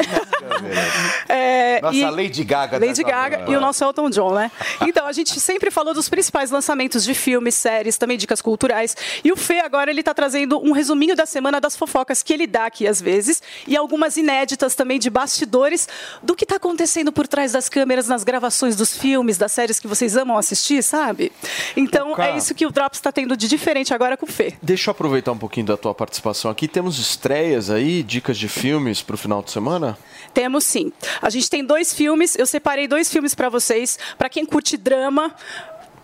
É, 1.29 1.81
Nossa, 1.83 1.97
e- 1.97 2.05
Lady 2.11 2.45
Gaga. 2.45 2.79
Lady 2.79 3.03
da 3.03 3.09
Gaga 3.11 3.45
e 3.51 3.57
o 3.57 3.61
nosso 3.61 3.85
Elton 3.85 4.11
John, 4.11 4.35
né? 4.35 4.51
Então, 4.83 5.07
a 5.07 5.13
gente 5.13 5.39
sempre 5.41 5.71
falou 5.71 5.95
dos 5.95 6.09
principais 6.09 6.51
lançamentos 6.51 7.05
de 7.05 7.15
filmes, 7.15 7.55
séries, 7.55 7.94
também 7.99 8.17
dicas 8.17 8.41
culturais. 8.41 8.97
E 9.23 9.33
o 9.33 9.37
Fê 9.37 9.61
agora 9.61 9.91
ele 9.91 10.03
tá 10.03 10.15
trazendo 10.15 10.59
um 10.59 10.73
resuminho 10.73 11.17
da 11.17 11.27
semana 11.27 11.61
das 11.61 11.77
fofocas 11.77 12.23
que 12.23 12.33
ele 12.33 12.47
dá 12.47 12.67
aqui 12.67 12.87
às 12.87 13.01
vezes 13.01 13.43
e 13.67 13.77
algumas 13.77 14.17
inéditas 14.17 14.75
também 14.75 14.99
de 14.99 15.11
bastidores 15.11 15.89
do 16.23 16.35
que 16.35 16.47
tá 16.47 16.57
acontecendo 16.57 17.13
por 17.13 17.27
trás 17.27 17.53
das 17.53 17.69
câmeras 17.69 18.09
nas 18.09 18.25
gravações 18.25 18.77
dos 18.77 18.97
filmes, 18.97 19.39
das 19.39 19.53
séries 19.53 19.79
que 19.79 19.87
vocês 19.87 20.17
amam 20.17 20.37
assistir, 20.37 20.83
sabe? 20.83 21.33
Então, 21.77 22.19
é 22.21 22.37
isso 22.37 22.55
que 22.55 22.67
o 22.67 22.71
Drops 22.71 22.99
está 22.99 23.13
tendo 23.13 23.37
de 23.37 23.49
diferente 23.49 23.93
agora 23.95 24.17
com 24.17 24.27
o 24.27 24.29
Fê. 24.29 24.55
Deixa 24.63 24.91
eu 24.91 24.93
aproveitar 24.93 25.33
um 25.33 25.39
pouquinho 25.39 25.67
da 25.67 25.77
tua 25.77 25.95
participação 25.95 26.51
aqui. 26.51 26.67
Temos 26.69 26.99
estreias 26.99 27.71
aí, 27.71 28.03
dicas 28.03 28.39
de 28.39 28.49
filmes 28.49 29.03
pro 29.03 29.17
final 29.17 29.43
de 29.43 29.51
semana? 29.51 29.97
Temos 30.33 30.65
sim. 30.65 30.93
A 31.21 31.31
gente 31.31 31.49
tem 31.49 31.65
dois 31.65 31.93
filmes, 31.93 32.37
eu 32.37 32.47
separei 32.47 32.89
dois 32.89 33.11
filmes 33.11 33.35
para 33.35 33.49
vocês, 33.49 33.99
para 34.19 34.29
quem 34.29 34.45
curte 34.45 34.77
drama. 34.77 35.35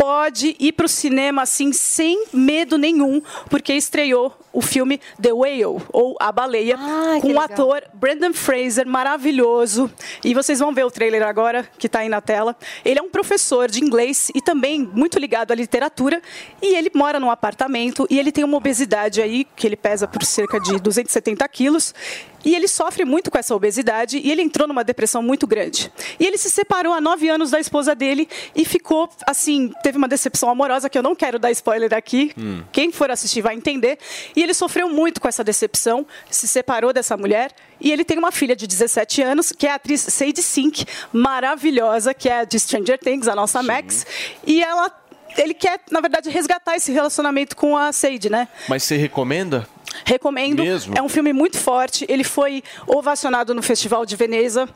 Pode 0.00 0.56
ir 0.58 0.72
para 0.72 0.86
o 0.86 0.88
cinema 0.88 1.42
assim 1.42 1.74
sem 1.74 2.24
medo 2.32 2.78
nenhum, 2.78 3.20
porque 3.50 3.74
estreou 3.74 4.34
o 4.50 4.62
filme 4.62 4.98
The 5.20 5.30
Whale 5.30 5.82
ou 5.92 6.16
A 6.18 6.32
Baleia 6.32 6.78
com 7.20 7.34
o 7.34 7.38
ator 7.38 7.82
Brendan 7.92 8.32
Fraser 8.32 8.86
maravilhoso. 8.86 9.92
E 10.24 10.32
vocês 10.32 10.58
vão 10.58 10.72
ver 10.72 10.86
o 10.86 10.90
trailer 10.90 11.22
agora 11.22 11.68
que 11.78 11.86
está 11.86 11.98
aí 11.98 12.08
na 12.08 12.22
tela. 12.22 12.56
Ele 12.82 12.98
é 12.98 13.02
um 13.02 13.10
professor 13.10 13.70
de 13.70 13.84
inglês 13.84 14.30
e 14.34 14.40
também 14.40 14.90
muito 14.90 15.18
ligado 15.18 15.52
à 15.52 15.54
literatura 15.54 16.22
e 16.62 16.74
ele 16.74 16.90
mora 16.94 17.20
num 17.20 17.30
apartamento 17.30 18.06
e 18.08 18.18
ele 18.18 18.32
tem 18.32 18.42
uma 18.42 18.56
obesidade 18.56 19.20
aí 19.20 19.46
que 19.54 19.66
ele 19.66 19.76
pesa 19.76 20.08
por 20.08 20.24
cerca 20.24 20.58
de 20.58 20.80
270 20.80 21.46
quilos 21.48 21.94
e 22.44 22.54
ele 22.54 22.68
sofre 22.68 23.04
muito 23.04 23.30
com 23.30 23.38
essa 23.38 23.54
obesidade 23.54 24.18
e 24.18 24.30
ele 24.30 24.42
entrou 24.42 24.66
numa 24.66 24.84
depressão 24.84 25.22
muito 25.22 25.46
grande. 25.46 25.92
E 26.18 26.26
ele 26.26 26.38
se 26.38 26.50
separou 26.50 26.92
há 26.92 27.00
nove 27.00 27.28
anos 27.28 27.50
da 27.50 27.60
esposa 27.60 27.94
dele 27.94 28.28
e 28.54 28.64
ficou, 28.64 29.08
assim, 29.26 29.72
teve 29.82 29.98
uma 29.98 30.08
decepção 30.08 30.48
amorosa 30.48 30.88
que 30.88 30.98
eu 30.98 31.02
não 31.02 31.14
quero 31.14 31.38
dar 31.38 31.50
spoiler 31.50 31.92
aqui. 31.94 32.32
Quem 32.72 32.92
for 32.92 33.10
assistir 33.10 33.42
vai 33.42 33.54
entender. 33.54 33.98
E 34.34 34.42
ele 34.42 34.54
sofreu 34.54 34.88
muito 34.88 35.20
com 35.20 35.28
essa 35.28 35.44
decepção, 35.44 36.06
se 36.30 36.46
separou 36.48 36.92
dessa 36.92 37.16
mulher 37.16 37.52
e 37.80 37.90
ele 37.90 38.04
tem 38.04 38.18
uma 38.18 38.30
filha 38.30 38.54
de 38.54 38.66
17 38.66 39.22
anos, 39.22 39.52
que 39.52 39.66
é 39.66 39.72
a 39.72 39.76
atriz 39.76 40.02
Sadie 40.02 40.42
Sink, 40.42 40.84
maravilhosa, 41.12 42.12
que 42.12 42.28
é 42.28 42.44
de 42.44 42.60
Stranger 42.60 42.98
Things, 42.98 43.26
a 43.26 43.34
nossa 43.34 43.62
Max. 43.62 44.06
E 44.46 44.62
ela 44.62 44.92
ele 45.38 45.54
quer, 45.54 45.80
na 45.90 46.00
verdade, 46.00 46.28
resgatar 46.28 46.74
esse 46.76 46.92
relacionamento 46.92 47.56
com 47.56 47.76
a 47.76 47.92
Sadie, 47.92 48.28
né? 48.28 48.48
Mas 48.68 48.82
você 48.82 48.96
recomenda? 48.96 49.66
Recomendo. 50.04 50.62
Mesmo? 50.62 50.94
É 50.96 51.02
um 51.02 51.08
filme 51.08 51.32
muito 51.32 51.58
forte. 51.58 52.04
Ele 52.08 52.24
foi 52.24 52.62
ovacionado 52.86 53.54
no 53.54 53.62
Festival 53.62 54.04
de 54.04 54.16
Veneza 54.16 54.68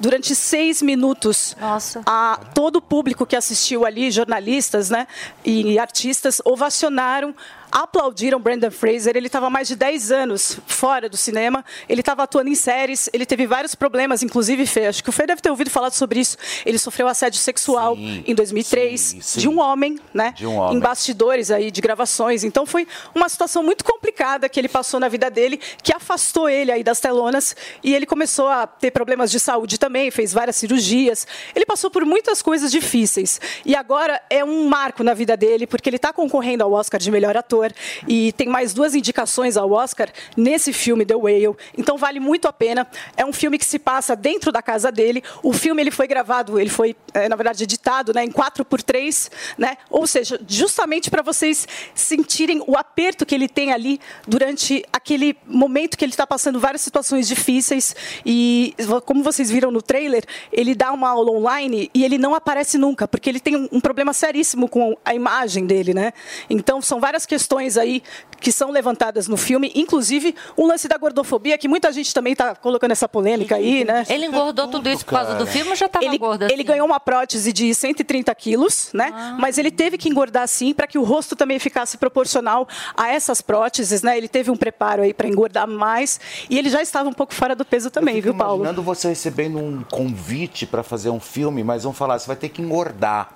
durante 0.00 0.34
seis 0.34 0.82
minutos. 0.82 1.56
Nossa. 1.60 2.02
A, 2.06 2.40
todo 2.54 2.76
o 2.76 2.82
público 2.82 3.26
que 3.26 3.36
assistiu 3.36 3.84
ali, 3.84 4.10
jornalistas 4.10 4.90
né, 4.90 5.06
e 5.44 5.78
artistas, 5.78 6.40
ovacionaram. 6.44 7.34
Aplaudiram 7.72 8.38
Brandon 8.38 8.70
Fraser. 8.70 9.16
Ele 9.16 9.28
estava 9.28 9.48
mais 9.48 9.66
de 9.66 9.74
10 9.74 10.12
anos 10.12 10.60
fora 10.66 11.08
do 11.08 11.16
cinema. 11.16 11.64
Ele 11.88 12.00
estava 12.00 12.22
atuando 12.24 12.50
em 12.50 12.54
séries. 12.54 13.08
Ele 13.14 13.24
teve 13.24 13.46
vários 13.46 13.74
problemas, 13.74 14.22
inclusive, 14.22 14.66
Fê. 14.66 14.86
Acho 14.86 15.02
que 15.02 15.08
o 15.08 15.12
Fê 15.12 15.26
deve 15.26 15.40
ter 15.40 15.48
ouvido 15.48 15.70
falar 15.70 15.90
sobre 15.90 16.20
isso. 16.20 16.36
Ele 16.66 16.78
sofreu 16.78 17.08
assédio 17.08 17.40
sexual 17.40 17.96
Sim, 17.96 18.24
em 18.26 18.34
2003 18.34 19.00
sim, 19.00 19.20
sim. 19.22 19.40
de 19.40 19.48
um 19.48 19.58
homem, 19.58 19.98
né? 20.12 20.34
De 20.36 20.46
um 20.46 20.56
homem. 20.56 20.76
Em 20.76 20.80
bastidores 20.80 21.50
aí 21.50 21.70
de 21.70 21.80
gravações. 21.80 22.44
Então 22.44 22.66
foi 22.66 22.86
uma 23.14 23.28
situação 23.28 23.62
muito 23.62 23.84
complicada 23.84 24.48
que 24.50 24.60
ele 24.60 24.68
passou 24.68 25.00
na 25.00 25.08
vida 25.08 25.30
dele, 25.30 25.58
que 25.82 25.94
afastou 25.94 26.50
ele 26.50 26.70
aí 26.70 26.84
das 26.84 27.00
telonas 27.00 27.56
e 27.82 27.94
ele 27.94 28.04
começou 28.04 28.48
a 28.48 28.66
ter 28.66 28.90
problemas 28.90 29.30
de 29.30 29.40
saúde 29.40 29.78
também, 29.78 30.10
fez 30.10 30.30
várias 30.32 30.56
cirurgias. 30.56 31.26
Ele 31.54 31.64
passou 31.64 31.90
por 31.90 32.04
muitas 32.04 32.42
coisas 32.42 32.70
difíceis 32.70 33.40
e 33.64 33.74
agora 33.74 34.20
é 34.28 34.44
um 34.44 34.68
marco 34.68 35.02
na 35.02 35.14
vida 35.14 35.38
dele 35.38 35.66
porque 35.66 35.88
ele 35.88 35.96
está 35.96 36.12
concorrendo 36.12 36.62
ao 36.62 36.72
Oscar 36.72 37.00
de 37.00 37.10
melhor 37.10 37.34
ator 37.34 37.61
e 38.08 38.32
tem 38.32 38.48
mais 38.48 38.72
duas 38.72 38.94
indicações 38.94 39.56
ao 39.56 39.70
Oscar 39.70 40.08
nesse 40.36 40.72
filme 40.72 41.04
The 41.04 41.14
Whale. 41.14 41.56
Então 41.76 41.98
vale 41.98 42.18
muito 42.18 42.48
a 42.48 42.52
pena. 42.52 42.86
É 43.16 43.24
um 43.24 43.32
filme 43.32 43.58
que 43.58 43.64
se 43.64 43.78
passa 43.78 44.16
dentro 44.16 44.50
da 44.50 44.62
casa 44.62 44.90
dele. 44.90 45.22
O 45.42 45.52
filme 45.52 45.82
ele 45.82 45.90
foi 45.90 46.06
gravado, 46.06 46.58
ele 46.58 46.70
foi 46.70 46.96
eh, 47.14 47.28
na 47.28 47.36
verdade 47.36 47.64
editado, 47.64 48.12
né, 48.14 48.24
em 48.24 48.30
4x3, 48.30 49.30
né? 49.58 49.76
Ou 49.90 50.06
seja, 50.06 50.40
justamente 50.48 51.10
para 51.10 51.22
vocês 51.22 51.66
sentirem 51.94 52.62
o 52.66 52.76
aperto 52.76 53.26
que 53.26 53.34
ele 53.34 53.48
tem 53.48 53.72
ali 53.72 54.00
durante 54.26 54.84
aquele 54.92 55.36
momento 55.46 55.96
que 55.96 56.04
ele 56.04 56.12
está 56.12 56.26
passando 56.26 56.58
várias 56.58 56.80
situações 56.80 57.28
difíceis 57.28 57.94
e 58.24 58.74
como 59.04 59.22
vocês 59.22 59.50
viram 59.50 59.70
no 59.70 59.82
trailer, 59.82 60.24
ele 60.52 60.74
dá 60.74 60.92
uma 60.92 61.10
aula 61.10 61.30
online 61.30 61.90
e 61.92 62.04
ele 62.04 62.18
não 62.18 62.34
aparece 62.34 62.78
nunca, 62.78 63.06
porque 63.06 63.28
ele 63.28 63.40
tem 63.40 63.68
um, 63.70 63.80
problema 63.80 64.12
seríssimo 64.12 64.68
com 64.68 64.96
a 65.04 65.14
imagem 65.14 65.66
dele, 65.66 65.92
né? 65.92 66.12
Então 66.48 66.80
são 66.80 67.00
várias 67.00 67.26
questões 67.26 67.51
questões 67.52 67.76
aí 67.76 68.02
que 68.40 68.50
são 68.50 68.72
levantadas 68.72 69.28
no 69.28 69.36
filme, 69.36 69.70
inclusive 69.74 70.34
um 70.58 70.66
lance 70.66 70.88
da 70.88 70.96
gordofobia, 70.96 71.56
que 71.56 71.68
muita 71.68 71.92
gente 71.92 72.12
também 72.12 72.32
está 72.32 72.56
colocando 72.56 72.90
essa 72.90 73.08
polêmica 73.08 73.54
aí, 73.54 73.84
né? 73.84 74.04
Ele 74.08 74.26
engordou 74.26 74.66
tudo 74.66 74.88
isso 74.88 75.04
por 75.04 75.12
causa 75.12 75.36
do 75.36 75.46
filme 75.46 75.70
ou 75.70 75.76
já 75.76 75.86
estava 75.86 76.04
ele, 76.04 76.18
gordo 76.18 76.44
Ele 76.44 76.54
assim? 76.54 76.64
ganhou 76.64 76.84
uma 76.84 76.98
prótese 76.98 77.52
de 77.52 77.72
130 77.72 78.34
quilos, 78.34 78.90
né? 78.92 79.12
Ah. 79.14 79.36
Mas 79.38 79.58
ele 79.58 79.70
teve 79.70 79.96
que 79.96 80.08
engordar 80.08 80.48
sim 80.48 80.74
para 80.74 80.88
que 80.88 80.98
o 80.98 81.04
rosto 81.04 81.36
também 81.36 81.60
ficasse 81.60 81.96
proporcional 81.96 82.66
a 82.96 83.10
essas 83.10 83.40
próteses, 83.40 84.02
né? 84.02 84.16
Ele 84.16 84.28
teve 84.28 84.50
um 84.50 84.56
preparo 84.56 85.02
aí 85.02 85.14
para 85.14 85.28
engordar 85.28 85.68
mais 85.68 86.18
e 86.50 86.58
ele 86.58 86.68
já 86.68 86.82
estava 86.82 87.08
um 87.08 87.12
pouco 87.12 87.32
fora 87.32 87.54
do 87.54 87.64
peso 87.64 87.90
também, 87.90 88.20
viu, 88.20 88.34
Paulo? 88.34 88.56
Imaginando 88.64 88.82
você 88.82 89.08
recebendo 89.08 89.58
um 89.58 89.84
convite 89.84 90.66
para 90.66 90.82
fazer 90.82 91.10
um 91.10 91.20
filme, 91.20 91.62
mas 91.62 91.84
vão 91.84 91.92
falar, 91.92 92.18
você 92.18 92.26
vai 92.26 92.36
ter 92.36 92.48
que 92.48 92.60
engordar. 92.60 93.30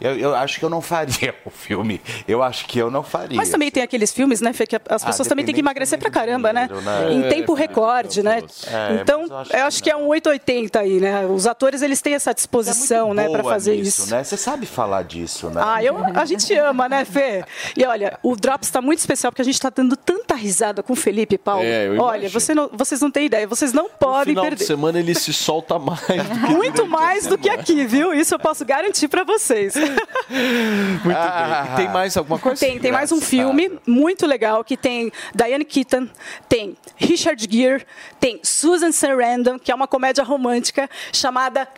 Eu, 0.00 0.16
eu 0.18 0.34
acho 0.34 0.58
que 0.58 0.64
eu 0.64 0.70
não 0.70 0.80
faria 0.82 1.34
o 1.44 1.50
filme. 1.50 2.00
Eu 2.28 2.42
acho 2.42 2.66
que 2.66 2.78
eu 2.78 2.90
não 2.90 3.02
faria. 3.02 3.36
Mas 3.36 3.48
também 3.48 3.70
tem 3.70 3.82
aqueles 3.82 4.12
filmes, 4.12 4.40
né, 4.40 4.52
Fê, 4.52 4.66
que 4.66 4.76
as 4.76 5.02
Ah, 5.02 5.06
pessoas 5.06 5.26
também 5.28 5.44
têm 5.44 5.54
que 5.54 5.60
emagrecer 5.60 5.98
pra 5.98 6.10
caramba, 6.10 6.52
né? 6.52 6.68
né? 6.82 7.12
Em 7.12 7.24
É, 7.24 7.28
tempo 7.28 7.54
recorde, 7.54 8.22
né? 8.22 8.42
É, 8.66 9.00
então, 9.00 9.24
eu 9.26 9.36
acho 9.38 9.56
eu 9.56 9.64
acho 9.64 9.82
que 9.82 9.90
é 9.90 9.96
um 9.96 10.06
880 10.06 10.78
aí, 10.80 11.00
né? 11.00 11.26
Os 11.26 11.46
atores, 11.46 11.82
eles 11.82 12.00
têm 12.00 12.14
essa 12.14 12.32
disposição, 12.34 13.14
né, 13.14 13.28
para 13.28 13.42
Boa 13.42 13.54
fazer 13.54 13.76
nisso, 13.76 14.02
isso. 14.02 14.10
Né? 14.14 14.22
Você 14.22 14.36
sabe 14.36 14.66
falar 14.66 15.02
disso, 15.02 15.48
né? 15.50 15.62
Ah, 15.64 15.82
eu, 15.82 15.96
a 16.14 16.24
gente 16.24 16.52
ama, 16.54 16.88
né, 16.88 17.04
Fê? 17.04 17.44
E 17.76 17.84
olha, 17.84 18.18
o 18.22 18.36
Drops 18.36 18.68
está 18.68 18.80
muito 18.82 18.98
especial 18.98 19.32
porque 19.32 19.42
a 19.42 19.44
gente 19.44 19.54
está 19.54 19.70
dando 19.70 19.96
tanta 19.96 20.34
risada 20.34 20.82
com 20.82 20.92
o 20.92 20.96
Felipe 20.96 21.34
e 21.36 21.38
Paulo. 21.38 21.62
É, 21.64 21.88
eu 21.88 22.00
olha, 22.00 22.28
você 22.28 22.54
não- 22.54 22.68
vocês 22.72 23.00
não 23.00 23.10
têm 23.10 23.26
ideia, 23.26 23.46
vocês 23.46 23.72
não 23.72 23.84
No 23.84 23.90
podem 23.90 24.32
final 24.34 24.44
perder. 24.44 24.56
de 24.56 24.64
semana 24.66 24.98
ele 24.98 25.14
se 25.14 25.32
solta 25.32 25.78
mais 25.78 26.00
do 26.00 26.46
que 26.46 26.52
Muito 26.54 26.86
mais 26.86 27.26
do 27.26 27.38
que 27.38 27.48
aqui, 27.48 27.86
viu? 27.86 28.12
Isso 28.12 28.34
eu 28.34 28.38
posso 28.38 28.64
garantir 28.64 29.08
para 29.08 29.24
vocês. 29.24 29.74
Muito 31.04 31.04
bem. 31.04 31.72
E 31.72 31.76
tem 31.76 31.88
mais 31.88 32.16
alguma 32.16 32.38
coisa? 32.38 32.60
Tem, 32.60 32.78
tem 32.78 32.92
mais 32.92 33.12
um 33.12 33.20
filme 33.20 33.78
muito 33.86 34.26
legal 34.26 34.64
que 34.64 34.76
tem 34.76 35.12
Diane 35.34 35.64
Keaton, 35.64 36.08
tem 36.48 36.76
Richard 36.96 37.46
Gere, 37.50 37.86
tem 38.18 38.40
Susan 38.42 38.92
Sarandon, 38.92 39.58
que 39.58 39.70
é 39.70 39.74
uma 39.74 39.86
comédia 39.86 40.24
romântica 40.24 40.88
chamada 41.12 41.68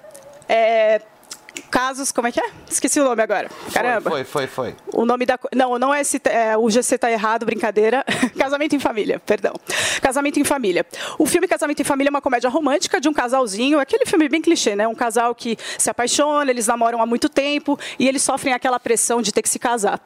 é, 0.48 1.02
Casos, 1.70 2.12
como 2.12 2.28
é 2.28 2.32
que 2.32 2.40
é? 2.40 2.50
Esqueci 2.70 3.00
o 3.00 3.04
nome 3.04 3.22
agora. 3.22 3.50
Caramba. 3.72 4.10
Foi, 4.10 4.24
foi, 4.24 4.46
foi. 4.46 4.76
O 4.92 5.04
nome 5.04 5.26
da. 5.26 5.38
Não, 5.54 5.78
não 5.78 5.94
é, 5.94 6.00
esse, 6.00 6.20
é 6.24 6.56
o 6.56 6.68
GC 6.70 6.98
tá 6.98 7.10
errado, 7.10 7.44
brincadeira. 7.44 8.04
Casamento 8.38 8.74
em 8.74 8.78
Família, 8.78 9.18
perdão. 9.18 9.54
Casamento 10.00 10.38
em 10.38 10.44
Família. 10.44 10.86
O 11.18 11.26
filme 11.26 11.46
Casamento 11.46 11.80
em 11.80 11.84
Família 11.84 12.08
é 12.08 12.12
uma 12.12 12.20
comédia 12.20 12.48
romântica 12.48 13.00
de 13.00 13.08
um 13.08 13.12
casalzinho, 13.12 13.78
aquele 13.78 14.06
filme 14.06 14.28
bem 14.28 14.40
clichê, 14.40 14.76
né? 14.76 14.86
Um 14.86 14.94
casal 14.94 15.34
que 15.34 15.56
se 15.76 15.90
apaixona, 15.90 16.50
eles 16.50 16.66
namoram 16.66 17.00
há 17.00 17.06
muito 17.06 17.28
tempo 17.28 17.78
e 17.98 18.08
eles 18.08 18.22
sofrem 18.22 18.52
aquela 18.54 18.78
pressão 18.78 19.20
de 19.20 19.32
ter 19.32 19.42
que 19.42 19.48
se 19.48 19.58
casar. 19.58 20.00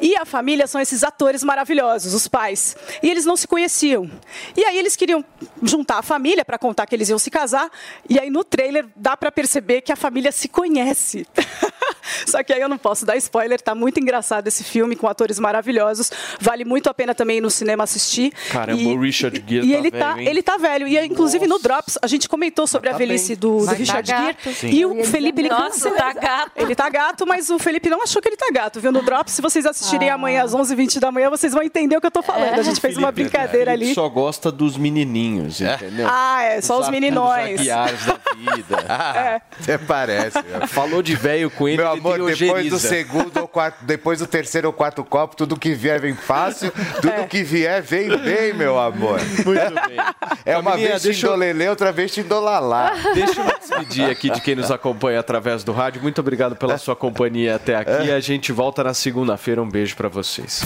E 0.00 0.16
a 0.16 0.24
família 0.24 0.66
são 0.66 0.80
esses 0.80 1.02
atores 1.02 1.42
maravilhosos, 1.42 2.14
os 2.14 2.28
pais. 2.28 2.76
E 3.02 3.10
eles 3.10 3.24
não 3.24 3.36
se 3.36 3.46
conheciam. 3.46 4.10
E 4.56 4.64
aí 4.64 4.78
eles 4.78 4.96
queriam 4.96 5.24
juntar 5.62 5.98
a 5.98 6.02
família 6.02 6.44
para 6.44 6.58
contar 6.58 6.86
que 6.86 6.94
eles 6.94 7.08
iam 7.08 7.18
se 7.18 7.30
casar. 7.30 7.70
E 8.08 8.18
aí 8.18 8.30
no 8.30 8.44
trailer 8.44 8.86
dá 8.94 9.16
para 9.16 9.30
perceber 9.30 9.80
que 9.82 9.92
a 9.92 9.96
família 9.96 10.32
se 10.32 10.48
conhece 10.48 10.97
necessita. 10.98 11.42
Só 12.26 12.42
que 12.42 12.52
aí 12.52 12.60
eu 12.60 12.68
não 12.68 12.78
posso 12.78 13.04
dar 13.06 13.16
spoiler, 13.16 13.60
tá 13.60 13.74
muito 13.74 13.98
engraçado 14.00 14.46
esse 14.48 14.64
filme 14.64 14.96
com 14.96 15.06
atores 15.08 15.38
maravilhosos. 15.38 16.10
Vale 16.40 16.64
muito 16.64 16.88
a 16.88 16.94
pena 16.94 17.14
também 17.14 17.38
ir 17.38 17.40
no 17.40 17.50
cinema 17.50 17.84
assistir. 17.84 18.32
Caramba, 18.50 18.80
E- 18.82 18.86
o 18.94 19.00
Richard 19.00 19.42
Gere 19.46 19.66
e 19.66 19.70
tá 19.72 19.78
ele 19.78 19.90
velho, 19.90 20.04
tá, 20.04 20.20
hein? 20.20 20.28
ele 20.28 20.42
tá 20.42 20.56
velho. 20.56 20.88
E 20.88 20.98
inclusive 21.06 21.46
no 21.46 21.58
Drops 21.58 21.98
a 22.00 22.06
gente 22.06 22.28
comentou 22.28 22.66
sobre 22.66 22.88
a 22.88 22.92
tá 22.92 22.98
velhice 22.98 23.28
bem. 23.28 23.36
do, 23.38 23.58
do 23.60 23.66
tá 23.66 23.72
Richard 23.72 24.06
Gere. 24.08 24.22
gato. 24.26 24.52
Sim. 24.54 24.68
E 24.70 24.86
o 24.86 25.04
Felipe 25.04 25.40
ele 25.42 25.48
Nossa, 25.48 25.90
tá 25.90 26.12
gato. 26.12 26.52
Ele 26.56 26.74
tá 26.74 26.88
gato, 26.88 27.26
mas 27.26 27.50
o 27.50 27.58
Felipe 27.58 27.88
não 27.88 28.02
achou 28.02 28.20
que 28.22 28.28
ele 28.28 28.36
tá 28.36 28.48
gato, 28.52 28.80
viu? 28.80 28.92
No 28.92 29.02
Drops, 29.02 29.32
se 29.34 29.42
vocês 29.42 29.64
assistirem 29.66 30.10
amanhã 30.10 30.42
às 30.44 30.54
11h20 30.54 30.98
da 30.98 31.10
manhã, 31.12 31.30
vocês 31.30 31.52
vão 31.52 31.62
entender 31.62 31.96
o 31.96 32.00
que 32.00 32.06
eu 32.06 32.10
tô 32.10 32.22
falando. 32.22 32.58
A 32.58 32.62
gente 32.62 32.80
fez 32.80 32.96
uma 32.96 33.10
brincadeira 33.12 33.72
Ele 33.72 33.84
ali. 33.86 33.94
só 33.94 34.08
gosta 34.08 34.50
dos 34.50 34.76
menininhos, 34.76 35.60
entendeu? 35.60 36.06
Ah, 36.10 36.42
é, 36.42 36.60
só 36.60 36.80
os 36.80 36.88
meninões. 36.88 37.60
Aguiares 37.60 38.06
da 38.06 38.18
vida. 38.36 38.78
É. 39.18 39.40
Até 39.62 39.78
parece. 39.78 40.38
Falou 40.68 41.02
de 41.02 41.14
velho 41.14 41.50
com 41.50 41.68
ele, 41.68 41.78
Meu 41.78 41.92
ele 41.92 41.97
amor, 41.98 42.18
depois 42.34 42.70
do 42.70 42.78
segundo 42.78 43.36
ou 43.40 43.48
quarto, 43.48 43.84
depois 43.84 44.18
do 44.18 44.26
terceiro 44.26 44.68
ou 44.68 44.72
quarto 44.72 45.04
copo, 45.04 45.36
tudo 45.36 45.58
que 45.58 45.74
vier 45.74 46.00
vem 46.00 46.14
fácil, 46.14 46.72
tudo 47.00 47.10
É. 47.12 47.24
que 47.26 47.42
vier 47.42 47.82
vem 47.82 48.08
bem, 48.18 48.52
meu 48.54 48.78
amor. 48.78 49.20
Muito 49.20 49.44
bem. 49.88 49.96
É 50.44 50.56
uma 50.56 50.76
vez 50.76 51.02
deixa 51.02 51.26
eu- 51.26 51.68
outra 51.70 51.92
vez 51.92 52.12
Tindolalá. 52.12 52.92
Deixa 53.14 53.40
eu 53.40 53.44
me 53.44 53.52
despedir 53.58 54.10
aqui 54.10 54.30
de 54.30 54.40
quem 54.40 54.54
nos 54.54 54.70
acompanha 54.70 55.20
através 55.20 55.62
do 55.64 55.72
rádio. 55.72 56.00
Muito 56.02 56.20
obrigado 56.20 56.56
pela 56.56 56.78
sua 56.78 56.96
companhia 56.96 57.56
até 57.56 57.76
aqui. 57.76 58.10
A 58.10 58.20
gente 58.20 58.52
volta 58.52 58.82
na 58.84 58.94
segunda-feira. 58.94 59.62
Um 59.62 59.68
beijo 59.68 59.96
pra 59.96 60.08
vocês. 60.08 60.62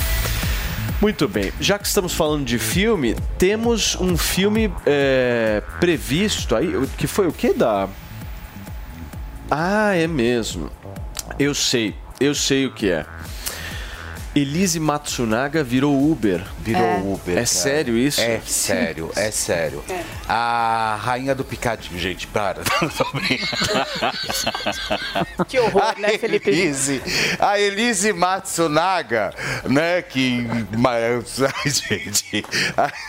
Muito 1.01 1.27
bem, 1.27 1.53
já 1.61 1.79
que 1.81 1.87
estamos 1.87 2.15
falando 2.15 2.45
de 2.45 2.59
filme, 2.61 3.17
temos 3.37 3.97
um 4.01 4.17
filme 4.17 4.73
é, 4.87 5.61
previsto 5.81 6.55
aí, 6.55 6.73
que 6.97 7.09
foi 7.09 7.27
o 7.27 7.33
que 7.33 7.53
da. 7.53 7.89
Ah, 9.51 9.95
é 9.97 10.07
mesmo. 10.07 10.71
Eu 11.39 11.55
sei, 11.55 11.95
eu 12.21 12.35
sei 12.35 12.67
o 12.67 12.73
que 12.73 12.91
é. 12.91 13.07
Elise 14.35 14.81
Matsunaga 14.81 15.63
virou 15.63 16.11
Uber. 16.11 16.43
Virou 16.59 16.83
É. 16.83 16.99
Uber. 17.05 17.33
É 17.33 17.35
cara. 17.35 17.47
sério 17.47 17.99
isso? 17.99 18.21
É 18.21 18.41
sério, 18.47 19.11
é 19.15 19.31
sério. 19.31 19.85
A 20.27 20.99
rainha 21.03 21.35
do 21.35 21.45
picadinho, 21.45 21.99
gente, 21.99 22.27
para. 22.27 22.63
Que 25.49 25.59
horror, 25.59 25.99
né, 25.99 26.17
Felipe? 26.19 26.51
Elise, 26.51 27.03
a 27.39 27.59
Elise 27.61 28.13
Matsunaga, 28.13 29.35
né, 29.65 30.01
que... 30.03 30.47
Mas, 30.79 31.43
ai, 31.43 31.71
gente, 31.71 32.45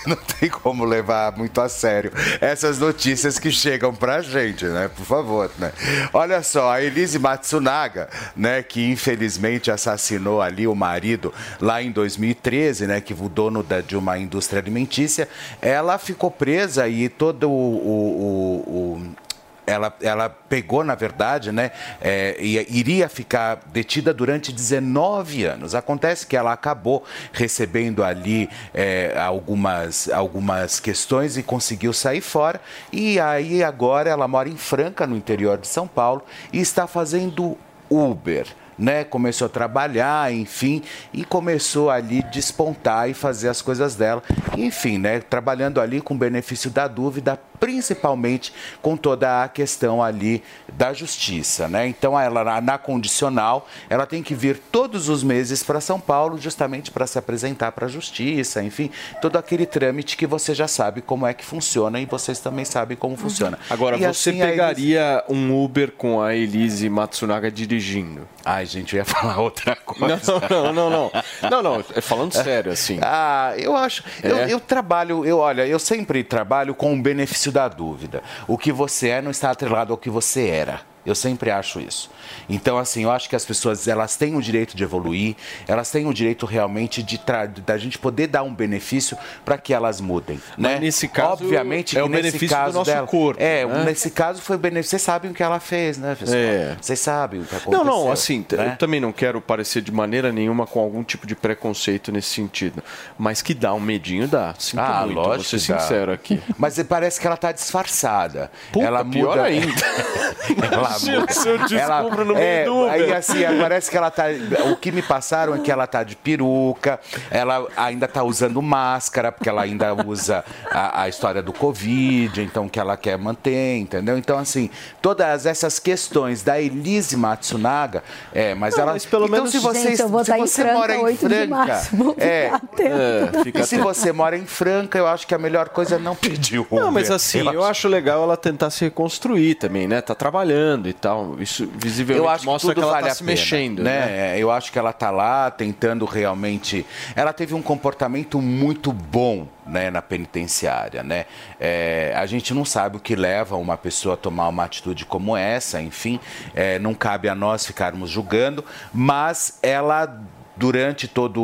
não 0.05 0.15
tem 0.15 0.49
como 0.49 0.83
levar 0.83 1.37
muito 1.37 1.61
a 1.61 1.69
sério 1.69 2.11
essas 2.41 2.79
notícias 2.79 3.39
que 3.39 3.51
chegam 3.51 3.93
pra 3.93 4.21
gente, 4.21 4.65
né, 4.65 4.89
por 4.93 5.05
favor, 5.05 5.51
né. 5.57 5.71
Olha 6.11 6.41
só, 6.43 6.71
a 6.71 6.81
Elise 6.81 7.19
Matsunaga, 7.19 8.09
né, 8.35 8.61
que 8.63 8.83
infelizmente 8.89 9.71
assassinou 9.71 10.41
ali 10.41 10.67
o 10.67 10.75
marido 10.75 11.12
lá 11.59 11.81
em 11.81 11.91
2013, 11.91 12.87
né, 12.87 13.01
que 13.01 13.13
o 13.13 13.29
dono 13.29 13.63
da- 13.63 13.81
de 13.81 13.95
uma 13.97 14.17
indústria 14.17 14.59
alimentícia, 14.61 15.27
ela 15.61 15.97
ficou 15.97 16.29
presa 16.31 16.87
e 16.87 17.09
todo 17.09 17.49
o- 17.49 17.53
o- 17.53 18.97
o- 18.99 19.23
ela, 19.65 19.95
ela 20.01 20.27
pegou, 20.29 20.83
na 20.83 20.93
verdade, 20.93 21.49
né, 21.49 21.71
é, 22.01 22.35
ia- 22.37 22.65
iria 22.69 23.07
ficar 23.07 23.61
detida 23.71 24.13
durante 24.13 24.51
19 24.51 25.45
anos. 25.45 25.73
Acontece 25.73 26.27
que 26.27 26.35
ela 26.35 26.51
acabou 26.51 27.03
recebendo 27.31 28.03
ali 28.03 28.49
é, 28.73 29.17
algumas, 29.17 30.09
algumas 30.09 30.81
questões 30.81 31.37
e 31.37 31.43
conseguiu 31.43 31.93
sair 31.93 32.19
fora. 32.19 32.59
E 32.91 33.19
aí 33.21 33.63
agora 33.63 34.09
ela 34.09 34.27
mora 34.27 34.49
em 34.49 34.57
Franca, 34.57 35.07
no 35.07 35.15
interior 35.15 35.57
de 35.57 35.67
São 35.67 35.87
Paulo, 35.87 36.23
e 36.51 36.59
está 36.59 36.85
fazendo 36.85 37.57
Uber. 37.89 38.47
Né, 38.77 39.03
começou 39.03 39.45
a 39.45 39.49
trabalhar, 39.49 40.33
enfim, 40.33 40.81
e 41.13 41.23
começou 41.23 41.89
ali 41.89 42.23
despontar 42.31 43.09
e 43.09 43.13
fazer 43.13 43.49
as 43.49 43.61
coisas 43.61 43.95
dela. 43.95 44.23
Enfim, 44.57 44.97
né, 44.97 45.19
trabalhando 45.19 45.79
ali 45.79 46.01
com 46.01 46.17
benefício 46.17 46.69
da 46.69 46.87
dúvida, 46.87 47.39
principalmente 47.63 48.53
com 48.81 48.97
toda 48.97 49.43
a 49.43 49.47
questão 49.47 50.03
ali 50.03 50.43
da 50.73 50.91
justiça, 50.93 51.67
né? 51.69 51.87
Então 51.87 52.19
ela 52.19 52.43
na- 52.43 52.59
na 52.61 52.77
condicional, 52.77 53.67
ela 53.89 54.05
tem 54.05 54.21
que 54.21 54.35
vir 54.35 54.57
todos 54.71 55.07
os 55.07 55.23
meses 55.23 55.63
para 55.63 55.79
São 55.79 55.99
Paulo 55.99 56.37
justamente 56.37 56.91
para 56.91 57.07
se 57.07 57.17
apresentar 57.17 57.71
para 57.71 57.85
a 57.85 57.89
justiça, 57.89 58.61
enfim, 58.61 58.89
todo 59.21 59.37
aquele 59.37 59.65
trâmite 59.65 60.15
que 60.17 60.27
você 60.27 60.53
já 60.53 60.67
sabe 60.67 61.01
como 61.01 61.25
é 61.25 61.33
que 61.33 61.43
funciona 61.45 61.99
e 61.99 62.05
vocês 62.05 62.39
também 62.39 62.65
sabem 62.65 62.95
como 62.97 63.15
funciona. 63.17 63.57
Agora, 63.69 63.95
E 63.95 63.99
você 64.01 64.29
assim, 64.29 64.41
a 64.41 64.45
Elise- 64.45 64.51
pegaria 64.51 65.23
um 65.29 65.63
Uber 65.63 65.91
com 65.91 66.21
a 66.21 66.35
Elise 66.35 66.89
Matsunaga 66.89 67.49
dirigindo? 67.49 68.27
Ai, 68.45 68.65
gente, 68.65 68.93
eu 68.95 68.99
ia 68.99 69.05
falar 69.05 69.39
outra 69.39 69.75
coisa. 69.75 70.19
Não, 70.49 70.73
não, 70.73 70.73
não, 70.73 70.89
não. 70.89 71.11
Não, 71.49 71.63
não, 71.63 71.83
é 71.95 72.01
falando 72.01 72.33
sério, 72.33 72.71
assim. 72.71 72.99
Ah, 73.01 73.53
eu 73.57 73.75
acho. 73.75 74.03
Eu, 74.21 74.37
É? 74.37 74.51
eu 74.53 74.59
trabalho, 74.59 75.25
eu 75.25 75.37
olha, 75.37 75.65
eu 75.65 75.79
sempre 75.79 76.23
trabalho 76.23 76.75
com 76.75 76.93
o 76.93 77.01
benefício 77.01 77.51
da 77.53 77.69
dúvida. 77.69 78.21
O 78.47 78.57
que 78.57 78.71
você 78.71 79.09
é 79.09 79.21
não 79.21 79.31
está 79.31 79.51
atrelado 79.51 79.93
ao 79.93 79.97
que 79.97 80.09
você 80.09 80.47
era. 80.47 80.92
Eu 81.05 81.15
sempre 81.15 81.51
acho 81.51 81.81
isso. 81.81 82.09
Então, 82.49 82.77
assim, 82.77 83.03
eu 83.03 83.11
acho 83.11 83.29
que 83.29 83.35
as 83.35 83.45
pessoas 83.45 83.87
elas 83.87 84.15
têm 84.15 84.35
o 84.35 84.41
direito 84.41 84.75
de 84.75 84.83
evoluir, 84.83 85.35
elas 85.67 85.91
têm 85.91 86.05
o 86.05 86.13
direito 86.13 86.45
realmente 86.45 87.03
de 87.03 87.19
da 87.65 87.77
gente 87.77 87.97
poder 87.97 88.27
dar 88.27 88.43
um 88.43 88.53
benefício 88.53 89.17
para 89.43 89.57
que 89.57 89.73
elas 89.73 89.99
mudem, 89.99 90.37
né? 90.57 90.73
Mas 90.73 90.79
nesse 90.81 91.07
caso, 91.07 91.43
obviamente 91.43 91.97
é 91.97 92.03
o 92.03 92.07
benefício 92.09 92.47
do 92.47 92.51
caso 92.51 92.77
nosso 92.77 92.91
dela, 92.91 93.07
corpo, 93.07 93.41
É, 93.41 93.65
né? 93.65 93.83
nesse 93.85 94.09
caso 94.11 94.41
foi 94.41 94.55
o 94.55 94.59
benefício. 94.59 94.91
Vocês 94.91 95.01
sabem 95.01 95.31
o 95.31 95.33
que 95.33 95.43
ela 95.43 95.59
fez, 95.59 95.97
né, 95.97 96.15
pessoal? 96.15 96.37
É. 96.37 96.77
Vocês 96.79 96.99
sabem 96.99 97.41
o 97.41 97.45
que 97.45 97.55
aconteceu. 97.55 97.85
Não, 97.85 98.05
não, 98.05 98.11
assim, 98.11 98.45
né? 98.51 98.73
eu 98.73 98.77
também 98.77 98.99
não 98.99 99.11
quero 99.11 99.41
parecer 99.41 99.81
de 99.81 99.91
maneira 99.91 100.31
nenhuma 100.31 100.65
com 100.65 100.79
algum 100.79 101.03
tipo 101.03 101.27
de 101.27 101.35
preconceito 101.35 102.11
nesse 102.11 102.29
sentido. 102.29 102.83
Mas 103.17 103.41
que 103.41 103.53
dá 103.53 103.73
um 103.73 103.79
medinho, 103.79 104.27
dá. 104.27 104.53
Sinto 104.57 104.79
Ah, 104.79 105.01
muito, 105.05 105.15
lógico 105.15 105.35
vou 105.35 105.43
ser 105.43 105.59
sincero 105.59 106.11
aqui. 106.11 106.41
Mas 106.57 106.81
parece 106.83 107.19
que 107.19 107.27
ela 107.27 107.37
tá 107.37 107.51
disfarçada. 107.51 108.51
Puta, 108.71 108.85
ela 108.85 109.03
pior 109.03 109.37
muda... 109.37 109.43
ainda. 109.43 109.73
ela 110.71 110.92
Imagina 110.97 111.27
se 111.31 111.47
eu 111.47 111.57
descubro 111.59 112.21
ela, 112.21 112.25
no 112.25 112.33
meio 112.35 112.37
é, 112.37 112.63
do 112.65 112.77
Uber. 112.81 112.91
Aí 112.91 113.13
assim, 113.13 113.39
parece 113.59 113.89
que 113.91 113.97
ela 113.97 114.11
tá. 114.11 114.25
O 114.71 114.75
que 114.75 114.91
me 114.91 115.01
passaram 115.01 115.55
é 115.55 115.59
que 115.59 115.71
ela 115.71 115.87
tá 115.87 116.03
de 116.03 116.15
peruca, 116.15 116.99
ela 117.29 117.67
ainda 117.75 118.07
tá 118.07 118.23
usando 118.23 118.61
máscara, 118.61 119.31
porque 119.31 119.49
ela 119.49 119.61
ainda 119.63 119.93
usa 120.05 120.43
a, 120.69 121.03
a 121.03 121.09
história 121.09 121.41
do 121.41 121.53
Covid, 121.53 122.41
então 122.41 122.67
que 122.69 122.79
ela 122.79 122.95
quer 122.97 123.17
manter, 123.17 123.77
entendeu? 123.77 124.17
Então, 124.17 124.37
assim, 124.37 124.69
todas 125.01 125.45
essas 125.45 125.79
questões 125.79 126.43
da 126.43 126.59
Elise 126.61 127.15
Matsunaga, 127.17 128.03
é, 128.33 128.53
mas 128.55 128.77
ela. 128.77 128.93
mas 128.93 129.05
pelo 129.05 129.25
então, 129.25 129.37
menos- 129.37 129.51
se 129.51 129.59
você, 129.59 129.89
Gente, 129.89 130.01
eu 130.01 130.07
vou 130.09 130.23
se 130.23 130.31
estar 130.31 130.37
em 130.39 130.47
você 130.47 130.61
Franca 130.61 130.77
mora 130.77 130.95
em 130.95 131.03
8 131.03 131.27
de 131.29 131.35
Franca. 131.47 131.81
é. 132.17 132.51
É, 132.79 133.43
fica 133.43 133.59
e 133.61 133.65
se 133.65 133.77
você 133.77 134.11
mora 134.11 134.37
em 134.37 134.45
Franca, 134.45 134.97
eu 134.97 135.07
acho 135.07 135.25
que 135.27 135.33
a 135.33 135.37
melhor 135.37 135.69
coisa 135.69 135.95
é 135.95 135.99
não 135.99 136.15
pedir 136.15 136.59
o 136.59 136.67
Não, 136.71 136.91
mas 136.91 137.05
Uber. 137.05 137.15
assim, 137.15 137.39
eu 137.53 137.63
acho 137.63 137.87
legal 137.87 138.23
ela 138.23 138.37
tentar 138.37 138.69
se 138.69 138.83
reconstruir 138.85 139.55
também, 139.55 139.87
né? 139.87 140.01
Tá 140.01 140.15
trabalhando 140.15 140.82
e 140.89 140.93
tal. 140.93 141.39
Isso 141.39 141.69
visivelmente 141.75 142.25
Eu 142.25 142.29
acho 142.29 142.41
que 142.41 142.45
mostra 142.45 142.69
tudo 142.69 142.75
que 142.75 142.83
ela 142.83 142.91
vale 142.93 143.05
tá 143.05 143.11
a 143.11 143.15
se 143.15 143.23
pena, 143.23 143.31
mexendo, 143.31 143.83
né? 143.83 144.05
né? 144.05 144.35
É, 144.35 144.39
Eu 144.39 144.51
acho 144.51 144.71
que 144.71 144.79
ela 144.79 144.93
tá 144.93 145.09
lá 145.11 145.49
tentando 145.51 146.05
realmente. 146.05 146.85
Ela 147.15 147.33
teve 147.33 147.53
um 147.53 147.61
comportamento 147.61 148.41
muito 148.41 148.91
bom. 148.91 149.47
Né, 149.65 149.89
na 149.89 150.01
penitenciária, 150.01 151.03
né? 151.03 151.25
É, 151.57 152.13
a 152.17 152.25
gente 152.25 152.53
não 152.53 152.65
sabe 152.65 152.97
o 152.97 152.99
que 152.99 153.15
leva 153.15 153.55
uma 153.55 153.77
pessoa 153.77 154.15
a 154.15 154.17
tomar 154.17 154.49
uma 154.49 154.65
atitude 154.65 155.05
como 155.05 155.37
essa, 155.37 155.81
enfim, 155.81 156.19
é, 156.53 156.77
não 156.79 156.93
cabe 156.93 157.29
a 157.29 157.33
nós 157.33 157.65
ficarmos 157.65 158.09
julgando, 158.09 158.65
mas 158.93 159.59
ela 159.63 160.21
durante 160.57 161.07
toda 161.07 161.39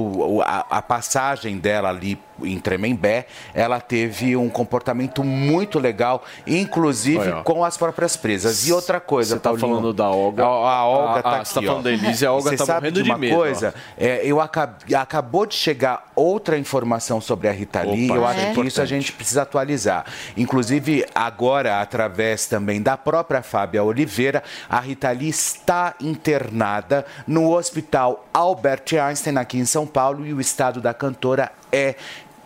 a 0.69 0.81
passagem 0.81 1.57
dela 1.57 1.87
ali 1.87 2.19
em 2.43 2.59
Tremembé, 2.59 3.25
ela 3.53 3.79
teve 3.79 4.35
um 4.35 4.49
comportamento 4.49 5.23
muito 5.23 5.79
legal, 5.79 6.23
inclusive 6.45 7.17
Olha, 7.17 7.43
com 7.43 7.63
as 7.63 7.77
próprias 7.77 8.15
presas. 8.15 8.67
E 8.67 8.73
outra 8.73 8.99
coisa, 8.99 9.35
Você 9.35 9.39
tá 9.39 9.49
Paulinho, 9.49 9.67
falando 9.67 9.93
da 9.93 10.09
Olga. 10.09 10.43
A, 10.43 10.47
a 10.47 10.85
Olga 10.85 11.19
Ah, 11.19 11.23
tá 11.23 11.29
ah, 11.29 11.35
aqui, 11.37 11.47
você 11.47 11.53
tá 11.55 11.61
falando 11.61 11.79
ó. 11.79 11.83
da 11.83 11.91
Elise, 11.91 12.25
a 12.25 12.31
Olga 12.31 12.49
Você 12.51 12.57
tá 12.57 12.65
sabe 12.65 12.79
morrendo 12.81 13.03
de 13.03 13.09
uma 13.09 13.17
medo, 13.17 13.35
coisa? 13.35 13.73
É, 13.97 14.21
eu 14.23 14.39
acab... 14.41 14.73
acabou 14.95 15.45
de 15.45 15.55
chegar 15.55 16.09
outra 16.15 16.57
informação 16.57 17.21
sobre 17.21 17.47
a 17.47 17.51
Rita 17.51 17.81
Lee. 17.81 18.09
Opa, 18.09 18.15
eu 18.19 18.25
é 18.25 18.27
acho 18.27 18.35
que 18.35 18.41
isso 18.41 18.49
a 18.59 18.61
importante. 18.61 18.87
gente 18.89 19.11
precisa 19.13 19.41
atualizar. 19.43 20.05
Inclusive, 20.35 21.05
agora, 21.13 21.81
através 21.81 22.45
também 22.45 22.81
da 22.81 22.97
própria 22.97 23.41
Fábia 23.41 23.83
Oliveira, 23.83 24.43
a 24.69 24.79
Rita 24.79 25.09
Lee 25.11 25.29
está 25.29 25.95
internada 26.01 27.05
no 27.27 27.51
Hospital 27.51 28.25
Albert 28.33 28.83
Einstein, 29.01 29.37
aqui 29.37 29.57
em 29.57 29.65
São 29.65 29.85
Paulo, 29.87 30.25
e 30.25 30.33
o 30.33 30.41
estado 30.41 30.81
da 30.81 30.93
cantora 30.93 31.51
é 31.71 31.95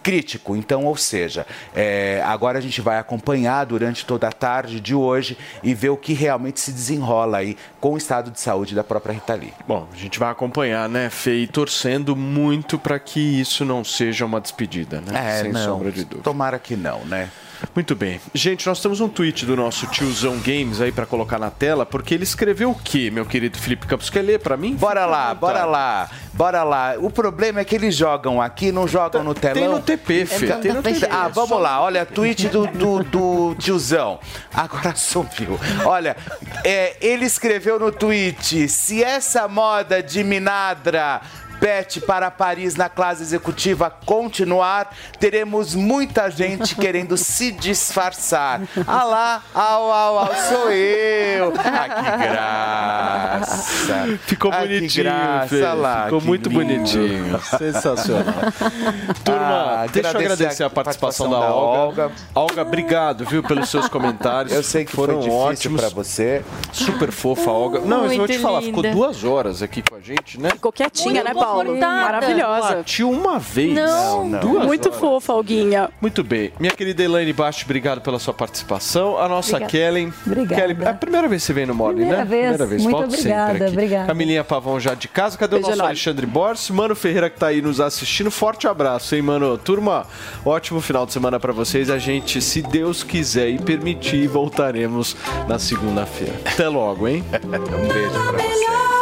crítico. 0.03 0.55
Então, 0.55 0.85
ou 0.85 0.97
seja, 0.97 1.47
é, 1.73 2.21
agora 2.25 2.59
a 2.59 2.61
gente 2.61 2.81
vai 2.81 2.99
acompanhar 2.99 3.65
durante 3.65 4.05
toda 4.05 4.27
a 4.27 4.31
tarde 4.31 4.81
de 4.81 4.93
hoje 4.93 5.37
e 5.63 5.73
ver 5.73 5.89
o 5.89 5.97
que 5.97 6.13
realmente 6.13 6.59
se 6.59 6.71
desenrola 6.71 7.37
aí 7.37 7.57
com 7.79 7.93
o 7.93 7.97
estado 7.97 8.29
de 8.29 8.39
saúde 8.39 8.75
da 8.75 8.83
própria 8.83 9.13
Rita 9.13 9.33
Lee. 9.33 9.53
Bom, 9.65 9.87
a 9.91 9.95
gente 9.95 10.19
vai 10.19 10.29
acompanhar, 10.29 10.89
né, 10.89 11.09
Fê? 11.09 11.35
E 11.35 11.47
torcendo 11.47 12.15
muito 12.15 12.77
para 12.77 12.99
que 12.99 13.19
isso 13.19 13.63
não 13.63 13.83
seja 13.83 14.25
uma 14.25 14.41
despedida, 14.41 15.01
né? 15.01 15.37
É, 15.39 15.41
Sem 15.43 15.51
não, 15.53 15.63
sombra 15.63 15.91
de 15.91 16.03
dúvida. 16.03 16.23
Tomara 16.23 16.59
que 16.59 16.75
não, 16.75 16.99
né? 17.05 17.29
Muito 17.75 17.95
bem. 17.95 18.19
Gente, 18.33 18.67
nós 18.67 18.81
temos 18.81 19.01
um 19.01 19.09
tweet 19.09 19.45
do 19.45 19.55
nosso 19.55 19.87
tiozão 19.87 20.37
Games 20.39 20.81
aí 20.81 20.91
para 20.91 21.05
colocar 21.05 21.39
na 21.39 21.49
tela, 21.49 21.85
porque 21.85 22.13
ele 22.13 22.23
escreveu 22.23 22.71
o 22.71 22.75
quê, 22.75 23.09
meu 23.11 23.25
querido 23.25 23.57
Felipe 23.57 23.87
Campos? 23.87 24.09
Quer 24.09 24.21
ler 24.21 24.39
para 24.39 24.55
mim? 24.57 24.75
Bora 24.75 25.05
lá, 25.05 25.33
bora 25.33 25.65
lá, 25.65 26.09
bora 26.33 26.63
lá. 26.63 26.95
O 26.99 27.09
problema 27.09 27.59
é 27.59 27.65
que 27.65 27.75
eles 27.75 27.95
jogam 27.95 28.41
aqui, 28.41 28.71
não 28.71 28.87
jogam 28.87 29.23
no 29.23 29.33
telão. 29.33 29.53
Tem 29.55 29.67
no 29.67 29.79
TP. 29.81 30.27
Então, 30.31 30.61
Tem 30.61 30.73
no 30.73 30.83
TP. 30.83 31.07
Ah, 31.09 31.27
vamos 31.27 31.59
lá, 31.61 31.81
olha, 31.81 32.05
tweet 32.05 32.47
do, 32.49 32.67
do, 32.67 33.03
do 33.03 33.55
tiozão. 33.55 34.19
Agora 34.53 34.93
sumiu. 34.95 35.59
Olha, 35.85 36.15
é, 36.63 36.95
ele 37.01 37.25
escreveu 37.25 37.79
no 37.79 37.91
tweet: 37.91 38.67
se 38.67 39.03
essa 39.03 39.47
moda 39.47 40.01
de 40.01 40.23
minadra. 40.23 41.21
Pet 41.59 42.01
para 42.01 42.29
Paris 42.31 42.75
na 42.75 42.89
classe 42.89 43.21
executiva 43.21 43.89
continuar, 44.05 44.93
teremos 45.19 45.73
muita 45.75 46.29
gente 46.29 46.75
querendo 46.79 47.15
se 47.17 47.51
disfarçar. 47.51 48.61
Ah 48.85 49.03
lá, 49.03 49.41
au, 49.53 49.91
au, 49.91 50.19
au, 50.19 50.35
sou 50.49 50.69
eu. 50.71 51.53
Ah, 51.57 51.89
que 51.89 52.27
graça. 52.27 54.17
Ficou 54.25 54.51
Ah, 54.51 54.61
que 54.61 54.67
bonitinho, 54.67 55.03
graça, 55.05 55.47
Fê. 55.47 55.55
olha 55.63 55.73
lá, 55.73 56.03
Ficou 56.05 56.19
que 56.21 56.27
muito 56.27 56.49
lindo. 56.49 56.59
bonitinho. 56.61 57.39
Sensacional. 57.57 58.33
Turma, 59.23 59.43
Ah, 59.83 59.85
deixa 59.91 60.09
eu 60.11 60.19
agradecer 60.19 60.63
a 60.63 60.69
participação, 60.69 61.29
da, 61.29 61.39
Olga. 61.39 62.11
Olga, 62.35 62.61
obrigado, 62.61 63.25
viu, 63.25 63.41
pelos 63.43 63.69
seus 63.69 63.87
comentários. 63.89 64.53
Eu 64.53 64.63
sei 64.63 64.85
que 64.85 64.91
foram 64.91 65.15
foi 65.15 65.23
difícil 65.23 65.41
ótimos. 65.71 65.81
pra 65.81 65.89
você. 65.89 66.43
Super 66.71 67.11
fofa, 67.11 67.49
a 67.49 67.53
Olga. 67.53 67.79
Não, 67.81 68.01
mas 68.03 68.11
eu 68.11 68.17
vou 68.17 68.27
te 68.27 68.39
falar, 68.39 68.61
linda. 68.61 68.77
ficou 68.77 68.91
duas 68.93 69.23
horas 69.23 69.61
aqui 69.61 69.81
com 69.81 69.95
a 69.95 69.99
gente, 69.99 70.39
né? 70.39 70.49
Ficou 70.51 70.71
quietinha, 70.71 71.23
Muito 71.23 71.25
né, 71.25 71.33
Paulo? 71.45 71.77
Maravilhosa. 71.77 72.75
Latiu 72.75 73.09
uma 73.09 73.39
vez. 73.39 73.73
Não, 73.73 74.29
duas 74.39 74.65
muito 74.65 74.87
horas. 74.89 74.99
fofa, 74.99 75.33
Alguinha. 75.33 75.89
Muito 76.01 76.23
bem. 76.23 76.51
Minha 76.59 76.71
querida 76.73 77.03
Elaine 77.03 77.33
Baixo, 77.33 77.65
obrigado 77.65 78.01
pela 78.01 78.19
sua 78.19 78.33
participação. 78.33 79.17
A 79.17 79.27
nossa 79.27 79.51
Obrigada. 79.57 79.71
Kellen. 79.71 80.13
Obrigada. 80.25 80.61
Kellen, 80.61 80.77
é 80.81 80.89
a 80.89 80.93
primeira 80.93 81.27
vez 81.27 81.41
que 81.41 81.47
você 81.47 81.53
vem 81.53 81.65
no 81.65 81.73
Morning, 81.75 81.97
Primeira 81.97 82.19
né? 82.19 82.25
vez. 82.25 82.41
Primeira 82.41 82.65
vez. 82.65 82.83
Muito 82.83 82.95
Volte 82.97 83.13
obrigada, 83.15 83.67
obrigada. 83.67 84.07
Camilinha 84.07 84.43
Pavão 84.43 84.79
já 84.79 84.93
de 84.93 85.07
casa. 85.07 85.37
Cadê 85.37 85.55
Beijo 85.55 85.65
o 85.67 85.69
nosso 85.69 85.79
enorme. 85.79 85.91
Alexandre 85.91 86.25
Borges? 86.25 86.69
Mano 86.69 86.95
Ferreira 86.95 87.29
que 87.29 87.39
tá 87.39 87.47
aí 87.47 87.61
nos 87.61 87.79
assistindo. 87.79 88.31
Forte 88.31 88.67
abraço, 88.67 89.15
hein, 89.15 89.21
mano? 89.21 89.57
Turma, 89.57 90.05
ótimo 90.45 90.79
final 90.81 91.05
de 91.05 91.13
semana 91.13 91.39
pra 91.39 91.51
vocês. 91.53 91.89
A 91.89 91.97
gente, 91.97 92.41
se 92.41 92.61
Deus 92.61 93.03
quiser 93.03 93.49
e 93.49 93.57
permitir, 93.59 94.27
voltaremos 94.27 95.15
na 95.47 95.57
segunda-feira. 95.59 96.33
Até 96.45 96.67
logo, 96.67 97.07
hein? 97.07 97.23
Um 97.43 97.87
beijo 97.87 98.11
pra 98.11 98.31
você. 98.43 98.92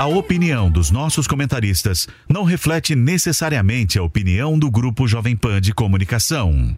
A 0.00 0.06
opinião 0.06 0.70
dos 0.70 0.90
nossos 0.90 1.26
comentaristas 1.26 2.08
não 2.28 2.42
reflete 2.42 2.94
necessariamente 2.94 3.98
a 3.98 4.02
opinião 4.02 4.58
do 4.58 4.70
Grupo 4.70 5.06
Jovem 5.06 5.36
Pan 5.36 5.60
de 5.60 5.74
Comunicação. 5.74 6.74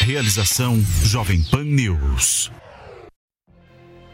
Realização 0.00 0.80
Jovem 1.02 1.42
Pan 1.44 1.64
News. 1.64 2.50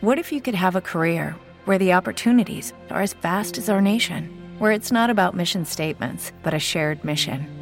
What 0.03 0.20
if 0.20 0.33
you 0.33 0.43
could 0.43 0.57
have 0.57 0.77
a 0.77 0.83
career 0.83 1.35
where 1.66 1.79
the 1.79 1.97
opportunities 1.97 2.74
are 2.91 3.03
as 3.03 3.15
vast 3.23 3.59
as 3.59 3.69
our 3.69 3.81
nation, 3.81 4.29
where 4.59 4.74
it's 4.74 4.91
not 4.91 5.09
about 5.09 5.37
mission 5.37 5.65
statements, 5.65 6.33
but 6.43 6.53
a 6.53 6.59
shared 6.59 7.05
mission? 7.05 7.62